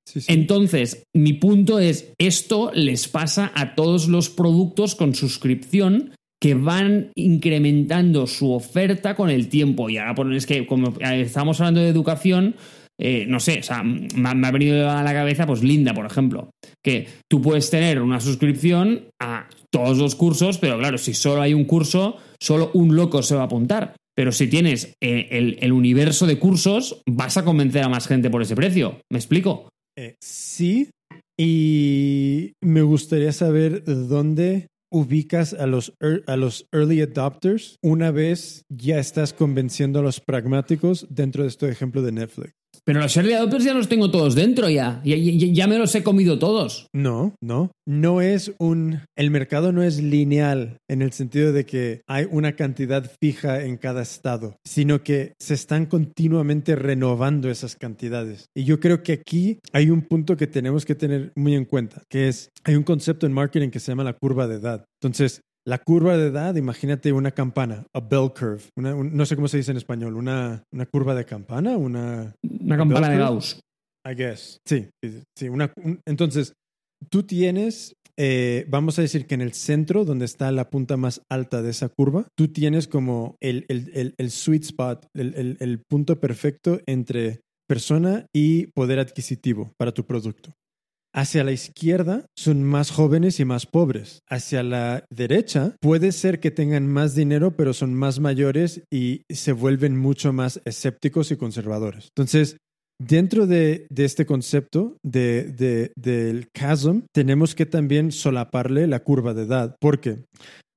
Sí, 0.07 0.21
sí. 0.21 0.33
Entonces, 0.33 1.05
mi 1.15 1.35
punto 1.35 1.79
es, 1.79 2.13
esto 2.19 2.71
les 2.75 3.09
pasa 3.09 3.53
a 3.55 3.75
todos 3.75 4.09
los 4.09 4.29
productos 4.29 4.95
con 4.95 5.15
suscripción 5.15 6.13
que 6.41 6.55
van 6.55 7.11
incrementando 7.15 8.27
su 8.27 8.53
oferta 8.53 9.15
con 9.15 9.29
el 9.29 9.49
tiempo. 9.49 9.91
Y 9.91 9.99
ahora, 9.99 10.15
pues, 10.15 10.37
es 10.37 10.47
que 10.47 10.67
como 10.67 10.95
estamos 11.01 11.61
hablando 11.61 11.81
de 11.81 11.89
educación, 11.89 12.57
eh, 13.01 13.25
no 13.27 13.41
sé, 13.41 13.61
o 13.61 13.63
sea, 13.63 13.83
me, 13.83 14.29
ha- 14.29 14.51
venido 14.51 14.91
a 14.91 15.03
la 15.03 15.13
cabeza, 15.15 15.47
pues 15.47 15.63
Linda, 15.63 15.95
por 15.95 16.05
ejemplo, 16.05 16.51
que 16.85 17.09
tú 17.29 17.41
puedes 17.41 17.71
tener 17.71 18.03
una 18.03 18.21
suscripción 18.21 19.09
a 19.21 19.49
todos 19.73 19.99
los 19.99 20.15
cursos, 20.15 20.59
pero 20.59 20.79
claro, 20.79 20.99
si 20.99 21.15
solo 21.15 21.41
hay 21.41 21.55
un 21.55 21.65
curso, 21.65 22.17
solo 22.39 22.71
un 22.75 22.95
loco 22.95 23.23
se 23.23 23.35
va 23.35 23.43
a 23.43 23.45
apuntar. 23.47 23.95
Pero 24.15 24.33
si 24.33 24.49
tienes 24.49 24.93
eh, 25.03 25.57
el, 25.61 25.73
universo 25.73 26.27
de 26.27 26.39
cursos, 26.39 27.01
vas 27.09 27.39
a 27.39 27.45
convencer 27.45 27.83
a 27.83 27.89
más 27.89 28.07
gente 28.07 28.29
por 28.29 28.43
ese 28.43 28.55
precio. 28.55 29.01
¿Me 29.11 29.19
explico? 29.19 29.71
Eh, 29.97 30.17
sí, 30.21 30.91
y 31.39 32.53
me 32.63 32.83
gustaría 32.83 33.33
saber 33.33 33.83
dónde 33.85 34.67
ubicas 34.93 35.55
a 35.55 35.67
los, 35.67 35.95
a 36.27 36.37
los 36.37 36.67
early 36.73 37.01
adopters 37.01 37.77
una 37.83 38.11
vez 38.11 38.65
ya 38.69 38.99
estás 38.99 39.33
convenciendo 39.33 40.01
a 40.01 40.03
los 40.03 40.21
pragmáticos 40.21 41.07
dentro 41.09 41.45
de 41.45 41.49
este 41.49 41.71
ejemplo 41.71 42.03
de 42.03 42.13
Netflix. 42.13 42.60
Pero 42.85 43.01
los 43.01 43.17
early 43.17 43.33
adopters 43.35 43.65
ya 43.65 43.75
los 43.75 43.89
tengo 43.89 44.11
todos 44.11 44.35
dentro 44.35 44.69
ya. 44.69 45.01
Ya, 45.05 45.17
ya- 45.17 45.49
ya 45.53 45.67
me 45.67 45.79
los 45.79 45.95
he 45.95 46.03
comido 46.03 46.39
todos. 46.39 46.87
No, 46.95 47.35
no. 47.43 47.71
No 47.87 48.21
es 48.21 48.53
un... 48.59 49.01
El 49.17 49.31
mercado 49.31 49.73
no 49.73 49.83
es 49.83 50.03
lineal 50.03 50.77
en 50.89 51.03
el 51.03 51.13
sentido 51.13 51.53
de 51.53 51.67
que 51.67 52.03
hay 52.09 52.27
una 52.31 52.53
cantidad 52.57 53.11
fija 53.21 53.63
en 53.65 53.77
cada 53.77 54.03
estado, 54.03 54.57
sino 54.67 55.03
que 55.03 55.35
se 55.41 55.55
están 55.55 55.87
continuamente 55.87 56.77
renovando 56.77 57.51
esas 57.51 57.77
cantidades. 57.77 58.47
Y 58.57 58.65
yo 58.65 58.81
creo 58.81 59.03
que 59.03 59.13
aquí 59.15 59.59
hay 59.73 59.91
un 59.91 60.03
punto 60.03 60.37
que 60.37 60.47
tenemos 60.47 60.85
que 60.85 60.95
tener 60.95 61.33
muy 61.37 61.55
en 61.55 61.65
cuenta, 61.65 62.03
que 62.11 62.29
es, 62.29 62.49
hay 62.65 62.75
un 62.77 62.83
concepto 62.85 63.27
en 63.27 63.33
marketing 63.33 63.71
que 63.71 63.81
se 63.81 63.93
llama 63.93 64.05
la 64.05 64.15
curva 64.15 64.47
de 64.49 64.57
edad. 64.57 64.85
Entonces, 65.03 65.41
la 65.67 65.79
curva 65.79 66.17
de 66.17 66.29
edad, 66.29 66.55
imagínate 66.57 67.13
una 67.13 67.31
campana, 67.33 67.87
a 67.95 68.01
bell 68.01 68.31
curve, 68.33 68.63
una- 68.77 68.95
un- 68.95 69.15
no 69.17 69.27
sé 69.27 69.37
cómo 69.37 69.49
se 69.49 69.59
dice 69.59 69.71
en 69.71 69.77
español, 69.77 70.15
una, 70.17 70.63
una 70.73 70.87
curva 70.87 71.15
de 71.15 71.25
campana, 71.25 71.77
una... 71.77 72.35
Una 72.43 72.77
campana 72.77 73.09
de. 73.11 73.19
Gauss. 73.19 73.61
I 74.09 74.15
guess. 74.15 74.59
Sí, 74.67 74.89
sí. 75.37 75.49
Una, 75.49 75.73
un- 75.77 76.01
entonces, 76.07 76.55
tú 77.11 77.23
tienes, 77.25 77.93
eh, 78.19 78.65
vamos 78.69 78.99
a 78.99 79.03
decir 79.03 79.27
que 79.27 79.35
en 79.35 79.43
el 79.43 79.53
centro, 79.53 80.05
donde 80.07 80.25
está 80.25 80.51
la 80.53 80.71
punta 80.71 80.97
más 80.97 81.21
alta 81.31 81.61
de 81.63 81.71
esa 81.71 81.89
curva, 81.91 82.27
tú 82.37 82.49
tienes 82.49 82.89
como 82.89 83.37
el, 83.41 83.67
el- 83.69 83.91
el- 83.95 84.15
el 84.17 84.31
sweet 84.31 84.63
spot, 84.65 85.07
el 85.15 85.83
punto 85.89 86.19
perfecto 86.21 86.81
entre 86.87 87.41
persona 87.69 88.27
y 88.35 88.67
poder 88.75 88.99
adquisitivo 88.99 89.73
para 89.79 89.93
tu 89.93 90.05
producto. 90.05 90.53
Hacia 91.13 91.43
la 91.43 91.53
izquierda 91.53 92.25
son 92.37 92.63
más 92.63 92.91
jóvenes 92.91 93.41
y 93.41 93.45
más 93.45 93.67
pobres. 93.67 94.21
Hacia 94.29 94.63
la 94.63 95.05
derecha 95.11 95.75
puede 95.81 96.13
ser 96.13 96.39
que 96.39 96.51
tengan 96.51 96.87
más 96.87 97.15
dinero, 97.15 97.57
pero 97.57 97.75
son 97.75 97.95
más 97.95 98.21
mayores 98.21 98.83
y 98.93 99.23
se 99.29 99.53
vuelven 99.53 99.97
mucho 99.97 100.33
más 100.33 100.61
escépticos 100.65 101.33
y 101.33 101.37
conservadores. 101.37 102.11
Entonces, 102.15 102.57
dentro 103.01 103.47
de, 103.47 103.87
este 103.97 104.25
concepto 104.25 104.99
de, 105.03 105.91
del 105.97 106.49
chasm, 106.57 107.01
tenemos 107.13 107.55
que 107.55 107.67
también 107.67 108.13
solaparle 108.13 108.87
la 108.87 109.01
curva 109.01 109.35
de 109.35 109.43
edad, 109.43 109.77
porque 109.81 110.25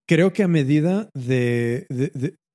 creo 0.08 0.34
que 0.34 0.44
a 0.44 0.48
medida 0.48 1.10
de, 1.14 1.86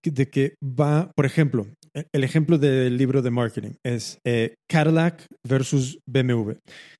de 0.03 0.31
que 0.31 0.55
va, 0.63 1.13
por 1.15 1.27
ejemplo, 1.27 1.67
el 2.12 2.25
ejemplo 2.25 2.59
del 2.59 2.97
libro 2.97 3.23
de 3.23 3.31
marketing 3.31 3.73
es 3.85 4.19
eh, 4.25 4.55
Cadillac 4.69 5.27
versus 5.47 5.99
BMW. 6.07 6.53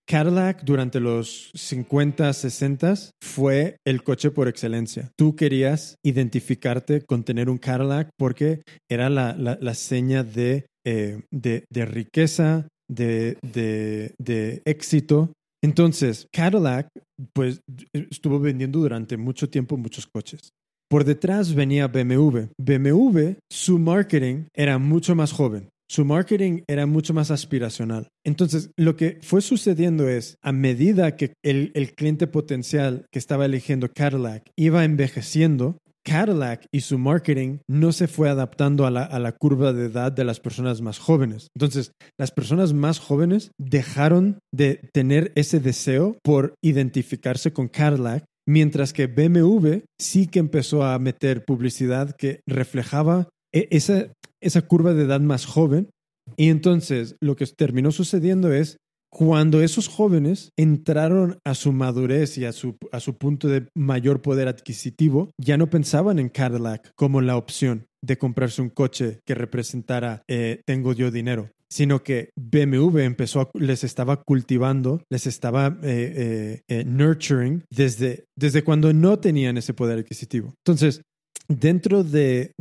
Cadillac 0.07 0.63
durante 0.65 1.01
los 1.01 1.51
50, 1.55 2.33
60 2.33 2.95
fue 3.23 3.77
el 3.87 4.03
coche 4.03 4.31
por 4.31 4.49
excelencia. 4.49 5.11
Tú 5.17 5.37
querías 5.37 5.97
identificarte 6.05 7.03
con 7.03 7.25
tener 7.25 7.51
un 7.51 7.59
Cadillac 7.59 8.11
porque 8.19 8.63
era 8.91 9.11
la, 9.11 9.35
la, 9.35 9.75
seña 9.75 10.25
de, 10.25 10.67
eh, 10.87 11.21
de, 11.31 11.65
de, 11.71 11.85
riqueza, 11.85 12.69
de, 12.89 13.37
de 13.43 14.63
éxito. 14.65 15.33
Entonces, 15.63 16.27
Cadillac 16.33 16.89
pues 17.35 17.61
estuvo 17.93 18.39
vendiendo 18.39 18.79
durante 18.79 19.17
mucho 19.17 19.51
tiempo 19.51 19.77
muchos 19.77 20.07
coches. 20.07 20.51
Por 20.89 21.05
detrás 21.05 21.55
venía 21.55 21.87
BMW. 21.87 22.47
BMW, 22.57 23.33
su 23.51 23.79
marketing 23.79 24.45
era 24.55 24.79
mucho 24.79 25.15
más 25.15 25.33
joven. 25.33 25.69
Su 25.91 26.05
marketing 26.05 26.63
era 26.67 26.87
mucho 26.87 27.13
más 27.15 27.31
aspiracional. 27.31 28.09
Entonces, 28.25 28.71
lo 28.77 28.97
que 28.97 29.19
fue 29.23 29.41
sucediendo 29.41 30.09
es, 30.09 30.37
a 30.43 30.53
medida 30.53 31.17
que 31.17 31.33
el, 31.43 31.73
cliente 31.95 32.27
potencial 32.27 33.07
que 33.11 33.19
estaba 33.19 33.47
eligiendo 33.47 33.91
Cadillac 33.93 34.51
iba 34.57 34.85
envejeciendo, 34.85 35.79
Cadillac 36.05 36.65
y 36.73 36.81
su 36.81 36.99
marketing 36.99 37.59
no 37.69 37.93
se 37.93 38.07
fue 38.07 38.31
adaptando 38.31 38.87
a 38.87 38.91
la, 38.91 39.03
a 39.03 39.19
la, 39.19 39.33
curva 39.33 39.73
de 39.73 39.87
edad 39.87 40.13
de 40.13 40.25
las 40.25 40.41
personas 40.41 40.81
más 40.81 40.99
jóvenes. 40.99 41.49
Entonces, 41.55 41.93
las 42.19 42.33
personas 42.33 42.73
más 42.73 42.99
jóvenes 42.99 43.51
dejaron 43.59 44.39
de 44.55 44.81
tener 44.93 45.33
ese 45.37 45.61
deseo 45.61 46.17
por 46.23 46.55
identificarse 46.63 47.53
con 47.53 47.69
Cadillac 47.69 48.25
Mientras 48.49 48.95
que 48.95 49.09
BMW 49.09 49.81
sí 50.01 50.27
que 50.27 50.39
empezó 50.39 50.83
a 50.83 50.99
meter 50.99 51.45
publicidad 51.45 52.17
que 52.17 52.41
reflejaba 52.47 53.29
e-, 53.53 53.69
esa, 53.71 54.11
esa 54.41 54.63
curva 54.63 54.95
de 54.95 55.05
edad 55.05 55.21
más 55.21 55.45
joven. 55.45 55.91
Y 56.35 56.49
entonces 56.49 57.17
lo 57.21 57.37
que 57.37 57.47
terminó 57.47 57.93
sucediendo 57.93 58.51
es 58.51 58.79
cuando 59.11 59.61
esos 59.61 59.89
jóvenes 59.89 60.51
entraron 60.57 61.39
a 61.45 61.55
su 61.55 61.73
madurez 61.73 62.39
y 62.39 62.47
a 62.47 62.53
su, 62.53 62.77
a 62.91 63.01
su 63.01 63.19
punto 63.19 63.49
de 63.49 63.67
mayor 63.75 64.23
poder 64.23 64.49
adquisitivo, 64.49 65.31
ya 65.39 65.59
no 65.59 65.69
pensaban 65.69 66.19
en 66.19 66.31
Cadillac 66.31 66.91
como 66.95 67.21
la 67.21 67.37
opción 67.37 67.87
de 68.03 68.17
comprarse 68.17 68.63
un 68.63 68.71
coche 68.71 69.21
que 69.27 69.35
representara 69.35 70.23
eh, 70.29 70.63
tengo 70.67 70.93
yo 70.93 71.11
dinero, 71.11 71.51
sino 71.71 72.03
que 72.03 72.31
BMW 72.37 73.01
empezó 73.01 73.51
les 73.55 73.85
estaba 73.85 74.23
cultivando, 74.23 75.03
les 75.11 75.27
estaba 75.27 75.79
eh, 75.83 76.63
eh, 76.69 76.85
nurturing 76.85 77.65
desde, 77.71 78.25
desde 78.37 78.65
cuando 78.65 78.93
no 78.93 79.19
tenían 79.19 79.57
ese 79.59 79.75
poder 79.75 79.99
adquisitivo. 79.99 80.55
Entonces, 80.65 81.03
dentro 81.49 82.05
de, 82.05 82.53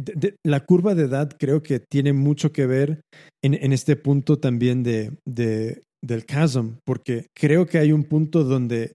la 0.46 0.62
curva 0.62 0.96
de 0.96 1.04
edad 1.04 1.32
creo 1.38 1.64
que 1.64 1.80
tiene 1.80 2.14
mucho 2.14 2.52
que 2.52 2.66
ver 2.66 3.02
en, 3.44 3.54
en 3.54 3.74
este 3.74 3.96
punto 3.96 4.40
también 4.40 4.84
de, 4.84 5.12
de, 5.26 5.82
del 6.04 6.26
chasm, 6.26 6.76
porque 6.86 7.28
creo 7.36 7.66
que 7.66 7.78
hay 7.78 7.92
un 7.92 8.04
punto 8.04 8.44
donde 8.44 8.94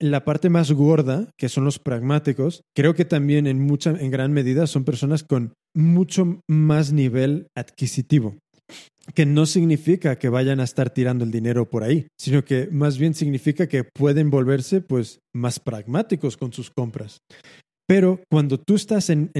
la 0.00 0.24
parte 0.24 0.50
más 0.50 0.72
gorda, 0.72 1.30
que 1.38 1.48
son 1.48 1.64
los 1.64 1.78
pragmáticos, 1.78 2.62
creo 2.74 2.94
que 2.94 3.04
también 3.04 3.46
en 3.46 3.60
mucha, 3.60 3.90
en 3.90 4.10
gran 4.10 4.32
medida 4.32 4.66
son 4.66 4.84
personas 4.84 5.22
con 5.22 5.52
mucho 5.74 6.40
más 6.48 6.92
nivel 6.92 7.46
adquisitivo 7.56 8.36
que 9.14 9.26
no 9.26 9.46
significa 9.46 10.18
que 10.18 10.28
vayan 10.28 10.60
a 10.60 10.64
estar 10.64 10.90
tirando 10.90 11.24
el 11.24 11.30
dinero 11.30 11.68
por 11.68 11.84
ahí, 11.84 12.06
sino 12.18 12.44
que 12.44 12.68
más 12.70 12.98
bien 12.98 13.14
significa 13.14 13.68
que 13.68 13.84
pueden 13.84 14.30
volverse 14.30 14.80
pues 14.80 15.20
más 15.34 15.58
pragmáticos 15.58 16.36
con 16.36 16.52
sus 16.52 16.70
compras. 16.70 17.18
Pero 17.86 18.20
cuando 18.30 18.58
tú 18.58 18.74
estás 18.74 19.10
en, 19.10 19.32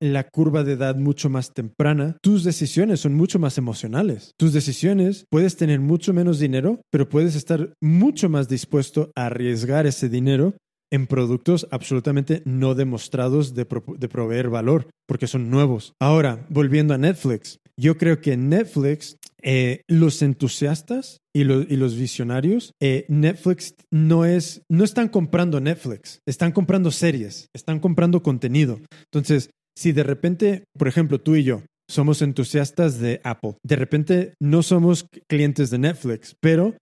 la 0.00 0.24
curva 0.24 0.64
de 0.64 0.72
edad 0.72 0.96
mucho 0.96 1.28
más 1.28 1.52
temprana, 1.52 2.16
tus 2.22 2.42
decisiones 2.42 3.00
son 3.00 3.14
mucho 3.14 3.38
más 3.38 3.58
emocionales. 3.58 4.32
Tus 4.38 4.52
decisiones, 4.52 5.26
puedes 5.30 5.56
tener 5.56 5.78
mucho 5.78 6.12
menos 6.12 6.38
dinero, 6.38 6.80
pero 6.90 7.08
puedes 7.08 7.36
estar 7.36 7.74
mucho 7.80 8.28
más 8.28 8.48
dispuesto 8.48 9.12
a 9.14 9.26
arriesgar 9.26 9.86
ese 9.86 10.08
dinero 10.08 10.54
en 10.92 11.06
productos 11.06 11.66
absolutamente 11.70 12.42
no 12.44 12.74
demostrados 12.74 13.54
de, 13.54 13.64
proveer 13.64 14.50
valor, 14.50 14.88
porque 15.08 15.26
son 15.26 15.50
nuevos. 15.50 15.94
Ahora, 16.00 16.46
volviendo 16.50 16.94
a 16.94 16.98
Netflix, 16.98 17.58
yo 17.80 17.96
creo 17.96 18.20
que 18.20 18.36
Netflix, 18.36 19.16
eh, 19.42 19.82
los 19.88 20.20
entusiastas 20.20 21.18
y, 21.34 21.44
los 21.44 21.96
visionarios, 21.96 22.72
eh, 22.80 23.06
Netflix 23.08 23.74
no 23.90 24.26
es, 24.26 24.62
no 24.70 24.84
están 24.84 25.08
comprando 25.08 25.60
Netflix, 25.60 26.20
están 26.26 26.52
comprando 26.52 26.90
series, 26.90 27.48
están 27.54 27.80
comprando 27.80 28.22
contenido. 28.22 28.78
Entonces, 29.10 29.50
si 29.76 29.92
de 29.92 30.02
repente, 30.02 30.64
por 30.78 30.88
ejemplo, 30.88 31.18
tú 31.18 31.36
y 31.36 31.44
yo, 31.44 31.62
somos 31.88 32.20
entusiastas 32.22 33.00
de 33.00 33.20
Apple. 33.24 33.56
De 33.64 33.76
repente 33.76 34.34
no 34.40 34.62
somos 34.62 35.06
clientes 35.26 35.70
de 35.70 35.78
Netflix, 35.78 36.36
pero 36.40 36.76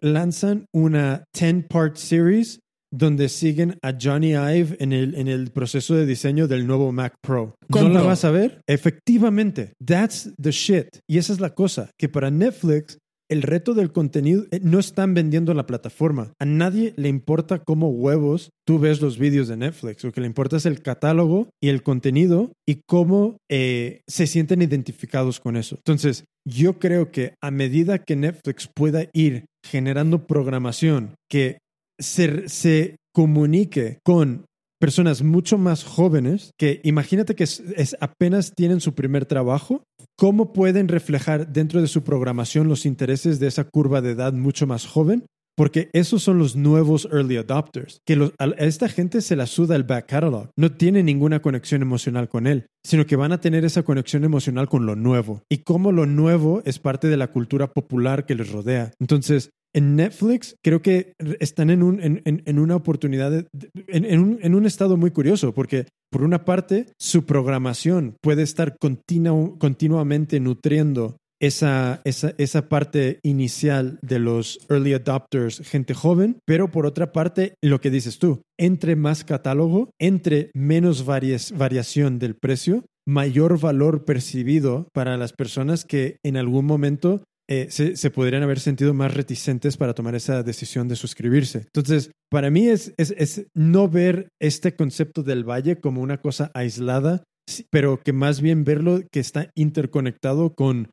lanzan 0.00 0.66
una 0.72 1.24
10-part 1.36 1.96
series 1.96 2.60
donde 2.92 3.28
siguen 3.28 3.78
a 3.82 3.94
Johnny 4.00 4.30
Ive 4.30 4.76
en 4.80 4.92
el, 4.92 5.14
en 5.14 5.28
el 5.28 5.50
proceso 5.50 5.94
de 5.94 6.06
diseño 6.06 6.48
del 6.48 6.66
nuevo 6.66 6.92
Mac 6.92 7.14
Pro. 7.22 7.54
¿No 7.68 7.88
la 7.88 8.02
vas 8.02 8.24
a 8.24 8.30
ver? 8.30 8.60
Efectivamente, 8.66 9.72
that's 9.84 10.30
the 10.40 10.50
shit. 10.50 10.88
Y 11.08 11.18
esa 11.18 11.32
es 11.32 11.40
la 11.40 11.54
cosa, 11.54 11.90
que 11.98 12.08
para 12.08 12.30
Netflix 12.30 12.98
el 13.30 13.42
reto 13.42 13.74
del 13.74 13.92
contenido 13.92 14.44
eh, 14.50 14.60
no 14.60 14.80
están 14.80 15.14
vendiendo 15.14 15.54
la 15.54 15.66
plataforma. 15.66 16.32
A 16.40 16.44
nadie 16.44 16.92
le 16.96 17.08
importa 17.08 17.60
cómo 17.60 17.88
huevos 17.88 18.50
tú 18.66 18.80
ves 18.80 19.00
los 19.00 19.18
vídeos 19.18 19.46
de 19.46 19.56
Netflix. 19.56 20.02
Lo 20.02 20.12
que 20.12 20.20
le 20.20 20.26
importa 20.26 20.56
es 20.56 20.66
el 20.66 20.82
catálogo 20.82 21.48
y 21.62 21.68
el 21.68 21.82
contenido 21.82 22.52
y 22.68 22.80
cómo 22.86 23.36
eh, 23.48 24.00
se 24.08 24.26
sienten 24.26 24.62
identificados 24.62 25.38
con 25.38 25.56
eso. 25.56 25.76
Entonces, 25.76 26.24
yo 26.44 26.78
creo 26.78 27.12
que 27.12 27.34
a 27.40 27.52
medida 27.52 27.98
que 27.98 28.16
Netflix 28.16 28.68
pueda 28.74 29.06
ir 29.12 29.44
generando 29.64 30.26
programación 30.26 31.14
que 31.30 31.58
se, 32.00 32.96
comunique 33.12 33.98
con 34.04 34.44
personas 34.78 35.22
mucho 35.22 35.58
más 35.58 35.82
jóvenes 35.82 36.52
que 36.56 36.80
imagínate 36.84 37.34
que 37.34 37.42
es, 37.42 37.96
apenas 38.00 38.54
tienen 38.54 38.80
su 38.80 38.94
primer 38.94 39.26
trabajo, 39.26 39.82
¿cómo 40.16 40.52
pueden 40.52 40.86
reflejar 40.86 41.52
dentro 41.52 41.80
de 41.80 41.88
su 41.88 42.02
programación 42.02 42.68
los 42.68 42.86
intereses 42.86 43.40
de 43.40 43.48
esa 43.48 43.64
curva 43.64 44.00
de 44.00 44.12
edad 44.12 44.32
mucho 44.32 44.66
más 44.66 44.86
joven? 44.86 45.26
Porque 45.56 45.90
esos 45.92 46.22
son 46.22 46.38
los 46.38 46.56
nuevos 46.56 47.06
early 47.12 47.36
adopters, 47.36 47.98
que 48.06 48.32
a 48.38 48.46
esta 48.64 48.88
gente 48.88 49.20
se 49.20 49.36
la 49.36 49.46
suda 49.46 49.76
el 49.76 49.82
back 49.82 50.06
catalog, 50.06 50.48
no 50.56 50.72
tiene 50.72 51.02
ninguna 51.02 51.42
conexión 51.42 51.82
emocional 51.82 52.28
con 52.28 52.46
él, 52.46 52.66
sino 52.86 53.04
que 53.04 53.16
van 53.16 53.32
a 53.32 53.40
tener 53.40 53.64
esa 53.64 53.82
conexión 53.82 54.24
emocional 54.24 54.68
con 54.68 54.86
lo 54.86 54.96
nuevo 54.96 55.42
y 55.50 55.58
cómo 55.58 55.92
lo 55.92 56.06
nuevo 56.06 56.62
es 56.64 56.78
parte 56.78 57.08
de 57.08 57.18
la 57.18 57.32
cultura 57.32 57.66
popular 57.72 58.24
que 58.24 58.36
les 58.36 58.50
rodea. 58.50 58.92
Entonces, 59.00 59.50
en 59.74 59.96
Netflix 59.96 60.56
creo 60.62 60.82
que 60.82 61.14
están 61.38 61.70
en, 61.70 61.82
un, 61.82 62.00
en, 62.24 62.58
una 62.58 62.76
oportunidad, 62.76 63.46
en, 63.86 64.54
un, 64.54 64.66
estado 64.66 64.96
muy 64.96 65.10
curioso, 65.10 65.54
porque 65.54 65.86
por 66.10 66.22
una 66.22 66.44
parte 66.44 66.86
su 66.98 67.24
programación 67.24 68.16
puede 68.20 68.42
estar 68.42 68.76
continuamente 68.78 70.40
nutriendo 70.40 71.16
esa, 71.40 72.02
esa, 72.04 72.34
esa, 72.36 72.68
parte 72.68 73.18
inicial 73.22 73.98
de 74.02 74.18
los 74.18 74.60
early 74.68 74.92
adopters, 74.92 75.60
gente 75.60 75.94
joven, 75.94 76.38
pero 76.44 76.70
por 76.70 76.84
otra 76.84 77.12
parte, 77.12 77.54
lo 77.62 77.80
que 77.80 77.90
dices 77.90 78.18
tú, 78.18 78.42
entre 78.58 78.94
más 78.94 79.24
catálogo, 79.24 79.90
entre 79.98 80.50
menos 80.54 81.06
variación 81.06 82.18
del 82.18 82.34
precio, 82.34 82.84
mayor 83.06 83.58
valor 83.58 84.04
percibido 84.04 84.88
para 84.92 85.16
las 85.16 85.32
personas 85.32 85.84
que 85.84 86.18
en 86.22 86.36
algún 86.36 86.66
momento 86.66 87.22
eh, 87.52 87.66
se, 87.68 88.10
podrían 88.12 88.44
haber 88.44 88.60
sentido 88.60 88.94
más 88.94 89.12
reticentes 89.12 89.76
para 89.76 89.92
tomar 89.92 90.14
esa 90.14 90.44
decisión 90.44 90.86
de 90.86 90.94
suscribirse. 90.94 91.66
Entonces, 91.74 92.12
para 92.30 92.48
mí 92.48 92.68
es, 92.68 92.94
es, 92.96 93.46
no 93.56 93.88
ver 93.88 94.28
este 94.40 94.76
concepto 94.76 95.24
del 95.24 95.42
valle 95.42 95.80
como 95.80 96.00
una 96.00 96.18
cosa 96.18 96.52
aislada, 96.54 97.24
pero 97.68 98.00
que 98.04 98.12
más 98.12 98.40
bien 98.40 98.62
verlo 98.62 99.00
que 99.10 99.18
está 99.18 99.50
interconectado 99.56 100.54
con 100.54 100.90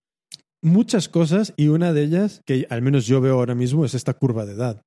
muchas 0.63 1.09
cosas 1.09 1.53
y 1.57 1.67
una 1.67 1.93
de 1.93 2.03
ellas, 2.03 2.41
que 2.47 2.65
al 2.71 2.81
menos 2.81 3.05
yo 3.05 3.21
veo 3.21 3.35
ahora 3.35 3.53
mismo, 3.53 3.85
es 3.85 3.93
esta 3.93 4.15
curva 4.15 4.47
de 4.47 4.53
edad. 4.53 4.81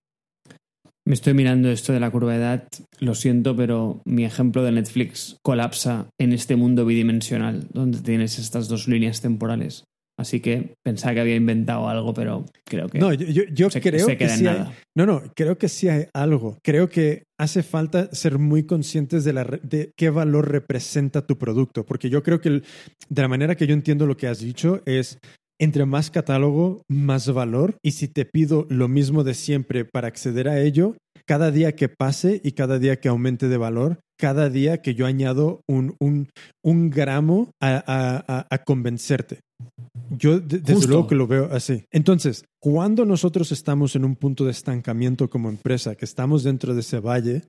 Me 1.06 1.14
estoy 1.14 1.34
mirando 1.34 1.70
esto 1.70 1.92
de 1.92 2.00
la 2.00 2.10
curva 2.10 2.32
de 2.32 2.38
edad, 2.38 2.68
lo 2.98 3.14
siento, 3.14 3.54
pero 3.54 4.02
mi 4.04 4.24
ejemplo 4.24 4.64
de 4.64 4.72
Netflix 4.72 5.36
colapsa 5.44 6.08
en 6.20 6.32
este 6.32 6.56
mundo 6.56 6.84
bidimensional 6.84 7.68
donde 7.72 8.00
tienes 8.00 8.40
estas 8.40 8.66
dos 8.66 8.88
líneas 8.88 9.20
temporales 9.20 9.84
Así 10.20 10.40
que 10.40 10.74
pensaba 10.84 11.14
que 11.14 11.20
había 11.22 11.36
inventado 11.36 11.88
algo, 11.88 12.12
pero 12.12 12.44
creo 12.66 12.88
que. 12.88 12.98
No, 12.98 13.12
yo, 13.14 13.42
yo 13.50 13.70
se- 13.70 13.80
creo 13.80 14.06
se 14.06 14.18
que 14.18 14.28
sí 14.28 14.46
hay, 14.46 14.58
nada. 14.58 14.74
No, 14.94 15.06
no, 15.06 15.22
creo 15.34 15.56
que 15.56 15.68
sí 15.68 15.88
hay 15.88 16.06
algo. 16.12 16.58
Creo 16.62 16.90
que 16.90 17.24
hace 17.38 17.62
falta 17.62 18.10
ser 18.12 18.38
muy 18.38 18.64
conscientes 18.64 19.24
de, 19.24 19.32
la, 19.32 19.44
de 19.44 19.92
qué 19.96 20.10
valor 20.10 20.50
representa 20.52 21.26
tu 21.26 21.38
producto, 21.38 21.86
porque 21.86 22.10
yo 22.10 22.22
creo 22.22 22.40
que 22.42 22.50
el- 22.50 22.64
de 23.08 23.22
la 23.22 23.28
manera 23.28 23.54
que 23.56 23.66
yo 23.66 23.72
entiendo 23.72 24.06
lo 24.06 24.18
que 24.18 24.26
has 24.28 24.40
dicho 24.40 24.82
es 24.84 25.18
entre 25.58 25.86
más 25.86 26.10
catálogo, 26.10 26.82
más 26.88 27.32
valor. 27.32 27.76
Y 27.82 27.92
si 27.92 28.06
te 28.08 28.26
pido 28.26 28.66
lo 28.68 28.88
mismo 28.88 29.24
de 29.24 29.32
siempre 29.34 29.84
para 29.86 30.08
acceder 30.08 30.48
a 30.48 30.60
ello, 30.60 30.96
cada 31.26 31.50
día 31.50 31.72
que 31.76 31.88
pase 31.88 32.40
y 32.44 32.52
cada 32.52 32.78
día 32.78 33.00
que 33.00 33.08
aumente 33.08 33.48
de 33.48 33.56
valor, 33.56 34.00
cada 34.18 34.50
día 34.50 34.82
que 34.82 34.94
yo 34.94 35.06
añado 35.06 35.62
un, 35.66 35.96
un, 35.98 36.28
un 36.62 36.90
gramo 36.90 37.50
a, 37.60 37.76
a- 37.86 38.24
a- 38.26 38.46
a 38.50 38.58
convencerte. 38.64 39.40
Yo 40.18 40.40
de- 40.40 40.58
desde 40.58 40.74
luego 40.88 41.06
que 41.08 41.14
lo 41.14 41.26
veo 41.26 41.48
así. 41.52 41.84
Entonces, 41.92 42.44
cuando 42.60 43.04
nosotros 43.04 43.52
estamos 43.52 43.94
en 43.96 44.04
un 44.04 44.16
punto 44.16 44.44
de 44.44 44.50
estancamiento 44.50 45.30
como 45.30 45.48
empresa, 45.48 45.94
que 45.94 46.04
estamos 46.04 46.42
dentro 46.42 46.74
de 46.74 46.80
ese 46.80 47.00
valle, 47.00 47.42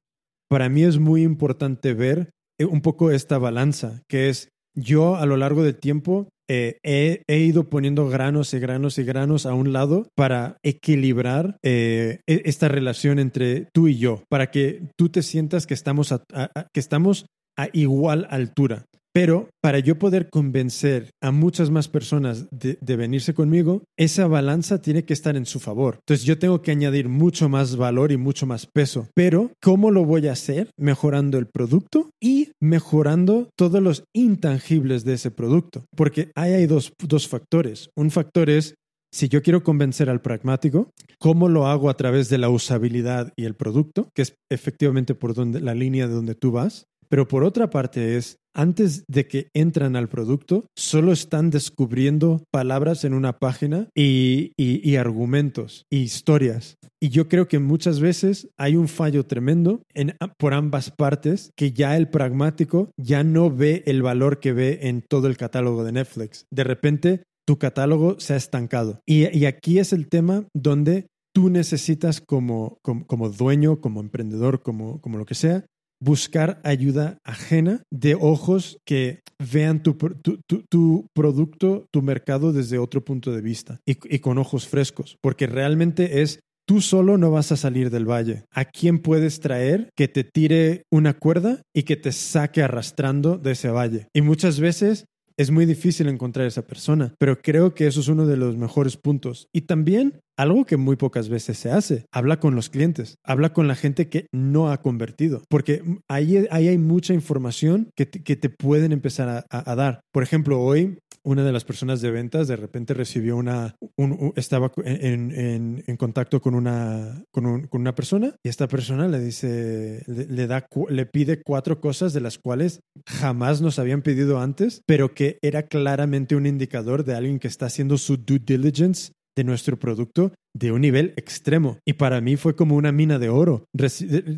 para 0.50 0.70
mí 0.70 0.84
es 0.84 1.00
muy 1.00 1.24
importante 1.24 1.94
ver 1.94 2.30
eh, 2.60 2.66
un 2.66 2.82
poco 2.82 3.12
esta 3.12 3.38
balanza, 3.38 4.02
que 4.08 4.30
es 4.30 4.50
yo 4.76 5.16
a 5.16 5.26
lo 5.26 5.38
largo 5.38 5.64
del 5.64 5.76
tiempo 5.76 6.30
eh, 6.50 6.78
he, 6.84 7.24
he 7.28 7.40
ido 7.40 7.70
poniendo 7.70 8.10
granos 8.10 8.54
y 8.54 8.60
granos 8.60 8.98
y 8.98 9.04
granos 9.04 9.46
a 9.46 9.54
un 9.54 9.72
lado 9.72 10.08
para 10.16 10.58
equilibrar 10.64 11.58
eh, 11.64 12.20
e- 12.28 12.42
esta 12.46 12.68
relación 12.68 13.20
entre 13.20 13.68
tú 13.74 13.88
y 13.88 13.98
yo, 13.98 14.24
para 14.30 14.52
que 14.52 14.82
tú 14.98 15.08
te 15.10 15.24
sientas 15.24 15.66
que 15.66 15.74
estamos 15.74 16.12
a- 16.12 16.24
a- 16.34 16.50
a- 16.54 16.68
que 16.74 16.80
estamos 16.82 17.26
a 17.58 17.70
igual 17.74 18.28
altura. 18.30 18.86
Pero 19.14 19.50
para 19.62 19.80
yo 19.80 20.00
poder 20.00 20.30
convencer 20.30 21.12
a 21.22 21.32
muchas 21.32 21.70
más 21.70 21.88
personas 21.88 22.48
de, 22.52 22.78
de 22.82 22.96
venirse 22.96 23.34
conmigo, 23.34 23.84
esa 23.98 24.28
balanza 24.28 24.82
tiene 24.82 25.04
que 25.04 25.14
estar 25.14 25.36
en 25.36 25.46
su 25.46 25.60
favor. 25.60 25.98
Entonces 26.00 26.26
yo 26.26 26.40
tengo 26.40 26.62
que 26.62 26.72
añadir 26.72 27.10
mucho 27.10 27.50
más 27.50 27.76
valor 27.76 28.12
y 28.12 28.18
mucho 28.18 28.46
más 28.46 28.66
peso. 28.66 29.08
Pero 29.14 29.52
¿cómo 29.62 29.92
lo 29.92 30.06
voy 30.06 30.28
a 30.28 30.34
hacer? 30.34 30.70
Mejorando 30.78 31.38
el 31.38 31.48
producto 31.48 32.10
y 32.22 32.52
mejorando 32.62 33.50
todos 33.58 33.82
los 33.82 34.04
intangibles 34.14 35.04
de 35.04 35.14
ese 35.14 35.32
producto. 35.32 35.86
Porque 35.96 36.32
ahí 36.36 36.54
hay 36.54 36.66
dos, 36.66 36.94
dos 37.00 37.28
factores. 37.28 37.90
Un 37.96 38.12
factor 38.12 38.50
es 38.50 38.76
si 39.14 39.28
yo 39.28 39.42
quiero 39.42 39.62
convencer 39.62 40.10
al 40.10 40.22
pragmático, 40.22 40.90
¿cómo 41.20 41.50
lo 41.50 41.68
hago 41.68 41.90
a 41.90 41.98
través 41.98 42.30
de 42.30 42.38
la 42.38 42.50
usabilidad 42.50 43.34
y 43.36 43.44
el 43.44 43.56
producto? 43.56 44.10
Que 44.16 44.22
es 44.22 44.36
efectivamente 44.50 45.16
por 45.16 45.34
donde, 45.34 45.60
la 45.60 45.76
línea 45.76 46.08
de 46.08 46.14
donde 46.14 46.34
tú 46.34 46.52
vas. 46.52 46.86
Pero 47.12 47.28
por 47.28 47.44
otra 47.44 47.70
parte 47.70 48.16
es, 48.16 48.38
antes 48.56 49.04
de 49.10 49.28
que 49.28 49.50
entran 49.54 49.98
al 49.98 50.08
producto, 50.08 50.66
solo 50.78 51.12
están 51.12 51.50
descubriendo 51.50 52.42
palabras 52.52 53.04
en 53.04 53.14
una 53.14 53.38
página 53.38 53.90
y, 53.94 54.54
y- 54.56 54.96
argumentos 54.96 55.84
y 55.92 55.98
historias. 55.98 56.76
Y 57.02 57.10
yo 57.10 57.28
creo 57.28 57.50
que 57.50 57.60
muchas 57.60 58.00
veces 58.00 58.48
hay 58.58 58.78
un 58.78 58.88
fallo 58.88 59.26
tremendo 59.26 59.82
en, 59.94 60.16
por 60.38 60.54
ambas 60.54 60.90
partes 60.90 61.52
que 61.58 61.74
ya 61.74 61.98
el 61.98 62.08
pragmático 62.08 62.92
ya 62.98 63.26
no 63.26 63.52
ve 63.52 63.84
el 63.88 64.02
valor 64.02 64.40
que 64.40 64.54
ve 64.54 64.80
en 64.84 65.02
todo 65.02 65.28
el 65.28 65.36
catálogo 65.36 65.84
de 65.84 65.92
Netflix. 65.92 66.46
De 66.50 66.64
repente 66.64 67.24
tu 67.46 67.58
catálogo 67.58 68.22
se 68.22 68.36
ha 68.36 68.38
estancado. 68.38 69.02
Y, 69.06 69.38
y 69.38 69.46
aquí 69.48 69.80
es 69.80 69.92
el 69.92 70.08
tema 70.08 70.46
donde 70.56 71.08
tú 71.34 71.50
necesitas 71.50 72.22
como, 72.22 72.78
como, 72.82 73.06
como 73.08 73.30
dueño, 73.30 73.82
como 73.82 74.00
emprendedor, 74.00 74.62
como, 74.62 75.02
como 75.02 75.18
lo 75.18 75.26
que 75.26 75.36
sea, 75.36 75.66
buscar 76.02 76.60
ayuda 76.64 77.18
ajena 77.24 77.84
de 77.92 78.16
ojos 78.16 78.78
que 78.86 79.22
vean 79.40 79.84
tu, 79.84 79.98
pro- 79.98 80.16
tu, 80.22 80.40
tu- 80.48 80.64
tu 80.70 81.08
producto, 81.14 81.86
tu 81.92 82.02
mercado 82.02 82.52
desde 82.52 82.78
otro 82.80 83.04
punto 83.06 83.32
de 83.32 83.42
vista 83.42 83.80
y, 83.86 83.98
y 84.14 84.20
con 84.20 84.38
ojos 84.38 84.68
frescos, 84.68 85.18
porque 85.22 85.48
realmente 85.48 86.22
es... 86.22 86.40
Tú 86.68 86.80
solo 86.80 87.18
no 87.18 87.32
vas 87.32 87.52
a 87.52 87.58
salir 87.58 87.90
del 87.90 88.06
valle. 88.06 88.46
¿A 88.54 88.66
quién 88.66 89.00
puedes 89.00 89.40
traer 89.42 89.90
que 89.98 90.08
te 90.08 90.24
tire 90.24 90.84
una 90.92 91.16
cuerda 91.16 91.64
y 91.76 91.84
que 91.84 91.98
te 91.98 92.12
saque 92.14 92.62
arrastrando 92.62 93.38
de 93.38 93.52
ese 93.52 93.70
valle? 93.70 94.08
Y 94.14 94.22
muchas 94.22 94.60
veces 94.60 95.06
es 95.42 95.52
muy 95.52 95.66
difícil 95.66 96.08
encontrar 96.08 96.46
esa 96.48 96.62
persona, 96.62 97.14
pero 97.20 97.42
creo 97.42 97.74
que 97.74 97.88
eso 97.88 98.00
es 98.00 98.08
uno 98.08 98.26
de 98.26 98.38
los 98.38 98.58
mejores 98.58 98.98
puntos. 98.98 99.48
Y 99.54 99.62
también 99.62 100.20
algo 100.38 100.66
que 100.66 100.78
muy 100.78 100.96
pocas 100.96 101.30
veces 101.30 101.58
se 101.58 101.72
hace, 101.72 102.06
habla 102.12 102.40
con 102.40 102.56
los 102.56 102.70
clientes, 102.70 103.16
habla 103.24 103.54
con 103.54 103.68
la 103.68 103.76
gente 103.76 104.10
que 104.10 104.28
no 104.34 104.72
ha 104.72 104.82
convertido, 104.82 105.44
porque 105.50 105.82
ahí, 106.10 106.46
ahí 106.52 106.68
hay 106.68 106.78
mucha 106.78 107.14
información 107.14 107.90
que 107.96 108.06
te, 108.06 108.24
que 108.24 108.36
te 108.36 108.50
pueden 108.50 108.92
empezar 108.92 109.30
a, 109.30 109.46
a- 109.50 109.72
a 109.72 109.76
dar. 109.76 110.02
Por 110.12 110.24
ejemplo, 110.24 110.60
hoy 110.62 110.98
una 111.24 111.44
de 111.44 111.52
las 111.52 111.64
personas 111.66 112.02
de 112.02 112.12
ventas 112.12 112.48
de 112.48 112.56
repente 112.56 112.94
recibió 112.94 113.38
una, 113.38 113.76
un- 113.98 114.12
un- 114.14 114.34
estaba 114.36 114.72
en, 114.86 115.84
contacto 115.98 116.42
con 116.42 116.56
una, 116.56 117.24
con, 117.32 117.46
un- 117.46 117.68
con 117.68 117.82
una 117.82 117.94
persona 117.96 118.36
y 118.44 118.50
esta 118.50 118.68
persona 118.68 119.08
le 119.08 119.20
dice, 119.20 120.04
le, 120.08 120.26
le 120.26 120.48
da, 120.48 120.66
le 120.90 121.06
pide 121.06 121.42
cuatro 121.44 121.80
cosas 121.80 122.14
de 122.14 122.22
las 122.22 122.38
cuales 122.40 122.80
jamás 123.08 123.62
nos 123.62 123.78
habían 123.80 124.02
pedido 124.02 124.40
antes, 124.40 124.82
pero 124.86 125.14
que 125.14 125.38
era 125.42 125.64
claramente 125.64 126.36
un 126.36 126.46
indicador 126.46 127.04
de 127.06 127.16
alguien 127.16 127.40
que 127.40 127.48
está 127.48 127.68
haciendo 127.68 127.98
su 127.98 128.18
due 128.18 128.40
diligence 128.40 129.12
de 129.38 129.44
nuestro 129.46 129.80
producto 129.80 130.34
de 130.54 130.74
un 130.74 130.82
nivel 130.82 131.14
extremo. 131.16 131.78
Y 131.86 131.94
para 131.94 132.20
mí 132.20 132.36
fue 132.36 132.56
como 132.56 132.76
una 132.76 132.92
mina 132.92 133.18
de 133.18 133.30
oro 133.30 133.64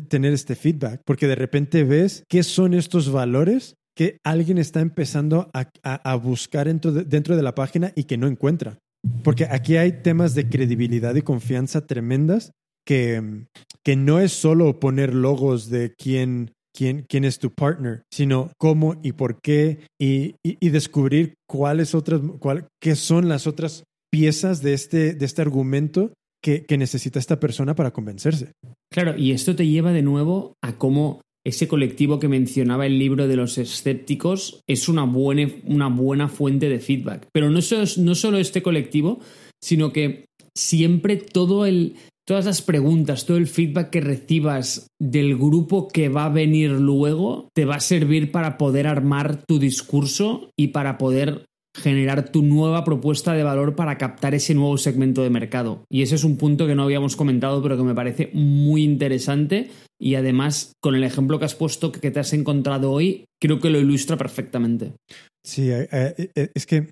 tener 0.08 0.32
este 0.32 0.54
feedback, 0.54 1.00
porque 1.04 1.26
de 1.26 1.34
repente 1.34 1.82
ves 1.82 2.22
qué 2.28 2.42
son 2.44 2.74
estos 2.74 3.10
valores 3.10 3.74
que 3.96 4.18
alguien 4.24 4.58
está 4.58 4.80
empezando 4.80 5.48
a, 5.54 5.68
a- 5.82 6.16
buscar 6.16 6.66
dentro 6.66 6.92
de, 6.92 7.04
dentro 7.04 7.36
de 7.36 7.42
la 7.42 7.54
página 7.54 7.92
y 7.94 8.04
que 8.04 8.16
no 8.16 8.26
encuentra. 8.26 8.78
Porque 9.22 9.44
aquí 9.50 9.76
hay 9.76 10.02
temas 10.02 10.34
de 10.34 10.48
credibilidad 10.48 11.14
y 11.14 11.22
confianza 11.22 11.86
tremendas 11.86 12.52
que, 12.86 13.44
que 13.84 13.96
no 13.96 14.18
es 14.20 14.32
solo 14.32 14.80
poner 14.80 15.14
logos 15.14 15.68
de 15.70 15.94
quién, 15.96 16.52
quién, 16.74 17.04
quién 17.08 17.24
es 17.24 17.38
tu 17.38 17.50
partner, 17.50 18.02
sino 18.12 18.50
cómo 18.58 18.96
y 19.02 19.12
por 19.12 19.40
qué 19.40 19.80
y, 20.00 20.36
y- 20.44 20.56
y 20.60 20.68
descubrir 20.70 21.34
cuáles 21.48 21.94
otras, 21.94 22.20
cuál, 22.40 22.66
qué 22.82 22.96
son 22.96 23.28
las 23.28 23.46
otras 23.46 23.84
piezas 24.10 24.62
de 24.62 24.74
este, 24.74 25.14
de 25.14 25.24
este 25.24 25.42
argumento 25.42 26.12
que, 26.42 26.64
que 26.64 26.78
necesita 26.78 27.18
esta 27.18 27.40
persona 27.40 27.74
para 27.74 27.92
convencerse. 27.92 28.52
Claro, 28.92 29.16
y 29.16 29.32
esto 29.32 29.54
te 29.56 29.66
lleva 29.66 29.92
de 29.92 30.02
nuevo 30.02 30.54
a 30.62 30.76
cómo 30.78 31.20
ese 31.46 31.68
colectivo 31.68 32.18
que 32.18 32.28
mencionaba 32.28 32.86
el 32.86 32.98
libro 32.98 33.28
de 33.28 33.36
los 33.36 33.58
escépticos 33.58 34.60
es 34.66 34.88
una 34.88 35.04
buena, 35.04 35.50
una 35.64 35.88
buena 35.88 36.28
fuente 36.28 36.68
de 36.68 36.80
feedback. 36.80 37.26
Pero 37.32 37.50
no 37.50 37.60
solo, 37.60 37.84
no 37.98 38.14
solo 38.14 38.38
este 38.38 38.62
colectivo, 38.62 39.20
sino 39.62 39.92
que 39.92 40.24
siempre 40.56 41.16
todo 41.16 41.66
el, 41.66 41.96
todas 42.26 42.46
las 42.46 42.62
preguntas, 42.62 43.26
todo 43.26 43.36
el 43.36 43.46
feedback 43.46 43.90
que 43.90 44.00
recibas 44.00 44.86
del 44.98 45.36
grupo 45.36 45.88
que 45.88 46.08
va 46.08 46.26
a 46.26 46.30
venir 46.30 46.70
luego, 46.70 47.48
te 47.54 47.64
va 47.64 47.76
a 47.76 47.80
servir 47.80 48.32
para 48.32 48.56
poder 48.56 48.86
armar 48.86 49.44
tu 49.46 49.58
discurso 49.58 50.50
y 50.58 50.68
para 50.68 50.96
poder 50.96 51.44
generar 51.74 52.30
tu 52.30 52.42
nueva 52.42 52.84
propuesta 52.84 53.32
de 53.32 53.42
valor 53.42 53.74
para 53.74 53.98
captar 53.98 54.34
ese 54.34 54.54
nuevo 54.54 54.78
segmento 54.78 55.22
de 55.22 55.30
mercado. 55.30 55.84
Y 55.90 56.02
ese 56.02 56.14
es 56.14 56.24
un 56.24 56.36
punto 56.36 56.66
que 56.66 56.74
no 56.74 56.84
habíamos 56.84 57.16
comentado, 57.16 57.62
pero 57.62 57.76
que 57.76 57.82
me 57.82 57.94
parece 57.94 58.30
muy 58.32 58.84
interesante 58.84 59.70
y 60.00 60.14
además 60.14 60.72
con 60.80 60.94
el 60.94 61.04
ejemplo 61.04 61.38
que 61.38 61.46
has 61.46 61.54
puesto 61.54 61.90
que 61.90 62.10
te 62.10 62.20
has 62.20 62.32
encontrado 62.32 62.92
hoy, 62.92 63.24
creo 63.40 63.58
que 63.58 63.70
lo 63.70 63.78
ilustra 63.78 64.16
perfectamente. 64.16 64.92
Sí, 65.44 65.70
eh, 65.70 65.88
eh, 65.90 66.30
eh, 66.34 66.50
es 66.54 66.66
que 66.66 66.90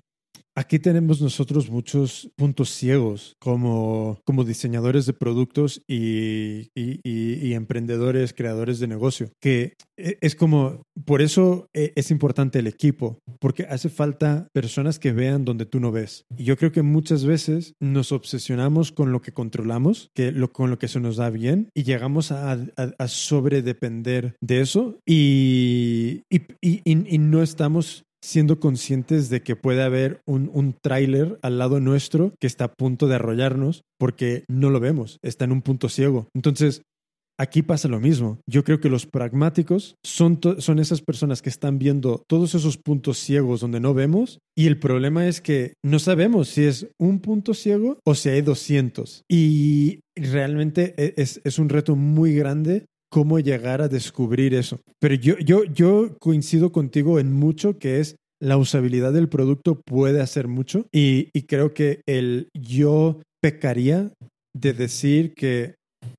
aquí 0.55 0.79
tenemos 0.79 1.21
nosotros 1.21 1.69
muchos 1.69 2.29
puntos 2.35 2.69
ciegos 2.69 3.35
como, 3.39 4.19
como 4.25 4.43
diseñadores 4.43 5.05
de 5.05 5.13
productos 5.13 5.81
y, 5.87 6.69
y- 6.75 7.53
emprendedores, 7.53 8.33
creadores 8.33 8.79
de 8.79 8.87
negocio, 8.87 9.29
que 9.41 9.73
eh, 9.97 10.17
es 10.21 10.35
como, 10.35 10.81
por 11.05 11.21
eso 11.21 11.67
eh, 11.73 11.93
es 11.95 12.09
importante 12.11 12.59
el 12.59 12.67
equipo, 12.67 13.19
porque 13.39 13.63
hace 13.63 13.89
falta 13.89 14.47
personas 14.53 14.99
que 14.99 15.11
vean 15.11 15.45
donde 15.45 15.65
tú 15.65 15.79
no 15.79 15.91
ves. 15.91 16.25
Y 16.35 16.43
yo 16.45 16.57
creo 16.57 16.71
que 16.71 16.81
muchas 16.81 17.25
veces 17.25 17.73
nos 17.79 18.11
obsesionamos 18.11 18.91
con 18.91 19.11
lo 19.11 19.21
que 19.21 19.33
controlamos, 19.33 20.09
que 20.15 20.33
con 20.51 20.69
lo 20.71 20.79
que 20.79 20.87
se 20.87 20.99
nos 20.99 21.17
da 21.17 21.29
bien, 21.29 21.69
y 21.75 21.83
llegamos 21.83 22.31
a, 22.31 22.53
a, 22.53 22.59
a 22.97 23.07
sobredepender 23.07 24.35
de 24.41 24.61
eso 24.61 24.97
y 25.07 26.21
no 27.19 27.41
estamos 27.43 28.03
siendo 28.23 28.59
conscientes 28.59 29.29
de 29.29 29.41
que 29.41 29.57
puede 29.57 29.83
haber 29.83 30.21
un, 30.25 30.49
un 30.53 30.73
tráiler 30.73 31.37
al 31.41 31.57
lado 31.57 31.81
nuestro 31.81 32.33
que 32.39 32.47
está 32.47 32.65
a 32.65 32.73
punto 32.73 33.07
de 33.07 33.15
arrollarnos 33.15 33.83
porque 33.99 34.45
no 34.47 34.69
lo 34.69 34.79
vemos, 34.79 35.17
está 35.21 35.43
en 35.43 35.51
un 35.51 35.61
punto 35.61 35.89
ciego. 35.89 36.29
Entonces, 36.33 36.83
aquí 37.37 37.61
pasa 37.63 37.89
lo 37.89 37.99
mismo. 37.99 38.39
Yo 38.49 38.63
creo 38.63 38.79
que 38.79 38.89
los 38.89 39.05
pragmáticos 39.05 39.95
son, 40.05 40.39
son 40.59 40.79
esas 40.79 41.01
personas 41.01 41.41
que 41.41 41.49
están 41.49 41.79
viendo 41.79 42.23
todos 42.27 42.55
esos 42.55 42.77
puntos 42.77 43.17
ciegos 43.17 43.59
donde 43.59 43.81
no 43.81 43.93
vemos 43.93 44.39
y 44.57 44.67
el 44.67 44.79
problema 44.79 45.27
es 45.27 45.41
que 45.41 45.73
no 45.83 45.99
sabemos 45.99 46.47
si 46.47 46.63
es 46.63 46.87
un 46.99 47.19
punto 47.19 47.53
ciego 47.53 47.99
o 48.05 48.15
si 48.15 48.29
hay 48.29 48.41
200. 48.41 49.23
Y 49.29 49.99
realmente 50.15 50.93
e- 50.97 51.13
es, 51.17 51.41
es 51.43 51.59
un 51.59 51.69
reto 51.69 51.95
muy 51.97 52.33
grande 52.33 52.85
cómo 53.13 53.39
llegar 53.39 53.79
a 53.83 53.87
descubrir 53.87 54.55
eso. 54.55 54.79
Pero 54.99 55.13
yo, 55.13 55.37
yo, 55.37 55.65
yo 55.65 56.17
coincido 56.17 56.71
contigo 56.71 57.19
en 57.19 57.31
mucho 57.31 57.77
que 57.77 57.99
es 57.99 58.15
la 58.41 58.57
usabilidad 58.57 59.13
del 59.13 59.29
producto 59.29 59.79
puede 59.85 60.19
hacer 60.19 60.47
mucho 60.47 60.87
y, 60.91 61.29
y 61.31 61.43
creo 61.43 61.75
que 61.75 62.01
el 62.07 62.49
yo 62.59 63.21
pecaría 63.39 64.11
de 64.55 64.73
decir 64.73 65.35
que 65.35 65.75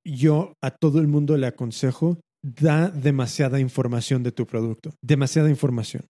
yo 0.06 0.52
a 0.62 0.70
todo 0.70 1.00
el 1.00 1.08
mundo 1.08 1.36
le 1.36 1.48
aconsejo 1.48 2.20
da 2.44 2.90
demasiada 2.90 3.58
información 3.58 4.22
de 4.22 4.30
tu 4.30 4.46
producto, 4.46 4.94
demasiada 5.02 5.50
información. 5.50 6.04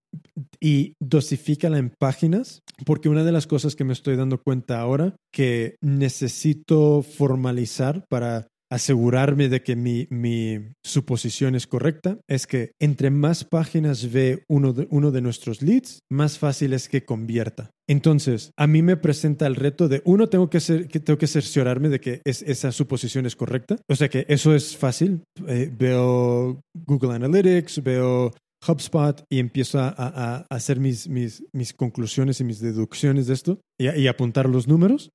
Y 0.60 0.94
dosifícala 1.00 1.78
en 1.78 1.94
páginas, 1.98 2.60
porque 2.84 3.08
una 3.08 3.24
de 3.24 3.32
las 3.32 3.46
cosas 3.46 3.74
que 3.74 3.84
me 3.84 3.94
estoy 3.94 4.16
dando 4.16 4.42
cuenta 4.42 4.80
ahora 4.80 5.16
que 5.32 5.76
necesito 5.80 7.02
formalizar 7.02 8.04
para 8.10 8.48
asegurarme 8.74 9.48
de 9.48 9.62
que 9.62 9.76
mi, 9.76 10.06
mi, 10.10 10.58
suposición 10.82 11.54
es 11.54 11.66
correcta 11.66 12.18
es 12.28 12.46
que 12.46 12.72
entre 12.80 13.10
más 13.10 13.44
páginas 13.44 14.10
ve 14.12 14.44
uno 14.48 14.72
de, 14.72 14.88
uno 14.90 15.10
de 15.12 15.20
nuestros 15.20 15.62
leads, 15.62 16.00
más 16.10 16.38
fácil 16.38 16.72
es 16.72 16.88
que 16.88 17.04
convierta. 17.04 17.70
Entonces, 17.88 18.50
a 18.56 18.66
mí 18.66 18.82
me 18.82 18.96
presenta 18.96 19.46
el 19.46 19.54
reto 19.54 19.88
de, 19.88 20.02
uno, 20.04 20.28
tengo 20.28 20.50
que, 20.50 20.60
ser, 20.60 20.88
que, 20.88 21.00
tengo 21.00 21.18
que 21.18 21.26
cerciorarme 21.26 21.88
de 21.88 22.00
que 22.00 22.20
es, 22.24 22.42
esa 22.42 22.72
suposición 22.72 23.26
es 23.26 23.36
correcta. 23.36 23.76
O 23.88 23.94
sea 23.94 24.08
que 24.08 24.26
eso 24.28 24.54
es 24.54 24.76
fácil. 24.76 25.22
Eh, 25.46 25.70
veo 25.72 26.60
Google 26.74 27.14
Analytics, 27.14 27.82
veo 27.82 28.32
HubSpot 28.66 29.22
y 29.30 29.38
empiezo 29.38 29.78
a, 29.78 29.94
a, 29.96 30.46
hacer 30.50 30.80
mis, 30.80 31.08
mis, 31.08 31.44
mis, 31.52 31.72
conclusiones 31.72 32.40
y 32.40 32.44
mis 32.44 32.60
deducciones 32.60 33.26
de 33.26 33.34
esto 33.34 33.60
y 33.78 34.06
apuntar 34.06 34.48
los 34.48 34.66
números. 34.66 35.10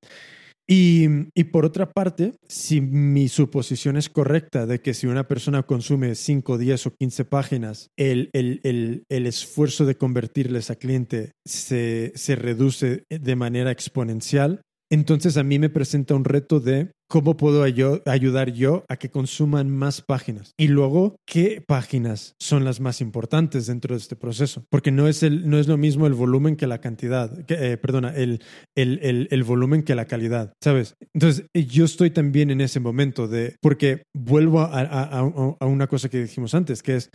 Y, 0.72 1.44
por 1.50 1.64
otra 1.64 1.90
parte, 1.90 2.34
si 2.46 2.80
mi 2.80 3.26
suposición 3.28 3.96
es 3.96 4.08
correcta 4.08 4.66
de 4.66 4.80
que 4.80 4.94
si 4.94 5.08
una 5.08 5.26
persona 5.26 5.64
consume 5.64 6.14
5, 6.14 6.58
10 6.58 6.86
o 6.86 6.94
15 6.94 7.24
páginas, 7.24 7.90
el, 7.96 8.30
el, 8.32 8.60
el, 8.62 9.02
el 9.08 9.26
esfuerzo 9.26 9.84
de 9.84 9.96
convertirles 9.96 10.70
a 10.70 10.76
cliente 10.76 11.32
se, 11.44 12.12
se 12.14 12.36
reduce 12.36 13.02
de 13.10 13.34
manera 13.34 13.72
exponencial, 13.72 14.62
entonces 14.90 15.36
a 15.36 15.44
mí 15.44 15.58
me 15.58 15.70
presenta 15.70 16.14
un 16.14 16.24
reto 16.24 16.60
de 16.60 16.90
cómo 17.08 17.36
puedo 17.36 17.62
ayudar 17.62 18.52
yo 18.52 18.84
a 18.88 18.96
que 18.96 19.10
consuman 19.10 19.68
más 19.68 20.00
páginas. 20.00 20.52
Y 20.56 20.68
luego, 20.68 21.16
¿qué 21.26 21.62
páginas 21.66 22.34
son 22.38 22.64
las 22.64 22.80
más 22.80 23.00
importantes 23.00 23.66
dentro 23.66 23.94
de 23.94 24.00
este 24.00 24.14
proceso? 24.14 24.64
Porque 24.70 24.92
no 24.92 25.08
es, 25.08 25.24
el, 25.24 25.50
no 25.50 25.58
es 25.58 25.66
lo 25.66 25.76
mismo 25.76 26.06
el 26.06 26.14
volumen 26.14 26.56
que 26.56 26.68
la 26.68 26.80
cantidad, 26.80 27.44
que, 27.46 27.72
eh, 27.72 27.76
perdona, 27.78 28.14
el, 28.14 28.42
el, 28.76 29.28
el, 29.30 29.42
volumen 29.42 29.82
que 29.82 29.96
la 29.96 30.04
calidad, 30.04 30.52
¿sabes? 30.62 30.94
Entonces, 31.12 31.46
yo 31.52 31.84
estoy 31.84 32.10
también 32.10 32.50
en 32.50 32.60
ese 32.60 32.78
momento 32.78 33.26
de, 33.26 33.56
porque 33.60 34.04
vuelvo 34.14 34.60
a, 34.60 34.80
a, 34.80 35.18
a 35.18 35.66
una 35.66 35.88
cosa 35.88 36.08
que 36.08 36.22
dijimos 36.22 36.54
antes, 36.54 36.82
que 36.82 36.96
es, 36.96 37.10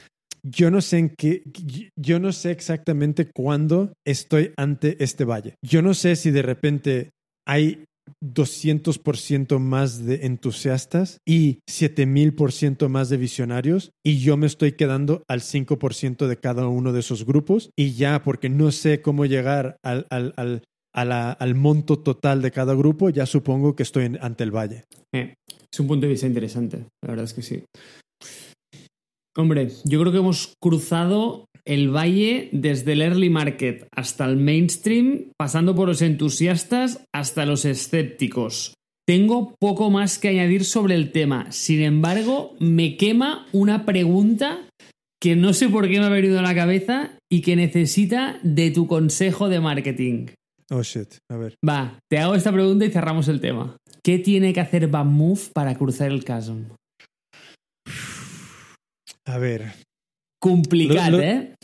yo 0.45 0.69
no 0.69 0.81
sé 0.81 0.99
en 0.99 1.09
qué, 1.09 1.43
yo 1.95 2.19
no 2.19 2.31
sé 2.31 2.51
exactamente 2.51 3.31
cuándo 3.33 3.93
estoy 4.05 4.53
ante 4.57 5.03
este 5.03 5.25
valle. 5.25 5.55
Yo 5.63 5.81
no 5.81 5.95
sé 5.95 6.15
si 6.15 6.29
de 6.29 6.43
repente 6.43 7.09
hay 7.47 7.85
200% 8.23 9.59
más 9.59 10.05
de 10.05 10.25
entusiastas 10.25 11.19
y 11.25 11.59
7000% 11.69 12.87
más 12.87 13.09
de 13.09 13.17
visionarios 13.17 13.91
y 14.03 14.19
yo 14.19 14.37
me 14.37 14.47
estoy 14.47 14.73
quedando 14.73 15.23
al 15.27 15.41
5% 15.41 16.27
de 16.27 16.37
cada 16.37 16.67
uno 16.67 16.93
de 16.93 16.99
esos 16.99 17.25
grupos 17.25 17.71
y 17.75 17.93
ya 17.93 18.23
porque 18.23 18.49
no 18.49 18.71
sé 18.71 19.01
cómo 19.01 19.25
llegar 19.25 19.77
al, 19.83 20.05
al, 20.09 20.33
al, 20.37 20.61
al 20.93 21.55
monto 21.55 21.99
total 21.99 22.41
de 22.41 22.51
cada 22.51 22.73
grupo, 22.73 23.09
ya 23.09 23.25
supongo 23.25 23.75
que 23.75 23.83
estoy 23.83 24.17
ante 24.21 24.43
el 24.43 24.51
valle. 24.51 24.83
Es 25.13 25.79
un 25.79 25.87
punto 25.87 26.05
de 26.05 26.11
vista 26.11 26.27
interesante, 26.27 26.85
la 27.03 27.09
verdad 27.09 27.25
es 27.25 27.33
que 27.33 27.41
sí. 27.41 27.63
Hombre, 29.37 29.69
yo 29.83 29.99
creo 29.99 30.13
que 30.13 30.19
hemos 30.19 30.53
cruzado 30.61 31.45
el 31.65 31.89
valle 31.89 32.49
desde 32.51 32.93
el 32.93 33.01
early 33.01 33.29
market 33.29 33.87
hasta 33.95 34.25
el 34.25 34.37
mainstream, 34.37 35.31
pasando 35.37 35.75
por 35.75 35.87
los 35.87 36.01
entusiastas 36.01 37.03
hasta 37.13 37.45
los 37.45 37.65
escépticos. 37.65 38.73
Tengo 39.07 39.55
poco 39.59 39.91
más 39.91 40.17
que 40.17 40.29
añadir 40.29 40.65
sobre 40.65 40.95
el 40.95 41.11
tema. 41.11 41.51
Sin 41.51 41.81
embargo, 41.81 42.55
me 42.59 42.97
quema 42.97 43.45
una 43.51 43.85
pregunta 43.85 44.67
que 45.21 45.35
no 45.35 45.53
sé 45.53 45.69
por 45.69 45.87
qué 45.87 45.99
me 45.99 46.05
ha 46.05 46.09
venido 46.09 46.39
a 46.39 46.43
la 46.43 46.55
cabeza 46.55 47.11
y 47.31 47.41
que 47.41 47.55
necesita 47.55 48.39
de 48.43 48.71
tu 48.71 48.87
consejo 48.87 49.49
de 49.49 49.59
marketing. 49.59 50.27
Oh 50.71 50.81
shit, 50.81 51.15
a 51.29 51.37
ver. 51.37 51.55
Va, 51.67 51.99
te 52.09 52.17
hago 52.17 52.33
esta 52.35 52.51
pregunta 52.51 52.85
y 52.85 52.91
cerramos 52.91 53.27
el 53.27 53.39
tema. 53.39 53.77
¿Qué 54.03 54.19
tiene 54.19 54.53
que 54.53 54.59
hacer 54.59 54.87
Move 54.87 55.41
para 55.53 55.75
cruzar 55.75 56.11
el 56.11 56.23
chasm? 56.23 56.63
A 59.25 59.37
ver, 59.37 59.73
Complicado, 60.45 61.11
lo, 61.11 61.17
lo, 61.17 61.23
¿eh? 61.23 61.55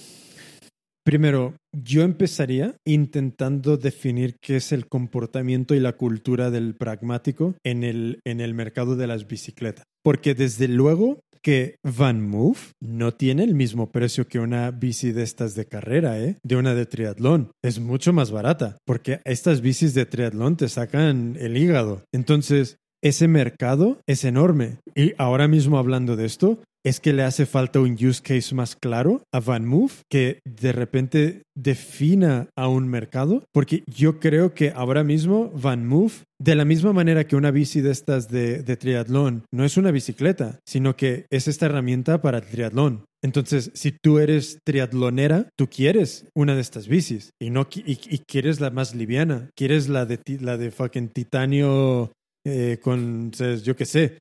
Primero, 1.04 1.56
yo 1.72 2.02
empezaría 2.02 2.76
intentando 2.86 3.78
definir 3.78 4.38
qué 4.42 4.58
es 4.58 4.72
el 4.72 4.88
comportamiento 4.88 5.76
y 5.76 5.80
la 5.80 5.94
cultura 5.94 6.50
del 6.50 6.76
pragmático 6.76 7.56
en 7.64 7.84
el, 7.84 8.20
en 8.26 8.42
el 8.42 8.54
mercado 8.54 8.96
de 8.96 9.08
las 9.08 9.28
bicicletas. 9.28 9.84
Porque 10.04 10.34
desde 10.34 10.68
luego 10.68 11.22
que 11.44 11.76
Van 11.84 12.28
Move 12.28 12.58
no 12.82 13.14
tiene 13.14 13.44
el 13.44 13.56
mismo 13.56 13.92
precio 13.92 14.28
que 14.28 14.40
una 14.40 14.72
bici 14.72 15.12
de 15.12 15.24
estas 15.24 15.56
de 15.56 15.66
carrera, 15.66 16.20
¿eh? 16.20 16.38
De 16.44 16.56
una 16.56 16.76
de 16.76 16.86
triatlón. 16.86 17.52
Es 17.64 17.80
mucho 17.80 18.14
más 18.14 18.32
barata, 18.32 18.78
porque 18.86 19.22
estas 19.26 19.62
bicis 19.62 19.94
de 19.94 20.06
triatlón 20.06 20.56
te 20.58 20.70
sacan 20.70 21.36
el 21.40 21.58
hígado. 21.58 22.04
Entonces, 22.14 22.78
ese 23.02 23.28
mercado 23.28 24.00
es 24.08 24.24
enorme. 24.24 24.78
Y 24.96 25.14
ahora 25.18 25.48
mismo 25.48 25.78
hablando 25.78 26.16
de 26.16 26.26
esto, 26.26 26.60
es 26.84 27.00
que 27.00 27.14
le 27.14 27.24
hace 27.24 27.46
falta 27.46 27.80
un 27.80 27.94
use 27.94 28.22
case 28.22 28.56
más 28.56 28.76
claro 28.76 29.24
a 29.32 29.40
VanMoof 29.40 30.02
que 30.10 30.40
de 30.46 30.72
repente 30.72 31.44
defina 31.56 32.50
a 32.56 32.68
un 32.68 32.88
mercado, 32.88 33.44
porque 33.54 33.84
yo 33.86 34.20
creo 34.20 34.54
que 34.54 34.72
ahora 34.72 35.04
mismo 35.04 35.52
VanMoof, 35.52 36.24
de 36.40 36.56
la 36.56 36.66
misma 36.66 36.92
manera 36.94 37.26
que 37.26 37.36
una 37.36 37.52
bici 37.52 37.82
de 37.82 37.92
estas 37.92 38.30
de, 38.30 38.64
triatlón, 38.78 39.44
no 39.54 39.64
es 39.64 39.78
una 39.78 39.92
bicicleta, 39.92 40.60
sino 40.66 40.96
que 40.96 41.26
es 41.30 41.48
esta 41.48 41.68
herramienta 41.68 42.22
para 42.22 42.40
el 42.40 42.46
triatlón. 42.46 43.06
Entonces, 43.24 43.70
si 43.76 43.92
tú 43.92 44.18
eres 44.18 44.58
triatlonera, 44.66 45.50
tú 45.56 45.68
quieres 45.68 46.26
una 46.36 46.56
de 46.56 46.62
estas 46.62 46.88
bicis 46.88 47.30
y 47.40 47.52
no 47.52 47.68
y, 47.72 47.92
y 47.92 48.20
quieres 48.28 48.60
la 48.60 48.72
más 48.72 48.96
liviana, 48.96 49.52
quieres 49.56 49.90
la 49.90 50.08
de 50.08 50.20
la 50.40 50.58
de 50.58 50.72
fucking 50.72 51.10
titanio 51.10 52.12
eh, 52.46 52.80
con, 52.82 53.32
yo 53.32 53.76
qué 53.76 53.86
sé. 53.86 54.18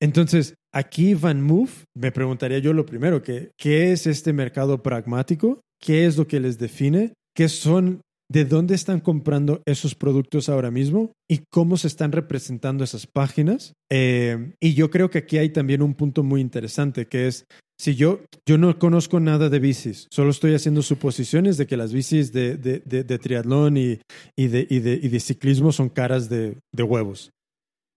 Entonces, 0.00 0.54
aquí 0.72 1.14
Van 1.14 1.42
Move, 1.42 1.70
me 1.94 2.12
preguntaría 2.12 2.58
yo 2.58 2.72
lo 2.72 2.86
primero, 2.86 3.22
que, 3.22 3.50
¿qué 3.56 3.92
es 3.92 4.06
este 4.06 4.32
mercado 4.32 4.82
pragmático? 4.82 5.60
¿Qué 5.80 6.06
es 6.06 6.16
lo 6.16 6.26
que 6.26 6.40
les 6.40 6.58
define? 6.58 7.12
¿Qué 7.36 7.48
son, 7.48 8.00
de 8.30 8.44
dónde 8.44 8.74
están 8.74 9.00
comprando 9.00 9.62
esos 9.66 9.94
productos 9.94 10.48
ahora 10.48 10.70
mismo? 10.70 11.12
¿Y 11.28 11.40
cómo 11.50 11.76
se 11.76 11.88
están 11.88 12.12
representando 12.12 12.84
esas 12.84 13.06
páginas? 13.06 13.74
Eh, 13.90 14.54
y 14.60 14.74
yo 14.74 14.90
creo 14.90 15.10
que 15.10 15.18
aquí 15.18 15.38
hay 15.38 15.50
también 15.50 15.82
un 15.82 15.94
punto 15.94 16.22
muy 16.22 16.40
interesante, 16.40 17.06
que 17.06 17.28
es, 17.28 17.44
si 17.78 17.94
yo, 17.94 18.20
yo 18.46 18.58
no 18.58 18.78
conozco 18.78 19.20
nada 19.20 19.48
de 19.48 19.58
bicis, 19.58 20.06
solo 20.10 20.30
estoy 20.30 20.54
haciendo 20.54 20.82
suposiciones 20.82 21.56
de 21.56 21.66
que 21.66 21.76
las 21.76 21.92
bicis 21.92 22.32
de, 22.32 22.56
de, 22.56 22.82
de, 22.84 23.04
de 23.04 23.18
triatlón 23.18 23.76
y, 23.76 24.00
y, 24.36 24.48
de, 24.48 24.66
y, 24.68 24.76
y, 24.76 25.08
de, 25.08 25.20
ciclismo 25.20 25.72
son 25.72 25.88
caras 25.88 26.28
de, 26.28 26.56
huevos. 26.72 27.30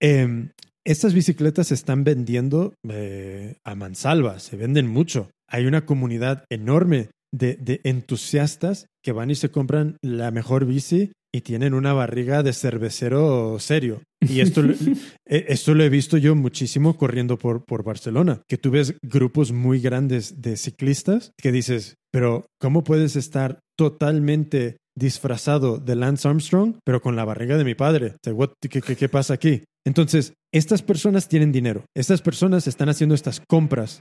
Eh, 0.00 0.50
estas 0.84 1.12
bicicletas 1.12 1.66
se 1.66 1.74
están 1.74 2.02
vendiendo 2.02 2.72
eh, 2.88 3.56
a 3.62 3.74
mansalva, 3.74 4.38
se 4.38 4.56
venden 4.56 4.86
mucho. 4.86 5.30
Hay 5.46 5.66
una 5.66 5.84
comunidad 5.84 6.44
enorme 6.50 7.10
de, 7.32 7.56
de, 7.56 7.80
entusiastas 7.84 8.86
que 9.02 9.12
van 9.12 9.30
y 9.30 9.34
se 9.34 9.50
compran 9.50 9.96
la 10.02 10.30
mejor 10.30 10.64
bici 10.64 11.12
y 11.32 11.42
tienen 11.42 11.74
una 11.74 11.92
barriga 11.92 12.42
de 12.42 12.52
cervecero 12.52 13.58
serio. 13.58 14.02
Y 14.20 14.40
esto, 14.40 14.62
esto 15.26 15.74
lo 15.74 15.84
he 15.84 15.88
visto 15.88 16.16
yo 16.16 16.34
muchísimo 16.34 16.96
corriendo 16.96 17.38
por, 17.38 17.64
por 17.64 17.84
Barcelona, 17.84 18.42
que 18.48 18.58
tú 18.58 18.70
ves 18.70 18.94
grupos 19.02 19.52
muy 19.52 19.80
grandes 19.80 20.40
de 20.40 20.56
ciclistas 20.56 21.32
que 21.36 21.52
dices, 21.52 21.96
pero 22.10 22.46
¿cómo 22.60 22.84
puedes 22.84 23.16
estar 23.16 23.60
totalmente 23.76 24.78
disfrazado 24.96 25.78
de 25.78 25.94
Lance 25.94 26.26
Armstrong, 26.26 26.76
pero 26.84 27.00
con 27.00 27.14
la 27.14 27.24
barriga 27.24 27.56
de 27.56 27.64
mi 27.64 27.74
padre? 27.74 28.16
¿Qué, 28.60 28.80
qué, 28.80 28.96
qué 28.96 29.08
pasa 29.08 29.34
aquí? 29.34 29.62
Entonces, 29.86 30.34
estas 30.52 30.82
personas 30.82 31.28
tienen 31.28 31.52
dinero, 31.52 31.84
estas 31.94 32.20
personas 32.20 32.66
están 32.66 32.88
haciendo 32.88 33.14
estas 33.14 33.40
compras. 33.48 34.00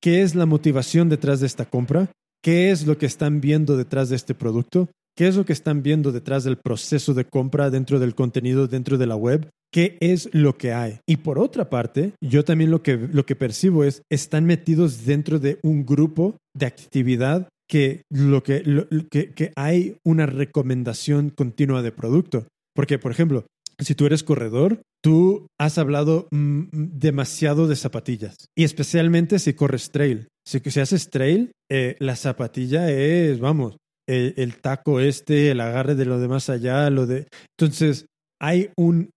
¿Qué 0.00 0.22
es 0.22 0.34
la 0.34 0.46
motivación 0.46 1.08
detrás 1.08 1.40
de 1.40 1.46
esta 1.46 1.64
compra? 1.64 2.12
¿Qué 2.42 2.70
es 2.70 2.86
lo 2.86 2.98
que 2.98 3.06
están 3.06 3.40
viendo 3.40 3.76
detrás 3.76 4.08
de 4.08 4.16
este 4.16 4.34
producto? 4.34 4.88
¿Qué 5.16 5.26
es 5.26 5.36
lo 5.36 5.44
que 5.44 5.52
están 5.52 5.82
viendo 5.82 6.12
detrás 6.12 6.44
del 6.44 6.58
proceso 6.58 7.12
de 7.12 7.24
compra 7.24 7.70
dentro 7.70 7.98
del 7.98 8.14
contenido, 8.14 8.68
dentro 8.68 8.98
de 8.98 9.06
la 9.06 9.16
web? 9.16 9.48
¿Qué 9.72 9.98
es 10.00 10.32
lo 10.32 10.56
que 10.56 10.72
hay? 10.72 11.00
Y 11.06 11.16
por 11.16 11.38
otra 11.38 11.68
parte, 11.68 12.12
yo 12.22 12.44
también 12.44 12.70
lo 12.70 12.82
que, 12.82 12.96
lo 12.96 13.26
que 13.26 13.34
percibo 13.34 13.82
es, 13.82 14.02
están 14.10 14.46
metidos 14.46 15.04
dentro 15.04 15.40
de 15.40 15.58
un 15.62 15.84
grupo 15.84 16.36
de 16.54 16.66
actividad 16.66 17.48
que, 17.68 18.02
lo 18.10 18.42
que, 18.42 18.62
lo, 18.64 18.86
que, 19.10 19.34
que 19.34 19.52
hay 19.56 19.96
una 20.04 20.26
recomendación 20.26 21.30
continua 21.30 21.82
de 21.82 21.92
producto. 21.92 22.46
Porque, 22.74 22.98
por 23.00 23.10
ejemplo, 23.10 23.44
si 23.78 23.94
tú 23.94 24.06
eres 24.06 24.22
corredor, 24.22 24.82
tú 25.02 25.46
has 25.58 25.78
hablado 25.78 26.28
mm, 26.30 26.64
demasiado 26.72 27.68
de 27.68 27.76
zapatillas. 27.76 28.36
Y 28.56 28.64
especialmente 28.64 29.38
si 29.38 29.54
corres 29.54 29.90
trail. 29.90 30.28
Si, 30.46 30.60
si 30.60 30.80
haces 30.80 31.10
trail, 31.10 31.52
eh, 31.70 31.96
la 31.98 32.16
zapatilla 32.16 32.90
es, 32.90 33.38
vamos, 33.38 33.76
el, 34.06 34.56
taco 34.56 35.00
este, 35.00 35.50
el 35.50 35.60
agarre 35.60 35.94
de 35.94 36.06
lo 36.06 36.18
de 36.18 36.28
más 36.28 36.48
allá, 36.48 36.88
lo 36.88 37.06
de... 37.06 37.28
Entonces, 37.58 38.06
hay 38.40 38.70
un 38.76 39.10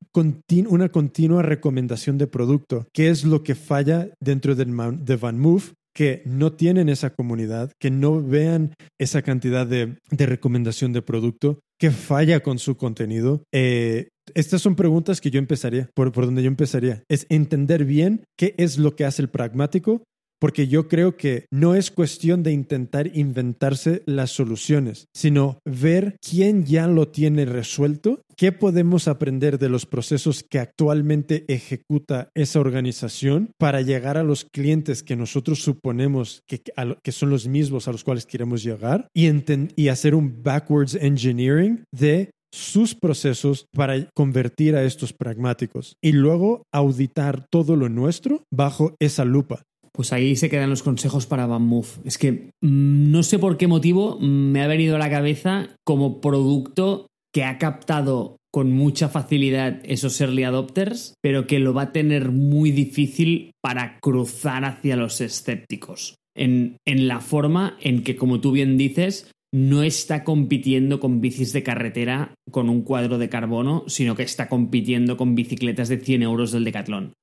una 0.67 0.89
continua 0.89 1.41
recomendación 1.41 2.17
de 2.17 2.27
producto. 2.27 2.85
¿Qué 2.93 3.09
es 3.09 3.23
lo 3.23 3.43
que 3.43 3.55
falla 3.55 4.09
dentro 4.19 4.55
de 4.55 5.15
Van 5.15 5.39
Move? 5.39 5.73
que 5.93 6.21
no 6.25 6.53
tienen 6.53 6.89
esa 6.89 7.09
comunidad, 7.09 7.71
que 7.79 7.91
no 7.91 8.21
vean 8.21 8.73
esa 8.97 9.21
cantidad 9.21 9.67
de, 9.67 9.97
de 10.09 10.25
recomendación 10.25 10.93
de 10.93 11.01
producto, 11.01 11.59
que 11.77 11.91
falla 11.91 12.41
con 12.41 12.59
su 12.59 12.77
contenido. 12.77 13.43
Eh, 13.53 14.07
estas 14.35 14.61
son 14.61 14.75
preguntas 14.75 15.21
que 15.21 15.31
yo 15.31 15.39
empezaría, 15.39 15.89
por, 15.93 16.11
por 16.11 16.25
donde 16.25 16.43
yo 16.43 16.47
empezaría. 16.47 17.03
Es 17.09 17.25
entender 17.29 17.85
bien 17.85 18.23
qué 18.37 18.55
es 18.57 18.77
lo 18.77 18.95
que 18.95 19.05
hace 19.05 19.21
el 19.21 19.29
pragmático 19.29 20.03
porque 20.41 20.67
yo 20.67 20.87
creo 20.87 21.17
que 21.17 21.45
no 21.51 21.75
es 21.75 21.91
cuestión 21.91 22.41
de 22.41 22.51
intentar 22.51 23.15
inventarse 23.15 24.01
las 24.07 24.31
soluciones, 24.31 25.05
sino 25.15 25.59
ver 25.65 26.17
quién 26.19 26.65
ya 26.65 26.87
lo 26.87 27.09
tiene 27.09 27.45
resuelto, 27.45 28.23
qué 28.35 28.51
podemos 28.51 29.07
aprender 29.07 29.59
de 29.59 29.69
los 29.69 29.85
procesos 29.85 30.43
que 30.43 30.57
actualmente 30.57 31.45
ejecuta 31.47 32.31
esa 32.33 32.59
organización 32.59 33.51
para 33.59 33.81
llegar 33.81 34.17
a 34.17 34.23
los 34.23 34.45
clientes 34.51 35.03
que 35.03 35.15
nosotros 35.15 35.61
suponemos 35.61 36.41
que, 36.47 36.63
que 37.03 37.11
son 37.11 37.29
los 37.29 37.47
mismos 37.47 37.87
a 37.87 37.91
los 37.91 38.03
cuales 38.03 38.25
queremos 38.25 38.63
llegar 38.63 39.07
y, 39.13 39.29
y 39.75 39.87
hacer 39.89 40.15
un 40.15 40.41
backwards 40.41 40.95
engineering 40.95 41.83
de 41.93 42.31
sus 42.51 42.95
procesos 42.95 43.67
para 43.73 44.09
convertir 44.13 44.75
a 44.75 44.83
estos 44.83 45.13
pragmáticos 45.13 45.95
y 46.01 46.11
luego 46.11 46.63
auditar 46.73 47.45
todo 47.49 47.75
lo 47.75 47.89
nuestro 47.89 48.43
bajo 48.51 48.95
esa 48.99 49.25
lupa. 49.25 49.63
Pues 49.93 50.13
ahí 50.13 50.35
se 50.35 50.49
quedan 50.49 50.69
los 50.69 50.83
consejos 50.83 51.25
para 51.25 51.45
Van 51.47 51.69
Es 52.05 52.17
que 52.17 52.51
mm, 52.61 53.11
no 53.11 53.23
sé 53.23 53.39
por 53.39 53.57
qué 53.57 53.67
motivo 53.67 54.17
me 54.19 54.61
ha 54.61 54.67
venido 54.67 54.95
a 54.95 54.99
la 54.99 55.09
cabeza 55.09 55.69
como 55.83 56.21
producto 56.21 57.07
que 57.33 57.43
ha 57.43 57.57
captado 57.57 58.37
con 58.53 58.71
mucha 58.71 59.07
facilidad 59.07 59.79
esos 59.83 60.19
early 60.19 60.43
adopters, 60.43 61.15
pero 61.21 61.47
que 61.47 61.59
lo 61.59 61.73
va 61.73 61.83
a 61.83 61.91
tener 61.93 62.31
muy 62.31 62.71
difícil 62.71 63.51
para 63.61 63.97
cruzar 63.99 64.65
hacia 64.65 64.97
los 64.97 65.21
escépticos. 65.21 66.15
En, 66.35 66.77
en 66.85 67.07
la 67.07 67.19
forma 67.19 67.77
en 67.81 68.03
que, 68.03 68.15
como 68.15 68.39
tú 68.39 68.51
bien 68.51 68.77
dices, 68.77 69.31
no 69.53 69.83
está 69.83 70.23
compitiendo 70.23 70.99
con 70.99 71.21
bicis 71.21 71.53
de 71.53 71.63
carretera 71.63 72.33
con 72.49 72.69
un 72.69 72.83
cuadro 72.83 73.17
de 73.17 73.29
carbono, 73.29 73.83
sino 73.87 74.15
que 74.15 74.23
está 74.23 74.47
compitiendo 74.47 75.17
con 75.17 75.35
bicicletas 75.35 75.89
de 75.89 75.99
100 75.99 76.23
euros 76.23 76.51
del 76.51 76.63
Decathlon. 76.63 77.13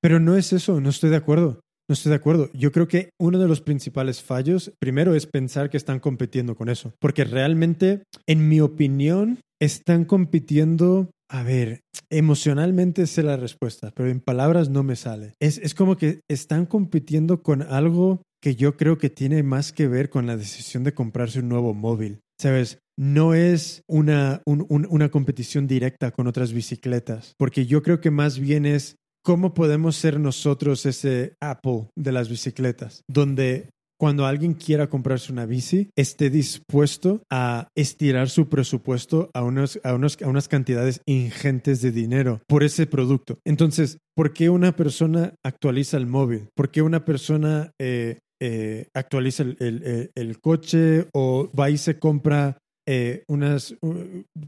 Pero 0.00 0.20
no 0.20 0.36
es 0.36 0.52
eso, 0.52 0.80
no 0.80 0.90
estoy 0.90 1.10
de 1.10 1.16
acuerdo. 1.16 1.60
No 1.88 1.94
estoy 1.94 2.10
de 2.10 2.16
acuerdo. 2.16 2.50
Yo 2.52 2.70
creo 2.70 2.86
que 2.86 3.10
uno 3.18 3.40
de 3.40 3.48
los 3.48 3.62
principales 3.62 4.22
fallos, 4.22 4.72
primero, 4.78 5.16
es 5.16 5.26
pensar 5.26 5.70
que 5.70 5.76
están 5.76 5.98
compitiendo 5.98 6.54
con 6.54 6.68
eso. 6.68 6.94
Porque 7.00 7.24
realmente, 7.24 8.04
en 8.28 8.48
mi 8.48 8.60
opinión, 8.60 9.40
están 9.60 10.04
compitiendo. 10.04 11.10
A 11.28 11.42
ver, 11.42 11.80
emocionalmente 12.08 13.08
sé 13.08 13.24
la 13.24 13.36
respuesta, 13.36 13.90
pero 13.92 14.08
en 14.08 14.20
palabras 14.20 14.68
no 14.68 14.84
me 14.84 14.94
sale. 14.94 15.34
Es, 15.40 15.58
es 15.58 15.74
como 15.74 15.96
que 15.96 16.20
están 16.28 16.64
compitiendo 16.66 17.42
con 17.42 17.62
algo 17.62 18.22
que 18.40 18.56
yo 18.56 18.76
creo 18.76 18.98
que 18.98 19.10
tiene 19.10 19.42
más 19.42 19.72
que 19.72 19.88
ver 19.88 20.10
con 20.10 20.26
la 20.26 20.36
decisión 20.36 20.84
de 20.84 20.94
comprarse 20.94 21.40
un 21.40 21.48
nuevo 21.48 21.74
móvil. 21.74 22.20
¿Sabes? 22.38 22.78
No 22.96 23.34
es 23.34 23.82
una, 23.86 24.42
una 24.46 25.10
competición 25.10 25.66
directa 25.66 26.10
con 26.10 26.26
otras 26.26 26.52
bicicletas, 26.54 27.34
porque 27.38 27.66
yo 27.66 27.82
creo 27.82 28.00
que 28.00 28.10
más 28.10 28.38
bien 28.38 28.64
es 28.64 28.96
¿Cómo 29.22 29.52
podemos 29.52 29.96
ser 29.96 30.18
nosotros 30.18 30.86
ese 30.86 31.34
Apple 31.40 31.88
de 31.94 32.12
las 32.12 32.30
bicicletas? 32.30 33.02
Donde 33.06 33.68
cuando 33.98 34.24
alguien 34.24 34.54
quiera 34.54 34.88
comprarse 34.88 35.30
una 35.30 35.44
bici, 35.44 35.90
esté 35.94 36.30
dispuesto 36.30 37.22
a 37.30 37.68
estirar 37.74 38.30
su 38.30 38.48
presupuesto 38.48 39.30
a, 39.34 39.42
unos, 39.42 39.78
a, 39.84 39.92
unos, 39.92 40.16
a 40.22 40.26
unas 40.26 40.48
cantidades 40.48 41.02
ingentes 41.04 41.82
de 41.82 41.92
dinero 41.92 42.40
por 42.48 42.62
ese 42.62 42.86
producto. 42.86 43.38
Entonces, 43.44 43.98
¿por 44.16 44.32
qué 44.32 44.48
una 44.48 44.74
persona 44.74 45.34
actualiza 45.44 45.98
el 45.98 46.06
móvil? 46.06 46.48
¿Por 46.54 46.70
qué 46.70 46.80
una 46.80 47.04
persona 47.04 47.72
eh, 47.78 48.20
eh, 48.40 48.88
actualiza 48.94 49.42
el, 49.42 50.10
el, 50.14 50.40
coche 50.40 51.08
o 51.12 51.50
va 51.58 51.70
y 51.70 51.76
se 51.76 51.98
compra 51.98 52.58
eh, 52.88 53.22
unos 53.28 53.76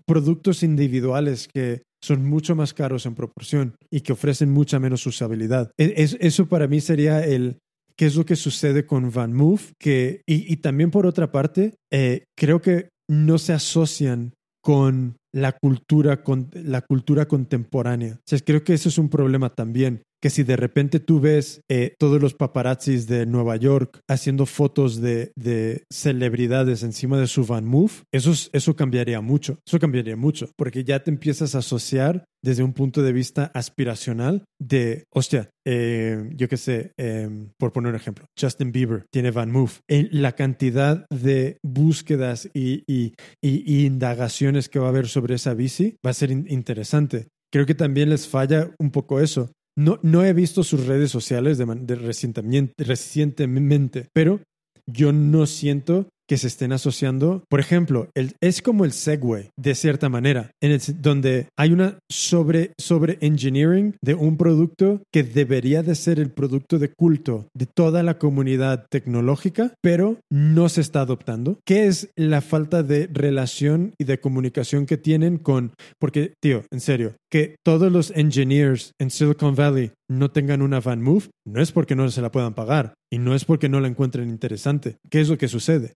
productos 0.07 0.63
individuales 0.63 1.49
que 1.53 1.83
son 2.03 2.25
mucho 2.25 2.57
más 2.57 2.75
caros 2.75 3.07
en 3.07 3.15
proporción 3.15 3.77
y 3.91 4.01
que 4.01 4.15
ofrecen 4.15 4.51
mucha 4.51 4.81
menos 4.81 5.07
usabilidad. 5.07 5.71
E, 5.79 5.95
es, 5.97 6.17
eso 6.21 6.49
para 6.49 6.67
mí 6.67 6.81
sería 6.81 7.25
el 7.25 7.59
qué 7.97 8.07
es 8.07 8.17
lo 8.17 8.25
que 8.25 8.37
sucede 8.37 8.87
con 8.87 9.13
Van 9.13 9.33
Move, 9.33 9.63
que, 9.79 10.23
y, 10.27 10.57
también 10.57 10.91
por 10.91 11.07
otra 11.07 11.31
parte, 11.31 11.75
eh, 11.93 12.25
creo 12.37 12.61
que 12.63 12.89
no 13.09 13.39
se 13.39 13.53
asocian 13.53 14.33
con 14.63 15.17
la 15.35 15.53
cultura, 15.53 16.23
con 16.23 16.51
la 16.55 16.81
cultura 16.81 17.27
contemporánea. 17.27 18.19
O 18.33 18.37
creo 18.45 18.65
que 18.65 18.75
eso 18.75 18.89
es 18.89 18.99
un 18.99 19.09
problema 19.09 19.51
también 19.51 20.03
que 20.23 20.31
si 20.31 20.45
de 20.45 20.57
repente 20.57 21.01
tú 21.01 21.21
ves 21.21 21.61
eh, 21.69 21.95
todos 21.99 22.23
los 22.23 22.35
paparazzis 22.35 23.09
de 23.09 23.27
Nueva 23.27 23.57
York 23.57 23.99
haciendo 24.09 24.47
fotos 24.47 25.01
de, 25.01 25.33
de, 25.37 25.85
celebridades 25.93 26.85
encima 26.85 27.19
de 27.19 27.27
su 27.27 27.45
van 27.45 27.67
move, 27.67 27.93
eso, 28.13 28.33
eso 28.53 28.77
cambiaría 28.77 29.21
mucho, 29.21 29.59
eso 29.67 29.81
cambiaría 29.81 30.17
mucho, 30.17 30.49
porque 30.57 30.85
ya 30.85 31.03
te 31.03 31.11
empiezas 31.11 31.55
a 31.55 31.59
asociar 31.59 32.25
desde 32.43 32.63
un 32.63 32.73
punto 32.73 33.03
de 33.03 33.13
vista 33.13 33.51
aspiracional 33.55 34.45
de, 34.61 35.05
hostia, 35.13 35.51
eh, 35.67 36.31
yo 36.35 36.49
qué 36.49 36.57
sé, 36.57 36.93
em, 36.97 37.51
por 37.59 37.73
poner 37.73 37.91
un 37.91 37.97
ejemplo, 37.97 38.27
Justin 38.41 38.73
Bieber 38.73 39.05
tiene 39.13 39.31
Van 39.31 39.51
Move. 39.51 39.73
La 39.89 40.33
cantidad 40.33 41.05
de 41.11 41.59
búsquedas 41.65 42.49
y, 42.55 42.85
y, 42.87 43.15
y, 43.43 43.87
indagaciones 43.87 44.69
que 44.69 44.79
va 44.79 44.87
a 44.87 44.91
haber 44.91 45.09
sobre 45.09 45.35
esa 45.35 45.55
bici 45.55 45.97
va 46.05 46.11
a 46.11 46.15
ser 46.15 46.31
interesante. 46.31 47.29
Creo 47.53 47.67
que 47.67 47.75
también 47.75 48.11
les 48.11 48.29
falla 48.29 48.71
un 48.79 48.91
poco 48.91 49.21
eso. 49.21 49.51
No, 49.77 49.99
no 50.03 50.25
he 50.25 50.33
visto 50.33 50.65
sus 50.65 50.87
redes 50.87 51.11
sociales 51.11 51.59
de, 51.59 51.65
de 51.65 51.95
recientemente, 51.95 54.09
pero 54.13 54.41
yo 54.87 55.13
no 55.13 55.47
siento 55.47 56.09
que 56.33 56.39
se 56.39 56.47
estén 56.47 56.73
asociando. 56.73 57.45
Por 57.51 57.61
ejemplo, 57.61 58.09
es 58.41 58.63
como 58.63 58.87
el 58.87 58.93
Segway, 58.93 59.51
de 59.55 59.75
cierta 59.75 60.09
manera, 60.09 60.51
en 60.63 60.81
donde 61.03 61.49
hay 61.59 61.75
una 61.75 61.99
sobre, 62.11 62.73
sobre 62.81 63.19
engineering 63.21 63.97
de 64.03 64.15
un 64.15 64.39
producto 64.39 65.03
que 65.13 65.25
debería 65.25 65.83
de 65.83 65.95
ser 65.95 66.19
el 66.19 66.31
producto 66.31 66.79
de 66.79 66.89
culto 66.89 67.49
de 67.55 67.67
toda 67.67 68.03
la 68.03 68.17
comunidad 68.17 68.87
tecnológica, 68.91 69.75
pero 69.83 70.21
no 70.31 70.71
se 70.71 70.81
está 70.81 71.03
adoptando. 71.03 71.61
¿Qué 71.67 71.87
es 71.87 72.09
la 72.17 72.41
falta 72.41 72.83
de 72.83 73.11
relación 73.13 73.93
y 73.99 74.05
de 74.05 74.19
comunicación 74.19 74.87
que 74.87 74.97
tienen 74.97 75.37
con, 75.37 75.75
porque, 76.01 76.33
tío, 76.41 76.63
en 76.71 76.81
serio, 76.81 77.15
que 77.31 77.57
todos 77.63 77.93
los 77.93 78.11
engineers 78.13 78.93
en 78.99 79.11
Silicon 79.11 79.55
Valley 79.55 79.93
no 80.11 80.31
tengan 80.31 80.63
una 80.63 80.81
van 80.81 81.03
move, 81.03 81.29
no 81.47 81.61
es 81.61 81.73
porque 81.73 81.95
no 81.95 82.11
se 82.11 82.23
la 82.23 82.33
puedan 82.33 82.55
pagar 82.55 82.95
y 83.11 83.19
no 83.19 83.35
es 83.35 83.45
porque 83.45 83.69
no 83.69 83.81
la 83.81 83.89
encuentren 83.89 84.31
interesante. 84.31 84.97
¿Qué 85.11 85.21
es 85.21 85.29
lo 85.29 85.37
que 85.37 85.49
sucede? 85.49 85.93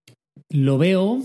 Lo 0.51 0.79
veo, 0.79 1.23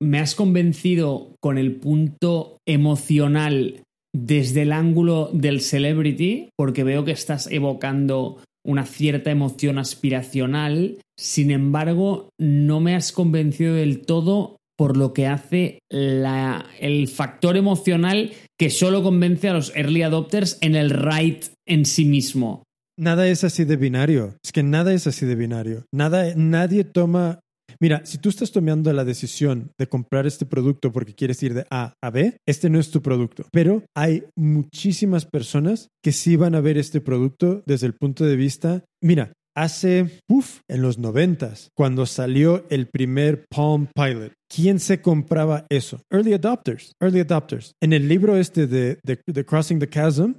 me 0.00 0.18
has 0.18 0.34
convencido 0.34 1.34
con 1.40 1.58
el 1.58 1.76
punto 1.76 2.58
emocional 2.66 3.82
desde 4.14 4.62
el 4.62 4.72
ángulo 4.72 5.30
del 5.32 5.60
celebrity, 5.60 6.48
porque 6.56 6.84
veo 6.84 7.04
que 7.04 7.12
estás 7.12 7.46
evocando 7.50 8.38
una 8.64 8.84
cierta 8.84 9.30
emoción 9.30 9.78
aspiracional, 9.78 10.98
sin 11.18 11.50
embargo, 11.50 12.30
no 12.38 12.80
me 12.80 12.94
has 12.94 13.12
convencido 13.12 13.74
del 13.74 14.04
todo 14.04 14.56
por 14.76 14.96
lo 14.96 15.14
que 15.14 15.26
hace 15.26 15.78
el 15.88 17.08
factor 17.08 17.56
emocional 17.56 18.32
que 18.58 18.70
solo 18.70 19.02
convence 19.02 19.48
a 19.48 19.54
los 19.54 19.74
early 19.74 20.02
adopters 20.02 20.58
en 20.60 20.74
el 20.74 20.90
right 20.90 21.44
en 21.66 21.86
sí 21.86 22.04
mismo. 22.04 22.62
Nada 22.98 23.28
es 23.28 23.44
así 23.44 23.64
de 23.64 23.76
binario. 23.76 24.36
Es 24.44 24.52
que 24.52 24.62
nada 24.62 24.92
es 24.92 25.06
así 25.06 25.26
de 25.26 25.34
binario. 25.34 25.84
Nada, 25.92 26.34
nadie 26.34 26.84
toma. 26.84 27.40
Mira, 27.80 28.04
si 28.04 28.18
tú 28.18 28.28
estás 28.28 28.52
tomando 28.52 28.92
la 28.92 29.04
decisión 29.04 29.72
de 29.78 29.88
comprar 29.88 30.26
este 30.26 30.46
producto 30.46 30.92
porque 30.92 31.14
quieres 31.14 31.42
ir 31.42 31.54
de 31.54 31.66
A 31.70 31.94
a 32.02 32.10
B, 32.10 32.36
este 32.46 32.70
no 32.70 32.78
es 32.78 32.90
tu 32.90 33.02
producto. 33.02 33.46
Pero 33.52 33.84
hay 33.94 34.24
muchísimas 34.36 35.26
personas 35.26 35.88
que 36.02 36.12
sí 36.12 36.36
van 36.36 36.54
a 36.54 36.60
ver 36.60 36.78
este 36.78 37.00
producto 37.00 37.62
desde 37.66 37.86
el 37.86 37.94
punto 37.94 38.24
de 38.24 38.36
vista. 38.36 38.84
Mira, 39.02 39.32
hace, 39.56 40.20
uff, 40.28 40.60
en 40.68 40.82
los 40.82 40.98
noventas, 40.98 41.70
cuando 41.74 42.06
salió 42.06 42.66
el 42.68 42.88
primer 42.88 43.46
Palm 43.48 43.88
Pilot. 43.94 44.32
¿Quién 44.54 44.78
se 44.78 45.00
compraba 45.00 45.66
eso? 45.70 46.02
Early 46.12 46.34
adopters, 46.34 46.92
early 47.00 47.20
adopters. 47.20 47.72
En 47.82 47.92
el 47.92 48.06
libro 48.06 48.36
este 48.36 48.66
de, 48.66 48.98
de, 49.04 49.44
Crossing 49.44 49.80
the 49.80 49.88
Chasm, 49.88 50.34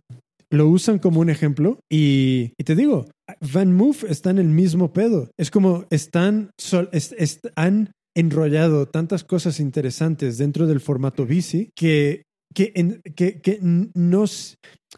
lo 0.52 0.68
usan 0.68 0.99
como 0.99 1.19
un 1.19 1.30
ejemplo 1.30 1.80
y, 1.91 2.53
te 2.64 2.76
digo, 2.76 3.06
Van 3.53 3.74
Move 3.74 3.98
está 4.10 4.30
en 4.30 4.38
el 4.40 4.48
mismo 4.48 4.94
pedo. 4.94 5.30
Es 5.38 5.52
como 5.52 5.86
están, 5.90 6.52
han 7.56 7.91
enrollado 8.15 8.88
tantas 8.88 9.24
cosas 9.24 9.60
interesantes 9.60 10.38
dentro 10.38 10.65
del 10.68 10.80
formato 10.80 11.26
bici 11.26 11.69
que 11.76 12.24
que, 12.56 12.72
en- 12.76 13.02
que, 13.15 13.41
que 13.41 13.60
no 13.61 14.24
s- 14.24 14.56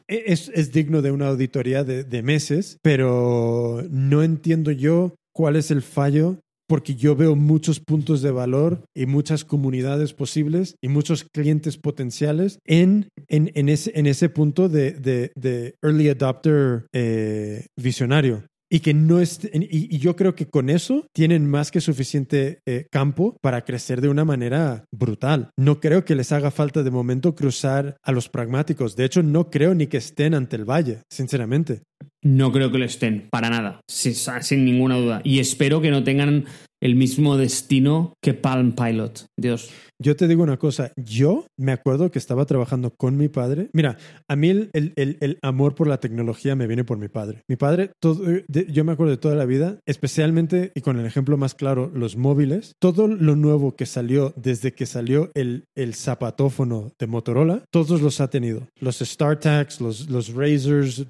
es, 0.08 0.50
es 0.54 0.72
digno 0.72 1.02
de 1.02 1.12
una 1.12 1.28
auditoría 1.28 1.84
de 1.84 2.22
meses, 2.24 2.78
pero 2.84 3.84
no 3.90 4.22
entiendo 4.24 4.72
yo 4.72 5.16
cuál 5.34 5.56
es 5.56 5.72
el 5.72 5.82
fallo 5.82 6.38
porque 6.70 6.96
yo 6.96 7.16
veo 7.16 7.36
muchos 7.36 7.80
puntos 7.80 8.22
de 8.22 8.30
valor 8.30 8.84
y 8.96 9.08
muchas 9.08 9.44
comunidades 9.44 10.14
posibles 10.14 10.76
y 10.82 10.88
muchos 10.88 11.24
clientes 11.24 11.78
potenciales 11.78 12.60
en, 12.64 13.10
en, 13.28 13.70
ese, 13.70 13.92
en 13.96 14.06
ese 14.06 14.30
punto 14.30 14.70
de, 14.70 14.92
de- 14.92 15.76
early 15.82 16.10
adopter 16.10 16.86
eh, 16.94 17.66
visionario. 17.76 18.46
Y 18.72 18.82
que 18.82 18.94
no 18.94 19.20
y 19.20 19.98
yo 19.98 20.16
creo 20.16 20.36
que 20.36 20.46
con 20.46 20.70
eso 20.70 21.08
tienen 21.12 21.50
más 21.50 21.72
que 21.72 21.82
suficiente 21.82 22.60
eh, 22.68 22.86
campo 22.92 23.36
para 23.42 23.64
crecer 23.66 24.00
de 24.00 24.10
una 24.10 24.26
manera 24.26 24.86
brutal. 24.92 25.50
No 25.58 25.80
creo 25.80 26.06
que 26.06 26.14
les 26.14 26.32
haga 26.32 26.52
falta 26.52 26.84
de 26.84 26.92
momento 26.92 27.34
cruzar 27.34 27.98
a 28.04 28.12
los 28.12 28.30
pragmáticos. 28.30 28.96
De 28.96 29.06
hecho, 29.06 29.24
no 29.24 29.50
creo 29.50 29.74
ni 29.74 29.88
que 29.88 29.98
estén 29.98 30.36
ante 30.36 30.56
el 30.56 30.66
valle, 30.70 31.02
sinceramente. 31.10 31.82
No 32.24 32.52
creo 32.52 32.72
que 32.72 32.78
lo 32.78 32.86
estén, 32.86 33.28
para 33.32 33.50
nada, 33.50 33.82
sin, 33.88 34.66
ninguna 34.66 34.98
duda. 34.98 35.22
Y 35.24 35.40
espero 35.40 35.82
que 35.82 35.92
no 35.92 36.04
tengan 36.04 36.46
el 36.82 36.96
mismo 36.96 37.38
destino 37.38 38.14
que 38.22 38.34
Palm 38.34 38.74
Pilot. 38.74 39.26
Dios. 39.38 39.70
Yo 40.02 40.16
te 40.16 40.30
digo 40.30 40.44
una 40.44 40.56
cosa, 40.56 40.94
yo 40.96 41.46
me 41.58 41.74
acuerdo 41.74 42.10
que 42.10 42.20
estaba 42.20 42.46
trabajando 42.46 42.92
con 42.96 43.18
mi 43.18 43.28
padre. 43.28 43.70
Mira, 43.74 43.98
a 44.30 44.36
mí 44.38 44.50
el, 44.50 44.70
el- 44.74 44.94
el- 45.20 45.38
amor 45.42 45.76
por 45.76 45.88
la 45.88 46.00
tecnología 46.00 46.56
me 46.56 46.68
viene 46.68 46.86
por 46.86 46.98
mi 46.98 47.10
padre. 47.10 47.44
Mi 47.50 47.58
padre, 47.58 47.92
todo, 48.02 48.24
de- 48.48 48.68
yo 48.72 48.86
me 48.86 48.94
acuerdo 48.94 49.12
de 49.12 49.18
toda 49.18 49.36
la 49.36 49.44
vida, 49.44 49.80
especialmente, 49.86 50.72
y 50.74 50.80
con 50.80 50.98
el 51.00 51.06
ejemplo 51.06 51.36
más 51.36 51.54
claro, 51.54 51.92
los 51.94 52.16
móviles. 52.16 52.72
Todo 52.80 53.10
lo 53.10 53.36
nuevo 53.36 53.76
que 53.76 53.86
salió 53.86 54.34
desde 54.38 54.72
que 54.72 54.86
salió 54.86 55.32
el, 55.36 55.66
zapatófono 55.96 56.94
de 56.98 57.08
Motorola, 57.08 57.66
todos 57.70 58.02
los 58.02 58.22
ha 58.22 58.30
tenido. 58.30 58.70
Los 58.80 59.00
StarTags, 59.00 59.82
los, 59.82 60.10
los 60.10 60.34
Razers, 60.34 61.08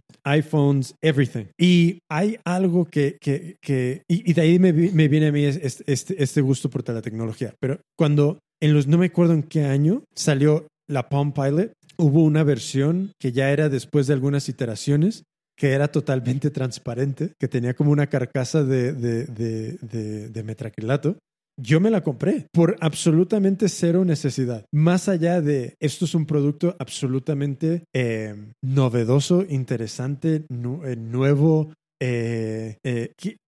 iPhones, 0.80 0.96
everything. 1.02 1.46
Y 1.60 2.00
hay 2.10 2.38
algo 2.46 2.86
que, 2.86 3.18
que, 3.22 3.58
que 3.62 4.04
y, 4.10 4.30
y 4.30 4.34
de 4.34 4.42
ahí 4.42 4.60
me, 4.60 4.74
me 4.74 5.08
viene 5.08 5.28
a 5.28 5.32
mí 5.32 5.44
es- 5.44 5.58
es- 5.58 5.84
este, 5.88 6.22
este 6.24 6.42
gusto 6.42 6.70
por 6.70 6.88
la 6.90 7.02
tecnología. 7.02 7.54
Pero 7.60 7.80
cuando 7.98 8.40
en 8.62 8.74
los, 8.74 8.88
no 8.88 8.98
me 8.98 9.08
acuerdo 9.08 9.34
en 9.34 9.44
qué 9.44 9.66
año 9.66 10.04
salió 10.16 10.68
la 10.88 11.10
Palm 11.10 11.34
Pilot, 11.34 11.72
hubo 11.98 12.24
una 12.24 12.44
versión 12.44 13.12
que 13.20 13.32
ya 13.32 13.52
era 13.52 13.70
después 13.70 14.08
de 14.08 14.14
algunas 14.14 14.50
iteraciones 14.50 15.24
que 15.58 15.72
era 15.74 15.90
totalmente 15.90 16.52
transparente, 16.52 17.34
que 17.38 17.50
tenía 17.50 17.74
como 17.74 17.92
una 17.92 18.08
carcasa 18.08 18.64
de, 18.64 18.94
de, 18.94 19.26
de, 19.26 19.74
de, 19.82 20.30
de 20.30 20.44
metraquilato. 20.44 21.18
Yo 21.62 21.80
me 21.80 21.90
la 21.90 22.02
compré 22.02 22.48
por 22.54 22.78
absolutamente 22.80 23.68
cero 23.68 24.06
necesidad. 24.06 24.66
Más 24.72 25.10
allá 25.10 25.42
de 25.42 25.76
esto 25.80 26.06
es 26.06 26.16
un 26.16 26.26
producto 26.26 26.76
absolutamente 26.80 27.84
eh, 27.94 28.36
novedoso, 28.64 29.46
interesante, 29.48 30.46
eh, 30.50 30.96
nuevo, 30.96 31.74
eh, 32.02 32.78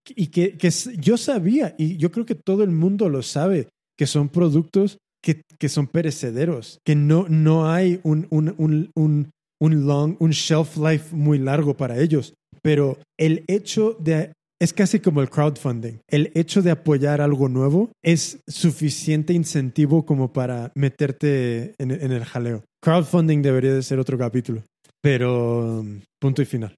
y 0.08 0.26
que, 0.26 0.58
yo 0.98 1.16
sabía, 1.16 1.74
y 1.78 1.96
yo 1.96 2.10
creo 2.12 2.26
que 2.26 2.34
todo 2.34 2.64
el 2.64 2.70
mundo 2.70 3.08
lo 3.08 3.22
sabe, 3.22 3.68
que 3.96 4.06
son 4.06 4.28
productos 4.28 4.98
que, 5.22 5.42
que 5.58 5.68
son 5.68 5.86
perecederos, 5.86 6.80
que 6.84 6.94
no, 6.94 7.26
no 7.28 7.70
hay 7.70 8.00
un, 8.02 8.26
un, 8.30 8.54
un, 8.94 9.30
un 9.60 9.86
long, 9.86 10.16
un 10.18 10.30
shelf 10.30 10.76
life 10.76 11.14
muy 11.14 11.38
largo 11.38 11.76
para 11.76 11.98
ellos. 11.98 12.34
Pero 12.62 12.98
el 13.18 13.44
hecho 13.48 13.96
de 13.98 14.32
es 14.62 14.72
casi 14.72 15.00
como 15.00 15.20
el 15.20 15.28
crowdfunding. 15.28 15.94
El 16.06 16.30
hecho 16.36 16.62
de 16.62 16.70
apoyar 16.70 17.20
algo 17.20 17.48
nuevo 17.48 17.90
es 18.00 18.38
suficiente 18.46 19.32
incentivo 19.32 20.06
como 20.06 20.32
para 20.32 20.70
meterte 20.76 21.74
en, 21.78 21.90
el 21.90 22.24
jaleo. 22.24 22.62
Crowdfunding 22.80 23.42
debería 23.42 23.74
de 23.74 23.82
ser 23.82 23.98
otro 23.98 24.16
capítulo. 24.16 24.62
Pero 25.02 25.80
um, 25.80 26.00
punto 26.20 26.42
y 26.42 26.44
final. 26.44 26.76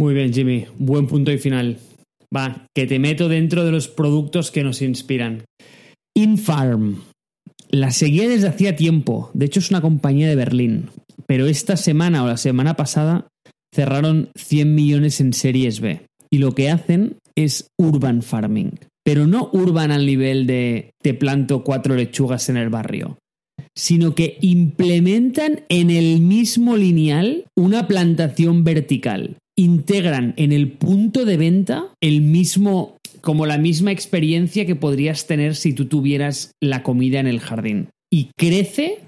Muy 0.00 0.14
bien, 0.14 0.32
Jimmy. 0.32 0.68
Buen 0.78 1.06
punto 1.06 1.30
y 1.30 1.36
final. 1.36 1.76
Va, 2.34 2.66
que 2.74 2.86
te 2.86 2.98
meto 2.98 3.28
dentro 3.28 3.62
de 3.62 3.72
los 3.72 3.88
productos 3.88 4.50
que 4.50 4.64
nos 4.64 4.80
inspiran. 4.80 5.44
Infarm. 6.16 7.02
La 7.68 7.90
seguía 7.90 8.26
desde 8.26 8.48
hacía 8.48 8.74
tiempo. 8.74 9.30
De 9.34 9.44
hecho, 9.44 9.60
es 9.60 9.68
una 9.68 9.82
compañía 9.82 10.28
de 10.28 10.36
Berlín. 10.36 10.88
Pero 11.26 11.46
esta 11.46 11.76
semana 11.76 12.24
o 12.24 12.26
la 12.26 12.38
semana 12.38 12.74
pasada 12.74 13.28
cerraron 13.74 14.30
100 14.34 14.74
millones 14.74 15.20
en 15.20 15.34
series 15.34 15.80
B. 15.80 16.07
Y 16.30 16.38
lo 16.38 16.54
que 16.54 16.70
hacen 16.70 17.16
es 17.34 17.68
urban 17.78 18.22
farming. 18.22 18.78
Pero 19.04 19.26
no 19.26 19.50
urban 19.52 19.90
al 19.90 20.06
nivel 20.06 20.46
de 20.46 20.90
te 21.02 21.14
planto 21.14 21.64
cuatro 21.64 21.94
lechugas 21.94 22.48
en 22.48 22.56
el 22.56 22.68
barrio 22.68 23.18
sino 23.78 24.16
que 24.16 24.38
implementan 24.40 25.60
en 25.68 25.90
el 25.90 26.20
mismo 26.20 26.76
lineal 26.76 27.44
una 27.56 27.86
plantación 27.86 28.64
vertical. 28.64 29.36
Integran 29.56 30.34
en 30.36 30.50
el 30.50 30.72
punto 30.72 31.24
de 31.24 31.36
venta 31.36 31.86
el 32.00 32.20
mismo, 32.20 32.96
como 33.20 33.46
la 33.46 33.56
misma 33.56 33.92
experiencia 33.92 34.66
que 34.66 34.74
podrías 34.74 35.28
tener 35.28 35.54
si 35.54 35.74
tú 35.74 35.86
tuvieras 35.86 36.50
la 36.60 36.82
comida 36.82 37.20
en 37.20 37.28
el 37.28 37.38
jardín. 37.38 37.88
Y 38.10 38.30
crece 38.36 38.98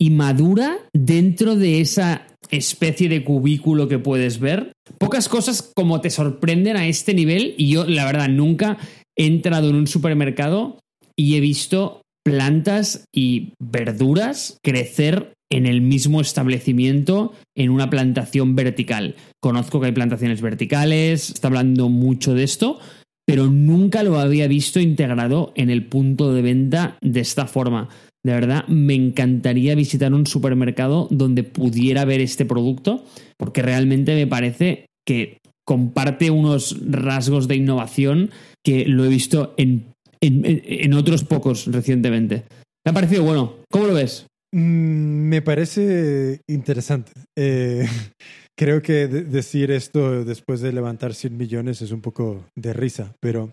y 0.00 0.10
madura 0.10 0.78
dentro 0.92 1.56
de 1.56 1.80
esa 1.80 2.28
especie 2.50 3.08
de 3.08 3.24
cubículo 3.24 3.88
que 3.88 3.98
puedes 3.98 4.38
ver. 4.38 4.72
Pocas 4.98 5.28
cosas 5.28 5.70
como 5.74 6.00
te 6.00 6.10
sorprenden 6.10 6.76
a 6.76 6.86
este 6.86 7.14
nivel 7.14 7.54
y 7.56 7.70
yo 7.70 7.84
la 7.86 8.04
verdad 8.04 8.28
nunca 8.28 8.78
he 9.16 9.26
entrado 9.26 9.70
en 9.70 9.76
un 9.76 9.86
supermercado 9.86 10.78
y 11.16 11.36
he 11.36 11.40
visto 11.40 12.02
plantas 12.24 13.04
y 13.14 13.52
verduras 13.60 14.58
crecer 14.62 15.32
en 15.50 15.66
el 15.66 15.80
mismo 15.80 16.20
establecimiento 16.20 17.32
en 17.56 17.70
una 17.70 17.88
plantación 17.88 18.56
vertical. 18.56 19.14
Conozco 19.40 19.80
que 19.80 19.86
hay 19.86 19.92
plantaciones 19.92 20.40
verticales, 20.40 21.30
está 21.30 21.48
hablando 21.48 21.88
mucho 21.88 22.34
de 22.34 22.42
esto, 22.42 22.80
pero 23.26 23.46
nunca 23.46 24.02
lo 24.02 24.18
había 24.18 24.48
visto 24.48 24.80
integrado 24.80 25.52
en 25.56 25.70
el 25.70 25.86
punto 25.86 26.32
de 26.32 26.42
venta 26.42 26.98
de 27.00 27.20
esta 27.20 27.46
forma. 27.46 27.88
De 28.26 28.32
verdad, 28.32 28.66
me 28.66 28.94
encantaría 28.94 29.76
visitar 29.76 30.12
un 30.12 30.26
supermercado 30.26 31.06
donde 31.12 31.44
pudiera 31.44 32.04
ver 32.04 32.20
este 32.20 32.44
producto, 32.44 33.04
porque 33.36 33.62
realmente 33.62 34.16
me 34.16 34.26
parece 34.26 34.86
que 35.06 35.38
comparte 35.64 36.32
unos 36.32 36.76
rasgos 36.90 37.46
de 37.46 37.54
innovación 37.54 38.30
que 38.64 38.84
lo 38.84 39.04
he 39.04 39.08
visto 39.08 39.54
en, 39.56 39.92
en, 40.20 40.92
otros 40.94 41.22
pocos 41.22 41.66
recientemente. 41.66 42.42
Me 42.84 42.90
ha 42.90 42.94
parecido 42.94 43.22
bueno. 43.22 43.58
¿Cómo 43.70 43.86
lo 43.86 43.94
ves? 43.94 44.26
Mm, 44.52 45.28
me 45.28 45.40
parece 45.40 46.40
interesante. 46.48 47.12
Eh, 47.38 47.86
creo 48.58 48.82
que 48.82 49.06
de- 49.06 49.22
decir 49.22 49.70
esto 49.70 50.24
después 50.24 50.60
de 50.60 50.72
levantar 50.72 51.14
100 51.14 51.36
millones 51.36 51.80
es 51.80 51.92
un 51.92 52.00
poco 52.00 52.44
de 52.56 52.72
risa, 52.72 53.14
pero 53.20 53.52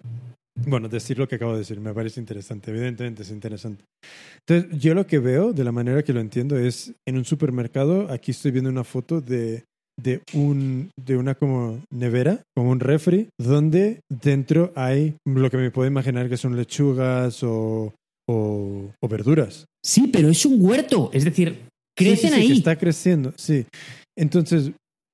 bueno, 0.55 0.87
decir 0.89 1.17
lo 1.17 1.27
que 1.27 1.35
acabo 1.35 1.53
de 1.53 1.59
decir 1.59 1.79
me 1.79 1.93
parece 1.93 2.19
interesante. 2.19 2.71
Evidentemente 2.71 3.23
es 3.23 3.31
interesante. 3.31 3.83
Entonces, 4.47 4.79
yo 4.79 4.93
lo 4.93 5.07
que 5.07 5.19
veo, 5.19 5.53
de 5.53 5.63
la 5.63 5.71
manera 5.71 6.03
que 6.03 6.13
lo 6.13 6.19
entiendo, 6.19 6.57
es 6.57 6.93
en 7.07 7.17
un 7.17 7.25
supermercado, 7.25 8.11
aquí 8.11 8.31
estoy 8.31 8.51
viendo 8.51 8.69
una 8.69 8.83
foto 8.83 9.21
de, 9.21 9.63
de, 10.01 10.21
un, 10.33 10.89
de 10.97 11.17
una 11.17 11.35
como 11.35 11.81
nevera, 11.91 12.41
como 12.55 12.71
un 12.71 12.79
refri, 12.79 13.29
donde 13.39 13.99
dentro 14.11 14.71
hay 14.75 15.15
lo 15.25 15.49
que 15.49 15.57
me 15.57 15.71
puedo 15.71 15.87
imaginar 15.87 16.29
que 16.29 16.37
son 16.37 16.55
lechugas 16.55 17.41
o, 17.43 17.93
o, 18.29 18.91
o 19.01 19.07
verduras. 19.07 19.65
Sí, 19.83 20.07
pero 20.11 20.29
es 20.29 20.45
un 20.45 20.63
huerto. 20.63 21.09
Es 21.13 21.25
decir, 21.25 21.57
Sí, 21.95 22.05
crecen 22.05 22.29
sí, 22.31 22.35
sí, 22.35 22.41
ahí. 22.41 22.47
que 22.47 22.53
está 22.53 22.75
creciendo, 22.75 23.33
sí. 23.37 23.65
Entonces, 24.17 24.71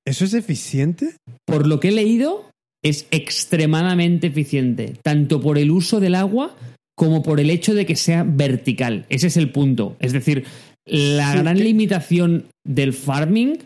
¿eso 0.07 0.24
es 0.26 0.34
eficiente? 0.34 1.16
Por 1.45 1.68
lo 1.68 1.80
que 1.82 1.90
he 1.90 1.91
leído, 1.91 2.49
es 2.84 3.07
extremadamente 3.11 4.27
eficiente, 4.27 4.93
tanto 5.03 5.41
por 5.41 5.57
el 5.57 5.72
uso 5.72 5.99
del 5.99 6.15
agua 6.15 6.56
como 6.95 7.23
por 7.23 7.39
el 7.39 7.49
hecho 7.49 7.73
de 7.73 7.85
que 7.85 7.95
sea 7.95 8.23
vertical. 8.23 9.06
Ese 9.10 9.27
es 9.27 9.38
el 9.38 9.51
punto. 9.51 9.95
Es 9.99 10.11
decir, 10.14 10.43
la 10.85 11.31
Sí, 11.34 11.39
gran 11.39 11.57
que- 11.57 11.64
limitación 11.64 12.45
del 12.65 12.93
farming 12.93 13.57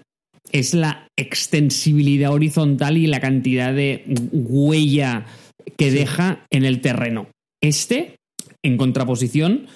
es 0.52 0.74
la 0.74 1.08
extensibilidad 1.18 2.32
horizontal 2.32 2.98
y 2.98 3.08
la 3.08 3.20
cantidad 3.20 3.74
de 3.74 4.04
huella 4.32 5.26
que 5.78 5.90
Sí. 5.92 5.98
deja 5.98 6.46
en 6.52 6.64
el 6.66 6.82
terreno. 6.82 7.28
Este, 7.62 8.16
en 8.64 8.78
contraposición, 8.78 9.68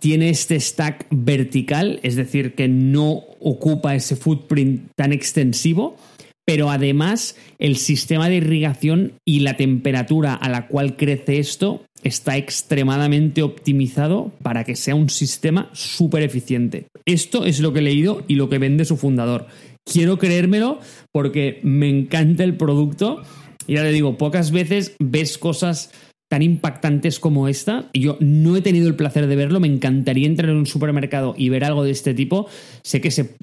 tiene 0.00 0.28
este 0.30 0.58
stack 0.60 1.06
vertical, 1.10 2.00
es 2.02 2.16
decir, 2.16 2.54
que 2.54 2.68
no 2.68 3.22
ocupa 3.40 3.94
ese 3.94 4.16
footprint 4.16 4.88
tan 4.96 5.12
extensivo, 5.12 5.96
pero 6.44 6.70
además 6.70 7.36
el 7.58 7.76
sistema 7.76 8.28
de 8.28 8.36
irrigación 8.36 9.14
y 9.24 9.40
la 9.40 9.56
temperatura 9.56 10.34
a 10.34 10.48
la 10.48 10.66
cual 10.66 10.96
crece 10.96 11.38
esto 11.38 11.84
está 12.02 12.36
extremadamente 12.36 13.42
optimizado 13.42 14.32
para 14.42 14.64
que 14.64 14.76
sea 14.76 14.94
un 14.94 15.08
sistema 15.08 15.70
súper 15.72 16.22
eficiente. 16.22 16.86
Esto 17.06 17.46
es 17.46 17.60
lo 17.60 17.72
que 17.72 17.78
he 17.78 17.82
leído 17.82 18.24
y 18.28 18.34
lo 18.34 18.48
que 18.48 18.58
vende 18.58 18.84
su 18.84 18.96
fundador. 18.96 19.46
Quiero 19.84 20.18
creérmelo 20.18 20.80
porque 21.12 21.60
me 21.62 21.88
encanta 21.88 22.44
el 22.44 22.56
producto. 22.56 23.22
Ya 23.66 23.82
le 23.82 23.92
digo, 23.92 24.18
pocas 24.18 24.50
veces 24.50 24.94
ves 24.98 25.38
cosas 25.38 25.92
tan 26.34 26.42
impactantes 26.42 27.20
como 27.20 27.46
esta. 27.46 27.88
Y 27.92 28.00
yo 28.00 28.16
no 28.18 28.56
he 28.56 28.60
tenido 28.60 28.88
el 28.88 28.96
placer 28.96 29.28
de 29.28 29.36
verlo. 29.36 29.60
Me 29.60 29.68
encantaría 29.68 30.26
entrar 30.26 30.50
en 30.50 30.56
un 30.56 30.66
supermercado 30.66 31.36
y 31.38 31.48
ver 31.48 31.62
algo 31.62 31.84
de 31.84 31.92
este 31.92 32.12
tipo. 32.12 32.48
Sé 32.82 33.00
que 33.00 33.12
se 33.12 33.36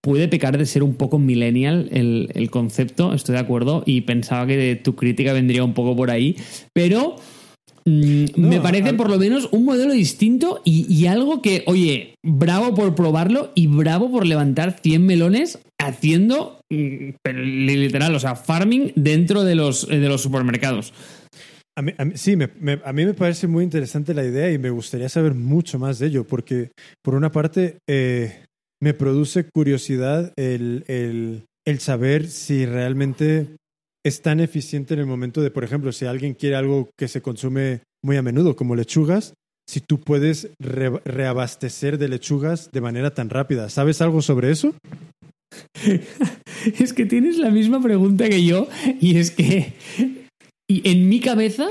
puede 0.00 0.28
pecar 0.28 0.56
de 0.56 0.64
ser 0.64 0.84
un 0.84 0.94
poco 0.94 1.18
millennial 1.18 1.88
el, 1.90 2.30
el 2.34 2.48
concepto, 2.48 3.14
estoy 3.14 3.32
de 3.32 3.40
acuerdo. 3.40 3.82
Y 3.84 4.02
pensaba 4.02 4.46
que 4.46 4.76
tu 4.76 4.94
crítica 4.94 5.32
vendría 5.32 5.64
un 5.64 5.74
poco 5.74 5.96
por 5.96 6.12
ahí. 6.12 6.36
Pero 6.72 7.16
Mm, 7.84 8.24
me 8.36 8.60
parece 8.60 8.92
por 8.94 9.08
lo 9.08 9.18
menos 9.18 9.48
un 9.52 9.64
modelo 9.64 9.92
distinto 9.92 10.60
y, 10.64 11.06
algo 11.06 11.40
que, 11.40 11.64
oye, 11.66 12.14
bravo 12.22 12.74
por 12.74 12.94
probarlo 12.94 13.50
y 13.54 13.66
bravo 13.66 14.10
por 14.10 14.26
levantar 14.26 14.78
100 14.80 15.04
melones 15.04 15.58
haciendo, 15.78 16.60
mm, 16.70 17.10
literal, 17.30 18.14
o 18.14 18.20
sea, 18.20 18.36
farming 18.36 18.92
dentro 18.96 19.44
de 19.44 19.54
los, 19.54 19.88
de 19.88 20.08
los 20.08 20.20
supermercados. 20.20 20.92
A 21.80 21.82
mí, 21.82 21.94
sí, 22.14 22.36
a 22.84 22.92
mí 22.92 23.04
me 23.06 23.14
parece 23.14 23.46
muy 23.46 23.64
interesante 23.64 24.12
la 24.12 24.22
idea 24.22 24.52
y 24.52 24.58
me 24.58 24.68
gustaría 24.68 25.08
saber 25.08 25.32
mucho 25.32 25.78
más 25.78 25.98
de 25.98 26.08
ello, 26.08 26.26
porque 26.26 26.72
por 27.02 27.14
una 27.14 27.32
parte 27.32 27.78
eh, 27.88 28.44
me 28.82 28.92
produce 28.92 29.48
curiosidad 29.50 30.30
el, 30.36 30.84
el 31.66 31.78
saber 31.78 32.28
si 32.28 32.66
realmente 32.66 33.56
es 34.04 34.20
tan 34.20 34.40
eficiente 34.40 34.92
en 34.92 35.00
el 35.00 35.06
momento 35.06 35.40
de, 35.40 35.50
por 35.50 35.64
ejemplo, 35.64 35.90
si 35.90 36.04
alguien 36.04 36.34
quiere 36.34 36.56
algo 36.56 36.90
que 36.98 37.08
se 37.08 37.22
consume 37.22 37.80
muy 38.04 38.18
a 38.18 38.22
menudo, 38.22 38.56
como 38.56 38.76
lechugas, 38.76 39.32
si 39.66 39.80
tú 39.80 40.00
puedes 40.00 40.50
reabastecer 40.58 41.96
de 41.96 42.08
lechugas 42.08 42.70
de 42.72 42.82
manera 42.82 43.14
tan 43.14 43.30
rápida. 43.30 43.70
¿Sabes 43.70 44.02
algo 44.02 44.20
sobre 44.20 44.50
eso? 44.50 44.74
es 46.78 46.92
que 46.92 47.06
tienes 47.06 47.38
la 47.38 47.48
misma 47.48 47.82
pregunta 47.82 48.28
que 48.28 48.44
yo 48.44 48.68
y 49.00 49.16
es 49.16 49.30
que 49.30 49.72
en 50.84 51.08
mi 51.08 51.20
cabeza 51.20 51.68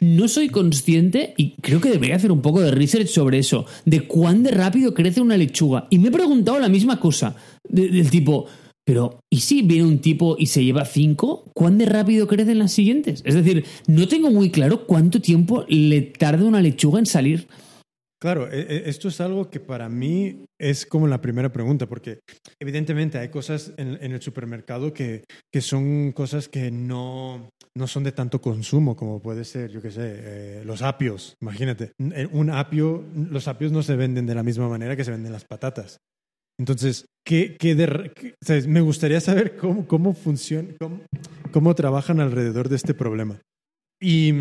no 0.00 0.28
soy 0.28 0.48
consciente 0.48 1.34
y 1.36 1.54
creo 1.60 1.80
que 1.80 1.90
debería 1.90 2.16
hacer 2.16 2.32
un 2.32 2.42
poco 2.42 2.60
de 2.60 2.70
research 2.70 3.08
sobre 3.08 3.38
eso, 3.38 3.66
de 3.84 4.02
cuán 4.02 4.42
de 4.42 4.50
rápido 4.50 4.94
crece 4.94 5.20
una 5.20 5.36
lechuga. 5.36 5.86
Y 5.90 5.98
me 5.98 6.08
he 6.08 6.12
preguntado 6.12 6.58
la 6.58 6.68
misma 6.68 7.00
cosa, 7.00 7.36
del 7.68 8.10
tipo, 8.10 8.46
pero, 8.84 9.20
¿y 9.30 9.40
si 9.40 9.62
viene 9.62 9.84
un 9.84 10.00
tipo 10.00 10.36
y 10.38 10.46
se 10.46 10.64
lleva 10.64 10.84
cinco? 10.84 11.44
¿Cuán 11.54 11.78
de 11.78 11.86
rápido 11.86 12.26
crecen 12.26 12.58
las 12.58 12.72
siguientes? 12.72 13.22
Es 13.24 13.34
decir, 13.34 13.64
no 13.86 14.08
tengo 14.08 14.30
muy 14.30 14.50
claro 14.50 14.86
cuánto 14.86 15.20
tiempo 15.20 15.64
le 15.68 16.00
tarda 16.00 16.44
una 16.44 16.60
lechuga 16.60 16.98
en 16.98 17.06
salir. 17.06 17.46
Claro, 18.22 18.48
e, 18.52 18.60
e, 18.60 18.88
esto 18.88 19.08
es 19.08 19.20
algo 19.20 19.50
que 19.50 19.58
para 19.58 19.88
mí 19.88 20.44
es 20.56 20.86
como 20.86 21.08
la 21.08 21.20
primera 21.20 21.50
pregunta, 21.50 21.88
porque 21.88 22.20
evidentemente 22.60 23.18
hay 23.18 23.30
cosas 23.30 23.72
en, 23.76 23.98
el 24.00 24.22
supermercado 24.22 24.92
que, 24.92 25.24
que, 25.52 25.60
son 25.60 26.12
cosas 26.12 26.48
que 26.48 26.70
no, 26.70 27.48
no 27.76 27.86
son 27.88 28.04
de 28.04 28.12
tanto 28.12 28.40
consumo, 28.40 28.94
como 28.94 29.20
puede 29.20 29.44
ser, 29.44 29.72
yo 29.72 29.82
qué 29.82 29.90
sé, 29.90 30.02
eh, 30.04 30.62
los 30.64 30.82
apios. 30.82 31.34
Imagínate, 31.40 31.94
un 32.30 32.50
apio, 32.50 33.04
los 33.12 33.48
apios 33.48 33.72
no 33.72 33.82
se 33.82 33.96
venden 33.96 34.24
de 34.24 34.36
la 34.36 34.44
misma 34.44 34.68
manera 34.68 34.94
que 34.94 35.02
se 35.02 35.10
venden 35.10 35.32
las 35.32 35.44
patatas. 35.44 35.98
Entonces, 36.60 37.06
¿qué, 37.26 37.56
me 38.68 38.82
gustaría 38.82 39.20
saber 39.20 39.56
cómo, 39.56 39.84
cómo 39.88 40.14
funciona, 40.14 40.68
cómo, 41.50 41.74
trabajan 41.74 42.20
alrededor 42.20 42.68
de 42.68 42.76
este 42.76 42.94
problema. 42.94 43.40
Y, 44.00 44.32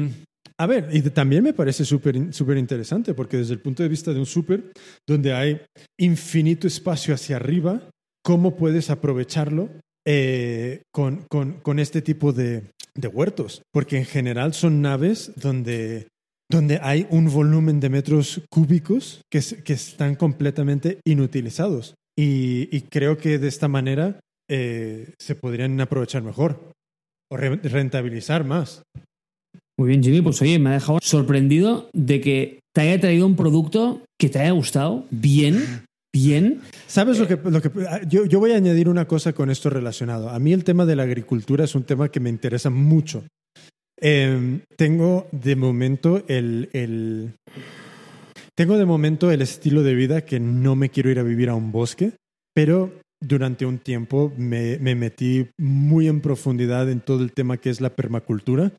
a 0.62 0.68
ver, 0.68 0.90
y 0.92 1.02
también 1.02 1.44
me 1.44 1.54
parece 1.54 1.84
súper 1.84 2.32
súper 2.32 2.56
interesante, 2.58 3.16
porque 3.16 3.38
desde 3.38 3.54
el 3.54 3.62
punto 3.62 3.82
de 3.82 3.90
vista 3.90 4.14
de 4.14 4.20
un 4.20 4.28
súper, 4.28 4.72
donde 5.08 5.34
hay 5.34 5.60
infinito 6.00 6.68
espacio 6.68 7.16
hacia 7.16 7.38
arriba, 7.38 7.82
¿cómo 8.24 8.56
puedes 8.56 8.92
aprovecharlo 8.92 9.70
eh, 10.06 10.84
con, 10.94 11.26
con, 11.32 11.54
con, 11.62 11.80
este 11.80 12.04
tipo 12.04 12.32
de, 12.32 12.64
de, 12.94 13.08
huertos? 13.08 13.64
Porque 13.74 13.98
en 13.98 14.06
general 14.06 14.54
son 14.54 14.84
naves 14.84 15.32
donde, 15.36 16.10
donde 16.48 16.80
hay 16.84 17.08
un 17.10 17.32
volumen 17.32 17.80
de 17.80 17.90
metros 17.90 18.42
cúbicos 18.52 19.22
que, 19.32 19.42
que 19.64 19.74
están 19.74 20.14
completamente 20.14 21.00
inutilizados. 21.06 21.96
Y, 22.16 22.82
creo 22.92 23.18
que 23.18 23.40
de 23.40 23.48
esta 23.48 23.68
manera 23.68 24.20
eh, 24.48 25.12
se 25.18 25.34
podrían 25.34 25.82
aprovechar 25.82 26.22
mejor 26.22 26.72
o 27.32 27.38
rentabilizar 27.38 28.44
más. 28.44 28.84
Muy 29.82 29.88
bien, 29.88 30.04
Jimmy. 30.04 30.22
Pues 30.22 30.40
oye, 30.44 30.60
me 30.60 30.70
ha 30.70 30.74
dejado 30.74 31.00
sorprendido 31.02 31.90
de 31.92 32.22
que 32.22 32.60
te 32.72 32.82
haya 32.82 33.02
traído 33.02 33.26
un 33.26 33.36
producto 33.36 34.04
que 34.20 34.30
te 34.30 34.38
haya 34.38 34.52
gustado 34.52 35.08
bien, 35.10 35.88
bien. 36.14 36.62
¿Sabes 36.86 37.18
lo 37.18 37.28
que, 37.28 37.36
lo 37.50 37.64
que 37.64 37.72
ah, 37.90 38.02
yo, 38.08 38.26
yo, 38.26 38.40
voy 38.40 38.52
a 38.52 38.58
añadir 38.58 38.88
una 38.90 39.08
cosa 39.08 39.34
con 39.34 39.50
esto 39.50 39.72
relacionado? 39.72 40.30
A 40.30 40.38
mí 40.38 40.54
el 40.54 40.64
tema 40.64 40.86
de 40.86 40.96
la 40.96 41.02
agricultura 41.02 41.64
es 41.64 41.74
un 41.74 41.82
tema 41.82 42.10
que 42.10 42.20
me 42.20 42.30
interesa 42.30 42.70
mucho. 42.70 43.24
Em, 44.00 44.60
tengo 44.78 45.26
de 45.32 45.56
momento 45.56 46.24
el, 46.28 46.70
el, 46.74 47.32
tengo 48.54 48.78
de 48.78 48.86
momento 48.86 49.32
el 49.32 49.42
estilo 49.42 49.82
de 49.82 49.96
vida 49.96 50.26
que 50.26 50.40
no 50.40 50.76
me 50.76 50.90
quiero 50.90 51.10
ir 51.10 51.18
a 51.18 51.24
vivir 51.24 51.50
a 51.50 51.56
un 51.56 51.72
bosque, 51.72 52.12
pero 52.54 52.92
durante 53.22 53.66
un 53.66 53.78
tiempo 53.78 54.34
me, 54.38 54.78
metí 54.80 55.48
muy 55.58 56.08
en 56.08 56.22
profundidad 56.22 56.90
en 56.90 57.00
todo 57.00 57.24
el 57.24 57.32
tema 57.32 57.58
que 57.58 57.70
es 57.70 57.80
la 57.80 57.96
permacultura 57.96 58.74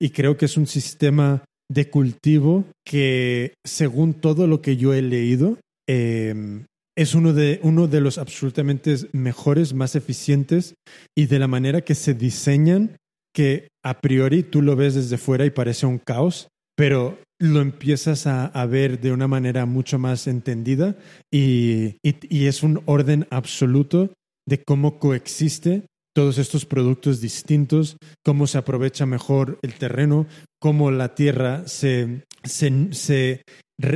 y 0.00 0.10
creo 0.10 0.36
que 0.36 0.44
es 0.44 0.56
un 0.56 0.66
sistema 0.66 1.44
de 1.68 1.90
cultivo 1.90 2.64
que, 2.84 3.54
según 3.64 4.14
todo 4.14 4.46
lo 4.46 4.60
que 4.60 4.76
yo 4.76 4.94
he 4.94 5.02
leído, 5.02 5.58
em, 5.88 6.64
es 6.96 7.14
uno 7.14 7.32
de, 7.32 7.58
uno 7.62 7.88
de 7.88 8.00
los 8.00 8.18
absolutamente 8.18 8.94
mejores, 9.12 9.74
más 9.74 9.96
eficientes 9.96 10.74
y 11.16 11.26
de 11.26 11.38
la 11.38 11.48
manera 11.48 11.80
que 11.80 11.94
se 11.94 12.14
diseñan, 12.14 12.96
que 13.34 13.68
a 13.84 14.00
priori 14.00 14.42
tú 14.42 14.62
lo 14.62 14.76
ves 14.76 14.94
desde 14.94 15.18
fuera 15.18 15.44
y 15.44 15.50
parece 15.50 15.86
un 15.86 15.98
caos, 15.98 16.48
pero 16.76 17.18
lo 17.38 17.60
empiezas 17.60 18.26
a, 18.26 18.66
ver 18.66 19.00
de 19.00 19.12
una 19.12 19.28
manera 19.28 19.66
mucho 19.66 19.98
más 19.98 20.26
entendida 20.26 20.96
y, 21.30 21.96
es 22.02 22.62
un 22.62 22.82
orden 22.86 23.26
absoluto 23.30 24.12
de 24.46 24.62
cómo 24.62 24.98
coexiste 24.98 25.86
todos 26.14 26.38
estos 26.38 26.64
productos 26.64 27.20
distintos, 27.20 27.98
cómo 28.24 28.46
se 28.46 28.58
aprovecha 28.58 29.04
mejor 29.04 29.58
el 29.62 29.74
terreno, 29.74 30.26
cómo 30.58 30.90
la 30.90 31.14
tierra 31.14 31.68
se, 31.68 32.24
se, 32.44 33.42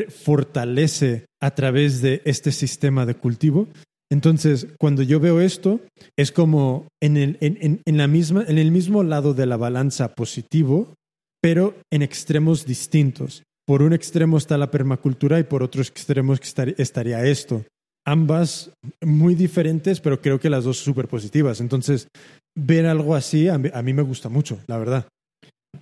fortalece 0.08 1.24
a 1.40 1.54
través 1.54 2.02
de 2.02 2.20
este 2.26 2.52
sistema 2.52 3.06
de 3.06 3.14
cultivo. 3.14 3.68
Entonces, 4.12 4.66
cuando 4.78 5.02
yo 5.02 5.18
veo 5.20 5.40
esto, 5.40 5.80
es 6.18 6.32
como 6.32 6.88
en 7.00 7.16
el, 7.16 7.38
en, 7.40 7.80
en 7.82 7.96
la 7.96 8.06
misma, 8.06 8.44
en 8.46 8.58
el 8.58 8.70
mismo 8.70 9.02
lado 9.02 9.32
de 9.32 9.46
la 9.46 9.56
balanza 9.56 10.14
positivo, 10.14 10.94
pero 11.40 11.74
en 11.90 12.02
extremos 12.02 12.66
distintos. 12.66 13.42
Por 13.66 13.82
un 13.82 13.92
extremo 13.92 14.36
está 14.36 14.58
la 14.58 14.70
permacultura 14.70 15.38
y 15.38 15.44
por 15.44 15.62
otro 15.62 15.82
extremo 15.82 16.34
estaría 16.34 17.24
esto. 17.24 17.64
Ambas 18.06 18.72
muy 19.00 19.34
diferentes, 19.34 20.00
pero 20.00 20.20
creo 20.20 20.40
que 20.40 20.50
las 20.50 20.64
dos 20.64 20.78
súper 20.78 21.06
positivas. 21.06 21.60
Entonces, 21.60 22.08
ver 22.56 22.86
algo 22.86 23.14
así 23.14 23.48
a 23.48 23.58
mí, 23.58 23.92
me 23.92 24.02
gusta 24.02 24.28
mucho, 24.28 24.58
la 24.66 24.78
verdad. 24.78 25.06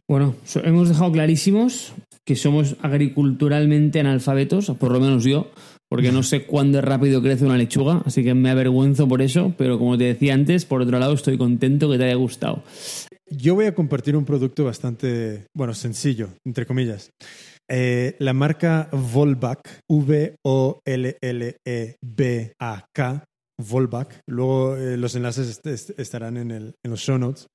Bueno, 0.06 0.34
hemos 0.64 0.88
dejado 0.88 1.12
clarísimos 1.12 1.94
que 2.26 2.36
somos 2.36 2.76
agriculturalmente 2.82 4.00
analfabetos, 4.00 4.70
por 4.78 4.92
lo 4.92 5.00
menos 5.00 5.24
yo, 5.24 5.50
porque 5.88 6.12
no 6.12 6.22
sé 6.22 6.42
cuándo 6.46 6.82
rápido 6.82 7.22
crece 7.22 7.46
una 7.46 7.56
lechuga, 7.56 8.02
así 8.04 8.22
que 8.22 8.34
me 8.34 8.50
avergüenzo 8.50 9.08
por 9.08 9.22
eso, 9.22 9.54
pero 9.56 9.78
como 9.78 9.96
te 9.96 10.04
decía 10.04 10.34
antes, 10.34 10.66
por 10.66 10.82
otro 10.82 10.98
lado 10.98 11.14
estoy 11.14 11.38
contento 11.38 11.90
que 11.90 11.96
te 11.96 12.04
haya 12.04 12.16
gustado. 12.16 12.62
Yo 13.30 13.54
voy 13.54 13.66
a 13.66 13.74
compartir 13.74 14.16
un 14.16 14.24
producto 14.24 14.64
bastante, 14.64 15.46
bueno, 15.54 15.74
sencillo, 15.74 16.30
entre 16.46 16.66
comillas. 16.66 17.10
Eh, 17.70 18.16
la 18.18 18.32
marca 18.32 18.88
Volvac, 18.92 19.82
V-O-L-L-E-B-A-K, 19.88 20.44
Volvac, 23.60 24.20
luego 24.26 24.76
eh, 24.76 24.96
los 24.96 25.14
enlaces 25.14 25.60
estarán 25.98 26.38
en, 26.38 26.50
el, 26.50 26.74
en, 26.82 26.90
los 26.90 27.00
show 27.00 27.18
notes, 27.18 27.46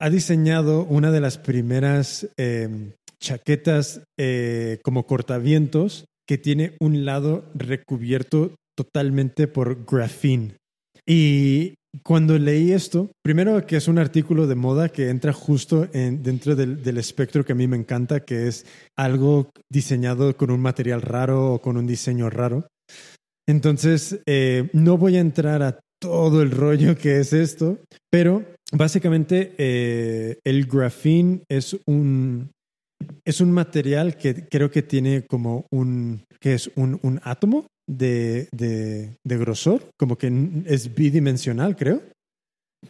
ha 0.00 0.10
diseñado 0.10 0.84
una 0.84 1.10
de 1.10 1.20
las 1.20 1.38
primeras 1.38 2.28
em, 2.36 2.92
chaquetas 3.20 4.02
eh, 4.18 4.78
como 4.84 5.06
cortavientos 5.06 6.04
que 6.28 6.38
tiene 6.38 6.76
un 6.78 7.04
lado 7.04 7.50
recubierto 7.54 8.54
totalmente 8.76 9.48
por 9.48 9.84
grafín. 9.84 10.56
Y 11.04 11.74
cuando 12.02 12.38
leí 12.38 12.72
esto, 12.72 13.10
primero 13.22 13.66
que 13.66 13.76
es 13.76 13.88
un 13.88 13.98
artículo 13.98 14.46
de 14.46 14.54
moda 14.54 14.88
que 14.90 15.08
entra 15.08 15.32
justo 15.32 15.88
en, 15.92 16.22
dentro 16.22 16.54
del, 16.54 16.98
espectro 16.98 17.44
que 17.44 17.52
a 17.52 17.56
mí 17.56 17.66
me 17.66 17.76
encanta, 17.76 18.20
que 18.20 18.46
es 18.46 18.66
algo 18.96 19.50
diseñado 19.70 20.36
con 20.36 20.50
un 20.50 20.60
material 20.60 21.02
raro 21.02 21.54
o 21.54 21.62
con 21.62 21.76
un 21.76 21.86
diseño 21.86 22.28
raro. 22.30 22.68
Entonces, 23.46 24.20
eh, 24.26 24.68
no 24.74 24.98
voy 24.98 25.16
a 25.16 25.20
entrar 25.20 25.62
a 25.62 25.80
todo 26.00 26.42
el 26.42 26.50
rollo 26.50 26.96
que 26.96 27.20
es 27.20 27.32
esto, 27.32 27.78
pero 28.10 28.44
básicamente 28.72 29.54
eh, 29.56 30.38
el 30.44 30.66
grafín 30.66 31.42
es 31.48 31.76
un, 31.86 32.50
es 33.24 33.40
un 33.40 33.50
material 33.50 34.16
que 34.16 34.46
creo 34.46 34.70
que 34.70 34.82
tiene 34.82 35.24
como 35.24 35.66
un, 35.70 36.24
que 36.40 36.54
es 36.54 36.70
un, 36.76 37.00
un 37.02 37.20
átomo 37.24 37.66
de, 37.88 38.48
de, 38.52 39.36
grosor, 39.38 39.90
como 39.98 40.16
que 40.16 40.30
es 40.66 40.94
bidimensional, 40.94 41.74
creo. 41.76 42.02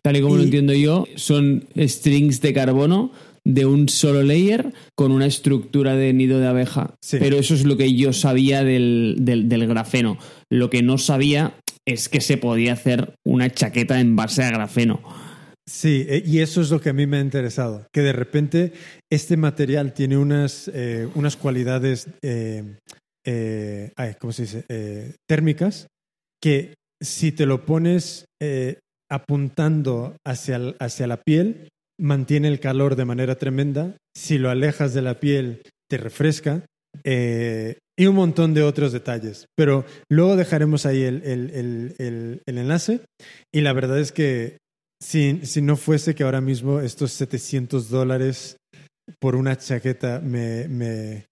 Tal 0.02 0.16
y 0.16 0.20
como 0.20 0.36
lo 0.36 0.42
entiendo 0.42 0.74
yo, 0.74 1.06
son 1.16 1.64
strings 1.76 2.42
de 2.42 2.52
carbono 2.52 3.10
de 3.44 3.64
un 3.64 3.88
solo 3.88 4.22
layer 4.22 4.74
con 4.94 5.12
una 5.12 5.24
estructura 5.24 5.94
de 5.96 6.12
nido 6.12 6.38
de 6.40 6.46
abeja. 6.48 6.94
Sí. 7.02 7.16
Pero 7.18 7.38
eso 7.38 7.54
es 7.54 7.64
lo 7.64 7.78
que 7.78 7.94
yo 7.94 8.12
sabía 8.12 8.62
del, 8.64 9.16
del- 9.20 9.48
del 9.48 9.66
grafeno. 9.66 10.18
Lo 10.50 10.68
que 10.68 10.82
no 10.82 10.98
sabía 10.98 11.54
es 11.86 12.10
que 12.10 12.20
se 12.20 12.36
podía 12.36 12.74
hacer 12.74 13.14
una 13.26 13.48
chaqueta 13.48 13.98
en 14.00 14.14
base 14.16 14.42
a 14.42 14.50
grafeno. 14.50 15.00
Sí, 15.66 16.04
eh, 16.08 16.22
y 16.26 16.40
eso 16.40 16.60
es 16.60 16.70
lo 16.70 16.80
que 16.80 16.90
a 16.90 16.92
mí 16.94 17.06
me 17.06 17.18
ha 17.18 17.20
interesado, 17.20 17.86
que 17.92 18.00
de 18.00 18.12
repente 18.14 18.72
este 19.10 19.36
material 19.36 19.92
tiene 19.92 20.16
unas, 20.16 20.70
eh, 20.74 21.06
unas 21.14 21.36
cualidades, 21.36 22.08
eh, 22.22 22.76
eh, 23.28 23.92
¿cómo 24.18 24.32
se 24.32 24.42
dice? 24.42 24.64
Eh, 24.68 25.14
térmicas, 25.28 25.86
que 26.42 26.74
si 27.02 27.30
te 27.32 27.46
lo 27.46 27.64
pones 27.66 28.24
eh, 28.40 28.78
apuntando 29.10 30.16
hacia, 30.26 30.74
hacia 30.80 31.06
la 31.06 31.18
piel, 31.22 31.68
mantiene 32.00 32.48
el 32.48 32.60
calor 32.60 32.96
de 32.96 33.04
manera 33.04 33.36
tremenda, 33.36 33.96
si 34.16 34.38
lo 34.38 34.50
alejas 34.50 34.94
de 34.94 35.02
la 35.02 35.20
piel, 35.20 35.62
te 35.90 35.98
refresca, 35.98 36.64
y 37.04 38.06
un 38.06 38.14
montón 38.14 38.54
de 38.54 38.62
otros 38.62 38.92
detalles. 38.92 39.46
Pero 39.56 39.84
luego 40.10 40.36
dejaremos 40.36 40.86
ahí 40.86 41.02
el- 41.02 41.22
el- 41.24 42.42
el 42.46 42.58
enlace, 42.58 43.00
y 43.54 43.60
la 43.60 43.72
verdad 43.72 43.98
es 43.98 44.12
que 44.12 44.58
si, 45.02 45.40
si 45.44 45.62
no 45.62 45.76
fuese 45.76 46.14
que 46.14 46.24
ahora 46.24 46.40
mismo 46.40 46.80
estos 46.80 47.12
700 47.12 47.88
dólares 47.88 48.56
por 49.20 49.36
una 49.36 49.56
chaqueta 49.56 50.20
me, 50.20 50.68
me- 50.68 51.26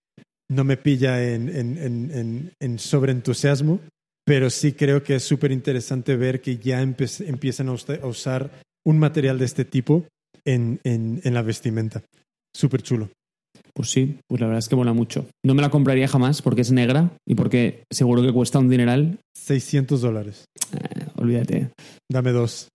no 0.51 0.65
me 0.65 0.77
pilla 0.77 1.23
en, 1.23 1.49
en, 1.49 1.79
en, 1.79 2.11
en, 2.13 2.53
en 2.61 2.79
sobreentusiasmo, 2.79 3.81
pero 4.25 4.51
sí 4.51 4.73
creo 4.73 5.03
que 5.03 5.17
es 5.17 5.25
súper 5.25 5.53
interesante 5.53 6.17
ver 6.17 6.41
que 6.41 6.59
ya 6.59 6.81
empiezan 6.81 7.69
a, 7.69 7.73
a 7.73 8.07
usar 8.07 8.51
un 8.85 8.99
material 8.99 9.39
de 9.39 9.45
este 9.45 9.65
tipo 9.65 10.07
en 10.45 10.81
la 11.25 11.43
vestimenta. 11.43 12.03
Súper 12.55 12.83
chulo. 12.83 13.11
Pues 13.75 13.91
sí, 13.91 14.19
pues 14.27 14.41
la 14.41 14.47
verdad 14.47 14.61
es 14.61 14.69
que 14.69 14.77
mola 14.77 14.93
mucho. 14.93 15.27
No 15.45 15.55
me 15.55 15.63
la 15.63 15.71
compraría 15.71 16.09
jamás 16.09 16.41
porque 16.41 16.63
es 16.63 16.73
negra 16.73 17.11
y 17.27 17.35
porque 17.35 17.85
seguro 17.93 18.23
que 18.23 18.33
cuesta 18.33 18.59
un 18.59 18.71
dineral. 18.71 19.19
600 19.37 20.01
dólares. 20.01 20.47
Eh, 20.73 21.07
olvídate. 21.17 21.71
Dame 22.11 22.33
dos. 22.33 22.69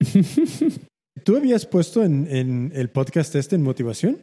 ¿Tú 1.24 1.36
habías 1.36 1.66
puesto 1.66 2.04
en, 2.04 2.28
en 2.30 2.72
el 2.74 2.88
podcast 2.90 3.34
este 3.34 3.56
en 3.56 3.62
motivación? 3.62 4.18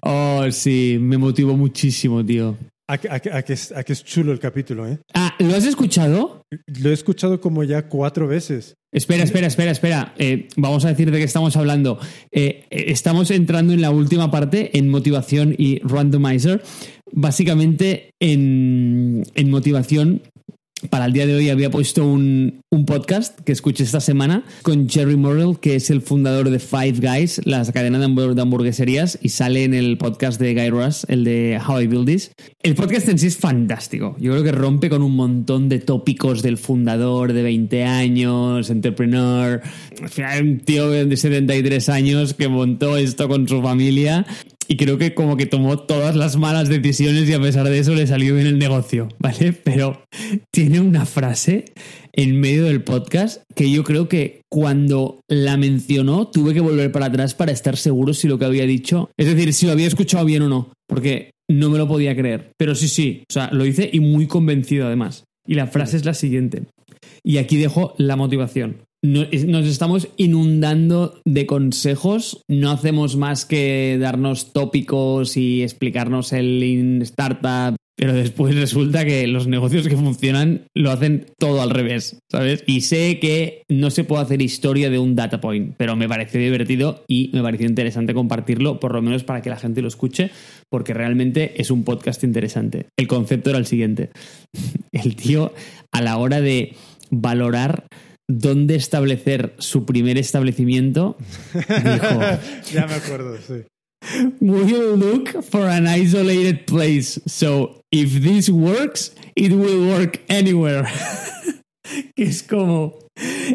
Oh, 0.00 0.44
sí, 0.50 0.96
me 1.00 1.18
motivó 1.18 1.56
muchísimo, 1.56 2.24
tío. 2.24 2.56
A, 2.90 2.96
que- 2.98 3.10
a 3.10 3.20
que- 3.20 3.30
a 3.30 3.42
que 3.42 3.52
es, 3.52 3.70
a 3.72 3.84
que 3.84 3.92
es 3.92 4.02
chulo 4.02 4.32
el 4.32 4.38
capítulo, 4.38 4.88
¿eh? 4.88 4.98
Ah, 5.14 5.34
¿lo 5.38 5.54
has 5.54 5.66
escuchado? 5.66 6.42
Lo 6.80 6.90
he 6.90 6.94
escuchado 6.94 7.40
como 7.40 7.62
ya 7.64 7.86
cuatro 7.88 8.26
veces. 8.26 8.74
Espera, 8.92 9.22
espera, 9.24 9.46
espera, 9.46 9.70
espera. 9.70 10.14
Eh, 10.16 10.48
vamos 10.56 10.86
a 10.86 10.88
decir 10.88 11.10
de 11.10 11.18
qué 11.18 11.24
estamos 11.24 11.54
hablando. 11.58 11.98
Eh, 12.32 12.64
eh, 12.70 12.84
estamos 12.88 13.30
entrando 13.30 13.74
en 13.74 13.82
la 13.82 13.90
última 13.90 14.30
parte, 14.30 14.76
en 14.78 14.88
motivación 14.88 15.54
y 15.58 15.80
randomizer. 15.80 16.62
Básicamente, 17.12 18.12
en, 18.20 19.22
en 19.34 19.50
motivación, 19.50 20.22
para 20.90 21.06
el 21.06 21.12
día 21.12 21.26
de 21.26 21.34
hoy 21.34 21.48
había 21.50 21.70
puesto 21.70 22.06
un, 22.06 22.60
un 22.70 22.84
podcast 22.86 23.38
que 23.40 23.52
escuché 23.52 23.82
esta 23.84 24.00
semana 24.00 24.44
con 24.62 24.88
Jerry 24.88 25.16
Morrell, 25.16 25.58
que 25.58 25.74
es 25.74 25.90
el 25.90 26.02
fundador 26.02 26.50
de 26.50 26.58
Five 26.60 26.94
Guys, 27.00 27.40
la 27.44 27.64
cadena 27.72 27.98
de, 27.98 28.06
hamburg- 28.06 28.34
de 28.34 28.42
hamburgueserías, 28.42 29.18
y 29.20 29.30
sale 29.30 29.64
en 29.64 29.74
el 29.74 29.98
podcast 29.98 30.40
de 30.40 30.54
Guy 30.54 30.70
Raz, 30.70 31.04
el 31.08 31.24
de 31.24 31.60
How 31.66 31.80
I 31.82 31.86
Build 31.88 32.06
This. 32.06 32.30
El 32.62 32.74
podcast 32.76 33.08
en 33.08 33.18
sí 33.18 33.26
es 33.26 33.36
fantástico. 33.36 34.16
Yo 34.20 34.32
creo 34.32 34.44
que 34.44 34.52
rompe 34.52 34.88
con 34.88 35.02
un 35.02 35.16
montón 35.16 35.68
de 35.68 35.78
tópicos 35.80 36.42
del 36.42 36.58
fundador 36.58 37.32
de 37.32 37.42
20 37.42 37.84
años, 37.84 38.70
entrepreneur. 38.70 39.60
Un 40.40 40.60
tío 40.60 40.90
de 40.90 41.16
73 41.16 41.88
años 41.88 42.34
que 42.34 42.48
montó 42.48 42.96
esto 42.96 43.28
con 43.28 43.48
su 43.48 43.60
familia 43.62 44.26
y 44.68 44.76
creo 44.76 44.98
que 44.98 45.14
como 45.14 45.36
que 45.36 45.46
tomó 45.46 45.78
todas 45.78 46.14
las 46.14 46.36
malas 46.36 46.68
decisiones 46.68 47.28
y 47.28 47.32
a 47.32 47.40
pesar 47.40 47.66
de 47.66 47.78
eso 47.78 47.94
le 47.94 48.06
salió 48.06 48.34
bien 48.34 48.46
el 48.46 48.58
negocio, 48.58 49.08
¿vale? 49.18 49.52
Pero 49.52 50.02
tiene 50.52 50.80
una 50.80 51.06
frase 51.06 51.64
en 52.12 52.38
medio 52.38 52.64
del 52.64 52.82
podcast 52.82 53.42
que 53.54 53.70
yo 53.70 53.82
creo 53.82 54.08
que 54.08 54.42
cuando 54.50 55.20
la 55.26 55.56
mencionó 55.56 56.28
tuve 56.28 56.52
que 56.52 56.60
volver 56.60 56.92
para 56.92 57.06
atrás 57.06 57.34
para 57.34 57.52
estar 57.52 57.76
seguro 57.76 58.12
si 58.12 58.28
lo 58.28 58.38
que 58.38 58.44
había 58.44 58.66
dicho, 58.66 59.10
es 59.16 59.26
decir, 59.26 59.54
si 59.54 59.66
lo 59.66 59.72
había 59.72 59.86
escuchado 59.86 60.24
bien 60.26 60.42
o 60.42 60.48
no, 60.48 60.72
porque 60.86 61.30
no 61.50 61.70
me 61.70 61.78
lo 61.78 61.88
podía 61.88 62.14
creer. 62.14 62.52
Pero 62.58 62.74
sí, 62.74 62.88
sí, 62.88 63.22
o 63.28 63.32
sea, 63.32 63.50
lo 63.52 63.64
hice 63.64 63.88
y 63.90 64.00
muy 64.00 64.26
convencido 64.26 64.86
además. 64.86 65.24
Y 65.46 65.54
la 65.54 65.66
frase 65.66 65.96
es 65.96 66.04
la 66.04 66.12
siguiente. 66.12 66.64
Y 67.24 67.38
aquí 67.38 67.56
dejo 67.56 67.94
la 67.96 68.16
motivación. 68.16 68.82
Nos 69.00 69.66
estamos 69.66 70.08
inundando 70.16 71.20
de 71.24 71.46
consejos, 71.46 72.42
no 72.48 72.72
hacemos 72.72 73.16
más 73.16 73.44
que 73.44 73.96
darnos 74.00 74.52
tópicos 74.52 75.36
y 75.36 75.62
explicarnos 75.62 76.32
el 76.32 76.64
in 76.64 77.02
startup, 77.02 77.76
pero 77.98 78.12
después 78.12 78.56
resulta 78.56 79.04
que 79.04 79.26
los 79.28 79.46
negocios 79.46 79.86
que 79.86 79.96
funcionan 79.96 80.66
lo 80.74 80.90
hacen 80.90 81.26
todo 81.38 81.62
al 81.62 81.70
revés, 81.70 82.18
¿sabes? 82.30 82.64
Y 82.66 82.80
sé 82.80 83.20
que 83.20 83.62
no 83.68 83.90
se 83.90 84.02
puede 84.02 84.22
hacer 84.22 84.42
historia 84.42 84.90
de 84.90 84.98
un 84.98 85.14
data 85.14 85.40
point, 85.40 85.74
pero 85.76 85.94
me 85.94 86.08
pareció 86.08 86.40
divertido 86.40 87.04
y 87.06 87.30
me 87.32 87.42
pareció 87.42 87.68
interesante 87.68 88.14
compartirlo, 88.14 88.80
por 88.80 88.94
lo 88.94 89.02
menos 89.02 89.22
para 89.22 89.42
que 89.42 89.50
la 89.50 89.56
gente 89.58 89.82
lo 89.82 89.88
escuche, 89.88 90.30
porque 90.70 90.92
realmente 90.92 91.60
es 91.60 91.70
un 91.70 91.84
podcast 91.84 92.24
interesante. 92.24 92.86
El 92.96 93.06
concepto 93.06 93.50
era 93.50 93.58
el 93.60 93.66
siguiente. 93.66 94.10
El 94.92 95.14
tío, 95.14 95.52
a 95.92 96.00
la 96.00 96.18
hora 96.18 96.40
de 96.40 96.74
valorar 97.10 97.86
dónde 98.28 98.76
establecer 98.76 99.54
su 99.58 99.84
primer 99.84 100.18
establecimiento, 100.18 101.16
dijo, 101.54 102.20
ya 102.72 102.86
me 102.86 102.94
acuerdo, 102.94 103.36
sí. 103.38 103.64
we'll 104.40 104.96
look 104.96 105.42
for 105.42 105.68
an 105.68 105.86
isolated 105.86 106.66
place. 106.66 107.20
So 107.26 107.80
if 107.90 108.22
this 108.22 108.48
works, 108.48 109.14
it 109.34 109.52
will 109.52 109.88
work 109.88 110.20
anywhere. 110.28 110.86
que 112.16 112.22
es 112.24 112.42
como 112.42 112.98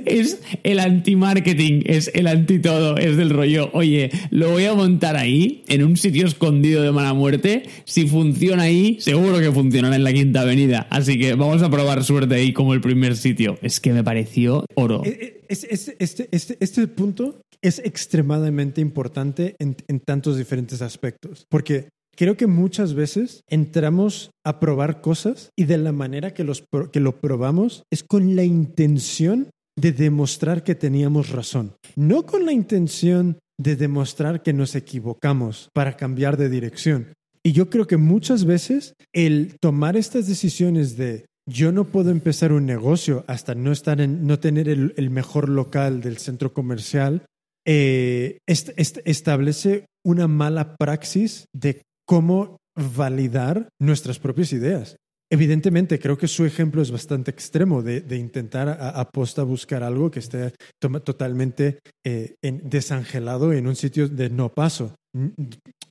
es 0.05 0.41
el 0.63 0.79
anti-marketing, 0.79 1.83
es 1.85 2.11
el 2.13 2.27
anti-todo, 2.27 2.97
es 2.97 3.15
del 3.17 3.29
rollo, 3.29 3.69
oye, 3.73 4.09
lo 4.29 4.49
voy 4.51 4.65
a 4.65 4.73
montar 4.73 5.15
ahí, 5.15 5.63
en 5.67 5.83
un 5.83 5.95
sitio 5.95 6.27
escondido 6.27 6.81
de 6.83 6.91
mala 6.91 7.13
muerte, 7.13 7.63
si 7.85 8.07
funciona 8.07 8.63
ahí, 8.63 8.97
seguro 8.99 9.39
que 9.39 9.51
funcionará 9.51 9.95
en 9.95 10.03
la 10.03 10.11
Quinta 10.11 10.41
Avenida, 10.41 10.87
así 10.89 11.17
que 11.17 11.35
vamos 11.35 11.61
a 11.61 11.69
probar 11.69 12.03
suerte 12.03 12.35
ahí 12.35 12.51
como 12.51 12.73
el 12.73 12.81
primer 12.81 13.15
sitio. 13.15 13.57
Es 13.61 13.79
que 13.79 13.93
me 13.93 14.03
pareció 14.03 14.65
oro. 14.75 15.01
Eh, 15.05 15.17
eh, 15.21 15.41
es- 15.47 15.63
es- 15.69 15.95
este, 15.99 16.27
este, 16.31 16.57
este 16.59 16.87
punto 16.87 17.41
es 17.61 17.79
extremadamente 17.79 18.81
importante 18.81 19.55
en, 19.59 19.77
en 19.87 19.99
tantos 20.01 20.37
diferentes 20.37 20.81
aspectos, 20.81 21.45
porque 21.49 21.87
creo 22.15 22.37
que 22.37 22.47
muchas 22.47 22.93
veces 22.93 23.41
entramos 23.49 24.31
a 24.45 24.59
probar 24.59 25.01
cosas 25.01 25.49
y 25.57 25.65
de 25.65 25.77
la 25.77 25.91
manera 25.91 26.33
que, 26.33 26.43
los, 26.43 26.63
que 26.91 26.99
lo 26.99 27.19
probamos 27.19 27.83
es 27.91 28.03
con 28.03 28.35
la 28.35 28.43
intención 28.43 29.49
de 29.79 29.91
demostrar 29.91 30.63
que 30.63 30.75
teníamos 30.75 31.29
razón, 31.29 31.73
no 31.95 32.25
con 32.25 32.45
la 32.45 32.51
intención 32.53 33.39
de 33.59 33.75
demostrar 33.75 34.43
que 34.43 34.53
nos 34.53 34.75
equivocamos 34.75 35.69
para 35.73 35.95
cambiar 35.97 36.37
de 36.37 36.49
dirección. 36.49 37.13
Y 37.43 37.51
yo 37.51 37.69
creo 37.69 37.87
que 37.87 37.97
muchas 37.97 38.45
veces 38.45 38.93
el 39.13 39.55
tomar 39.59 39.97
estas 39.97 40.27
decisiones 40.27 40.95
de 40.97 41.25
yo 41.49 41.71
no 41.71 41.83
puedo 41.85 42.09
empezar 42.09 42.53
un 42.53 42.65
negocio 42.65 43.25
hasta 43.27 43.53
no 43.53 43.71
estar 43.71 43.99
en, 43.99 44.25
no 44.25 44.39
tener 44.39 44.69
el, 44.69 45.09
mejor 45.09 45.49
local 45.49 45.99
del 46.01 46.17
centro 46.17 46.53
comercial, 46.53 47.25
eh, 47.65 48.37
est- 48.47 48.69
est- 48.77 48.99
establece 49.05 49.85
una 50.05 50.27
mala 50.27 50.75
praxis 50.77 51.45
de 51.53 51.81
cómo 52.05 52.57
validar 52.75 53.69
nuestras 53.79 54.19
propias 54.19 54.53
ideas. 54.53 54.95
Evidentemente, 55.31 55.97
creo 55.97 56.15
que 56.15 56.27
su 56.27 56.45
ejemplo 56.45 56.81
es 56.81 56.91
bastante 56.91 57.31
extremo 57.31 57.81
de, 57.81 58.03
intentar 58.15 58.69
a, 58.69 58.89
a 59.01 59.43
buscar 59.43 59.81
algo 59.81 60.11
que 60.11 60.19
esté 60.19 60.53
totalmente 60.79 61.79
eh, 62.05 62.35
desangelado 62.41 63.51
en 63.51 63.65
un 63.65 63.75
sitio 63.75 64.07
de 64.07 64.29
no 64.29 64.49
paso. 64.49 64.95
Mm, 65.15 65.27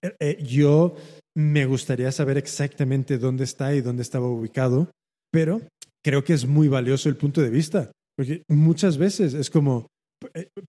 eh, 0.02 0.16
eh, 0.20 0.44
yo 0.44 0.94
me 1.36 1.66
gustaría 1.66 2.12
saber 2.12 2.39
exactamente 2.39 3.18
dónde 3.18 3.43
está 3.44 3.74
y 3.74 3.80
dónde 3.80 4.02
estaba 4.02 4.28
ubicado, 4.28 4.90
pero 5.32 5.60
creo 6.05 6.22
que 6.22 6.34
es 6.34 6.47
muy 6.47 6.68
valioso 6.68 7.09
el 7.09 7.16
punto 7.16 7.40
de 7.40 7.51
vista, 7.51 7.90
porque 8.16 8.43
muchas 8.48 8.97
veces 8.97 9.34
es 9.34 9.51
como, 9.51 9.89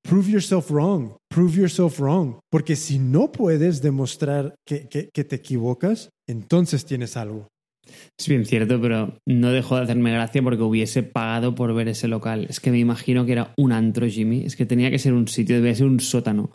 prove 0.03 0.29
yourself 0.29 0.69
wrong, 0.71 1.15
prove 1.29 1.55
yourself 1.59 1.99
wrong, 1.99 2.39
porque 2.51 2.75
si 2.75 2.99
no 2.99 3.31
puedes 3.31 3.81
demostrar 3.81 4.55
que, 4.67 4.87
que- 4.87 5.09
que 5.13 5.23
te 5.23 5.35
equivocas, 5.35 6.09
entonces 6.29 6.85
tienes 6.85 7.17
algo. 7.17 7.47
Es 8.17 8.27
bien 8.29 8.45
cierto, 8.45 8.79
pero 8.79 9.17
no 9.27 9.51
dejó 9.51 9.75
de 9.75 9.83
hacerme 9.83 10.11
gracia 10.13 10.41
porque 10.41 10.63
hubiese 10.63 11.03
pagado 11.03 11.53
por 11.53 11.73
ver 11.73 11.89
ese 11.89 12.07
local. 12.07 12.47
Es 12.49 12.59
que 12.61 12.71
me 12.71 12.79
imagino 12.79 13.25
que 13.25 13.33
era 13.33 13.53
un 13.57 13.73
antro, 13.73 14.07
Jimmy. 14.07 14.45
Es 14.45 14.55
que 14.55 14.65
tenía 14.65 14.89
que 14.89 14.99
ser 14.99 15.11
un 15.13 15.27
sitio, 15.27 15.57
debía 15.57 15.75
ser 15.75 15.87
un 15.87 15.99
sótano. 15.99 16.49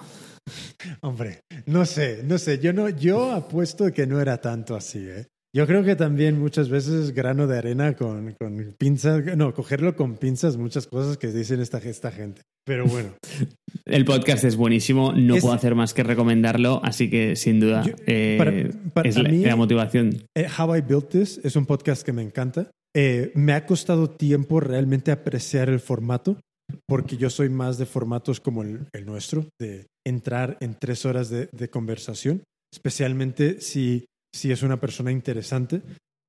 Hombre, 1.02 1.40
no 1.66 1.84
sé, 1.84 2.22
no 2.24 2.38
sé, 2.38 2.58
yo 2.58 2.72
no, 2.72 2.88
yo 2.88 3.32
apuesto 3.32 3.92
que 3.92 4.06
no 4.06 4.20
era 4.20 4.40
tanto 4.40 4.74
así, 4.74 5.00
¿eh? 5.00 5.26
Yo 5.56 5.66
creo 5.66 5.82
que 5.82 5.96
también 5.96 6.38
muchas 6.38 6.68
veces 6.68 6.92
es 7.06 7.14
grano 7.14 7.46
de 7.46 7.56
arena 7.56 7.94
con, 7.96 8.34
con 8.38 8.74
pinzas, 8.78 9.24
no, 9.36 9.54
cogerlo 9.54 9.96
con 9.96 10.16
pinzas, 10.16 10.56
muchas 10.58 10.86
cosas 10.86 11.16
que 11.16 11.28
dicen 11.28 11.60
esta, 11.60 11.78
esta 11.78 12.10
gente. 12.10 12.42
Pero 12.66 12.86
bueno, 12.86 13.14
El 13.86 14.04
podcast 14.04 14.44
es 14.44 14.56
buenísimo, 14.56 15.12
no 15.14 15.36
Es- 15.36 15.40
puedo 15.42 15.54
hacer 15.54 15.74
más 15.74 15.94
que 15.94 16.02
recomendarlo, 16.02 16.80
así 16.84 17.08
que 17.08 17.34
sin 17.34 17.60
duda 17.60 17.82
Yo- 17.82 17.94
eh, 18.06 18.34
para- 18.38 18.90
para 18.92 19.08
es 19.08 19.16
la, 19.16 19.28
mí- 19.30 19.44
la 19.44 19.56
motivación. 19.56 20.22
Eh, 20.36 20.46
How 20.58 20.76
I 20.76 20.80
Built 20.82 21.08
This 21.08 21.40
es 21.42 21.56
un 21.56 21.64
podcast 21.64 22.02
que 22.04 22.12
me 22.12 22.22
encanta. 22.22 22.70
Eh, 22.94 23.32
me 23.34 23.52
ha 23.54 23.64
costado 23.64 24.10
tiempo 24.10 24.60
realmente 24.60 25.10
apreciar 25.12 25.70
el 25.70 25.80
formato, 25.80 26.38
porque 26.86 27.16
yo 27.16 27.30
soy 27.30 27.48
más 27.48 27.78
de 27.78 27.86
formatos 27.86 28.40
como 28.40 28.62
el, 28.62 28.80
el 28.92 29.06
nuestro, 29.06 29.46
de 29.58 29.86
entrar 30.06 30.58
en 30.60 30.74
tres 30.78 31.06
horas 31.06 31.30
de, 31.30 31.48
de 31.52 31.70
conversación, 31.70 32.42
especialmente 32.74 33.60
si, 33.62 34.04
si 34.34 34.50
es 34.52 34.62
una 34.62 34.80
persona 34.80 35.10
interesante. 35.10 35.82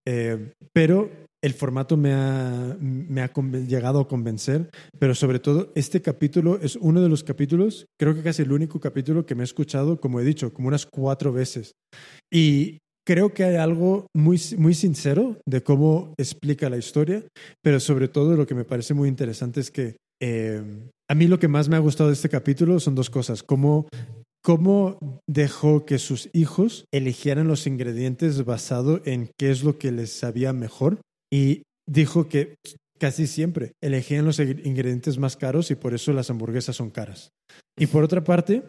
Eh, 0.08 0.54
pero 0.74 1.10
el 1.42 1.54
formato 1.54 1.96
me 1.96 2.14
ha, 2.14 2.78
me 2.80 3.22
ha 3.22 3.32
llegado 3.68 4.00
a 4.00 4.08
convencer, 4.08 4.70
pero 4.98 5.16
sobre 5.16 5.40
todo 5.40 5.72
este 5.76 6.02
capítulo 6.02 6.60
es 6.62 6.76
uno 6.76 7.02
de 7.02 7.10
los 7.10 7.24
capítulos, 7.24 7.86
creo 7.98 8.14
que 8.14 8.24
casi 8.24 8.42
el 8.42 8.52
único 8.52 8.80
capítulo 8.80 9.26
que 9.26 9.36
me 9.36 9.44
he 9.44 9.46
escuchado, 9.46 10.00
como 10.02 10.20
he 10.20 10.26
dicho, 10.26 10.54
como 10.54 10.68
unas 10.68 10.86
cuatro 10.86 11.32
veces. 11.32 11.72
Y 12.32 12.80
creo 13.08 13.34
que 13.34 13.44
hay 13.44 13.56
algo 13.56 14.08
muy, 14.14 14.40
muy 14.58 14.74
sincero 14.74 15.38
de 15.46 15.64
cómo 15.64 16.14
explica 16.18 16.70
la 16.70 16.78
historia, 16.78 17.24
pero 17.64 17.80
sobre 17.80 18.08
todo 18.08 18.36
lo 18.36 18.46
que 18.46 18.56
me 18.56 18.66
parece 18.66 18.94
muy 18.94 19.08
interesante 19.08 19.62
es 19.62 19.72
que 19.72 19.96
eh, 20.22 20.62
a 21.10 21.16
mí 21.16 21.28
lo 21.28 21.40
que 21.40 21.48
más 21.48 21.70
me 21.70 21.76
ha 21.76 21.80
gustado 21.80 22.10
de 22.10 22.14
este 22.14 22.30
capítulo 22.30 22.80
son 22.80 22.96
dos 22.96 23.10
cosas, 23.10 23.42
cómo, 23.42 23.88
cómo 24.42 25.20
dejó 25.28 25.86
que 25.86 26.00
sus 26.00 26.30
hijos 26.34 26.86
eligieran 26.92 27.48
los 27.48 27.68
ingredientes 27.68 28.44
basado 28.46 29.02
en 29.06 29.30
qué 29.38 29.52
es 29.52 29.64
lo 29.64 29.78
que 29.78 29.92
les 29.92 30.12
sabía 30.12 30.54
mejor 30.54 31.02
y 31.32 31.64
dijo 31.88 32.28
que 32.30 32.56
casi 33.00 33.28
siempre 33.28 33.74
elegían 33.82 34.26
los 34.26 34.40
ingredientes 34.40 35.18
más 35.18 35.38
caros 35.38 35.72
y 35.72 35.76
por 35.76 35.94
eso 35.94 36.14
las 36.14 36.30
hamburguesas 36.30 36.76
son 36.76 36.90
caras. 36.90 37.32
Y 37.78 37.88
por 37.88 38.04
otra 38.04 38.24
parte, 38.24 38.64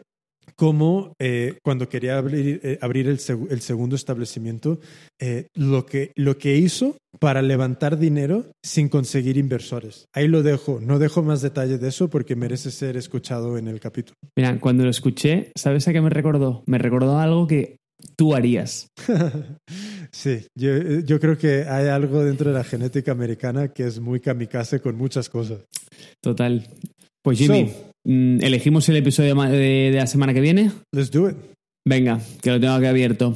como 0.56 1.14
eh, 1.20 1.58
cuando 1.62 1.88
quería 1.88 2.18
abrir, 2.18 2.60
eh, 2.62 2.78
abrir 2.80 3.08
el, 3.08 3.18
seg- 3.18 3.50
el 3.50 3.60
segundo 3.60 3.96
establecimiento, 3.96 4.80
eh, 5.20 5.46
lo, 5.54 5.86
que, 5.86 6.12
lo 6.16 6.38
que 6.38 6.56
hizo 6.56 6.96
para 7.18 7.42
levantar 7.42 7.98
dinero 7.98 8.46
sin 8.64 8.88
conseguir 8.88 9.36
inversores. 9.36 10.06
Ahí 10.14 10.28
lo 10.28 10.42
dejo, 10.42 10.80
no 10.80 10.98
dejo 10.98 11.22
más 11.22 11.42
detalle 11.42 11.78
de 11.78 11.88
eso 11.88 12.08
porque 12.08 12.36
merece 12.36 12.70
ser 12.70 12.96
escuchado 12.96 13.58
en 13.58 13.68
el 13.68 13.80
capítulo. 13.80 14.14
Mira, 14.36 14.58
cuando 14.60 14.84
lo 14.84 14.90
escuché, 14.90 15.52
¿sabes 15.56 15.86
a 15.88 15.92
qué 15.92 16.00
me 16.00 16.10
recordó? 16.10 16.62
Me 16.66 16.78
recordó 16.78 17.18
algo 17.18 17.46
que 17.46 17.76
tú 18.16 18.34
harías. 18.34 18.86
sí, 20.12 20.46
yo, 20.56 21.00
yo 21.00 21.20
creo 21.20 21.36
que 21.36 21.64
hay 21.64 21.88
algo 21.88 22.24
dentro 22.24 22.50
de 22.50 22.56
la 22.56 22.64
genética 22.64 23.12
americana 23.12 23.68
que 23.68 23.86
es 23.86 24.00
muy 24.00 24.20
kamikaze 24.20 24.80
con 24.80 24.96
muchas 24.96 25.28
cosas. 25.28 25.64
Total. 26.22 26.66
Pues 27.24 27.38
Jimmy, 27.38 27.68
So- 27.68 27.92
mm, 28.06 28.42
¿elegimos 28.42 28.88
el 28.88 28.96
episodio 28.96 29.34
de, 29.34 29.58
de 29.90 29.96
la 29.96 30.06
semana 30.06 30.32
que 30.34 30.40
viene? 30.40 30.70
Let's 30.94 31.10
do 31.10 31.28
it. 31.28 31.36
Venga, 31.86 32.20
que 32.42 32.50
lo 32.50 32.60
tengo 32.60 32.74
aquí 32.74 32.86
abierto. 32.86 33.34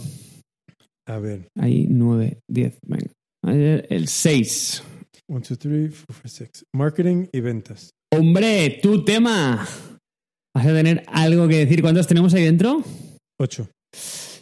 A 1.08 1.18
ver, 1.18 1.48
Ahí, 1.58 1.86
9, 1.88 2.38
10, 2.50 2.78
venga. 2.86 3.10
Ver, 3.44 3.86
El 3.90 4.08
6. 4.08 4.82
1, 5.28 5.40
2, 5.48 5.58
3, 5.58 5.94
4, 6.06 6.28
5. 6.28 6.50
Marketing 6.74 7.26
y 7.32 7.40
ventas. 7.40 7.90
Hombre, 8.14 8.78
tu 8.82 9.04
tema. 9.04 9.66
Vas 10.56 10.66
a 10.66 10.72
tener 10.72 11.02
algo 11.08 11.48
que 11.48 11.56
decir. 11.58 11.82
¿Cuántos 11.82 12.06
tenemos 12.06 12.32
ahí 12.34 12.44
dentro? 12.44 12.82
8. 13.40 13.68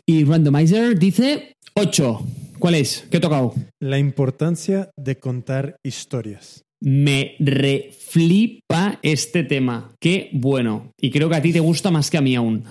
Y 0.07 0.25
Randomizer 0.25 0.99
dice 0.99 1.55
8. 1.75 2.21
¿Cuál 2.59 2.75
es? 2.77 3.07
¿Qué 3.11 3.17
he 3.17 3.21
tocado? 3.21 3.55
La 3.81 3.99
importancia 3.99 4.91
de 4.97 5.17
contar 5.19 5.77
historias. 5.85 6.63
Me 6.85 7.37
reflipa 7.39 8.99
este 9.03 9.45
tema. 9.45 9.95
Qué 10.01 10.31
bueno. 10.33 10.93
Y 11.01 11.11
creo 11.11 11.29
que 11.29 11.37
a 11.37 11.43
ti 11.43 11.53
te 11.53 11.61
gusta 11.61 11.91
más 11.91 12.11
que 12.11 12.19
a 12.19 12.23
mí 12.23 12.35
aún. 12.35 12.65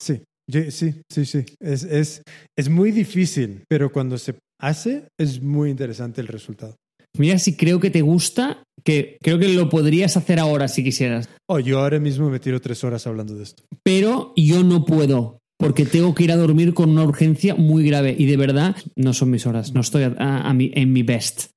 Sí, 0.00 0.22
sí, 0.70 0.94
sí, 1.10 1.24
sí. 1.24 1.44
Es, 1.60 1.84
es, 1.84 2.22
es 2.58 2.68
muy 2.68 2.90
difícil, 2.90 3.62
pero 3.68 3.92
cuando 3.92 4.18
se 4.18 4.34
hace 4.60 5.04
es 5.18 5.40
muy 5.42 5.70
interesante 5.70 6.20
el 6.20 6.26
resultado. 6.28 6.76
Mira 7.18 7.38
si 7.38 7.56
creo 7.56 7.78
que 7.78 7.90
te 7.90 8.00
gusta, 8.00 8.64
que 8.84 9.18
creo 9.22 9.38
que 9.38 9.48
lo 9.48 9.68
podrías 9.68 10.16
hacer 10.16 10.38
ahora 10.38 10.66
si 10.68 10.82
quisieras. 10.82 11.28
Oh, 11.48 11.58
yo 11.60 11.78
ahora 11.80 12.00
mismo 12.00 12.30
me 12.30 12.40
tiro 12.40 12.60
tres 12.60 12.82
horas 12.84 13.06
hablando 13.06 13.34
de 13.36 13.44
esto. 13.44 13.62
Pero 13.82 14.32
yo 14.36 14.62
no 14.64 14.84
puedo. 14.84 15.38
Porque 15.58 15.84
tengo 15.84 16.14
que 16.14 16.24
ir 16.24 16.32
a 16.32 16.36
dormir 16.36 16.74
con 16.74 16.90
una 16.90 17.04
urgencia 17.04 17.54
muy 17.54 17.86
grave. 17.86 18.16
Y 18.18 18.26
de 18.26 18.36
verdad, 18.36 18.74
no 18.96 19.12
son 19.14 19.30
mis 19.30 19.46
horas. 19.46 19.72
No 19.74 19.80
estoy 19.82 20.04
a- 20.04 20.16
a- 20.18 20.48
a 20.48 20.54
mi- 20.54 20.72
en 20.74 20.92
mi 20.92 21.02
best. 21.02 21.50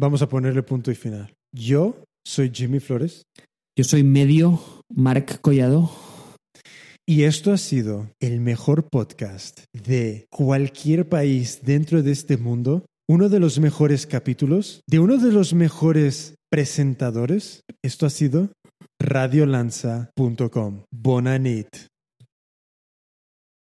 Vamos 0.00 0.22
a 0.22 0.30
ponerle 0.30 0.62
punto 0.62 0.90
y 0.90 0.94
final. 0.94 1.30
Yo 1.54 2.04
soy 2.26 2.50
Jimmy 2.54 2.80
Flores 2.80 3.24
Yo 3.76 3.84
soy 3.84 4.02
medio 4.02 4.58
Marc 4.88 5.42
Collado. 5.42 5.90
y 7.06 7.24
esto 7.24 7.52
ha 7.52 7.58
sido 7.58 8.08
el 8.18 8.40
mejor 8.40 8.88
podcast 8.88 9.60
de 9.74 10.24
cualquier 10.30 11.06
país 11.06 11.60
dentro 11.64 12.02
de 12.02 12.12
este 12.12 12.38
mundo. 12.38 12.86
Uno 13.10 13.28
de 13.28 13.40
los 13.40 13.58
mejores 13.58 14.06
capítulos 14.06 14.80
de 14.86 15.00
uno 15.00 15.18
de 15.18 15.32
los 15.32 15.52
mejores 15.52 16.34
presentadores. 16.50 17.60
Esto 17.84 18.06
ha 18.06 18.10
sido 18.10 18.52
radiolanza.com. 18.98 20.84
Bonanit. 20.90 21.89